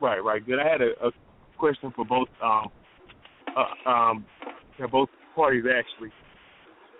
[0.00, 0.44] right, right.
[0.46, 0.60] Good.
[0.60, 1.10] I had a, a
[1.58, 2.68] question for both um
[3.56, 4.24] uh, um
[4.76, 6.10] for both parties actually.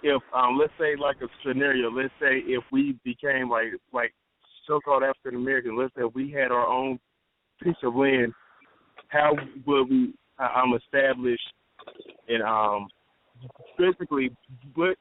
[0.06, 4.12] If um let's say like a scenario, let's say if we became like like
[4.68, 6.98] so called African American, let's say we had our own
[7.62, 8.34] piece of land,
[9.08, 9.34] how
[9.66, 11.40] would we uh, um establish
[12.28, 12.86] and um
[13.78, 14.30] basically
[14.74, 14.98] what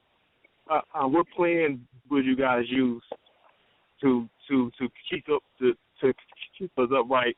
[0.72, 3.03] uh, uh, what plan would you guys use
[3.99, 6.14] to to to keep up to to
[6.57, 7.35] keep us upright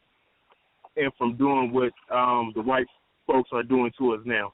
[0.98, 2.86] and from doing what um the white
[3.26, 4.54] folks are doing to us now?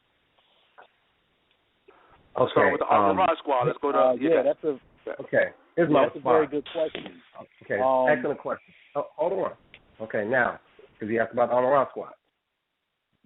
[2.39, 3.67] Let's start with the um, Amen Ra Squad.
[3.67, 4.79] Let's go to Uh, yeah, that's a
[5.19, 7.21] Okay, here's yeah, my that's a very good question.
[7.63, 8.73] Okay, Um, excellent question.
[8.95, 9.51] Oh, hold on.
[9.99, 10.59] Okay, now,
[10.93, 12.13] because you asked about the Amen Ra Squad.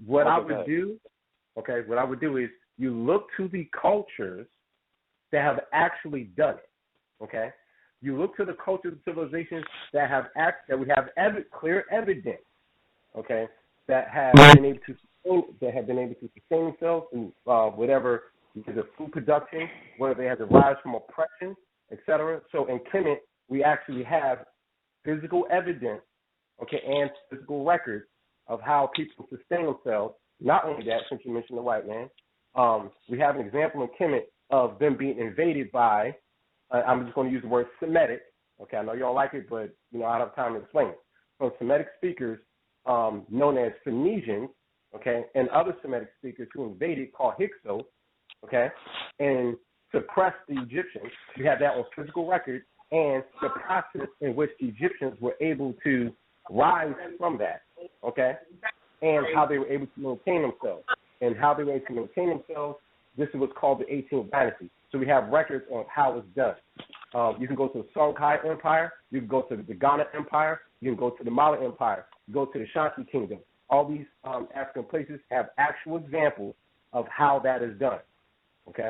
[0.05, 0.65] What I would ahead.
[0.65, 0.99] do,
[1.57, 4.47] okay, what I would do is you look to the cultures
[5.31, 6.69] that have actually done it.
[7.23, 7.49] Okay,
[8.01, 11.85] you look to the cultures and civilizations that have act that we have ev- clear
[11.91, 12.41] evidence.
[13.17, 13.47] Okay,
[13.87, 17.67] that have been able to sustain, that have been able to sustain themselves in uh,
[17.67, 18.23] whatever
[18.55, 19.67] either food production,
[19.97, 21.55] whether they had to rise from oppression,
[21.91, 22.41] etc.
[22.51, 23.17] So in Kemet,
[23.47, 24.39] we actually have
[25.03, 26.01] physical evidence,
[26.61, 28.05] okay, and physical records
[28.47, 30.15] of how people sustain themselves.
[30.39, 32.09] Not only that, since you mentioned the white man,
[32.55, 36.15] um, we have an example in Kemet of them being invaded by,
[36.71, 38.21] uh, I'm just going to use the word Semitic.
[38.61, 40.61] Okay, I know you don't like it, but you know I don't have time to
[40.61, 40.99] explain it.
[41.39, 42.39] So Semitic speakers,
[42.85, 44.49] um, known as Phoenicians,
[44.95, 47.83] okay, and other Semitic speakers who invaded, called Hyksos,
[48.45, 48.67] okay,
[49.19, 49.55] and
[49.91, 51.11] suppress the Egyptians.
[51.37, 55.73] You have that on physical record, and the process in which the Egyptians were able
[55.83, 56.11] to
[56.49, 57.61] rise from that,
[58.03, 58.33] okay,
[59.01, 60.83] and how they were able to maintain themselves,
[61.21, 62.77] and how they were able to maintain themselves.
[63.17, 64.69] This is what's called the 18th dynasty.
[64.91, 66.55] So we have records on how it's done.
[67.13, 68.91] Um, you can go to the Songhai Empire.
[69.09, 70.61] You can go to the Ghana Empire.
[70.81, 72.05] You can go to the Mali Empire.
[72.27, 73.39] You go to the Shanti Kingdom.
[73.69, 76.55] All these um, African places have actual examples
[76.91, 77.99] of how that is done.
[78.69, 78.89] Okay.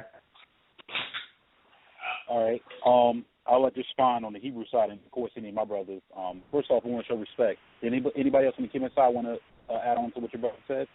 [2.29, 2.61] All right.
[2.85, 5.65] Um, I'll let you respond on the Hebrew side, and of course, any of my
[5.65, 6.01] brothers.
[6.17, 7.59] Um, first off, we want to show respect.
[7.81, 10.33] Did anybody, anybody else on the Kemet side want to uh, add on to what
[10.33, 10.87] your brother said?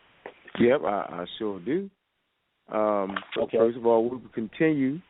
[0.58, 1.88] Yep, I, I sure do.
[2.72, 3.58] Um, so Okay.
[3.58, 5.00] First of all, we will continue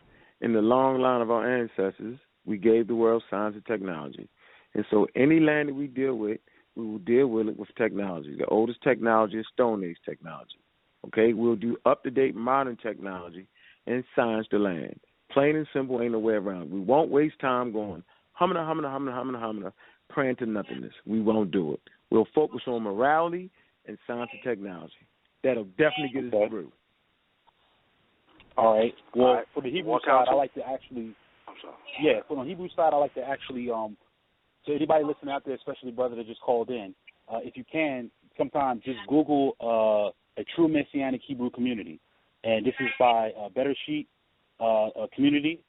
[0.41, 2.19] in the long line of our ancestors.
[2.45, 4.29] We gave the world science and technology.
[4.75, 6.41] And so any land that we deal with,
[6.77, 8.37] we will deal with it with technology.
[8.37, 10.59] The oldest technology is Stone Age technology.
[11.07, 13.47] Okay, we'll do up to date modern technology
[13.87, 14.99] and science the land.
[15.33, 16.71] Plain and simple, ain't no way around.
[16.71, 18.03] We won't waste time going
[18.39, 19.73] humana, humana, humana, humana, humana,
[20.09, 20.93] praying to nothingness.
[21.07, 21.81] We won't do it.
[22.11, 23.51] We'll focus on morality
[23.87, 24.93] and science and technology.
[25.45, 26.73] That'll definitely get us through.
[28.57, 28.95] All right.
[29.15, 29.47] Well, All right.
[29.55, 31.15] for the Hebrew War side, I like to actually.
[31.49, 31.75] I'm sorry.
[32.03, 33.71] Yeah, for the Hebrew side, I like to actually.
[33.71, 33.97] Um,
[34.67, 36.95] to anybody listening out there, especially brother that just called in,
[37.33, 40.11] uh, if you can, sometimes just Google uh,
[40.41, 41.99] a true Messianic Hebrew community,
[42.45, 44.09] and this is by uh, Better Sheet
[44.61, 45.61] uh, community,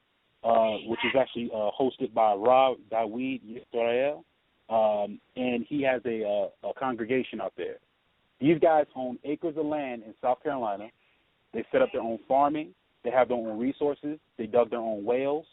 [0.43, 4.23] uh, which is actually uh, hosted by Rob Dawid Yisrael,
[4.69, 6.23] um, and he has a,
[6.63, 7.75] uh, a congregation out there.
[8.39, 10.87] These guys own acres of land in South Carolina.
[11.53, 12.73] They set up their own farming.
[13.03, 14.17] They have their own resources.
[14.37, 15.45] They dug their own wells.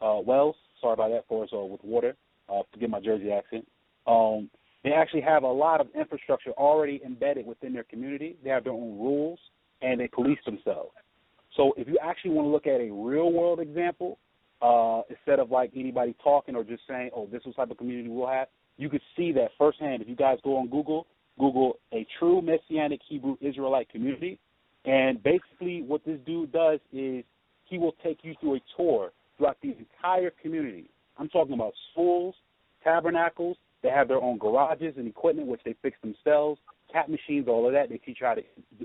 [0.00, 0.54] Uh, wells.
[0.80, 2.14] Sorry about that for us uh, with water.
[2.48, 3.66] Uh, forget my Jersey accent.
[4.06, 4.50] Um,
[4.84, 8.36] they actually have a lot of infrastructure already embedded within their community.
[8.44, 9.40] They have their own rules
[9.82, 10.90] and they police themselves.
[11.56, 14.18] So if you actually want to look at a real world example,
[14.62, 17.78] uh, instead of like anybody talking or just saying, "Oh, this is what type of
[17.78, 20.02] community we'll have," you could see that firsthand.
[20.02, 21.06] If you guys go on Google,
[21.38, 24.38] Google a true Messianic Hebrew Israelite community,
[24.84, 27.24] and basically what this dude does is
[27.64, 30.88] he will take you through a tour throughout the entire community.
[31.18, 32.34] I'm talking about schools,
[32.82, 33.56] tabernacles.
[33.82, 36.60] They have their own garages and equipment which they fix themselves,
[36.92, 37.88] cat machines, all of that.
[37.88, 38.42] They teach you how to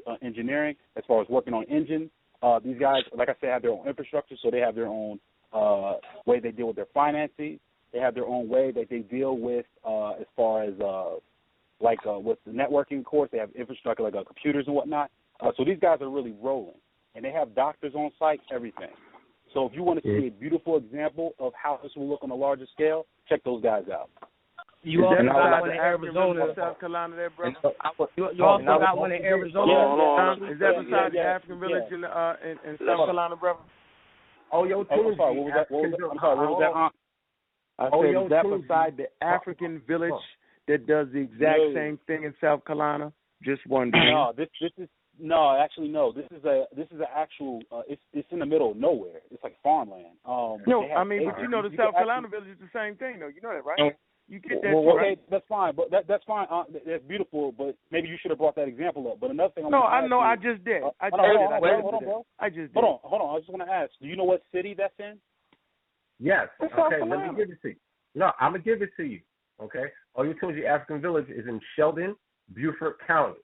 [0.07, 2.09] uh, engineering as far as working on engines.
[2.43, 5.19] Uh, these guys, like I said, have their own infrastructure, so they have their own
[5.53, 7.59] uh, way they deal with their finances.
[7.93, 11.15] They have their own way that they deal with uh, as far as uh,
[11.79, 13.03] like uh, with the networking.
[13.03, 15.11] Course, they have infrastructure like uh, computers and whatnot.
[15.39, 16.75] Uh, so these guys are really rolling,
[17.15, 18.91] and they have doctors on site, everything.
[19.53, 22.31] So if you want to see a beautiful example of how this will look on
[22.31, 24.09] a larger scale, check those guys out.
[24.83, 26.53] You also got one in Arizona.
[26.55, 27.55] South Carolina there, brother?
[28.15, 29.71] You, you also Oh, got one in Arizona.
[30.41, 33.35] Yeah, Is that beside yeah, the African village in, uh, in, in Let's- South Carolina,
[33.35, 33.59] brother?
[34.53, 35.37] Oyo Oh, I'm sorry.
[35.37, 35.71] What was that?
[35.71, 36.09] What was that?
[36.11, 36.37] I'm sorry.
[36.39, 36.75] What was that?
[36.77, 36.93] Aunt?
[37.79, 38.61] I Oh, said, yo, is that Tuesday.
[38.67, 40.23] beside the African village
[40.67, 41.73] that does the exact No.
[41.73, 43.13] same thing in South Carolina?
[43.43, 44.11] Just wondering.
[44.13, 46.11] No, this this is no, actually no.
[46.11, 47.61] This is a this is an actual.
[47.71, 49.21] Uh, it's it's in the middle of nowhere.
[49.31, 50.17] It's like farmland.
[50.25, 52.69] Um, No, I mean, but you know the can South actually- Carolina village is the
[52.77, 53.27] same thing, though.
[53.29, 53.95] You know that, right?
[54.31, 55.19] You get that well, too, okay, right?
[55.29, 56.47] that's fine, but that that's fine.
[56.49, 59.19] Uh, that- that's beautiful, but maybe you should have brought that example up.
[59.19, 60.19] But another thing, I'm No, I know.
[60.19, 60.83] you- I just did.
[60.83, 61.37] Uh, I hold just on, did.
[61.37, 62.25] hold on, hold on, bro.
[62.39, 62.81] I just did.
[62.81, 63.35] Hold on, hold on.
[63.35, 63.91] I just want to ask.
[63.99, 65.19] Do you know what city that's in?
[66.21, 66.47] Yes.
[66.61, 67.75] It's Okay, let me give it to you.
[68.15, 69.19] No, I'm gonna give it to you.
[69.59, 69.91] Okay.
[70.15, 72.15] Oyotunji African Village is in Sheldon,
[72.53, 73.39] Beaufort County,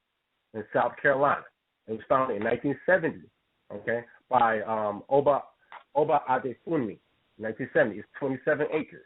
[0.54, 1.44] in South Carolina.
[1.88, 3.28] It was founded in 1970.
[3.74, 5.44] Okay, by um, Oba
[5.96, 6.98] Oba Adefunmi,
[7.40, 8.00] 1970.
[8.00, 9.06] It's 27 acres.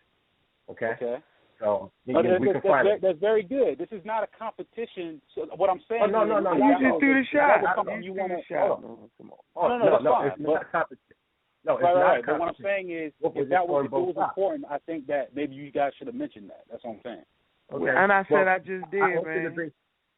[0.69, 0.91] Okay.
[1.01, 1.23] Okay.
[1.61, 3.77] So you But can- that's, we can that's, find that's, that's very good.
[3.77, 5.21] This is not a competition.
[5.35, 7.61] So what I'm saying Oh, no, is, no, no, you that- just do the shot.
[7.61, 8.41] that was you you want to.
[8.49, 8.81] shot.
[8.81, 9.37] No, come on.
[9.55, 11.15] Oh, no, no, no, no, it's but, not competition.
[11.63, 12.25] No, it's right, not right, right.
[12.25, 14.79] But what I'm saying is, What was if that was, if it was important, I
[14.89, 16.65] think that maybe you guys should have mentioned that.
[16.71, 17.25] That's what I'm saying.
[17.71, 17.93] Okay.
[17.95, 19.43] And I said Well, I just did, I man.
[19.45, 19.71] the base,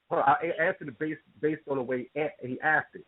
[0.10, 2.08] hold on, I answered the base based on the way
[2.42, 3.04] he asked it.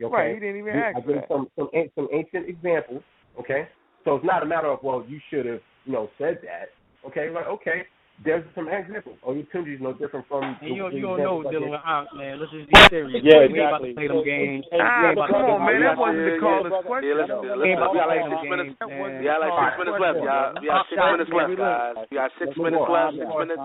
[0.00, 0.14] Okay?
[0.14, 3.02] Right, he didn't even You- ask I gave some some some ancient examples.
[3.38, 3.66] Okay,
[4.04, 6.70] so it's not a matter of well, you should have you know said that.
[7.06, 7.88] Okay, like okay,
[8.24, 9.16] there's some examples.
[9.24, 10.44] Oh, your Tunji is no different from.
[10.44, 11.80] And you, the you don't know examples I dealing gave.
[11.80, 12.34] with Aunt, man.
[12.36, 13.20] Let's just be serious.
[13.24, 13.92] Yeah, we ain't about to exactly.
[13.96, 14.64] play them games.
[14.68, 15.80] Hey, Ah, but come to on, man.
[15.80, 17.08] That wasn't the ain't caller's question.
[17.08, 17.40] Yeah, let's, though.
[17.40, 18.72] let's, We ain't about to we got like them six minutes.
[18.76, 19.10] games, man.
[19.16, 20.16] We got like six minutes left.
[20.20, 21.94] We got, we got six minutes left, guys.
[22.10, 23.12] We got six minutes left.
[23.16, 23.64] Six minutes.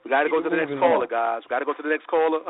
[0.00, 1.44] We got to go to the next caller, guys.
[1.44, 2.40] We got to go to the next caller.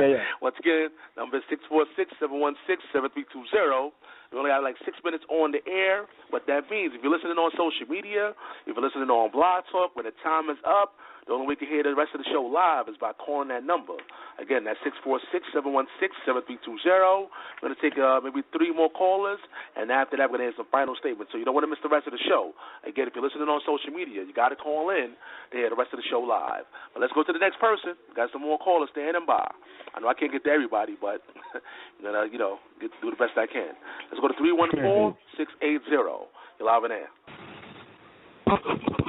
[0.00, 0.24] Yeah, yeah.
[0.40, 0.88] Once again,
[1.20, 3.92] number six four six seven one six seven three two zero.
[4.34, 6.10] We only got like six minutes on the air.
[6.34, 8.34] What that means, if you're listening on social media,
[8.66, 11.64] if you're listening on Blog Talk, when the time is up, the only way you
[11.64, 13.96] can hear the rest of the show live is by calling that number.
[14.36, 17.32] Again, that's six four six seven one six seven three two zero.
[17.60, 19.40] We're gonna take uh, maybe three more callers,
[19.72, 21.32] and after that, we're gonna have some final statements.
[21.32, 22.52] So you don't want to miss the rest of the show.
[22.84, 25.16] Again, if you're listening on social media, you got to call in
[25.50, 26.68] to hear the rest of the show live.
[26.92, 27.96] But let's go to the next person.
[28.08, 29.48] We got some more callers standing by.
[29.96, 31.24] I know I can't get to everybody, but
[31.98, 33.72] I'm gonna, you know, get do the best I can.
[34.12, 36.28] Let's go to three one four six eight zero.
[36.60, 37.08] You're live in air.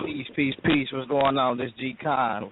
[0.05, 0.87] Peace, peace, peace.
[0.93, 1.57] What's going on?
[1.57, 2.49] This G Con.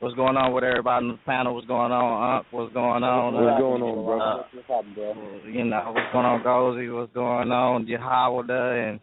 [0.00, 1.54] What's going on with everybody on the panel?
[1.54, 2.46] What's going on, Unc?
[2.50, 3.34] What's going on?
[3.34, 4.20] What's Uh, going on, bro?
[4.20, 5.50] uh, No problem, bro.
[5.50, 6.94] you know, what's going on, Ngozi?
[6.94, 9.00] What's going on, Jehoiada and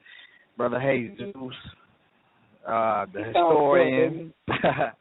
[0.58, 1.33] Brother Jesus,
[2.67, 4.33] uh, the You sound historian.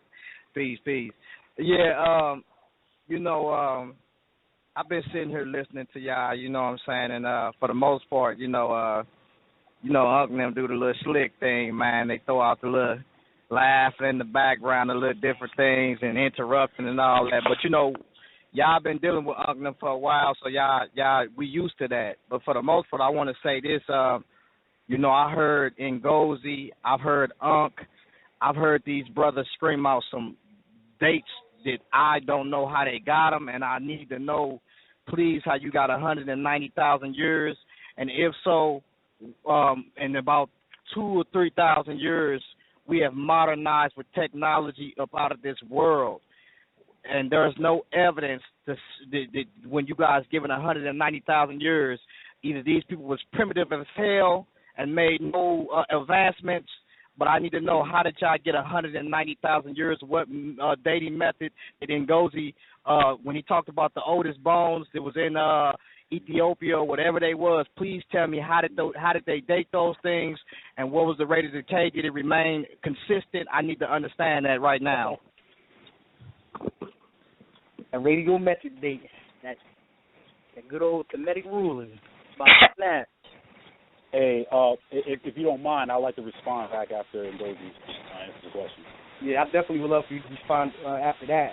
[0.55, 1.13] peace, peace.
[1.59, 2.45] Yeah, um,
[3.09, 3.95] you know, um,
[4.75, 6.35] I've been sitting here listening to y'all.
[6.35, 9.03] You know what I'm saying, and uh, for the most part, you know, uh,
[9.83, 12.09] you know, Unc and them do the little slick thing, man.
[12.09, 12.99] They throw out the little
[13.51, 17.43] laughing in the background, the little different things, and interrupting and all that.
[17.45, 17.95] But you know,
[18.53, 22.15] y'all been dealing with them for a while, so y'all y'all we used to that.
[22.31, 23.83] But for the most part, I want to say this.
[23.89, 24.25] Um,
[24.87, 27.73] you know, I heard Ngozi, I've heard Unc,
[28.41, 30.37] I've heard these brothers scream out some
[31.01, 31.25] dates
[31.65, 34.61] that I don't know how they got them, and I need to know,
[35.09, 37.57] please, how you got 190,000 years,
[37.97, 38.83] and if so,
[39.49, 40.51] um, in about
[40.95, 42.43] two or three thousand years,
[42.87, 46.21] we have modernized with technology up out of this world,
[47.05, 48.77] and there's no evidence to,
[49.11, 51.99] that, that when you guys given 190,000 years,
[52.43, 56.69] either these people was primitive as hell and made no uh, advancements.
[57.19, 59.99] But I need to know how did y'all get 190,000 years?
[60.07, 60.29] What
[60.63, 62.55] uh, dating method did Ngozi,
[62.87, 65.73] uh, when he talked about the oldest bones that was in uh,
[66.13, 69.69] Ethiopia or whatever they was, please tell me how did those, how did they date
[69.73, 70.39] those things
[70.77, 71.91] and what was the rate of decay?
[71.91, 73.49] Did it remain consistent?
[73.53, 75.19] I need to understand that right now.
[77.93, 79.03] A radiometric date.
[79.43, 79.57] That
[80.55, 81.99] that good old Kemetic ruling.
[82.37, 83.05] About that.
[84.13, 88.23] Hey, uh, if, if you don't mind, I'd like to respond back after Ngozi uh,
[88.23, 88.85] answers the question.
[89.23, 91.53] Yeah, I definitely would love for you to respond uh, after that.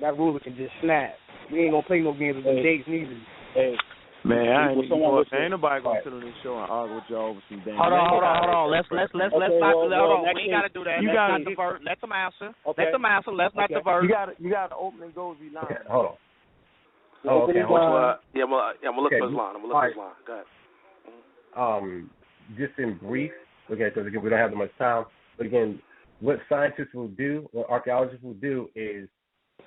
[0.00, 1.14] That ruler can just snap.
[1.52, 3.18] We ain't gonna play no games with the dates neither.
[3.54, 3.74] Hey,
[4.22, 7.08] Man, I ain't, someone going, ain't nobody gonna sit on this show and argue with
[7.08, 7.80] y'all over some damn.
[7.80, 8.66] Hold on, hold on, hold on.
[8.68, 10.34] Let's let's let's let's Okay, not well, hold on.
[10.36, 11.00] We ain't gotta do that.
[11.00, 11.80] you let's gotta- not divert.
[11.84, 12.52] Let them answer.
[12.68, 12.84] Okay.
[12.84, 13.32] Let them answer.
[13.32, 14.04] Let's not divert.
[14.04, 15.64] You got you got to open and go line.
[15.64, 16.16] Okay, hold on.
[17.24, 17.64] Oh, okay.
[17.64, 18.16] hold Which on.
[18.36, 19.52] Yeah, I'm gonna, yeah, I'm gonna look Okay, for his line.
[19.56, 20.20] I'm gonna look for his line.
[20.28, 20.48] Go ahead.
[21.56, 22.10] um,
[22.60, 23.32] just in brief,
[23.72, 25.04] okay, because again, we don't have that much time.
[25.36, 25.80] But again,
[26.20, 29.08] what scientists will do, what archaeologists will do, is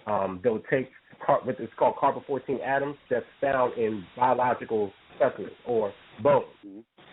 [0.07, 0.89] um, they'll take
[1.25, 6.45] car- what is called carbon 14 atoms that's found in biological specimens or bones.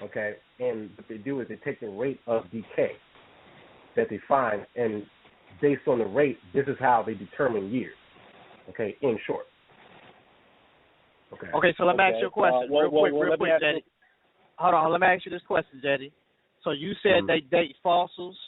[0.02, 2.92] Okay, and what they do is they take the rate of decay
[3.96, 5.04] that they find, and
[5.60, 7.94] based on the rate, this is how they determine years.
[8.70, 9.44] Okay, in short.
[11.32, 11.48] Okay.
[11.54, 13.36] Okay, so let me ask you a question, Uh, well, real well, quick, well, real
[13.36, 13.82] quick, ask you-
[14.58, 14.90] hold on.
[14.92, 16.12] Let me ask you this question, Jetty.
[16.62, 17.26] So you said Mhm.
[17.26, 18.38] they date fossils.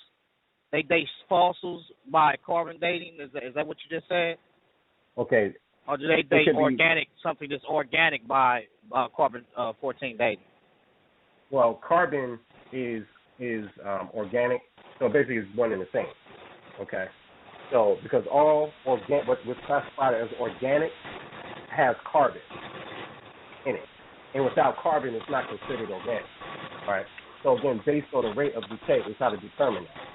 [0.73, 3.19] They date fossils by carbon dating.
[3.21, 4.37] Is that, is that what you just said?
[5.19, 5.53] Okay.
[5.87, 8.63] Or do they date could be- organic something that's organic by
[8.95, 10.45] uh, carbon uh, fourteen dating?
[11.51, 12.39] Well, carbon
[12.73, 13.03] is
[13.39, 14.61] is um, organic,
[14.99, 16.07] so basically it's one and the same.
[16.81, 17.07] Okay.
[17.71, 20.91] So because all organ what what's classified as organic
[21.77, 22.41] has carbon
[23.67, 23.83] in it,
[24.35, 26.23] and without carbon, it's not considered organic.
[26.89, 27.05] Right.
[27.43, 30.12] So again, based on the rate of decay, is how to determine that.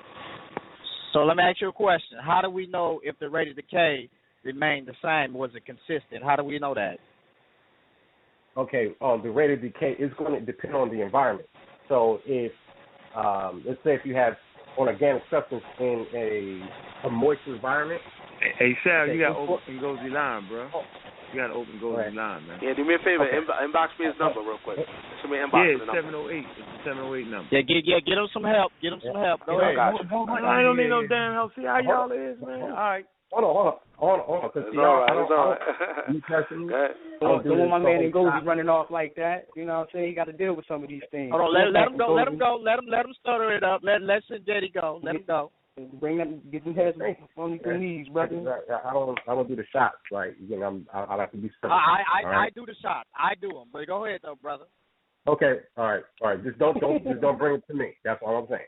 [1.18, 2.20] So let me ask you a question.
[2.24, 4.08] How do we know if the rate of decay
[4.44, 5.34] remained the same?
[5.34, 6.24] Was it consistent?
[6.24, 7.00] How do we know that?
[8.56, 11.50] okay, um, the rate of decay is going to depend on the environment.
[11.90, 12.52] So if,
[13.16, 14.34] um, let's say if you have
[14.78, 18.02] an organic substance in a, a moist environment.
[18.60, 20.70] Hey, Sal, you Okay, got before- open Ngozi line, bro.
[21.34, 22.60] You got to open Ngozi line, man.
[22.64, 23.28] Yeah, do me a favor.
[23.28, 23.36] Okay.
[23.36, 24.80] Inbo- inbox me his uh, number real quick.
[25.20, 26.00] Send me inbox Yeah, the number.
[26.00, 26.48] seven oh eight.
[26.48, 27.48] It's the seven oh eight number.
[27.52, 28.72] Yeah, get yeah, get them some help.
[28.80, 29.44] Get them some help.
[29.44, 30.08] Go Yeah, I ahead.
[30.08, 30.46] got you.
[30.48, 31.52] I don't need no damn help.
[31.60, 32.72] See how y'all is, man.
[32.72, 33.06] All right.
[33.36, 34.50] Hold on, hold on, hold on, hold on.
[34.56, 35.12] 'cause It's see, all I- right.
[35.12, 35.56] I It's don't- I
[36.08, 36.96] don't- Me personally, Go ahead.
[36.96, 38.48] I Don't, don't want this my man the and whole Gozy time.
[38.48, 39.48] running off like that.
[39.60, 40.08] You know what I'm saying?
[40.08, 41.32] He got to deal with some of these things.
[41.36, 42.08] Hold on, Go let, let him go.
[42.16, 42.56] Let him go.
[42.64, 43.82] Let him let him stutter it up.
[43.84, 45.02] Let let Jetty go.
[45.04, 45.52] Let him go.
[46.00, 46.98] Bring them, get them heads
[47.38, 48.64] on these knees, brother.
[48.70, 49.98] I, I don't, I don't do the shots.
[50.12, 51.68] Like, you know, I'm, I, I like to be I.
[51.68, 52.48] I I, all right?
[52.48, 53.08] I do the shots.
[53.16, 53.68] I do them.
[53.72, 54.66] But go ahead though, brother.
[55.28, 56.44] Okay, all right, all right.
[56.44, 57.92] Just don't, don't, just don't bring it to me.
[58.04, 58.62] That's all I'm saying.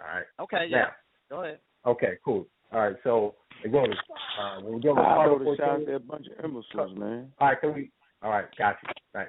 [0.00, 0.24] All right.
[0.40, 0.86] Okay, Now, yeah.
[1.30, 1.58] Go ahead.
[1.86, 2.46] Okay, cool.
[2.72, 3.92] All right, so again,
[4.40, 7.32] uh, when we're dealing with I carbon shots at a bunch of imbeciles, man.
[7.38, 7.90] all right, can we?
[8.22, 8.88] All right, got you.
[9.14, 9.28] Right.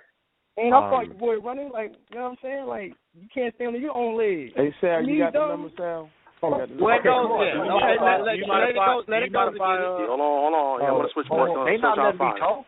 [0.58, 2.66] Ain't I thought Um, boy running like you know what I'm saying?
[2.66, 4.51] Like you can't stay on your own legs.
[4.56, 6.09] Hey, Sal, you Me, got the number, Sal?
[6.42, 6.59] Hold on.
[6.59, 7.09] got the Where number?
[7.09, 7.45] it goes, come on.
[7.45, 7.53] yeah.
[7.53, 9.03] You Okay, modify- let, let, let it go.
[9.08, 9.40] Let it go.
[9.40, 9.84] modify, it.
[9.84, 10.80] uh, Hold on, hold on.
[10.80, 11.56] Yeah, I'm gonna switch hold on.
[11.56, 12.66] Still They not trying to letting me talk.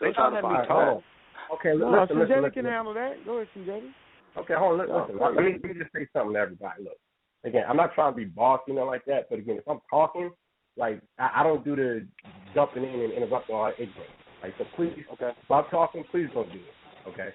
[0.00, 0.68] They not letting me talk.
[0.68, 1.02] Go ahead.
[1.48, 2.52] Okay, No, listen, listen, listen.
[2.52, 3.12] can handle that.
[3.24, 3.90] Go ahead, Sinjetti.
[4.36, 4.78] Okay, hold on.
[4.78, 5.18] Listen, Oh, listen.
[5.18, 6.84] go Let me, let me just say something to everybody.
[6.84, 6.98] Look,
[7.44, 10.30] again, I'm not trying to be bossy or like that, but again, if I'm talking,
[10.76, 12.06] like I, I don't do the
[12.54, 14.12] jumping in and interrupting all ignorant.
[14.42, 17.08] Like, so please, okay, if I'm talking, please don't do it.
[17.08, 17.30] Okay.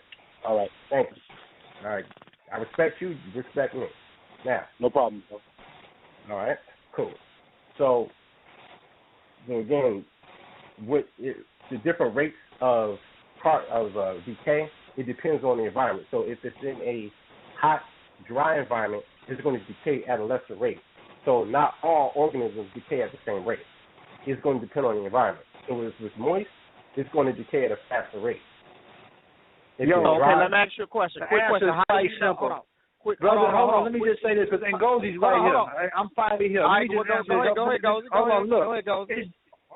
[0.45, 0.69] All right.
[0.89, 1.21] Thank you.
[1.83, 2.05] All right.
[2.53, 3.09] I respect you.
[3.09, 3.87] You respect me.
[4.45, 5.23] Now, No problem.
[6.29, 6.57] all right.
[6.95, 7.13] Cool.
[7.77, 8.09] So,
[9.47, 10.05] then again,
[10.85, 11.37] with it,
[11.69, 12.99] the different rates of
[13.41, 16.07] part of uh, decay, it depends on the environment.
[16.11, 17.11] So, if it's in a
[17.59, 17.81] hot,
[18.25, 20.81] dry environment, it's going to decay at a lesser rate.
[21.25, 23.65] So, not all organisms decay at the same rate.
[24.25, 25.45] It's going to depend on the environment.
[25.67, 26.47] So, if it's moist,
[26.95, 28.41] it's going to decay at a faster rate.
[29.79, 31.23] If Yo, Okay, dry, let me ask you a question.
[31.29, 31.69] Quick question.
[31.69, 32.63] How do quite you know?
[33.03, 33.11] On.
[33.11, 33.83] Quick, Brother, hold on, hold on.
[33.83, 35.57] Let me Quick- just say this because Ngozi's right on, here.
[35.59, 35.89] hold on.
[35.95, 36.63] I'm finally here.
[36.63, 37.55] All Let right, me just go ahead, this.
[37.55, 38.63] go ahead, go ahead, go Hold on, look.
[38.63, 39.11] go ahead.
[39.11, 39.29] It's,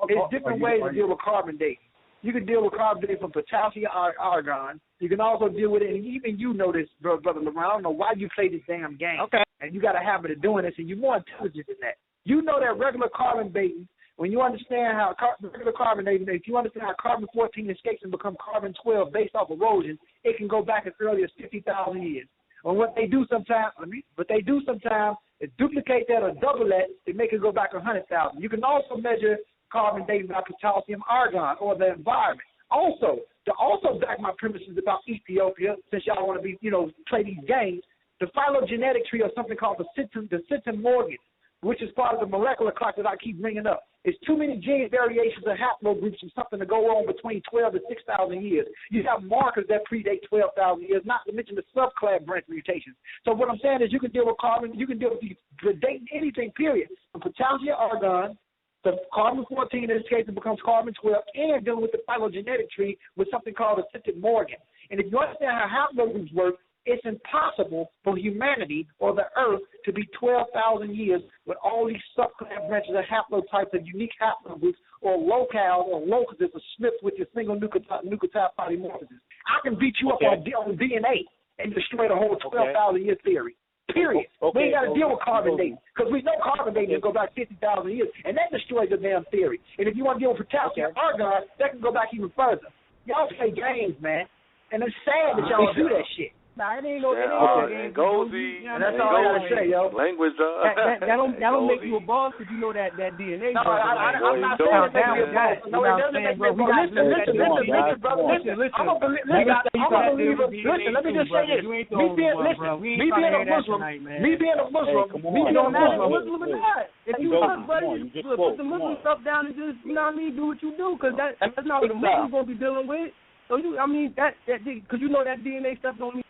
[0.08, 1.84] it's oh, different you- ways to deal with carbon dating.
[2.22, 4.80] You can deal with carbon dating from potassium ar- argon.
[4.98, 7.62] You can also deal with it, and even you know this, brother, brother LeBron.
[7.62, 9.20] I don't know why you play this damn game.
[9.22, 9.44] Okay.
[9.60, 11.94] And you got a habit of doing this, and you're more intelligent than that.
[12.24, 16.48] You know that regular carbon dating, when you understand how car- regular carbon dating, if
[16.48, 20.48] you understand how carbon 14 escapes and become carbon 12 based off erosion, it can
[20.48, 22.26] go back as early as 50,000 years.
[22.68, 26.32] And what they do sometimes, let me, what they do sometimes is duplicate that or
[26.32, 28.42] double that to make it go back a 100,000.
[28.42, 29.38] You can also measure
[29.72, 32.46] carbon dating by potassium argon or the environment.
[32.70, 36.90] Also, to also back my premises about Ethiopia, since y'all want to be, you know,
[37.08, 37.80] play these games,
[38.20, 41.16] the phylogenetic tree or something called the Centum, the Centimorgan,
[41.62, 43.84] which is part of the molecular clock that I keep bringing up.
[44.04, 47.82] It's too many gene variations of haplogroups and something to go on between 12 and
[47.88, 48.66] 6,000 years.
[48.90, 52.94] You have markers that predate 12,000 years, not to mention the subclade branch mutations.
[53.24, 55.36] So what I'm saying is you can deal with carbon, you can deal with these
[55.62, 56.88] predating anything, period.
[57.12, 58.38] From potassium argon,
[58.84, 62.70] the carbon 14 in this case it becomes carbon 12, and dealing with the phylogenetic
[62.70, 64.62] tree with something called a Centimorgan.
[64.90, 66.54] And if you understand how haplogroups work,
[66.86, 72.68] it's impossible for humanity or the Earth to be 12,000 years with all these subclade
[72.68, 77.56] branches of haplotypes of unique haplogroups or locales or locuses are snipped with your single
[77.56, 79.20] nucleotide, nucleotide polymorphisms.
[79.46, 80.26] I can beat you Okay.
[80.26, 81.24] up on, on DNA
[81.58, 83.56] and destroy the whole 12,000 year theory.
[83.92, 84.26] Period.
[84.42, 85.72] Okay, we ain't got to okay, deal with carbon okay.
[85.72, 87.56] dating because we know carbon dating can go back 50,000
[87.88, 89.60] years, and that destroys the damn theory.
[89.78, 92.68] And if you want to deal with potassium argon, that can go back even further.
[93.06, 94.28] Y'all play games, man.
[94.72, 96.36] And it's sad that y'all do that shit.
[96.58, 97.14] Nah, it ain't no.
[97.14, 99.94] It ain't Yeah, no uh, and Ngozi, And that's I'm all I gotta say, yo.
[99.94, 102.74] Language, uh, That, that, that don't that don't make you a boss because you know
[102.74, 103.54] that that DNA.
[103.54, 105.54] No, brother, I, I, I'm not saying don't it makes me a do boss.
[105.54, 105.70] that.
[105.70, 106.66] No, know it doesn't make me a boss.
[106.66, 107.14] got Listen, that.
[107.14, 108.26] listen, Come on, listen, listen, brother.
[108.26, 110.46] Listen, Listen, I'm a belie- We got listen, I'm a believer.
[110.50, 111.62] Listen, let me just say this.
[111.62, 111.62] too, brother.
[111.62, 112.74] You ain't the Me being, listen, bro.
[112.74, 116.42] We ain't me being a Muslim, me being a Muslim, me being a Muslim, Muslim
[116.42, 116.90] or not.
[117.06, 119.54] If you Ngozi, suck, buddy, on, you you just put, the Muslim stuff down and
[119.54, 121.94] just, you know what I mean, do what you do, because that, that's not what
[121.94, 123.14] the Muslim's going to be dealing with.
[123.46, 126.26] So, you, I mean, that, that, because you know that DNA stuff don't mean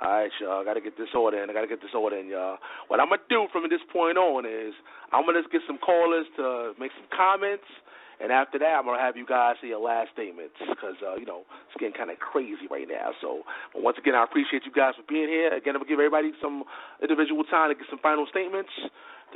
[0.00, 0.62] All right, y'all.
[0.62, 1.50] I gotta get this order in.
[1.50, 2.56] I gotta get this order in, y'all.
[2.88, 4.72] What I'm gonna do from this point on is
[5.12, 7.68] I'm gonna get some callers to make some comments,
[8.16, 11.28] and after that, I'm gonna have you guys say your last statements because uh, you
[11.28, 13.12] know it's getting kind of crazy right now.
[13.20, 13.44] So,
[13.76, 15.52] once again, I appreciate you guys for being here.
[15.52, 16.64] Again, I'm gonna give everybody some
[17.04, 18.72] individual time to get some final statements,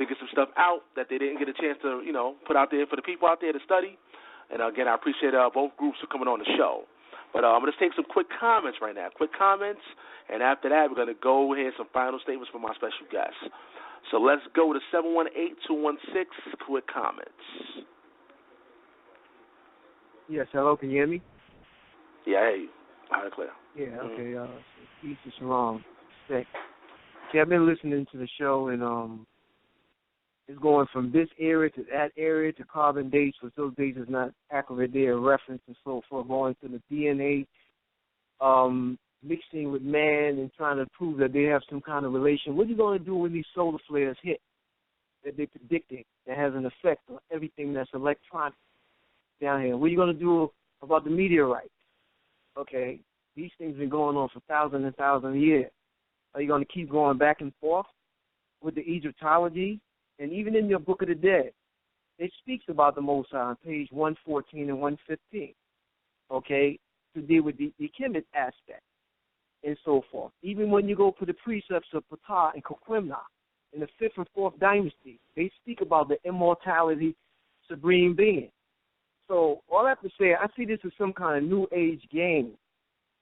[0.01, 2.57] to get some stuff out that they didn't get a chance to, you know, put
[2.57, 3.93] out there for the people out there to study.
[4.49, 6.89] And again, I appreciate uh, both groups for coming on the show.
[7.37, 9.09] But uh, I'm going to take some quick comments right now.
[9.15, 9.81] Quick comments,
[10.27, 13.37] and after that, we're going to go ahead some final statements from my special guests.
[14.09, 16.25] So let's go to 718-216,
[16.65, 17.29] quick comments.
[20.27, 21.21] Yes, hello, can you hear me?
[22.25, 22.69] Yeah, I hear you.
[23.11, 23.49] Loud and clear.
[23.77, 24.47] Yeah, okay, uh,
[25.03, 25.85] peace and shalom.
[26.27, 26.47] Sick.
[27.29, 29.27] Okay, I've been listening to the show, and um,
[30.47, 34.07] it's going from this area to that area to carbon dates, which those dates is
[34.07, 34.93] not accurate.
[34.93, 37.45] They are reference and so forth, going to the DNA,
[38.39, 42.55] um, mixing with man and trying to prove that they have some kind of relation.
[42.55, 44.39] What are you going to do when these solar flares hit
[45.25, 48.53] that they're predicting that has an effect on everything that's electronic
[49.41, 49.75] down here?
[49.75, 50.49] What are you going to do
[50.81, 51.69] about the meteorites?
[52.57, 53.01] Okay,
[53.35, 55.71] these things have been going on for thousands and thousands of years.
[56.33, 57.85] Are you going to keep going back and forth
[58.61, 59.81] with the Egyptology?
[60.19, 61.51] And even in your Book of the Dead,
[62.19, 65.53] it speaks about the Most High on page 114 and 115,
[66.31, 66.79] okay,
[67.15, 68.81] to deal with the, the Kemet aspect
[69.63, 70.31] and so forth.
[70.41, 73.15] Even when you go to the precepts of Ptah and Kagemni
[73.73, 77.15] in the fifth and fourth dynasty, they speak about the immortality,
[77.67, 78.49] supreme being.
[79.27, 82.01] So all I have to say, I see this as some kind of new age
[82.11, 82.51] game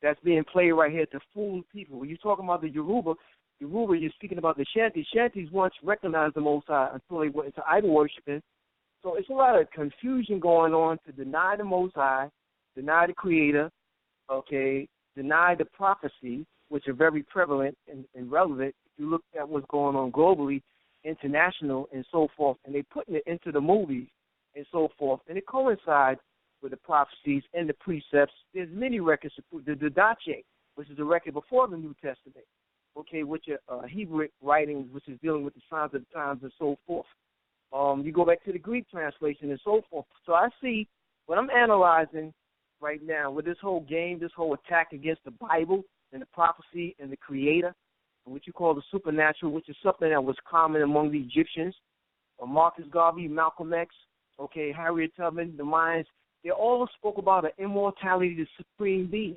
[0.01, 1.99] that's being played right here to fool people.
[1.99, 3.15] When you're talking about the Yoruba,
[3.59, 5.05] Yoruba, you're speaking about the Shanties.
[5.13, 8.41] Shanties once recognized the Most High until they went into idol worshiping.
[9.01, 12.29] So it's a lot of confusion going on to deny the Most High,
[12.75, 13.69] deny the Creator,
[14.29, 18.73] okay, deny the prophecy, which are very prevalent and, and relevant.
[18.85, 20.61] If you look at what's going on globally,
[21.03, 24.07] international, and so forth, and they're putting it into the movies
[24.55, 26.19] and so forth, and it coincides
[26.61, 28.33] with the prophecies and the precepts.
[28.53, 30.43] There's many records, the Didache,
[30.75, 32.45] which is a record before the New Testament,
[32.97, 36.39] okay, which your uh, Hebrew writings, which is dealing with the signs of the times
[36.43, 37.05] and so forth.
[37.73, 40.05] Um, you go back to the Greek translation and so forth.
[40.25, 40.87] So I see
[41.25, 42.33] what I'm analyzing
[42.81, 45.83] right now with this whole game, this whole attack against the Bible
[46.13, 47.73] and the prophecy and the Creator,
[48.25, 51.75] and what you call the supernatural, which is something that was common among the Egyptians,
[52.37, 53.93] or Marcus Garvey, Malcolm X,
[54.39, 56.05] okay, Harriet Tubman, the Mayans,
[56.43, 59.35] they all spoke about an immortality, the supreme being.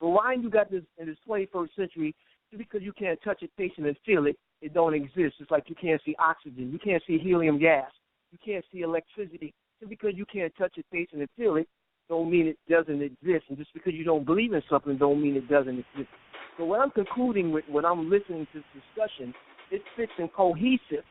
[0.00, 2.14] But why you got this in the 21st century?
[2.56, 5.36] Because you can't touch it, taste it, and feel it, it don't exist.
[5.40, 7.90] It's like you can't see oxygen, you can't see helium gas,
[8.32, 9.52] you can't see electricity.
[9.80, 11.68] Just because you can't touch it, taste it, and feel it,
[12.08, 13.44] don't mean it doesn't exist.
[13.48, 16.08] And just because you don't believe in something, don't mean it doesn't exist.
[16.56, 19.34] So what I'm concluding with, when I'm listening to this discussion,
[19.70, 21.04] it fits in cohesive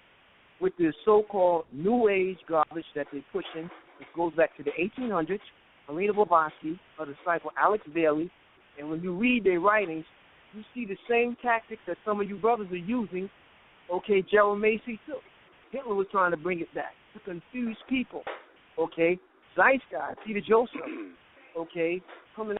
[0.61, 3.69] with this so-called New Age garbage that they're pushing.
[3.99, 5.39] It goes back to the 1800s.
[5.87, 8.31] Helena Blavatsky, her disciple Alice Bailey,
[8.79, 10.05] and when you read their writings,
[10.55, 13.29] you see the same tactics that some of you brothers are using.
[13.91, 15.17] Okay, Gerald Massey too.
[15.71, 18.23] Hitler was trying to bring it back to confuse people.
[18.77, 19.19] Okay,
[19.57, 20.81] Zeitgeist, Peter Joseph.
[21.55, 22.01] Okay,
[22.35, 22.57] coming.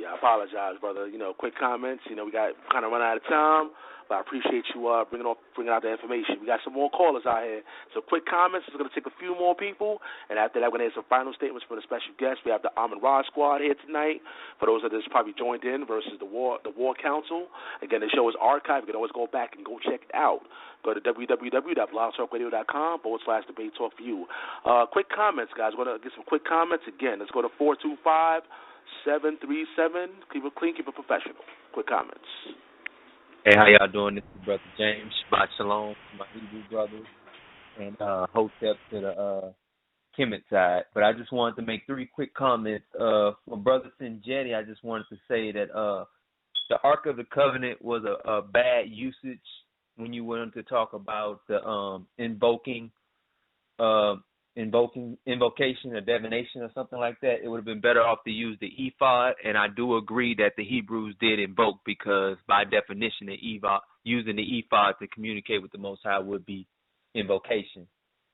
[0.00, 1.04] Yeah, I apologize, brother.
[1.04, 2.04] You know, quick comments.
[2.08, 3.68] You know, we got kind of run out of time,
[4.08, 6.40] but I appreciate you uh, bringing off, bringing out the information.
[6.40, 7.60] We got some more callers out here.
[7.92, 8.64] So, quick comments.
[8.64, 10.00] It's going to take a few more people,
[10.32, 12.40] and after that, we're going to have some final statements from the special guests.
[12.48, 14.24] We have the Amen Ra Squad here tonight.
[14.56, 17.52] For those that just probably joined in versus the War, the War Council.
[17.84, 18.88] Again, the show is archived.
[18.88, 20.48] You can always go back and go check it out.
[20.80, 24.24] Go to www.blogtalkradio.com forward slash debate talk for you.
[24.64, 25.76] Uh, quick comments, guys.
[25.76, 26.88] We're going to get some quick comments.
[26.88, 28.48] Again, let's go to 425
[29.04, 30.10] 737.
[30.32, 31.42] Keep it clean, keep it professional.
[31.72, 32.30] Quick comments.
[33.44, 34.16] Hey, how y'all doing?
[34.16, 35.12] This is Brother James.
[35.32, 37.00] Shabbat Shalom my Hebrew brother,
[37.78, 39.52] And uh, Hotep to the uh,
[40.18, 40.82] Kemet side.
[40.92, 42.84] But I just wanted to make three quick comments.
[42.94, 46.04] Uh, for Brother Sinjetti, I just wanted to say that uh,
[46.68, 49.40] the Ark of the Covenant was a, a bad usage
[49.96, 52.90] when you went on to talk about the um, invoking
[53.78, 54.16] uh,
[54.56, 58.30] invoking invocation or divination or something like that, it would have been better off to
[58.30, 59.34] use the ephod.
[59.44, 64.36] And I do agree that the Hebrews did invoke because by definition, the ephod using
[64.36, 66.66] the ephod to communicate with the Most High would be
[67.14, 67.86] invocation.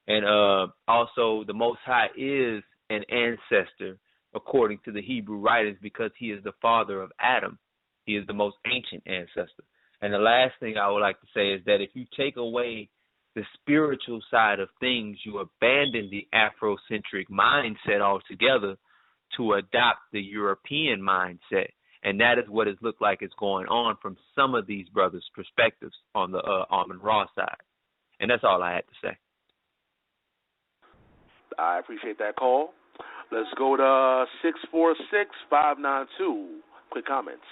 [0.09, 3.99] And uh, also, the Most High is an ancestor
[4.35, 7.59] according to the Hebrew writers because he is the father of Adam.
[8.05, 9.65] He is the most ancient ancestor.
[10.03, 12.89] And the last thing I would like to say is that if you take away
[13.37, 18.77] the spiritual side of things, you abandon the Afrocentric mindset altogether
[19.37, 21.69] to adopt the European mindset.
[22.03, 25.29] And that is what it looked like is going on from some of these brothers'
[25.35, 27.57] perspectives on the uh, Amen Ra side.
[28.21, 29.17] And that's all I had to say.
[31.59, 32.71] I appreciate that call.
[33.31, 36.61] Let's go to six four six five nine two.
[36.91, 37.43] Quick comments.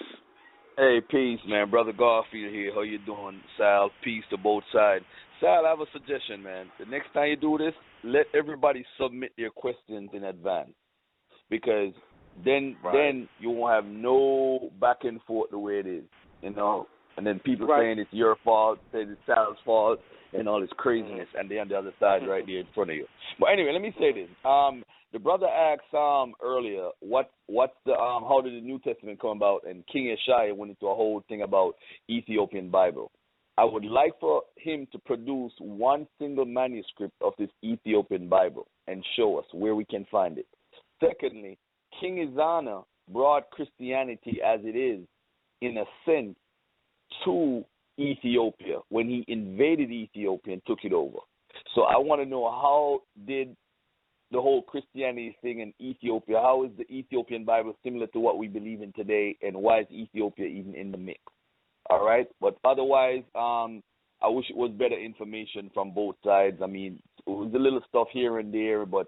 [0.77, 1.69] Hey, peace, man.
[1.69, 2.73] Brother Garfield here.
[2.73, 3.91] How you doing, Sal?
[4.03, 5.05] Peace to both sides.
[5.39, 6.67] Sal, I have a suggestion, man.
[6.79, 7.73] The next time you do this,
[8.03, 10.73] let everybody submit their questions in advance,
[11.49, 11.93] because
[12.43, 12.93] then Right.
[12.93, 16.03] then you won't have no back and forth the way it is,
[16.41, 16.87] you know.
[17.17, 17.81] And then people Right.
[17.81, 20.01] saying it's your fault, saying it's Sal's fault,
[20.33, 22.97] and all this craziness, and they're on the other side right there in front of
[22.97, 23.07] you.
[23.39, 24.29] But anyway, let me say this.
[24.43, 24.83] Um,
[25.13, 29.37] the brother asked um earlier, what what's the um how did the New Testament come
[29.37, 29.63] about?
[29.65, 31.77] And King Yeshaya went into a whole thing about
[32.09, 33.11] Ethiopian Bible.
[33.57, 39.03] I would like for him to produce one single manuscript of this Ethiopian Bible and
[39.15, 40.47] show us where we can find it.
[40.99, 41.57] Secondly,
[41.99, 45.05] King Ezana brought Christianity as it is,
[45.61, 46.35] in a sense,
[47.23, 47.63] to
[47.97, 51.19] Ethiopia when he invaded Ethiopia and took it over.
[51.73, 53.55] So I want to know how did
[54.31, 58.47] the whole Christianity thing in Ethiopia, how is the Ethiopian Bible similar to what we
[58.47, 61.21] believe in today, and why is Ethiopia even in the mix?
[61.89, 63.83] All right, but otherwise, um,
[64.21, 66.57] I wish it was better information from both sides.
[66.63, 69.07] I mean, it was a little stuff here and there, but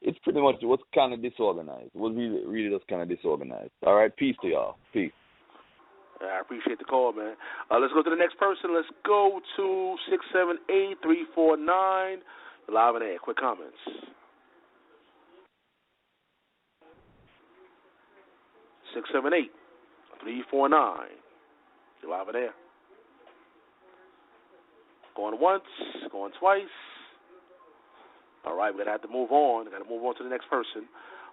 [0.00, 1.90] it's pretty much it was kind of disorganized.
[1.94, 3.72] It was really, really just kind of disorganized.
[3.86, 4.76] All right, peace to y'all.
[4.92, 5.12] Peace.
[6.22, 7.34] I appreciate the call, man.
[7.70, 8.74] Uh, let's go to the next person.
[8.74, 12.18] Let's go to six seven eight three four nine.
[12.72, 13.18] Live and air.
[13.18, 13.76] Quick comments.
[18.94, 19.50] Six seven eight
[20.22, 21.20] three four nine.
[22.06, 22.54] You're live and air.
[25.16, 25.64] Going once,
[26.12, 26.62] going twice.
[28.44, 29.64] All right, we're gonna have to move on.
[29.64, 30.86] We're gonna move on to the next person.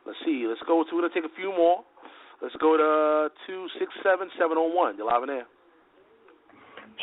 [0.08, 0.46] Let's see.
[0.50, 0.96] Let's go to.
[0.96, 1.84] We're gonna take a few more.
[2.42, 4.98] Let's go to two six seven seven zero one.
[4.98, 5.46] You're live and air.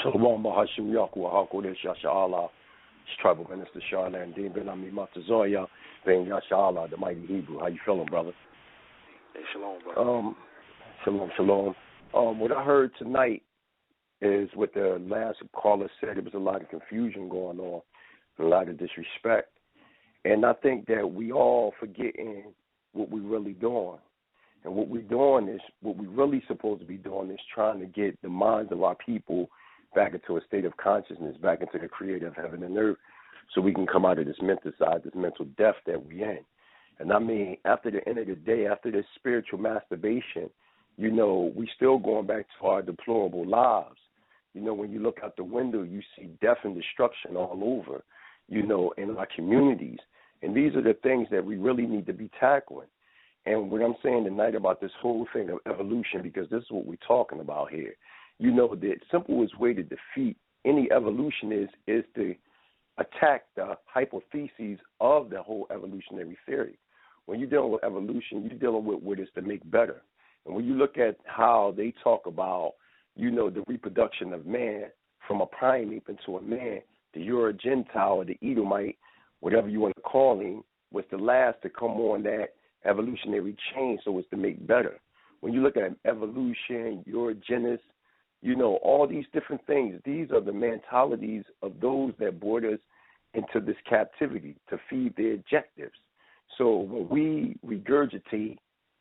[0.03, 1.77] Shalom Bahashim Yahuwah Hakodesh.
[1.85, 5.67] It's Tribal Minister Charlene Dean Ben Ami Matazoya,
[6.05, 7.61] Ben Yasha Allah, the mighty Hebrew.
[7.61, 8.33] How you feeling, brother?
[9.33, 10.01] Hey, shalom, brother.
[10.11, 10.37] Um,
[11.05, 11.75] shalom, shalom.
[12.13, 13.43] Um, what I heard tonight
[14.21, 16.17] is what the last caller said.
[16.17, 17.83] There was a lot of confusion going on,
[18.39, 19.51] a lot of disrespect,
[20.25, 22.45] and I think that we all forgetting
[22.93, 23.99] what we're really doing.
[24.65, 27.87] And what we're doing is what we're really supposed to be doing is trying to
[27.87, 29.49] get the minds of our people
[29.95, 32.99] back into a state of consciousness, back into the creative heaven and earth,
[33.55, 36.41] so we can come out of this mental side, this mental death that we're in.
[36.99, 40.51] And I mean, after the end of the day, after this spiritual masturbation,
[40.99, 43.97] you know, we still going back to our deplorable lives.
[44.55, 48.03] You know, when you look out the window, you see death and destruction all over,
[48.49, 49.99] you know, in our communities.
[50.43, 52.89] And these are the things that we really need to be tackling.
[53.47, 56.87] And what I'm saying tonight about this whole thing of evolution, because this is what
[56.87, 57.95] we're talking about here.
[58.39, 62.35] You know, the simplest way to defeat any evolution is is to
[62.99, 66.79] attack the hypotheses of the whole evolutionary theory.
[67.27, 70.03] When you're dealing with evolution, you're dealing with what is to make better.
[70.45, 72.75] And when you look at how they talk about,
[73.21, 74.85] you know, the reproduction of man
[75.29, 76.81] from a primate into a man,
[77.13, 78.97] the Euro Gentile or the Edomite,
[79.41, 82.49] whatever you want to call him, was the last to come on that
[82.87, 84.99] evolutionary chain so as to make better.
[85.41, 87.79] When you look at evolution, eugenesis,
[88.43, 92.79] you know, all these different things, these are the mentalities of those that brought us
[93.35, 95.97] into this captivity to feed their objectives.
[96.57, 98.57] So when we regurgitate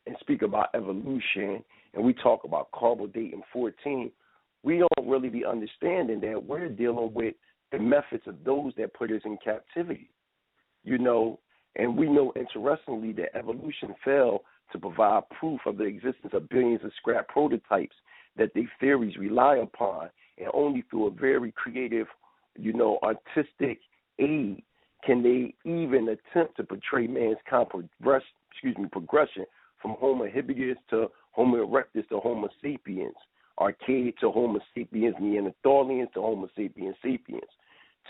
[0.06, 4.10] and speak about evolution and we talk about carbodating 14,
[4.62, 7.34] we don't really be understanding that we're dealing with
[7.72, 10.10] the methods of those that put us in captivity.
[10.84, 11.40] You know,
[11.76, 14.40] and we know interestingly that evolution failed
[14.72, 17.96] to provide proof of the existence of billions of scrap prototypes
[18.36, 22.06] that their theories rely upon, and only through a very creative,
[22.58, 23.80] you know, artistic
[24.18, 24.62] aid
[25.04, 29.44] can they even attempt to portray man's progress, excuse me, progression
[29.80, 33.14] from Homo habilis to Homo erectus to Homo sapiens,
[33.58, 37.50] archaic to Homo sapiens, Neanderthalians to Homo sapiens sapiens.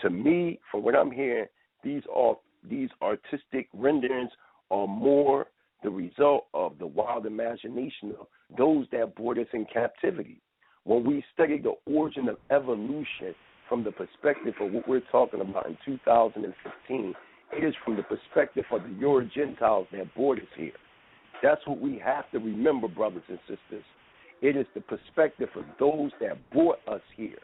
[0.01, 1.45] To me, from what I'm hearing,
[1.83, 2.35] these are
[2.69, 4.31] these artistic renderings
[4.69, 5.47] are more
[5.83, 8.27] the result of the wild imagination of
[8.57, 10.39] those that brought us in captivity.
[10.83, 13.35] When we study the origin of evolution
[13.67, 17.13] from the perspective of what we're talking about in 2015,
[17.53, 20.71] it is from the perspective of the Euro Gentiles that brought us here.
[21.41, 23.83] That's what we have to remember, brothers and sisters.
[24.41, 27.37] It is the perspective of those that brought us here.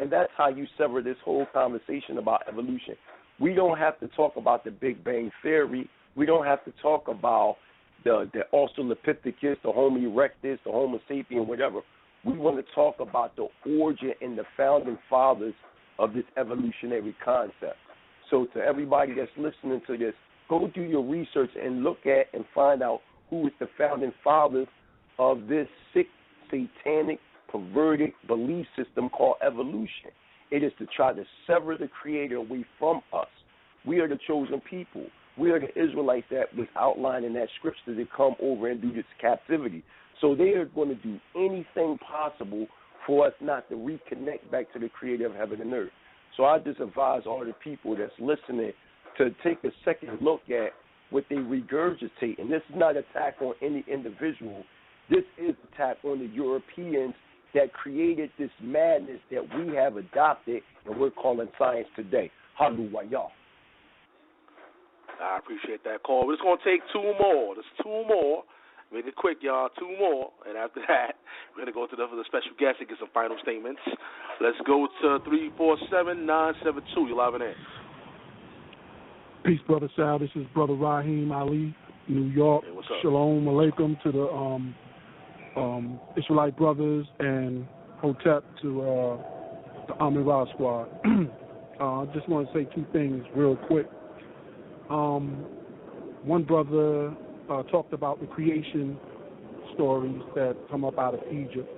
[0.00, 2.94] And that's how you sever this whole conversation about evolution.
[3.40, 5.88] We don't have to talk about the Big Bang Theory.
[6.16, 7.56] We don't have to talk about
[8.04, 11.80] the the Australopithecus, the Homo erectus, the Homo sapien, whatever.
[12.24, 15.54] We want to talk about the origin and the founding fathers
[15.98, 17.76] of this evolutionary concept.
[18.30, 20.14] So to everybody that's listening to this,
[20.48, 23.00] go do your research and look at and find out
[23.30, 24.68] who is the founding fathers
[25.18, 26.06] of this sick,
[26.50, 27.18] satanic,
[27.50, 30.10] perverted belief system called evolution.
[30.50, 33.28] It is to try to sever the creator away from us.
[33.84, 35.06] We are the chosen people.
[35.36, 38.92] We are the Israelites that was outlined in that scripture to come over and do
[38.92, 39.84] this captivity.
[40.20, 42.66] So they are going to do anything possible
[43.06, 45.90] for us not to reconnect back to the creator of heaven and earth.
[46.36, 48.72] So I just advise all the people that's listening
[49.16, 50.72] to take a second look at
[51.10, 52.38] what they regurgitate.
[52.38, 54.64] And this is not attack on any individual.
[55.10, 57.14] This is attack on the Europeans
[57.54, 62.30] that created this madness that we have adopted and we're calling science today.
[62.58, 63.28] Hallelujah.
[65.20, 66.26] I appreciate that call.
[66.26, 67.54] We're just going to take two more.
[67.54, 68.44] There's two more.
[68.92, 69.68] Make it quick, y'all.
[69.78, 70.30] Two more.
[70.46, 71.16] And after that,
[71.52, 73.80] we're going to go to the, the special guest and get some final statements.
[74.40, 77.06] Let's go to 347 972.
[77.08, 77.56] You're live in there.
[79.48, 80.18] Peace, brother Sal.
[80.18, 81.74] This is brother Raheem Ali,
[82.06, 82.64] New York.
[82.66, 82.96] Hey?
[83.00, 84.74] Shalom alaikum to the um,
[85.56, 89.16] um, Israelite brothers and Hotep to uh,
[89.86, 90.90] the Amen Ra squad.
[91.80, 93.86] uh, I just want to say two things real quick.
[94.90, 95.46] Um,
[96.24, 97.16] one brother
[97.50, 98.98] uh, talked about the creation
[99.72, 101.70] stories that come up out of Egypt,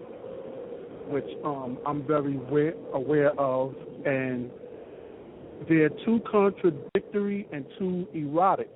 [1.06, 4.50] which um, I'm very aware, aware of, and
[5.68, 8.70] they're too contradictory and too erotic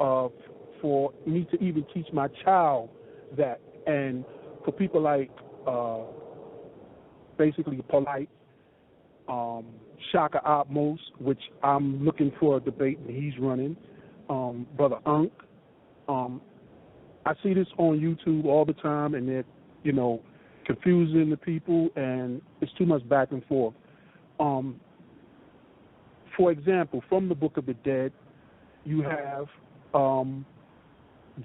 [0.00, 0.28] uh,
[0.80, 2.90] for me to even teach my child
[3.36, 3.60] that.
[3.86, 4.24] And
[4.64, 5.30] for people like
[5.66, 6.00] uh,
[7.38, 8.28] basically polite,
[9.28, 9.66] um,
[10.12, 13.76] Shaka Ahmose, which I'm looking for a debate and he's running,
[14.28, 15.32] um, Brother Unk.
[16.08, 16.40] Um,
[17.24, 19.44] I see this on YouTube all the time and they're,
[19.82, 20.22] you know,
[20.64, 23.74] confusing the people and it's too much back and forth.
[24.38, 24.80] Um,
[26.36, 28.12] for example, from the Book of the Dead,
[28.84, 29.46] you have
[29.94, 30.44] um,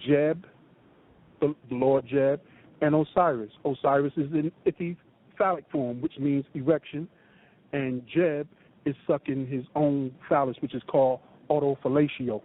[0.07, 0.45] Geb,
[1.39, 2.41] the, Lord Geb,
[2.81, 3.51] and Osiris.
[3.65, 4.51] Osiris is in
[5.37, 7.07] phallic form, which means erection,
[7.73, 8.47] and Geb
[8.85, 12.41] is sucking his own phallus, which is called autofellatio.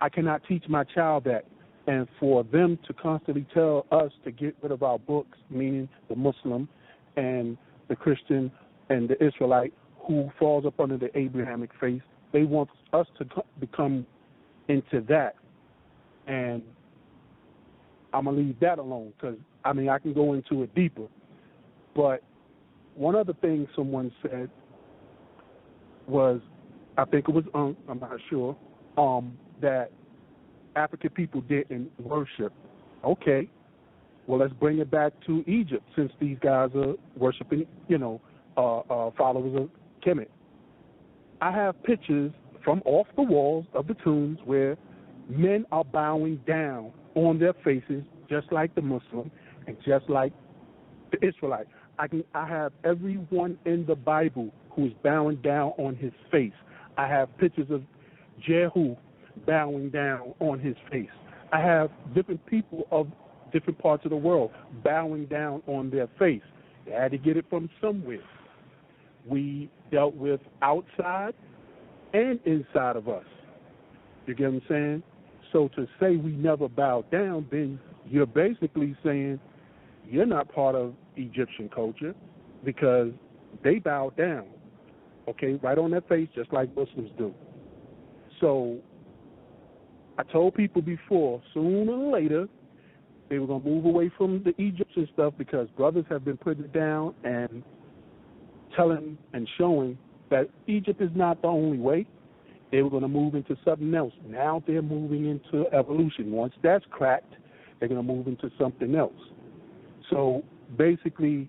[0.00, 1.44] I cannot teach my child that.
[1.86, 6.16] And for them to constantly tell us to get rid of our books, meaning the
[6.16, 6.68] Muslim
[7.16, 7.56] and
[7.88, 8.52] the Christian
[8.90, 9.72] and the Israelite,
[10.08, 14.04] who falls up under the Abrahamic faith, they want us to co- become
[14.68, 15.36] into that.
[16.26, 16.62] And
[18.12, 21.06] I'm going to leave that alone because, I mean, I can go into it deeper.
[21.94, 22.22] But
[22.94, 24.50] one other thing someone said
[26.06, 26.40] was,
[26.96, 28.56] I think it was Unk, I'm not sure,
[28.96, 29.90] um, that
[30.74, 32.52] African people didn't worship.
[33.04, 33.48] Okay,
[34.26, 38.20] well let's bring it back to Egypt since these guys are worshiping, you know,
[38.56, 39.70] uh, uh, followers of
[41.40, 42.32] I have pictures
[42.64, 44.76] from off the walls of the tombs where
[45.28, 49.30] men are bowing down on their faces, just like the Muslim
[49.66, 50.32] and just like
[51.12, 51.66] the Israelite.
[51.98, 56.52] I can I have everyone in the Bible who is bowing down on his face.
[56.96, 57.82] I have pictures of
[58.40, 58.96] Jehu
[59.46, 61.10] bowing down on his face.
[61.52, 63.08] I have different people of
[63.52, 66.42] different parts of the world bowing down on their face.
[66.86, 68.22] They had to get it from somewhere.
[69.28, 71.34] We dealt with outside
[72.12, 73.24] and inside of us.
[74.26, 75.02] You get what I'm saying?
[75.52, 79.40] So to say we never bowed down, then you're basically saying
[80.06, 82.14] you're not part of Egyptian culture
[82.64, 83.10] because
[83.64, 84.46] they bowed down,
[85.28, 87.34] okay, right on their face, just like Muslims do.
[88.40, 88.78] So
[90.18, 92.48] I told people before, sooner or later,
[93.28, 96.64] they were going to move away from the Egyptian stuff because brothers have been putting
[96.64, 97.62] it down and
[98.78, 99.98] telling and showing
[100.30, 102.06] that Egypt is not the only way.
[102.70, 104.12] They were going to move into something else.
[104.26, 106.30] Now they're moving into evolution.
[106.30, 107.34] Once that's cracked,
[107.78, 109.12] they're going to move into something else.
[110.10, 110.44] So
[110.76, 111.48] basically,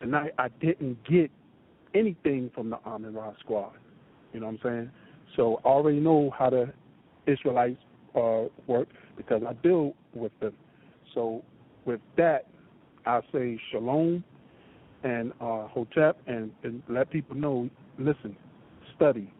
[0.00, 1.30] tonight I didn't get
[1.94, 3.72] anything from the Amen Ra squad.
[4.32, 4.90] You know what I'm saying?
[5.36, 6.72] So I already know how the
[7.26, 7.80] Israelites
[8.16, 10.54] uh, work because I deal with them.
[11.14, 11.44] So
[11.84, 12.46] with that,
[13.06, 14.24] I say shalom
[15.04, 17.68] and uh, hotep and, and let people know,
[17.98, 18.36] listen,
[18.96, 19.32] study.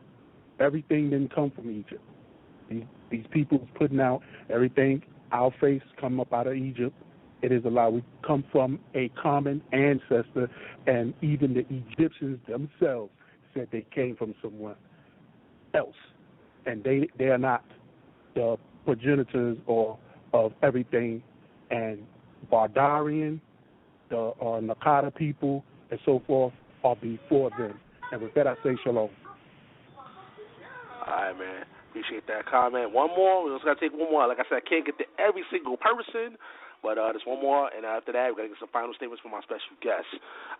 [0.60, 2.02] Everything didn't come from Egypt.
[2.70, 4.20] These, these people putting out
[4.50, 5.02] everything.
[5.32, 6.94] Our face come up out of Egypt.
[7.42, 7.88] It is a lie.
[7.88, 10.48] We come from a common ancestor,
[10.86, 13.10] and even the Egyptians themselves
[13.52, 14.76] said they came from somewhere
[15.74, 15.96] else,
[16.66, 17.64] and they they are not
[18.34, 19.98] the progenitors or
[20.32, 21.22] of everything,
[21.70, 21.98] and
[22.50, 23.40] Badarian,
[24.10, 26.52] the uh, Naqada people, and so forth
[26.82, 27.78] are before them.
[28.12, 29.10] And with that, I say shalom.
[31.06, 31.64] All right, man.
[31.90, 32.92] Appreciate that comment.
[32.92, 33.44] One more.
[33.44, 34.26] We just gotta take one more.
[34.26, 36.36] Like I said, I can't get to every single person,
[36.82, 39.32] but uh, just one more, and after that, we gotta get some final statements from
[39.32, 40.10] our special guest.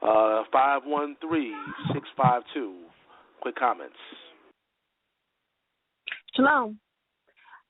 [0.00, 1.54] Uh, five one three
[1.92, 2.84] six five two.
[3.40, 3.96] Quick comments.
[6.36, 6.78] Shalom.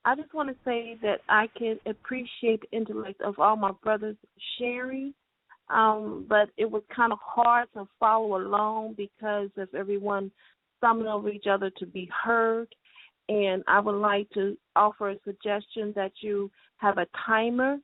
[0.05, 4.17] I just want to say that I can appreciate the intellect of all my brothers
[4.59, 5.15] sharing,
[5.69, 10.31] um, but it was kind of hard to follow along because of everyone
[10.79, 12.69] stumbling over each other to be heard.
[13.29, 17.79] And I would like to offer a suggestion that you have a timer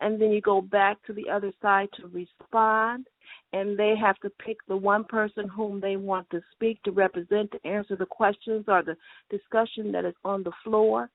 [0.00, 3.06] and then you go back to the other side to respond
[3.52, 7.50] and they have to pick the one person whom they want to speak to represent
[7.52, 8.96] to answer the questions or the
[9.30, 11.08] discussion that is on the floor.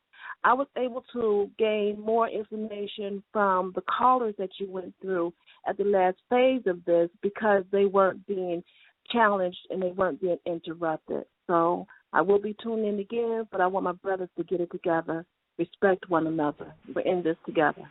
[0.43, 5.33] I was able to gain more information from the callers that you went through
[5.67, 8.63] at the last phase of this because they weren't being
[9.11, 11.23] challenged and they weren't being interrupted.
[11.47, 14.71] So I will be tuning in again, but I want my brothers to get it
[14.71, 15.25] together,
[15.57, 16.73] respect one another.
[16.93, 17.83] We're in this together.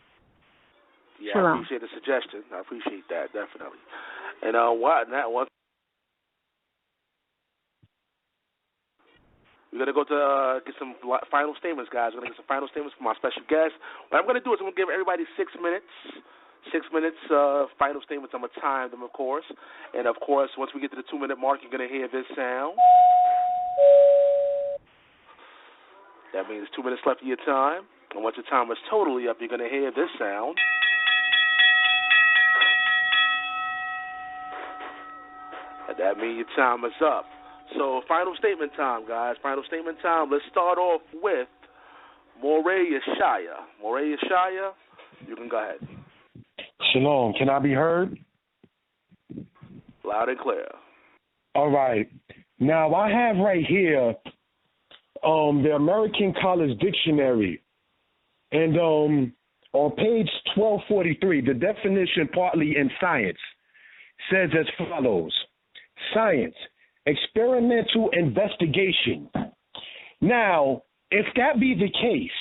[1.21, 1.57] Yeah, Shalom.
[1.57, 2.43] I appreciate the suggestion.
[2.53, 3.81] I appreciate that definitely.
[4.43, 5.47] And uh, what that one.
[9.73, 10.95] We're gonna go to uh, get some
[11.29, 12.13] final statements, guys.
[12.13, 13.75] We're gonna get some final statements from our special guest.
[14.09, 15.89] What I'm gonna do is I'm gonna give everybody six minutes,
[16.71, 18.33] six minutes uh, final statements.
[18.33, 19.45] I'm gonna time them, of course,
[19.93, 22.25] and of course, once we get to the two minute mark, you're gonna hear this
[22.35, 22.77] sound.
[26.33, 29.37] That means two minutes left of your time, and once your time is totally up,
[29.39, 30.57] you're gonna hear this sound.
[35.89, 37.25] And that means your time is up.
[37.75, 39.35] So final statement time, guys.
[39.41, 40.29] Final statement time.
[40.31, 41.47] Let's start off with
[42.41, 43.65] Moray Yeshaya.
[43.81, 44.71] Moray Yeshaya,
[45.27, 45.96] you can go ahead.
[46.97, 47.33] Shalom.
[47.33, 48.17] Can I be heard?
[50.03, 50.65] Loud and clear.
[51.53, 52.09] All right.
[52.59, 54.15] Now I have right here
[55.23, 57.61] um the American College Dictionary.
[58.51, 59.33] And um
[59.73, 63.37] on page 1243, the definition partly in science
[64.31, 65.33] says as follows.
[66.15, 66.55] Science,
[67.05, 69.29] experimental investigation.
[70.19, 72.31] Now, if that be the case,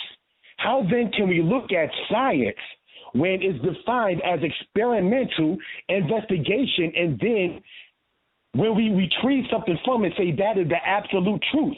[0.57, 2.57] how then can we look at science
[3.13, 5.57] when it's defined as experimental
[5.89, 7.63] investigation and then
[8.55, 11.77] when we retrieve something from it, say that is the absolute truth.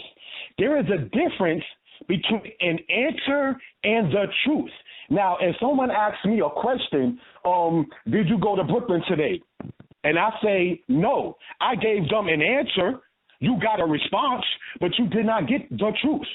[0.59, 1.65] There is a difference
[2.07, 4.71] between an answer and the truth.
[5.11, 9.41] Now, if someone asks me a question, um, did you go to Brooklyn today?
[10.05, 11.37] And I say no.
[11.61, 13.01] I gave them an answer.
[13.41, 14.45] You got a response,
[14.81, 16.27] but you did not get the truth.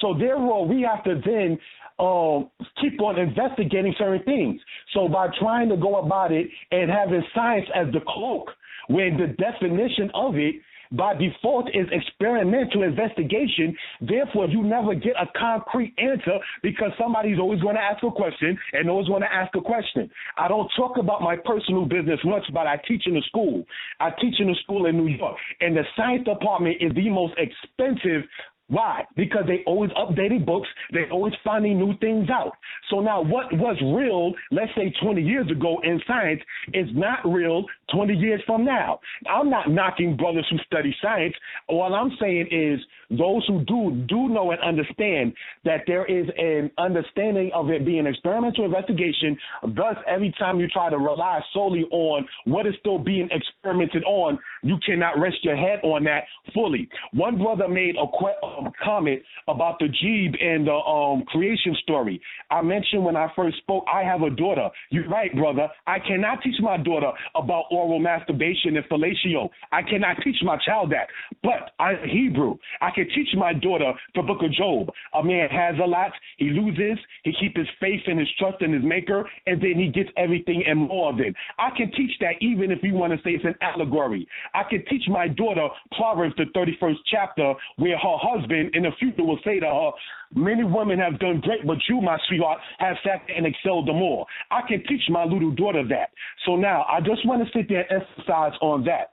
[0.00, 1.58] So therefore, we have to then
[1.98, 4.60] um, keep on investigating certain things.
[4.94, 8.50] So by trying to go about it and having science as the cloak,
[8.88, 10.56] when the definition of it
[10.92, 13.76] by default is experimental investigation.
[14.00, 18.58] Therefore, you never get a concrete answer because somebody's always going to ask a question
[18.72, 20.10] and always want to ask a question.
[20.36, 23.64] I don't talk about my personal business much, but I teach in a school.
[24.00, 27.34] I teach in a school in New York, and the science department is the most
[27.36, 28.22] expensive
[28.68, 29.04] why?
[29.16, 32.52] Because they always updating books, they always finding new things out.
[32.90, 36.40] So now what was real, let's say 20 years ago in science,
[36.74, 37.64] is not real
[37.94, 39.00] 20 years from now.
[39.30, 41.34] I'm not knocking brothers who study science.
[41.68, 42.80] All I'm saying is
[43.10, 45.32] those who do do know and understand
[45.64, 49.38] that there is an understanding of it being experimental investigation.
[49.62, 54.38] Thus, every time you try to rely solely on what is still being experimented on,
[54.62, 56.88] you cannot rest your head on that fully.
[57.12, 62.20] One brother made a que- um, comment about the Geb and the um, creation story.
[62.50, 64.68] I mentioned when I first spoke, I have a daughter.
[64.90, 65.68] You're right, brother.
[65.86, 69.48] I cannot teach my daughter about oral masturbation and fellatio.
[69.72, 71.08] I cannot teach my child that.
[71.42, 72.56] But I'm Hebrew.
[72.80, 74.90] I can teach my daughter the book of Job.
[75.14, 78.72] A man has a lot, he loses, he keeps his faith and his trust in
[78.72, 81.34] his maker, and then he gets everything and more of it.
[81.58, 84.26] I can teach that even if you want to say it's an allegory.
[84.54, 89.24] I can teach my daughter Proverbs, the 31st chapter, where her husband in the future
[89.24, 89.90] will say to her,
[90.34, 93.96] Many women have done great, but you, my sweetheart, have sat there and excelled them
[93.96, 94.26] all.
[94.50, 96.10] I can teach my little daughter that.
[96.44, 99.12] So now I just want to sit there and emphasize on that.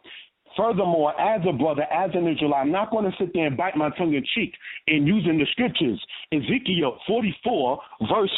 [0.58, 3.76] Furthermore, as a brother, as an Israelite, I'm not going to sit there and bite
[3.76, 4.54] my tongue in cheek
[4.88, 6.02] in using the scriptures.
[6.32, 8.32] Ezekiel 44, verse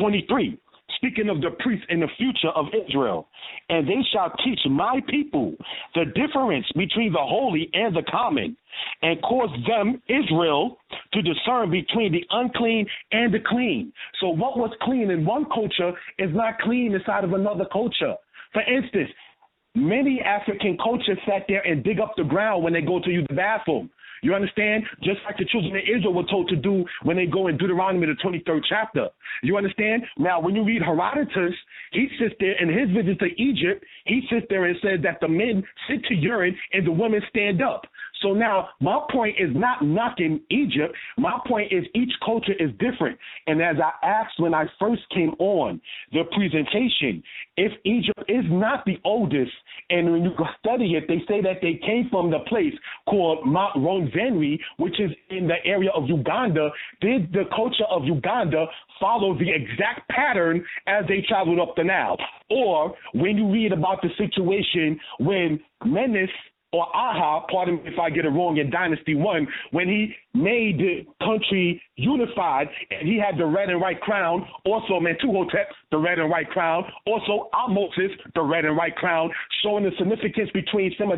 [0.00, 0.58] 23
[0.96, 3.28] speaking of the priests in the future of Israel.
[3.68, 5.54] And they shall teach my people
[5.94, 8.56] the difference between the holy and the common,
[9.02, 10.78] and cause them, Israel,
[11.12, 13.92] to discern between the unclean and the clean.
[14.20, 18.14] So what was clean in one culture is not clean inside of another culture.
[18.52, 19.10] For instance,
[19.74, 23.26] many African cultures sat there and dig up the ground when they go to use
[23.28, 23.90] the bathroom.
[24.24, 24.84] You understand?
[25.02, 28.06] Just like the children of Israel were told to do when they go in Deuteronomy,
[28.06, 29.08] the 23rd chapter.
[29.42, 30.02] You understand?
[30.16, 31.54] Now, when you read Herodotus,
[31.92, 35.28] he sits there in his visit to Egypt, he sits there and says that the
[35.28, 37.84] men sit to urine and the women stand up.
[38.24, 40.94] So now my point is not knocking Egypt.
[41.18, 43.18] My point is each culture is different.
[43.46, 45.80] And as I asked when I first came on
[46.10, 47.22] the presentation,
[47.58, 49.52] if Egypt is not the oldest,
[49.90, 52.72] and when you study it, they say that they came from the place
[53.08, 56.70] called Mount Ronvenri, which is in the area of Uganda.
[57.02, 58.64] Did the culture of Uganda
[58.98, 62.16] follow the exact pattern as they traveled up the Nile?
[62.48, 66.30] Or when you read about the situation when Menes
[66.74, 70.78] or Aha, pardon me if I get it wrong, in Dynasty One, when he made
[70.78, 76.18] the country unified and he had the red and white crown, also Mentuhotep, the red
[76.18, 79.30] and white crown, also Ahmosis, the red and white crown,
[79.62, 81.12] showing the significance between some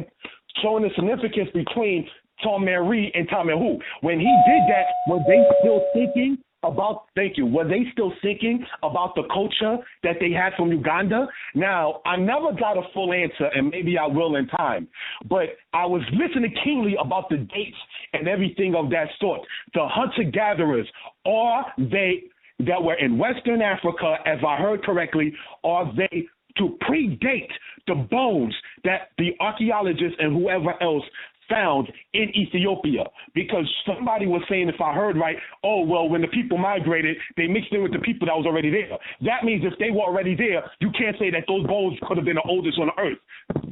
[0.62, 2.06] showing the significance between
[2.44, 3.78] Tomeri and Tom and who.
[4.02, 6.36] When he did that, were they still thinking
[6.66, 11.26] about thank you were they still thinking about the culture that they had from uganda?
[11.54, 14.88] Now i never got a full answer and maybe i will in time
[15.28, 17.76] but i was listening keenly about the dates
[18.12, 19.40] and everything of that sort.
[19.74, 20.88] The hunter gatherers
[21.26, 22.24] are they
[22.60, 25.32] that were in western africa as i heard correctly
[25.64, 27.50] are they to predate
[27.86, 28.54] the bones
[28.84, 31.04] that the archaeologists and whoever else
[31.48, 36.28] found in Ethiopia because somebody was saying, if I heard right, oh, well, when the
[36.28, 38.98] people migrated, they mixed in with the people that was already there.
[39.22, 42.26] That means if they were already there, you can't say that those bones could have
[42.26, 43.18] been the oldest on earth.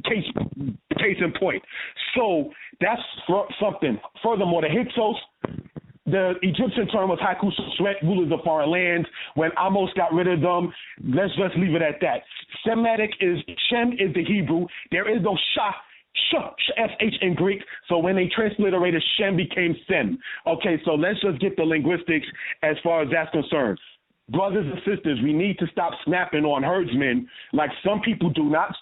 [0.03, 0.25] Case,
[0.97, 1.63] case in point.
[2.15, 3.01] So that's
[3.59, 3.99] something.
[4.23, 5.17] Furthermore, the Hyksos,
[6.05, 9.07] the Egyptian term was Haku Sweat, rulers of foreign lands.
[9.33, 10.71] When Ahmose got rid of them,
[11.03, 12.21] let's just leave it at that.
[12.65, 13.39] Semitic is
[13.69, 14.67] Shem is the Hebrew.
[14.91, 15.71] There is no Shah
[16.31, 17.61] SH F H in Greek.
[17.89, 20.17] So when they transliterated Shem became Sem.
[20.47, 22.27] Okay, so let's just get the linguistics
[22.63, 23.79] as far as that's concerned.
[24.29, 28.75] Brothers and sisters, we need to stop snapping on herdsmen like some people do not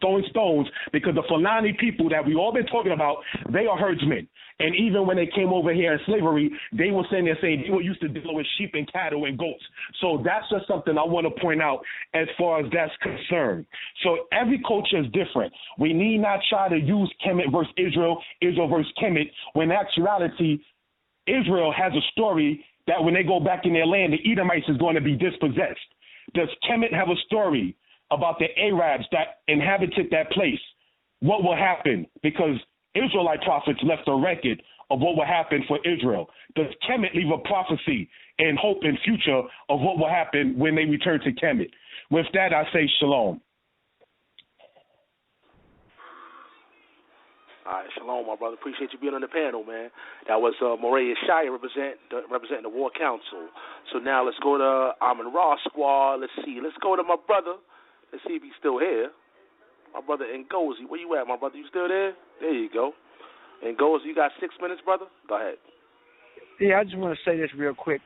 [0.00, 3.18] throwing stones because the Fulani people that we've all been talking about,
[3.52, 4.28] they are herdsmen.
[4.60, 7.72] And even when they came over here in slavery, they were saying they're saying they
[7.72, 9.62] were used to dealing with sheep and cattle and goats.
[10.00, 11.80] So that's just something I want to point out
[12.14, 13.66] as far as that's concerned.
[14.02, 15.52] So every culture is different.
[15.78, 20.58] We need not try to use Kemet versus Israel, Israel versus Kemet, when actuality,
[21.28, 24.76] Israel has a story that when they go back in their land, the Edomites is
[24.78, 25.78] going to be dispossessed.
[26.34, 27.76] Does Kemet have a story
[28.10, 30.60] about the Arabs that inhabited that place?
[31.20, 32.06] What will happen?
[32.22, 32.56] Because
[32.94, 36.28] Israelite prophets left a record of what will happen for Israel.
[36.54, 40.84] Does Kemet leave a prophecy and hope and future of what will happen when they
[40.84, 41.70] return to Kemet?
[42.10, 43.40] With that, I say shalom.
[47.68, 48.54] All right, shalom, my brother.
[48.54, 49.90] Appreciate you being on the panel, man.
[50.26, 53.52] That was uh, Morea Shire represent, representing the War Council.
[53.92, 56.24] So now let's go to Amen Ra Squad.
[56.24, 56.60] Let's see.
[56.64, 57.60] Let's go to my brother.
[58.12, 59.10] Let's see if he's still here.
[59.94, 60.88] My brother Ngozi.
[60.88, 61.56] Where you at, my brother?
[61.56, 62.12] You still there?
[62.40, 62.92] There you go.
[63.64, 65.06] Ngozi, you got six minutes, brother?
[65.28, 65.56] Go ahead.
[66.60, 68.00] Yeah, I just want to say this real quick.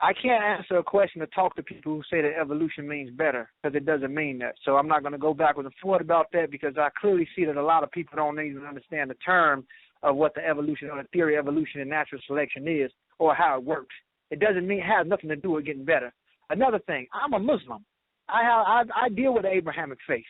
[0.00, 3.48] I can't answer a question or talk to people who say that evolution means better
[3.62, 4.56] because it doesn't mean that.
[4.64, 7.44] So I'm not going to go backwards and forth about that because I clearly see
[7.44, 9.64] that a lot of people don't even understand the term
[10.02, 12.90] of what the evolution or the theory of evolution and natural selection is
[13.20, 13.94] or how it works.
[14.32, 16.12] It doesn't mean it has nothing to do with getting better.
[16.50, 17.84] Another thing, I'm a Muslim.
[18.28, 20.24] I have I, I deal with the Abrahamic faith.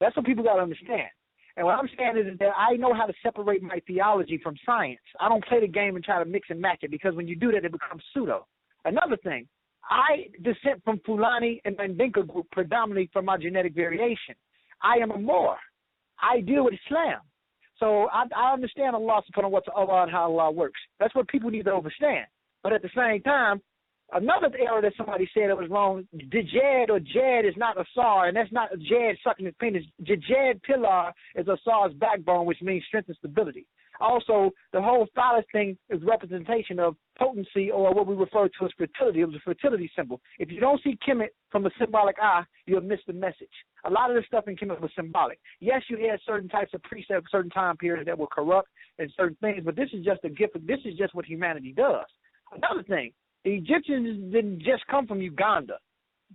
[0.00, 1.08] That's what people got to understand.
[1.56, 5.00] And what I'm saying is that I know how to separate my theology from science.
[5.20, 7.34] I don't play the game and try to mix and match it because when you
[7.34, 8.46] do that, it becomes pseudo.
[8.84, 9.48] Another thing,
[9.90, 14.36] I descend from Fulani and Mandinka group predominantly from my genetic variation.
[14.82, 15.56] I am a Moor.
[16.22, 17.20] I deal with Islam.
[17.78, 20.80] So I, I understand Allah subhanahu wa ta'ala and how Allah works.
[21.00, 22.26] That's what people need to understand.
[22.62, 23.60] But at the same time,
[24.12, 28.28] Another error that somebody said that was wrong, Djed or Jed is not a SAR,
[28.28, 29.84] and that's not Jed sucking his penis.
[30.02, 33.66] Jed pillar is Asar's backbone, which means strength and stability.
[34.00, 38.70] Also, the whole phallus thing is representation of potency or what we refer to as
[38.78, 39.20] fertility.
[39.20, 40.20] It was a fertility symbol.
[40.38, 43.48] If you don't see Kemet from a symbolic eye, you'll miss the message.
[43.84, 45.40] A lot of this stuff in Kemet was symbolic.
[45.60, 49.36] Yes, you had certain types of precepts, certain time periods that were corrupt and certain
[49.40, 50.54] things, but this is just a gift.
[50.66, 52.06] This is just what humanity does.
[52.52, 53.12] Another thing,
[53.44, 55.78] the Egyptians didn't just come from Uganda.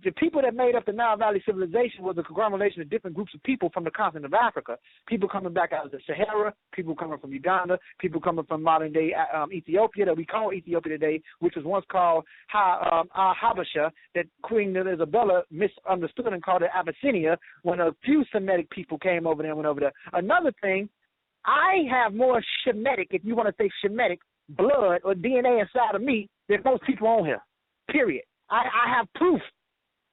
[0.02, 3.32] the people that made up the Nile Valley civilization was a conglomeration of different groups
[3.34, 4.76] of people from the continent of Africa.
[5.06, 8.92] People coming back out of the Sahara, people coming from Uganda, people coming from modern
[8.92, 13.08] day uh, um, Ethiopia that we call Ethiopia today, which was once called ha, um,
[13.14, 19.26] Habasha, that Queen Isabella misunderstood and called it Abyssinia when a few Semitic people came
[19.26, 19.92] over there and went over there.
[20.12, 20.88] Another thing,
[21.44, 26.02] I have more Shemitic, if you want to say Shemitic, blood or DNA inside of
[26.02, 27.40] me than most people on here.
[27.90, 28.24] Period.
[28.50, 29.40] I, I have proof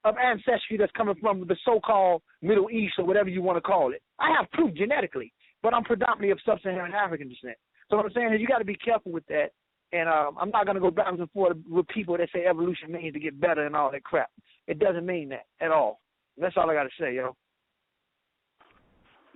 [0.04, 3.92] of ancestry that's coming from the so-called Middle East or whatever you want to call
[3.92, 4.02] it.
[4.20, 7.58] I have proof genetically, but I'm predominantly of sub-Saharan African descent.
[7.90, 9.50] So what I'm saying is you got to be careful with that.
[9.94, 12.94] And um, I'm not going to go back and forth with people that say evolution
[12.94, 14.30] means to get better and all that crap.
[14.68, 16.00] It doesn't mean that at all.
[16.38, 17.36] That's all I got to say, yo.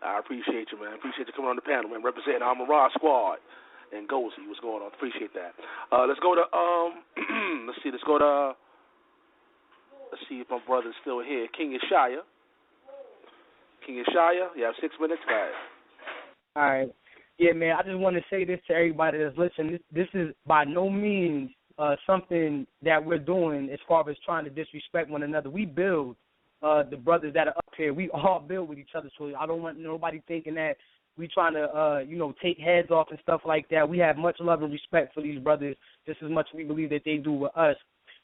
[0.02, 0.94] I appreciate you, man.
[0.94, 2.04] I appreciate you coming on the panel, man.
[2.04, 3.38] Representing Amen Ra Squad
[3.94, 4.48] and Ngozi.
[4.48, 4.92] What's going on?
[4.94, 5.54] Appreciate that.
[5.92, 7.04] Uh, let's go to um.
[7.68, 7.92] let's see.
[7.92, 8.56] Let's go to
[10.12, 11.48] Let's see if my brother's still here.
[11.58, 12.20] King Yeshaya.
[13.86, 15.52] King Yeshaya, you have six minutes, guys.
[16.56, 16.90] All right.
[17.38, 19.74] Yeah, man, I just want to say this to everybody that's listening.
[19.74, 24.46] This, this is by no means uh, something that we're doing as far as trying
[24.46, 25.50] to disrespect one another.
[25.50, 26.16] We build
[26.64, 27.94] uh, the brothers that are up here.
[27.94, 29.10] We all build with each other.
[29.18, 30.78] So I don't want nobody thinking that
[31.18, 33.88] we trying to, uh, you know, take heads off and stuff like that.
[33.88, 36.90] We have much love and respect for these brothers just as much as we believe
[36.90, 37.78] that they do with us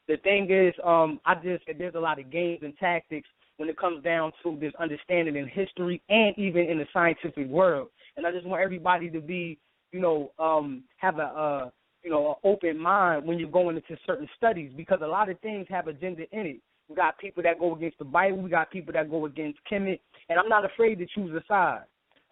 [0.07, 3.77] the thing is, um, I just there's a lot of games and tactics when it
[3.77, 7.89] comes down to this understanding in history and even in the scientific world.
[8.17, 9.57] And I just want everybody to be,
[9.91, 11.69] you know, um, have a, uh,
[12.03, 15.39] you know, an open mind when you're going into certain studies because a lot of
[15.39, 16.59] things have agenda in it.
[16.89, 18.39] We got people that go against the Bible.
[18.39, 21.83] We got people that go against Kemet, and I'm not afraid to choose a side.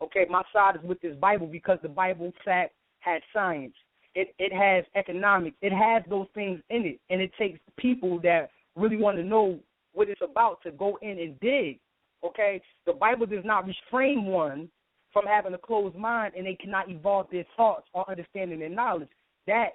[0.02, 3.74] Okay, my side is with this Bible because the Bible fact has science.
[4.16, 5.58] It it has economics.
[5.62, 9.60] It has those things in it, and it takes people that really want to know
[9.94, 11.80] what it's about to go in and dig.
[12.24, 14.70] Okay, the Bible does not restrain one
[15.12, 19.10] from having a closed mind, and they cannot evolve their thoughts or understanding their knowledge.
[19.48, 19.70] That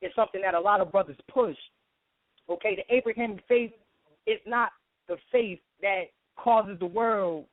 [0.00, 1.56] is something that a lot of brothers push.
[2.50, 3.72] Okay, the Abrahamic faith
[4.26, 4.70] is not
[5.08, 6.04] the faith that
[6.36, 7.44] causes the world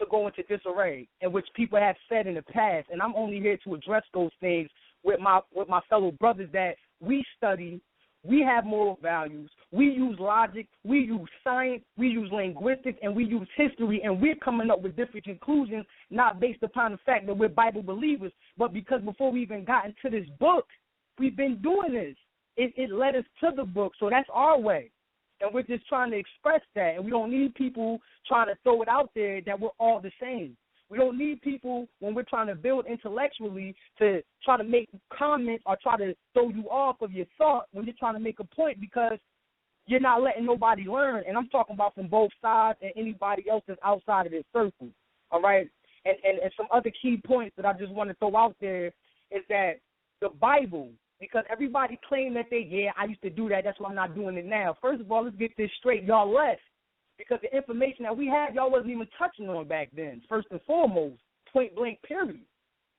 [0.00, 2.88] to go into disarray, and which people have said in the past.
[2.90, 4.68] And I'm only here to address those things
[5.04, 7.80] with my with my fellow brothers that we study,
[8.24, 13.24] we have moral values, we use logic, we use science, we use linguistics, and we
[13.24, 17.36] use history, and we're coming up with different conclusions, not based upon the fact that
[17.36, 20.66] we're Bible believers, but because before we even got into this book,
[21.18, 22.16] we've been doing this.
[22.56, 24.90] It, it led us to the book, so that's our way.
[25.40, 28.82] And we're just trying to express that, and we don't need people trying to throw
[28.82, 30.56] it out there that we're all the same.
[30.90, 35.62] We don't need people when we're trying to build intellectually to try to make comments
[35.64, 38.44] or try to throw you off of your thought when you're trying to make a
[38.44, 39.18] point because
[39.86, 41.22] you're not letting nobody learn.
[41.26, 44.88] And I'm talking about from both sides and anybody else that's outside of this circle.
[45.30, 45.68] All right?
[46.04, 48.86] And, and, and some other key points that I just want to throw out there
[49.30, 49.74] is that
[50.20, 53.90] the Bible, because everybody claim that they, yeah, I used to do that, that's why
[53.90, 54.76] I'm not doing it now.
[54.80, 56.04] First of all, let's get this straight.
[56.04, 56.60] Y'all left
[57.18, 60.22] because the information that we had, y'all wasn't even touching on back then.
[60.28, 61.20] First and foremost,
[61.52, 62.40] point blank, period.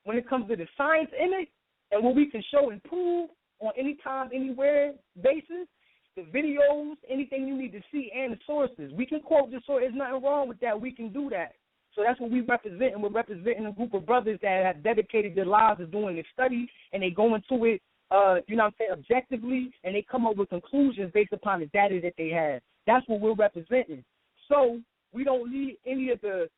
[0.03, 1.49] When it comes to the science in it
[1.91, 5.67] and what we can show and prove on any time, anywhere basis,
[6.15, 8.91] the videos, anything you need to see, and the sources.
[8.93, 9.83] We can quote the source.
[9.83, 10.79] There's nothing wrong with that.
[10.79, 11.53] We can do that.
[11.95, 15.35] So that's what we represent, and we're representing a group of brothers that have dedicated
[15.35, 18.73] their lives to doing this study, and they go into it, uh, you know what
[18.73, 22.29] I'm saying, objectively, and they come up with conclusions based upon the data that they
[22.29, 22.61] have.
[22.85, 24.03] That's what we're representing.
[24.49, 24.79] So
[25.13, 26.49] we don't need any of the,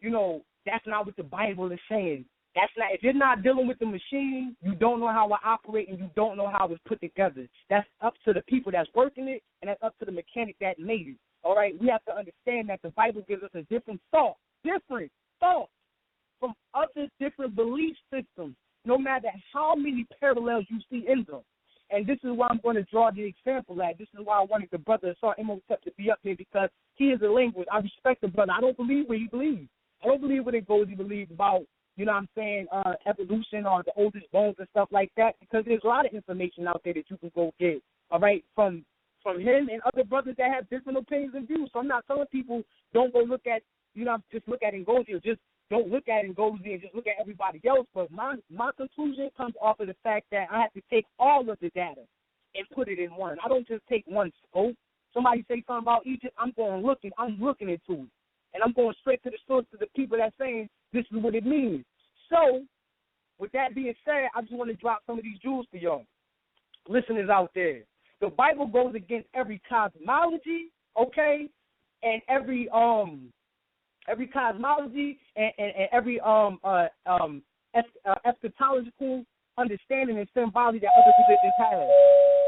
[0.00, 2.24] you know, that's not what the Bible is saying.
[2.54, 5.90] That's not if you're not dealing with the machine, you don't know how it operates
[5.90, 7.48] and you don't know how it's put together.
[7.68, 10.78] That's up to the people that's working it and that's up to the mechanic that
[10.78, 11.16] made it.
[11.42, 15.10] All right, we have to understand that the Bible gives us a different thought, different
[15.40, 15.68] thought
[16.40, 18.54] from other different belief systems,
[18.84, 21.40] no matter how many parallels you see in them.
[21.90, 23.98] And this is why I'm going to draw the example at.
[23.98, 27.06] This is why I wanted the brother Asar Imhotep to be up here because he
[27.06, 27.68] is a linguist.
[27.70, 28.52] I respect the brother.
[28.56, 29.68] I don't believe what he believes.
[30.02, 31.62] I don't believe what it goes he believes about,
[31.96, 35.34] you know what I'm saying, uh, evolution or the oldest bones and stuff like that
[35.40, 37.80] because there's a lot of information out there that you can go get,
[38.10, 38.84] all right, from
[39.22, 41.70] from him and other brothers that have different opinions and views.
[41.72, 43.62] So I'm not telling people don't go look at,
[43.94, 47.06] you know, just look at Ngozi or just don't look at Ngozi and just look
[47.06, 47.86] at everybody else.
[47.94, 51.48] But my my conclusion comes off of the fact that I have to take all
[51.48, 52.02] of the data
[52.54, 53.38] and put it in one.
[53.44, 54.76] I don't just take one scope.
[55.12, 58.08] Somebody say something about Egypt, I'm going looking, I'm looking into it.
[58.52, 61.34] And I'm going straight to the source to the people that's saying this is what
[61.34, 61.84] it means.
[62.30, 62.62] So,
[63.38, 66.04] with that being said, I just want to drop some of these jewels for y'all.
[66.88, 67.80] Listeners out there.
[68.20, 71.48] The Bible goes against every cosmology, okay,
[72.02, 73.32] and every um
[74.08, 77.42] every cosmology and, and, and every um uh um
[77.74, 79.24] uh, eschatological
[79.58, 81.88] understanding and symbology that other religions have.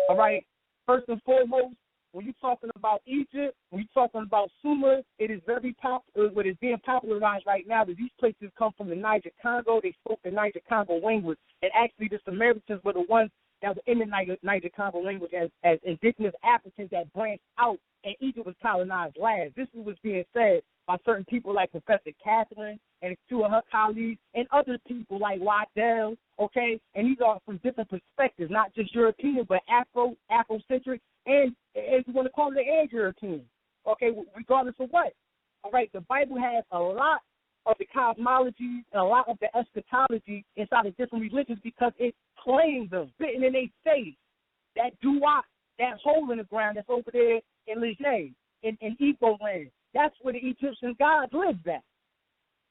[0.09, 0.45] All right.
[0.87, 1.75] First and foremost,
[2.13, 6.31] when you're talking about Egypt, when you're talking about Sumer, it is very popular.
[6.31, 9.81] What is being popularized right now that these places come from the Niger Congo.
[9.83, 13.31] They spoke the Niger Congo language, and actually the Sumerians were the ones
[13.63, 17.79] that were in the Niger, Niger Congo language as, as indigenous Africans that branched out,
[18.05, 19.55] and Egypt was colonized last.
[19.57, 23.63] This is what's being said by certain people like Professor Catherine and two of her
[23.71, 26.15] colleagues, and other people like Waddell.
[26.39, 32.05] Okay, and these are from different perspectives, not just European, but Afro, Afrocentric, and as
[32.07, 33.43] you want to call it, and European.
[33.87, 35.13] Okay, regardless of what.
[35.65, 37.21] All right, the Bible has a lot
[37.67, 42.15] of the cosmology and a lot of the eschatology inside of different religions because it
[42.39, 44.15] claims them, written in their face.
[44.77, 45.43] That duat,
[45.79, 48.29] that hole in the ground that's over there in Leger,
[48.63, 49.71] in, in Igbo land.
[49.97, 51.81] That's where the Egyptian gods lived at.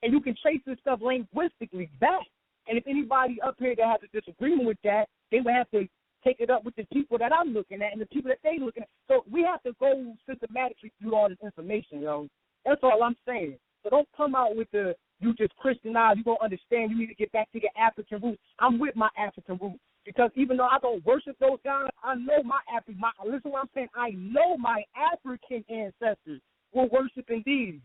[0.03, 2.21] And you can trace this stuff linguistically back.
[2.67, 5.87] And if anybody up here that has a disagreement with that, they would have to
[6.23, 8.63] take it up with the people that I'm looking at and the people that they
[8.63, 8.89] looking at.
[9.07, 12.27] So we have to go systematically through all this information, yo.
[12.63, 13.57] That's all I'm saying.
[13.83, 17.15] So don't come out with the you just Christianized, you don't understand, you need to
[17.15, 18.41] get back to your African roots.
[18.59, 19.79] I'm with my African roots.
[20.05, 23.61] Because even though I don't worship those guys, I know my African my listen what
[23.61, 26.41] I'm saying, I know my African ancestors
[26.75, 27.79] were worshiping these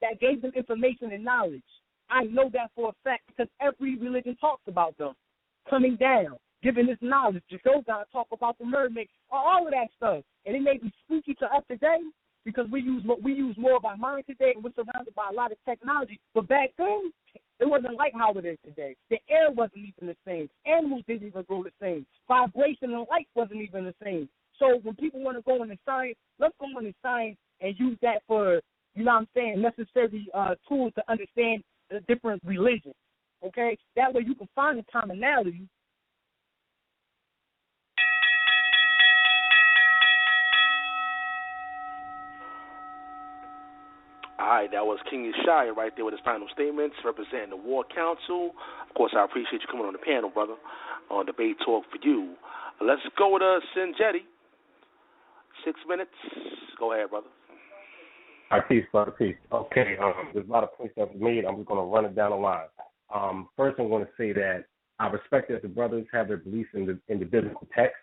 [0.00, 1.62] that gave them information and knowledge.
[2.10, 5.14] I know that for a fact because every religion talks about them
[5.68, 7.42] coming down, giving this knowledge.
[7.50, 10.92] Just those guys talk about the mermaid, all of that stuff, and it may be
[11.04, 11.98] spooky to us today
[12.44, 15.34] because we use we use more of our mind today and we're surrounded by a
[15.34, 16.20] lot of technology.
[16.34, 17.10] But back then,
[17.58, 18.96] it wasn't like how it is today.
[19.10, 20.50] The air wasn't even the same.
[20.66, 22.04] Animals didn't even grow the same.
[22.28, 24.28] Vibration and light wasn't even the same.
[24.58, 28.22] So when people want to go into science, let's go into science and use that
[28.26, 28.60] for
[28.94, 32.94] you know what I'm saying, necessary uh, tools to understand the different religions.
[33.44, 35.68] Okay, that way you can find the commonality.
[44.38, 47.84] All right, that was King Yeshaya right there with his final statements representing the War
[47.94, 48.52] Council.
[48.88, 50.54] Of course, I appreciate you coming on the panel, brother,
[51.10, 52.34] on Debate Talk for You.
[52.80, 54.26] Let's go to Sinjetti.
[55.64, 56.10] Six minutes.
[56.78, 57.28] Go ahead, brother.
[58.60, 59.36] Peace, brother, peace.
[59.52, 61.44] Okay, um, there's a lot of points that were made.
[61.44, 62.66] I'm just going to run it down the line.
[63.14, 64.64] Um, first, I'm going to say that
[64.98, 67.96] I respect that the brothers have their beliefs in the in the biblical text.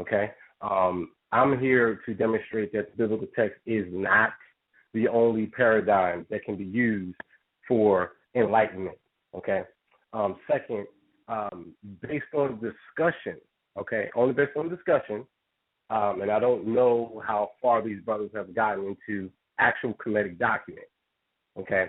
[0.00, 4.30] Okay, um, I'm here to demonstrate that the biblical text is not
[4.94, 7.16] the only paradigm that can be used
[7.66, 8.98] for enlightenment.
[9.34, 9.62] Okay.
[10.12, 10.86] Um, second,
[11.28, 11.72] um,
[12.02, 13.38] based on discussion,
[13.78, 15.24] okay, only based on discussion,
[15.88, 19.30] um, and I don't know how far these brothers have gotten into
[19.62, 20.86] actual Kemetic document.
[21.58, 21.86] Okay.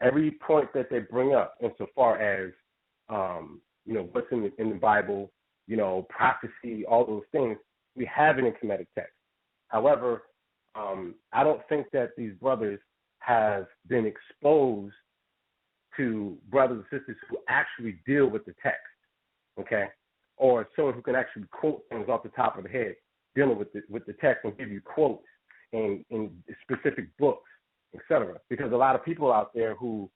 [0.00, 2.52] Every point that they bring up, insofar as
[3.08, 5.30] um, you know what's in the, in the Bible,
[5.66, 7.56] you know prophecy, all those things,
[7.96, 9.12] we have it in Kemetic text.
[9.68, 10.22] However,
[10.74, 12.80] um, I don't think that these brothers
[13.18, 14.94] have been exposed
[15.96, 18.80] to brothers and sisters who actually deal with the text,
[19.60, 19.84] okay,
[20.36, 22.94] or someone who can actually quote things off the top of the head
[23.34, 25.24] dealing with the with the text and give you quotes
[25.72, 26.30] in in
[26.62, 27.48] specific books,
[27.94, 28.38] etc.
[28.48, 30.10] Because a lot of people out there who,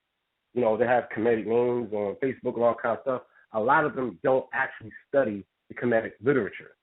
[0.54, 3.22] you know, they have Kemetic names on Facebook and all kind of stuff.
[3.52, 6.76] A lot of them don't actually study the Kemetic literature.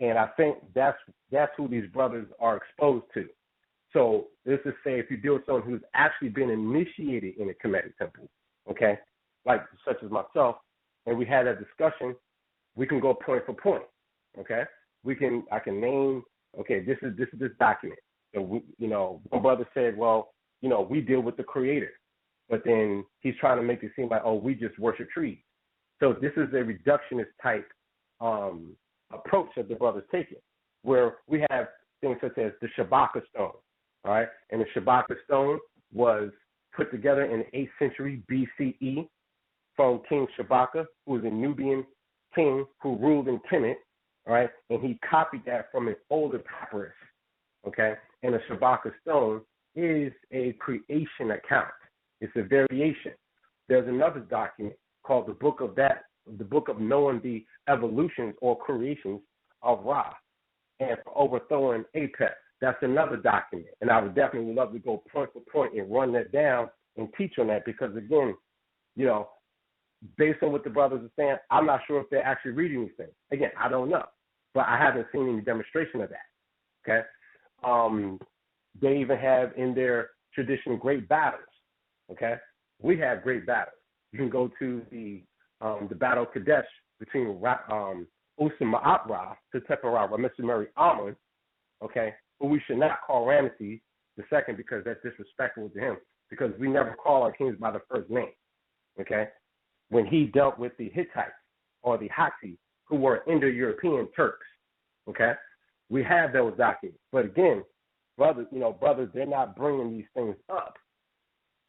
[0.00, 0.98] And I think that's
[1.30, 3.26] that's who these brothers are exposed to.
[3.92, 7.66] So this is say if you deal with someone who's actually been initiated in a
[7.66, 8.28] Kemetic temple,
[8.70, 8.98] okay,
[9.46, 10.56] like such as myself,
[11.06, 12.14] and we had a discussion,
[12.74, 13.84] we can go point for point,
[14.38, 14.64] okay.
[15.02, 16.24] We can I can name
[16.60, 18.00] okay this is this is this document.
[18.34, 21.92] So we, you know one brother said, well, you know we deal with the Creator,
[22.48, 25.38] but then he's trying to make it seem like oh we just worship trees.
[26.00, 27.66] So this is a reductionist type
[28.20, 28.76] um,
[29.12, 30.38] approach that the brothers taking,
[30.82, 31.68] where we have
[32.00, 33.52] things such as the Shabaka stone,
[34.04, 34.28] all right?
[34.50, 35.58] And the Shabaka stone
[35.92, 36.30] was
[36.74, 39.08] put together in the 8th century BCE
[39.74, 41.84] from King Shabaka, who was a Nubian
[42.34, 43.76] king who ruled in Kemet,
[44.26, 44.50] all right?
[44.70, 46.92] And he copied that from an older papyrus,
[47.66, 47.94] okay?
[48.22, 49.42] And the Shabaka stone
[49.74, 51.68] is a creation account.
[52.20, 53.12] It's a variation.
[53.68, 56.04] There's another document called the Book of that
[56.38, 59.20] the book of knowing the evolutions or creations
[59.62, 60.12] of Ra
[60.80, 62.32] and for overthrowing Apep.
[62.60, 63.68] That's another document.
[63.80, 67.08] And I would definitely love to go point for point and run that down and
[67.16, 68.34] teach on that because again,
[68.96, 69.28] you know,
[70.16, 72.96] based on what the brothers are saying, I'm not sure if they're actually reading these
[72.96, 73.12] things.
[73.30, 74.04] Again, I don't know.
[74.54, 76.88] But I haven't seen any demonstration of that.
[76.88, 77.06] Okay.
[77.64, 78.18] Um
[78.80, 81.42] They even have in their tradition great battles.
[82.10, 82.34] Okay,
[82.80, 83.74] we have great battles.
[84.12, 85.22] You can go to the
[85.60, 86.66] um, the battle of Kadesh
[87.00, 87.28] between
[87.70, 88.06] um,
[88.40, 90.08] Usim Ma'atra to Tepera.
[90.38, 91.16] Mary Amun,
[91.82, 93.80] okay, but we should not call Ramesses
[94.16, 95.96] the second because that's disrespectful to him
[96.30, 98.32] because we never call our kings by the first name,
[99.00, 99.28] okay?
[99.90, 101.32] When he dealt with the Hittites
[101.82, 104.46] or the Hatti, who were Indo-European Turks,
[105.08, 105.32] okay?
[105.88, 107.00] We have those documents.
[107.12, 107.62] But again,
[108.16, 110.74] brothers, you know, brothers, they're not bringing these things up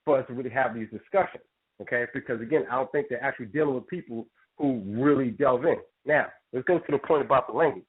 [0.05, 1.43] for us to really have these discussions,
[1.81, 2.05] okay?
[2.13, 5.77] Because again, I don't think they're actually dealing with people who really delve in.
[6.05, 7.85] Now, let's go to the point about the language.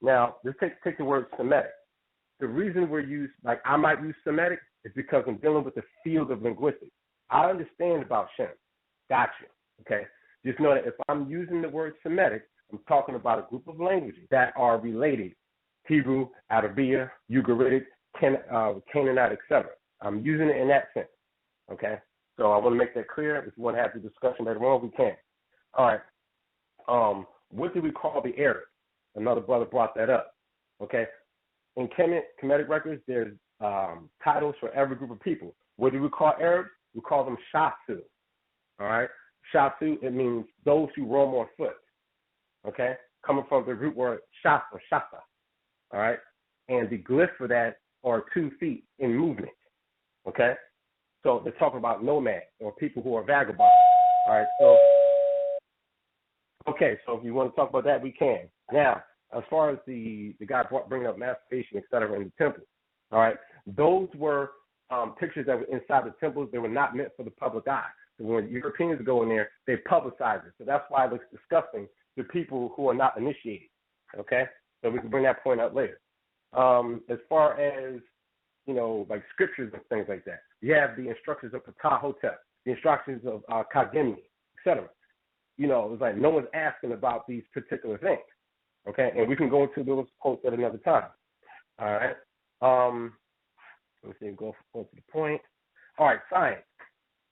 [0.00, 1.72] Now, let's take take the word Semitic.
[2.38, 5.82] The reason we're used, like I might use Semitic, is because I'm dealing with the
[6.02, 6.92] field of linguistics.
[7.28, 8.48] I understand about Shem.
[9.10, 9.32] Gotcha.
[9.82, 10.04] Okay.
[10.44, 13.78] Just know that if I'm using the word Semitic, I'm talking about a group of
[13.78, 15.32] languages that are related
[15.90, 17.84] Hebrew, Arabic, Ugaritic,
[18.18, 19.70] Can, uh, Canaanite, etc.
[20.00, 21.08] I'm using it in that sense.
[21.70, 21.96] Okay?
[22.36, 23.36] So I want to make that clear.
[23.36, 25.16] If you want to have the discussion later on, we can.
[25.74, 26.00] All right.
[26.88, 28.66] Um, what do we call the Arabs?
[29.16, 30.34] Another brother brought that up.
[30.80, 31.06] Okay.
[31.76, 35.54] In Kemet, Kemetic records, there's um, titles for every group of people.
[35.76, 36.70] What do we call Arabs?
[36.94, 37.98] We call them Shasu.
[38.78, 39.08] All right.
[39.52, 41.74] Shasu, it means those who roam on foot.
[42.66, 42.94] Okay.
[43.26, 45.20] Coming from the root word shasa, shasa.
[45.92, 46.18] All right.
[46.68, 49.52] And the glyph for that are two feet in movement.
[50.28, 50.54] Okay.
[51.22, 53.72] So they're talking about nomads or people who are vagabonds.
[54.26, 54.46] All right.
[54.60, 54.76] So
[56.68, 58.40] Okay, so if you want to talk about that, we can.
[58.72, 59.02] Now,
[59.36, 62.64] as far as the the guy brought, bringing up masturbation, et cetera, in the temple,
[63.12, 63.36] all right,
[63.66, 64.50] those were
[64.90, 66.48] um, pictures that were inside the temples.
[66.52, 67.88] They were not meant for the public eye.
[68.18, 70.52] So when Europeans go in there, they publicize it.
[70.58, 71.88] So that's why it looks disgusting
[72.18, 73.68] to people who are not initiated.
[74.18, 74.44] Okay,
[74.82, 76.00] so we can bring that point up later.
[76.52, 78.00] Um, as far as
[78.66, 82.72] you know, like scriptures and things like that, you have the instructions of Ptahhotep, the
[82.72, 84.88] instructions of uh, etc
[85.60, 88.20] you know, it's like no one's asking about these particular things.
[88.88, 91.04] Okay, and we can go into those quotes at another time.
[91.78, 92.16] All right.
[92.62, 93.12] Um,
[94.02, 95.42] let me see, go, go to the point.
[95.98, 96.62] All right, science.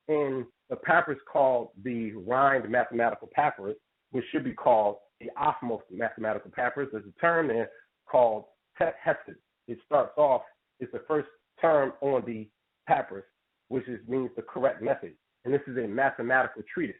[0.08, 3.78] In the papyrus called the Rhind mathematical papyrus,
[4.10, 7.70] which should be called the Ahmose mathematical papyrus, there's a term there
[8.10, 8.44] called
[8.78, 9.36] Hesed.
[9.66, 10.42] It starts off,
[10.80, 11.28] it's the first
[11.60, 12.48] term on the
[12.86, 13.24] papyrus,
[13.68, 15.12] which is, means the correct method.
[15.44, 16.96] And this is a mathematical treatise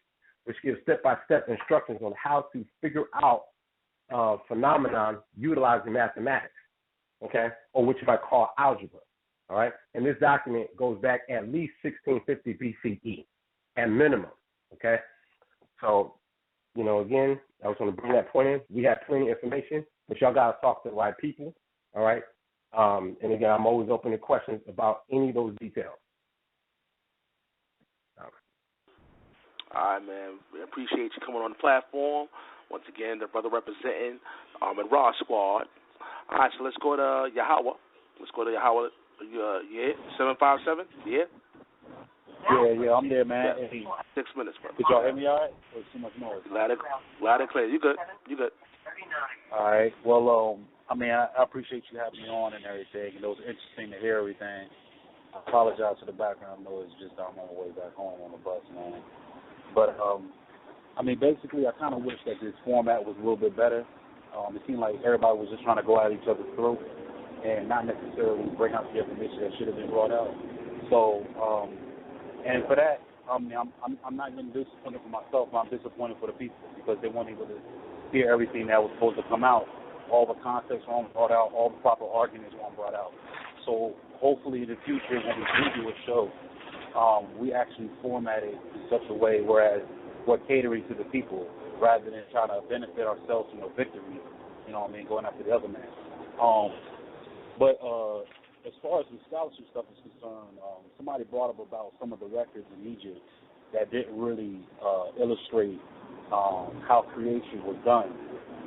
[0.49, 3.43] which gives step-by-step instructions on how to figure out
[4.11, 6.55] uh, phenomenon utilizing mathematics,
[7.23, 9.01] okay, or which might call algebra.
[9.51, 13.27] All right, and this document goes back at least 1650 BCE,
[13.77, 14.31] at minimum.
[14.73, 14.97] Okay,
[15.83, 16.15] so
[16.79, 18.61] you know, again, I was going to bring that point in.
[18.71, 21.53] We have plenty of information, but y'all got to talk to the right people.
[21.95, 22.23] All right,
[22.77, 25.99] um, and again, I'm always open to questions about any of those details.
[29.75, 30.39] All right, man.
[30.53, 32.29] We appreciate you coming on the platform.
[32.71, 34.19] Once again, the brother representing
[34.63, 35.65] um, Amen Ra Squad.
[36.31, 37.77] All right, so let's go to Yahweh.
[38.21, 38.89] Let's go to Yahweh.
[39.21, 40.87] Uh, yeah, seven five seven.
[41.07, 41.25] Yeah.
[42.47, 43.57] Yeah, yeah, I'm there, man.
[43.59, 43.83] Yeah.
[44.15, 44.71] Six minutes, bro.
[44.77, 45.55] Did y'all hear me all right?
[45.75, 46.41] Or too much noise?
[46.51, 46.81] Loud and,
[47.21, 47.67] loud and clear.
[47.67, 47.97] You good?
[48.29, 48.53] You good?
[49.53, 49.93] All right.
[50.05, 53.29] Well, um, I mean, I, I appreciate you having me on and everything, and it
[53.29, 54.71] was interesting to hear everything.
[55.35, 56.89] I apologize for the background noise.
[57.01, 59.03] Just I'm on the way back home on the bus, man.
[59.75, 60.33] But um,
[60.97, 63.85] I mean, basically, I kind of wish that this format was a little bit better.
[64.33, 66.81] Um, it seemed like everybody was just trying to go at each other's throat
[67.45, 70.33] and not necessarily bring out the information that should have been brought out.
[70.91, 71.88] So, um,
[72.47, 73.01] and for that,
[73.31, 76.37] I mean, I'm I'm, I'm not even disappointed for myself, but I'm disappointed for the
[76.37, 77.59] people because they weren't able to
[78.13, 79.67] hear everything that was supposed to come out.
[80.11, 81.53] All the context weren't brought out.
[81.53, 83.13] All the proper arguments weren't brought out.
[83.67, 86.33] So hopefully in the future, when we do do a show,
[86.97, 89.83] um, we actually format it in such a way whereas
[90.27, 91.47] we're catering to the people
[91.81, 94.21] rather than trying to benefit ourselves from a victory,
[94.67, 95.87] you know what I mean, going after the other man.
[96.41, 96.71] Um,
[97.59, 98.25] but uh,
[98.69, 102.21] as far as the scholarship stuff is concerned, um, somebody brought up about some of
[102.21, 103.25] the records in Egypt
[103.73, 105.81] that didn't really uh, illustrate
[106.29, 108.13] um, how creation was done.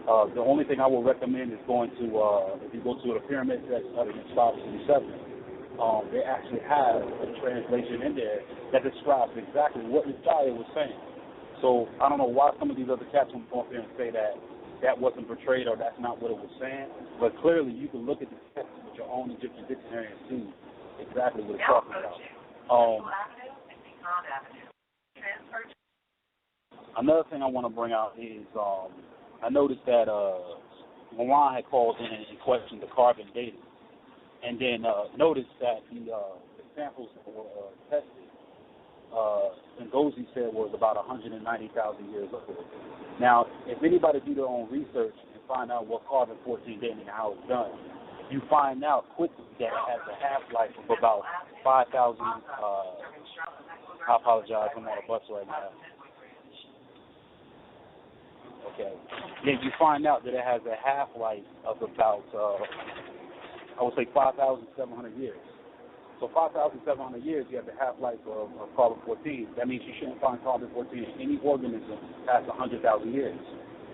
[0.10, 3.14] Uh, the only thing I will recommend is going to, uh, if you go to
[3.14, 8.42] the pyramids that's studied in 567, um, they actually have a translation in there
[8.74, 10.98] that describes exactly what Messiah was saying.
[11.62, 13.94] So I don't know why some of these other cats will come up here and
[13.94, 14.34] say that
[14.82, 16.90] that wasn't portrayed or that's not what it was saying.
[17.22, 20.44] But clearly, you can look at the text your own Egyptian dictionary and see
[21.08, 22.20] exactly what it's talking about.
[22.72, 23.06] Um,
[26.98, 28.92] another thing I want to bring out is um,
[29.44, 30.60] I noticed that uh,
[31.16, 33.60] Moran had called in and questioned the carbon dating.
[34.44, 38.30] and then uh, notice that the, uh, the samples that were uh, tested,
[39.14, 39.50] uh,
[39.92, 42.58] Ngozi said was about 190,000 years old.
[43.20, 47.10] Now, if anybody do their own research and find out what carbon 14 dating and
[47.10, 47.72] how it's done,
[48.32, 51.22] you find out quickly that it has a half life of about
[51.64, 52.22] 5,000.
[52.22, 52.32] Uh,
[54.08, 55.70] I apologize, I'm on a bus right now.
[58.74, 58.94] Okay.
[59.46, 62.58] Then you find out that it has a half life of about, uh,
[63.80, 65.38] I would say, 5,700 years.
[66.20, 69.48] So 5,700 years, you have the half life of, of carbon 14.
[69.58, 73.38] That means you shouldn't find carbon 14 in any organism past 100,000 years.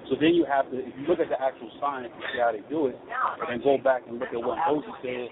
[0.09, 2.51] So then you have to, if you look at the actual science and see how
[2.51, 2.95] they do it,
[3.49, 5.27] and go back and look at what Ngozi said,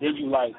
[0.00, 0.54] then you like,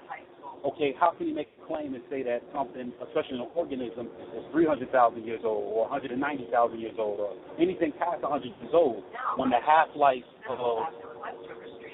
[0.66, 4.44] okay, how can you make a claim and say that something, especially an organism, is
[4.52, 9.04] 300,000 years old or 190,000 years old or anything past 100 years old
[9.36, 10.60] when the half-life of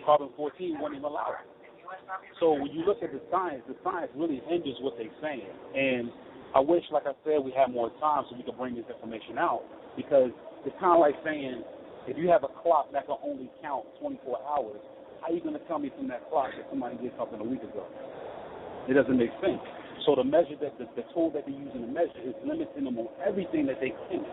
[0.05, 1.45] carbon 14 won't even allow it?
[2.39, 5.49] So when you look at the science, the science really hinders what they're saying.
[5.75, 6.11] And
[6.55, 9.37] I wish, like I said, we had more time so we could bring this information
[9.37, 9.63] out
[9.97, 10.31] because
[10.65, 11.63] it's kind of like saying
[12.07, 14.79] if you have a clock that can only count 24 hours,
[15.21, 17.47] how are you going to tell me from that clock that somebody did something a
[17.47, 17.87] week ago?
[18.87, 19.63] It doesn't make sense.
[20.05, 22.99] So the measure that the, the tool that they're using to measure is limiting them
[22.99, 24.23] on everything that they can.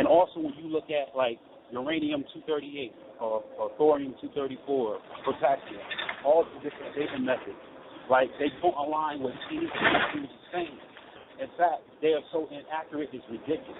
[0.00, 1.36] And also when you look at like
[1.72, 5.84] uranium 238 or, or thorium 234, potassium,
[6.24, 7.60] all the different dating methods,
[8.08, 10.78] like they don't align with anything that he was saying.
[11.36, 13.76] In fact, they are so inaccurate it's ridiculous.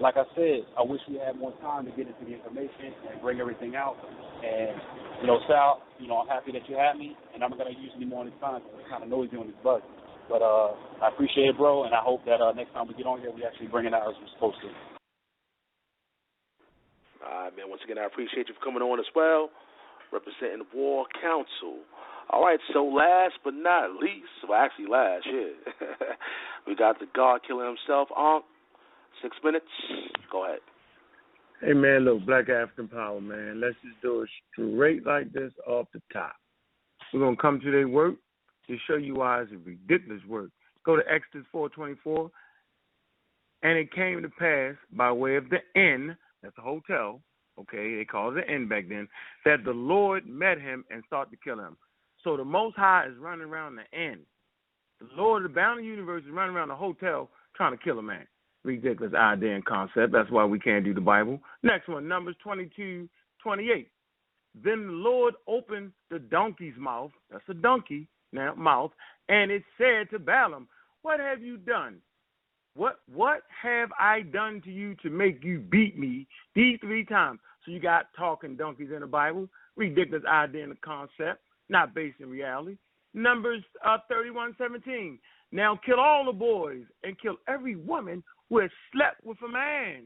[0.00, 3.20] Like I said, I wish we had more time to get into the information and
[3.20, 4.00] bring everything out.
[4.40, 4.80] And,
[5.20, 7.68] you know, Sal, you know, I'm happy that you had me, and I'm not going
[7.68, 9.84] to use any more of this time because it's kind of noisy on this bus.
[10.32, 10.72] But uh,
[11.04, 13.28] I appreciate it, bro, and I hope that uh, next time we get on here,
[13.28, 14.72] we actually bring it out as we're supposed to.
[17.20, 17.68] All right, man.
[17.68, 19.52] Once again, I appreciate you for coming on as well,
[20.16, 21.84] representing the War Council.
[22.32, 25.52] All right, so last but not least, well, actually last, yeah,
[26.66, 28.44] we got the God Killer himself, Ankh.
[29.22, 29.66] Six minutes.
[30.30, 30.60] Go ahead.
[31.60, 33.60] Hey man, look, Black African Power, man.
[33.60, 36.34] Let's just do it straight like this off the top.
[37.12, 38.14] We're gonna come to their work
[38.66, 40.50] to show you why it's a ridiculous work.
[40.86, 42.30] Go to Exodus four twenty four.
[43.62, 47.20] And it came to pass by way of the inn, that's a hotel,
[47.58, 49.06] okay, they called it inn back then,
[49.44, 51.76] that the Lord met him and sought to kill him.
[52.24, 54.20] So the Most High is running around the inn.
[54.98, 58.26] The Lord of the universe is running around the hotel trying to kill a man
[58.64, 60.12] ridiculous idea and concept.
[60.12, 61.40] That's why we can't do the Bible.
[61.62, 63.08] Next one, Numbers 22,
[63.42, 63.88] 28.
[64.62, 68.90] Then the Lord opened the donkey's mouth, that's a donkey now, mouth,
[69.28, 70.68] and it said to Balaam,
[71.02, 71.98] What have you done?
[72.74, 77.40] What what have I done to you to make you beat me these three times?
[77.64, 82.30] So you got talking donkeys in the Bible, ridiculous idea and concept, not based in
[82.30, 82.76] reality.
[83.12, 85.18] Numbers uh, 31, 17.
[85.52, 90.04] Now kill all the boys and kill every woman who has slept with a man.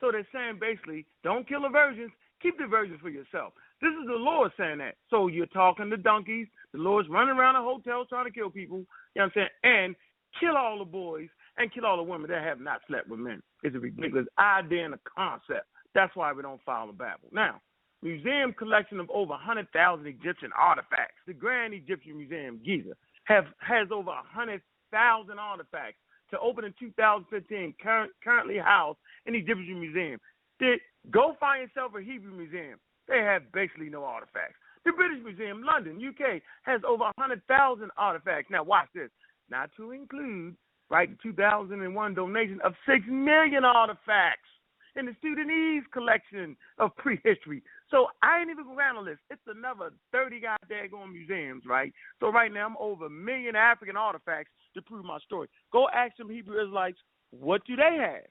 [0.00, 3.52] So they're saying basically, don't kill the virgins, keep the virgins for yourself.
[3.82, 4.94] This is the Lord saying that.
[5.10, 6.46] So you're talking to donkeys.
[6.72, 8.86] The Lord's running around the hotel trying to kill people.
[9.14, 9.48] You know what I'm saying?
[9.64, 9.96] And
[10.40, 11.28] kill all the boys
[11.58, 13.42] and kill all the women that have not slept with men.
[13.62, 15.66] It's a ridiculous idea and a concept.
[15.94, 17.28] That's why we don't follow the Bible.
[17.32, 17.60] Now,
[18.02, 21.20] museum collection of over 100,000 Egyptian artifacts.
[21.26, 22.94] The Grand Egyptian Museum, Giza,
[23.24, 25.98] have has over 100,000 artifacts
[26.32, 30.18] to open in 2015, current, currently housed in the Egyptian Museum.
[30.58, 30.80] Did,
[31.10, 32.78] go find yourself a Hebrew museum.
[33.08, 34.56] They have basically no artifacts.
[34.84, 38.50] The British Museum, London, UK, has over 100,000 artifacts.
[38.50, 39.10] Now, watch this.
[39.50, 40.56] Not to include,
[40.90, 44.48] right, the 2001 donation of 6 million artifacts
[44.96, 47.62] in the Sudanese collection of prehistory.
[47.92, 49.20] So I ain't even going to list.
[49.30, 51.92] It's another 30 goddamn museums, right?
[52.20, 55.48] So right now I'm over a million African artifacts to prove my story.
[55.72, 56.98] Go ask some Hebrew Israelites,
[57.30, 58.24] what do they have?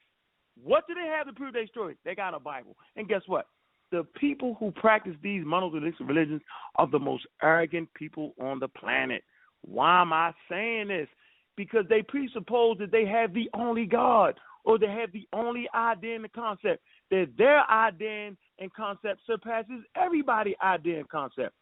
[0.60, 1.96] What do they have to prove their story?
[2.04, 2.76] They got a Bible.
[2.96, 3.46] And guess what?
[3.92, 6.42] The people who practice these monotheistic religions
[6.76, 9.22] are the most arrogant people on the planet.
[9.62, 11.08] Why am I saying this?
[11.56, 14.34] Because they presuppose that they have the only God
[14.64, 16.82] or they have the only idea and the concept.
[17.12, 21.54] That their idea and concept surpasses everybody's idea and concept.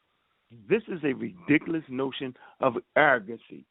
[0.69, 3.67] This is a ridiculous notion of arrogancy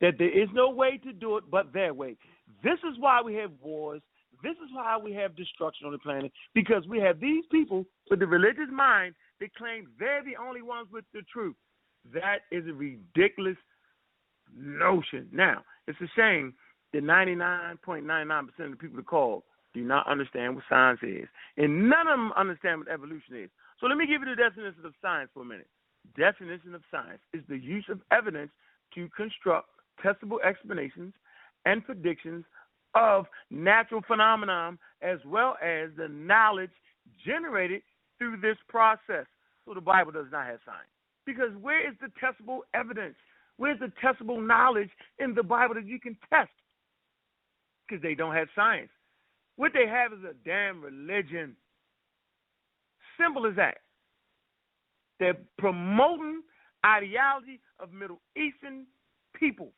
[0.00, 2.16] that there is no way to do it but their way.
[2.64, 4.00] This is why we have wars.
[4.42, 8.20] This is why we have destruction on the planet because we have these people with
[8.20, 11.56] the religious mind that claim they're the only ones with the truth.
[12.14, 13.56] That is a ridiculous
[14.56, 15.28] notion.
[15.30, 16.54] Now, it's a shame
[16.94, 19.44] that 99.99% of the people that call
[19.78, 23.50] do not understand what science is, and none of them understand what evolution is.
[23.80, 25.68] So let me give you the definition of science for a minute.
[26.16, 28.50] definition of science is the use of evidence
[28.94, 29.68] to construct
[30.04, 31.12] testable explanations
[31.64, 32.44] and predictions
[32.94, 36.70] of natural phenomenon as well as the knowledge
[37.24, 37.82] generated
[38.18, 39.26] through this process.
[39.64, 40.88] So the Bible does not have science.
[41.26, 43.16] Because where is the testable evidence?
[43.58, 46.50] Where's the testable knowledge in the Bible that you can test?
[47.86, 48.90] Because they don't have science.
[49.58, 51.56] What they have is a damn religion.
[53.20, 53.78] Simple as that.
[55.18, 56.42] They're promoting
[56.86, 58.86] ideology of Middle Eastern
[59.34, 59.72] people.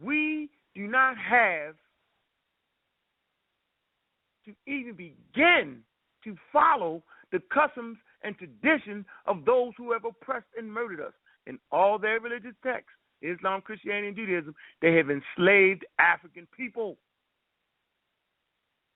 [0.00, 1.74] We do not have
[4.46, 5.80] to even begin
[6.24, 11.12] to follow the customs and traditions of those who have oppressed and murdered us.
[11.46, 16.96] In all their religious texts, Islam, Christianity, and Judaism, they have enslaved African people.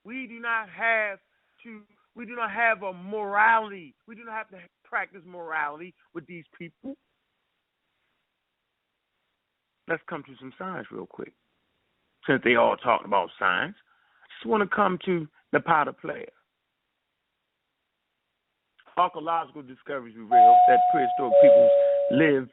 [0.03, 1.19] We do not have
[1.63, 1.81] to
[2.15, 3.95] we do not have a morality.
[4.07, 6.95] We do not have to practice morality with these people.
[9.87, 11.33] Let's come to some science real quick.
[12.27, 13.75] Since they all talked about science,
[14.23, 16.25] I just want to come to the Nabta Playa.
[18.95, 21.71] Archaeological discoveries reveal that prehistoric peoples
[22.11, 22.51] lived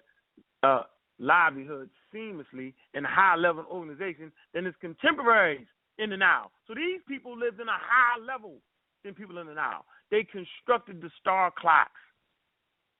[0.63, 0.83] uh,
[1.19, 5.67] livelihoods seamlessly in a high level organization than its contemporaries
[6.01, 6.51] in the Nile.
[6.67, 8.57] So these people lived in a higher level
[9.05, 9.85] than people in the Nile.
[10.11, 12.01] They constructed the star clocks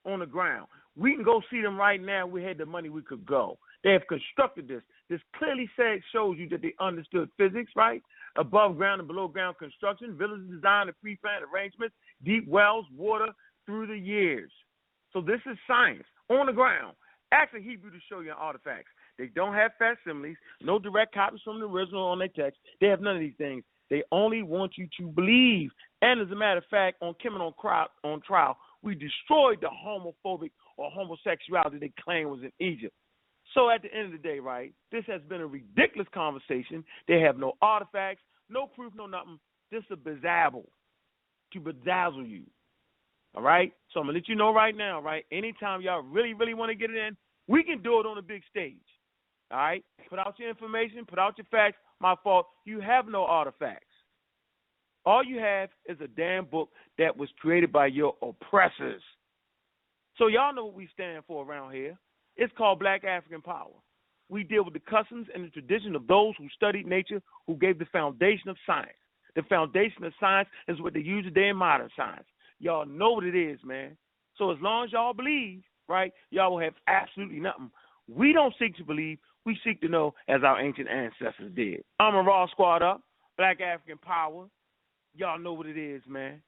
[0.05, 0.67] on the ground.
[0.97, 2.27] We can go see them right now.
[2.27, 3.59] We had the money, we could go.
[3.83, 4.83] They have constructed this.
[5.09, 8.03] This clearly says shows you that they understood physics, right?
[8.37, 13.29] Above ground and below ground construction, village design and pre-planned arrangements, deep wells, water
[13.67, 14.51] through the years.
[15.13, 16.95] So this is science on the ground.
[17.33, 18.91] Ask a Hebrew to show you artifacts.
[19.21, 22.59] They don't have facsimiles, no direct copies from the original on their text.
[22.81, 23.63] They have none of these things.
[23.91, 25.71] They only want you to believe.
[26.01, 30.53] And as a matter of fact, on Kemet on, on trial, we destroyed the homophobic
[30.79, 32.95] or homosexuality they claim was in Egypt.
[33.53, 36.83] So at the end of the day, right, this has been a ridiculous conversation.
[37.07, 39.39] They have no artifacts, no proof, no nothing.
[39.71, 40.65] Just a bezazzle
[41.53, 42.45] to bedazzle you.
[43.35, 43.73] All right?
[43.93, 45.27] So I'm going to let you know right now, right?
[45.31, 47.17] Anytime y'all really, really want to get it in,
[47.49, 48.77] we can do it on a big stage.
[49.51, 49.85] All right?
[50.09, 51.77] Put out your information, put out your facts.
[52.01, 52.47] My fault.
[52.65, 53.85] You have no artifacts.
[55.05, 59.03] All you have is a damn book that was created by your oppressors.
[60.17, 61.99] So y'all know what we stand for around here.
[62.37, 63.73] It's called Black African Power.
[64.29, 67.79] We deal with the customs and the tradition of those who studied nature, who gave
[67.79, 68.91] the foundation of science.
[69.35, 72.27] The foundation of science is what they use today in modern science.
[72.61, 73.97] Y'all know what it is, man.
[74.37, 77.71] So as long as y'all believe, right, y'all will have absolutely nothing.
[78.09, 79.19] We don't seek to believe,
[79.51, 81.83] we seek to know as our ancient ancestors did.
[82.01, 83.03] Amen Ra squad up,
[83.37, 84.47] Black African Power.
[85.15, 86.41] Y'all know what it is, man.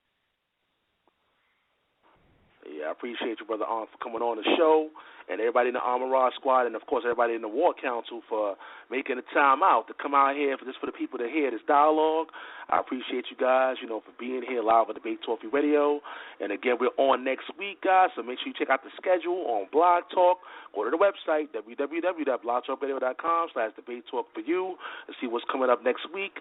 [2.86, 4.90] I appreciate you, brother Arm, for coming on the show,
[5.28, 8.22] and everybody in the Amen Ra Squad, and of course everybody in the War Council
[8.28, 8.56] for
[8.90, 11.50] making the time out to come out here for this for the people to hear
[11.50, 12.28] this dialogue.
[12.70, 16.00] I appreciate you guys, you know, for being here live at Debate Talk Radio.
[16.40, 18.10] And again, we're on next week, guys.
[18.16, 20.38] So make sure you check out the schedule on Blog Talk.
[20.74, 26.10] Go to the website www.blogtalkradio.com/slash Debate Talk for you and see what's coming up next
[26.12, 26.40] week.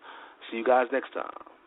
[0.50, 1.61] See you guys next time.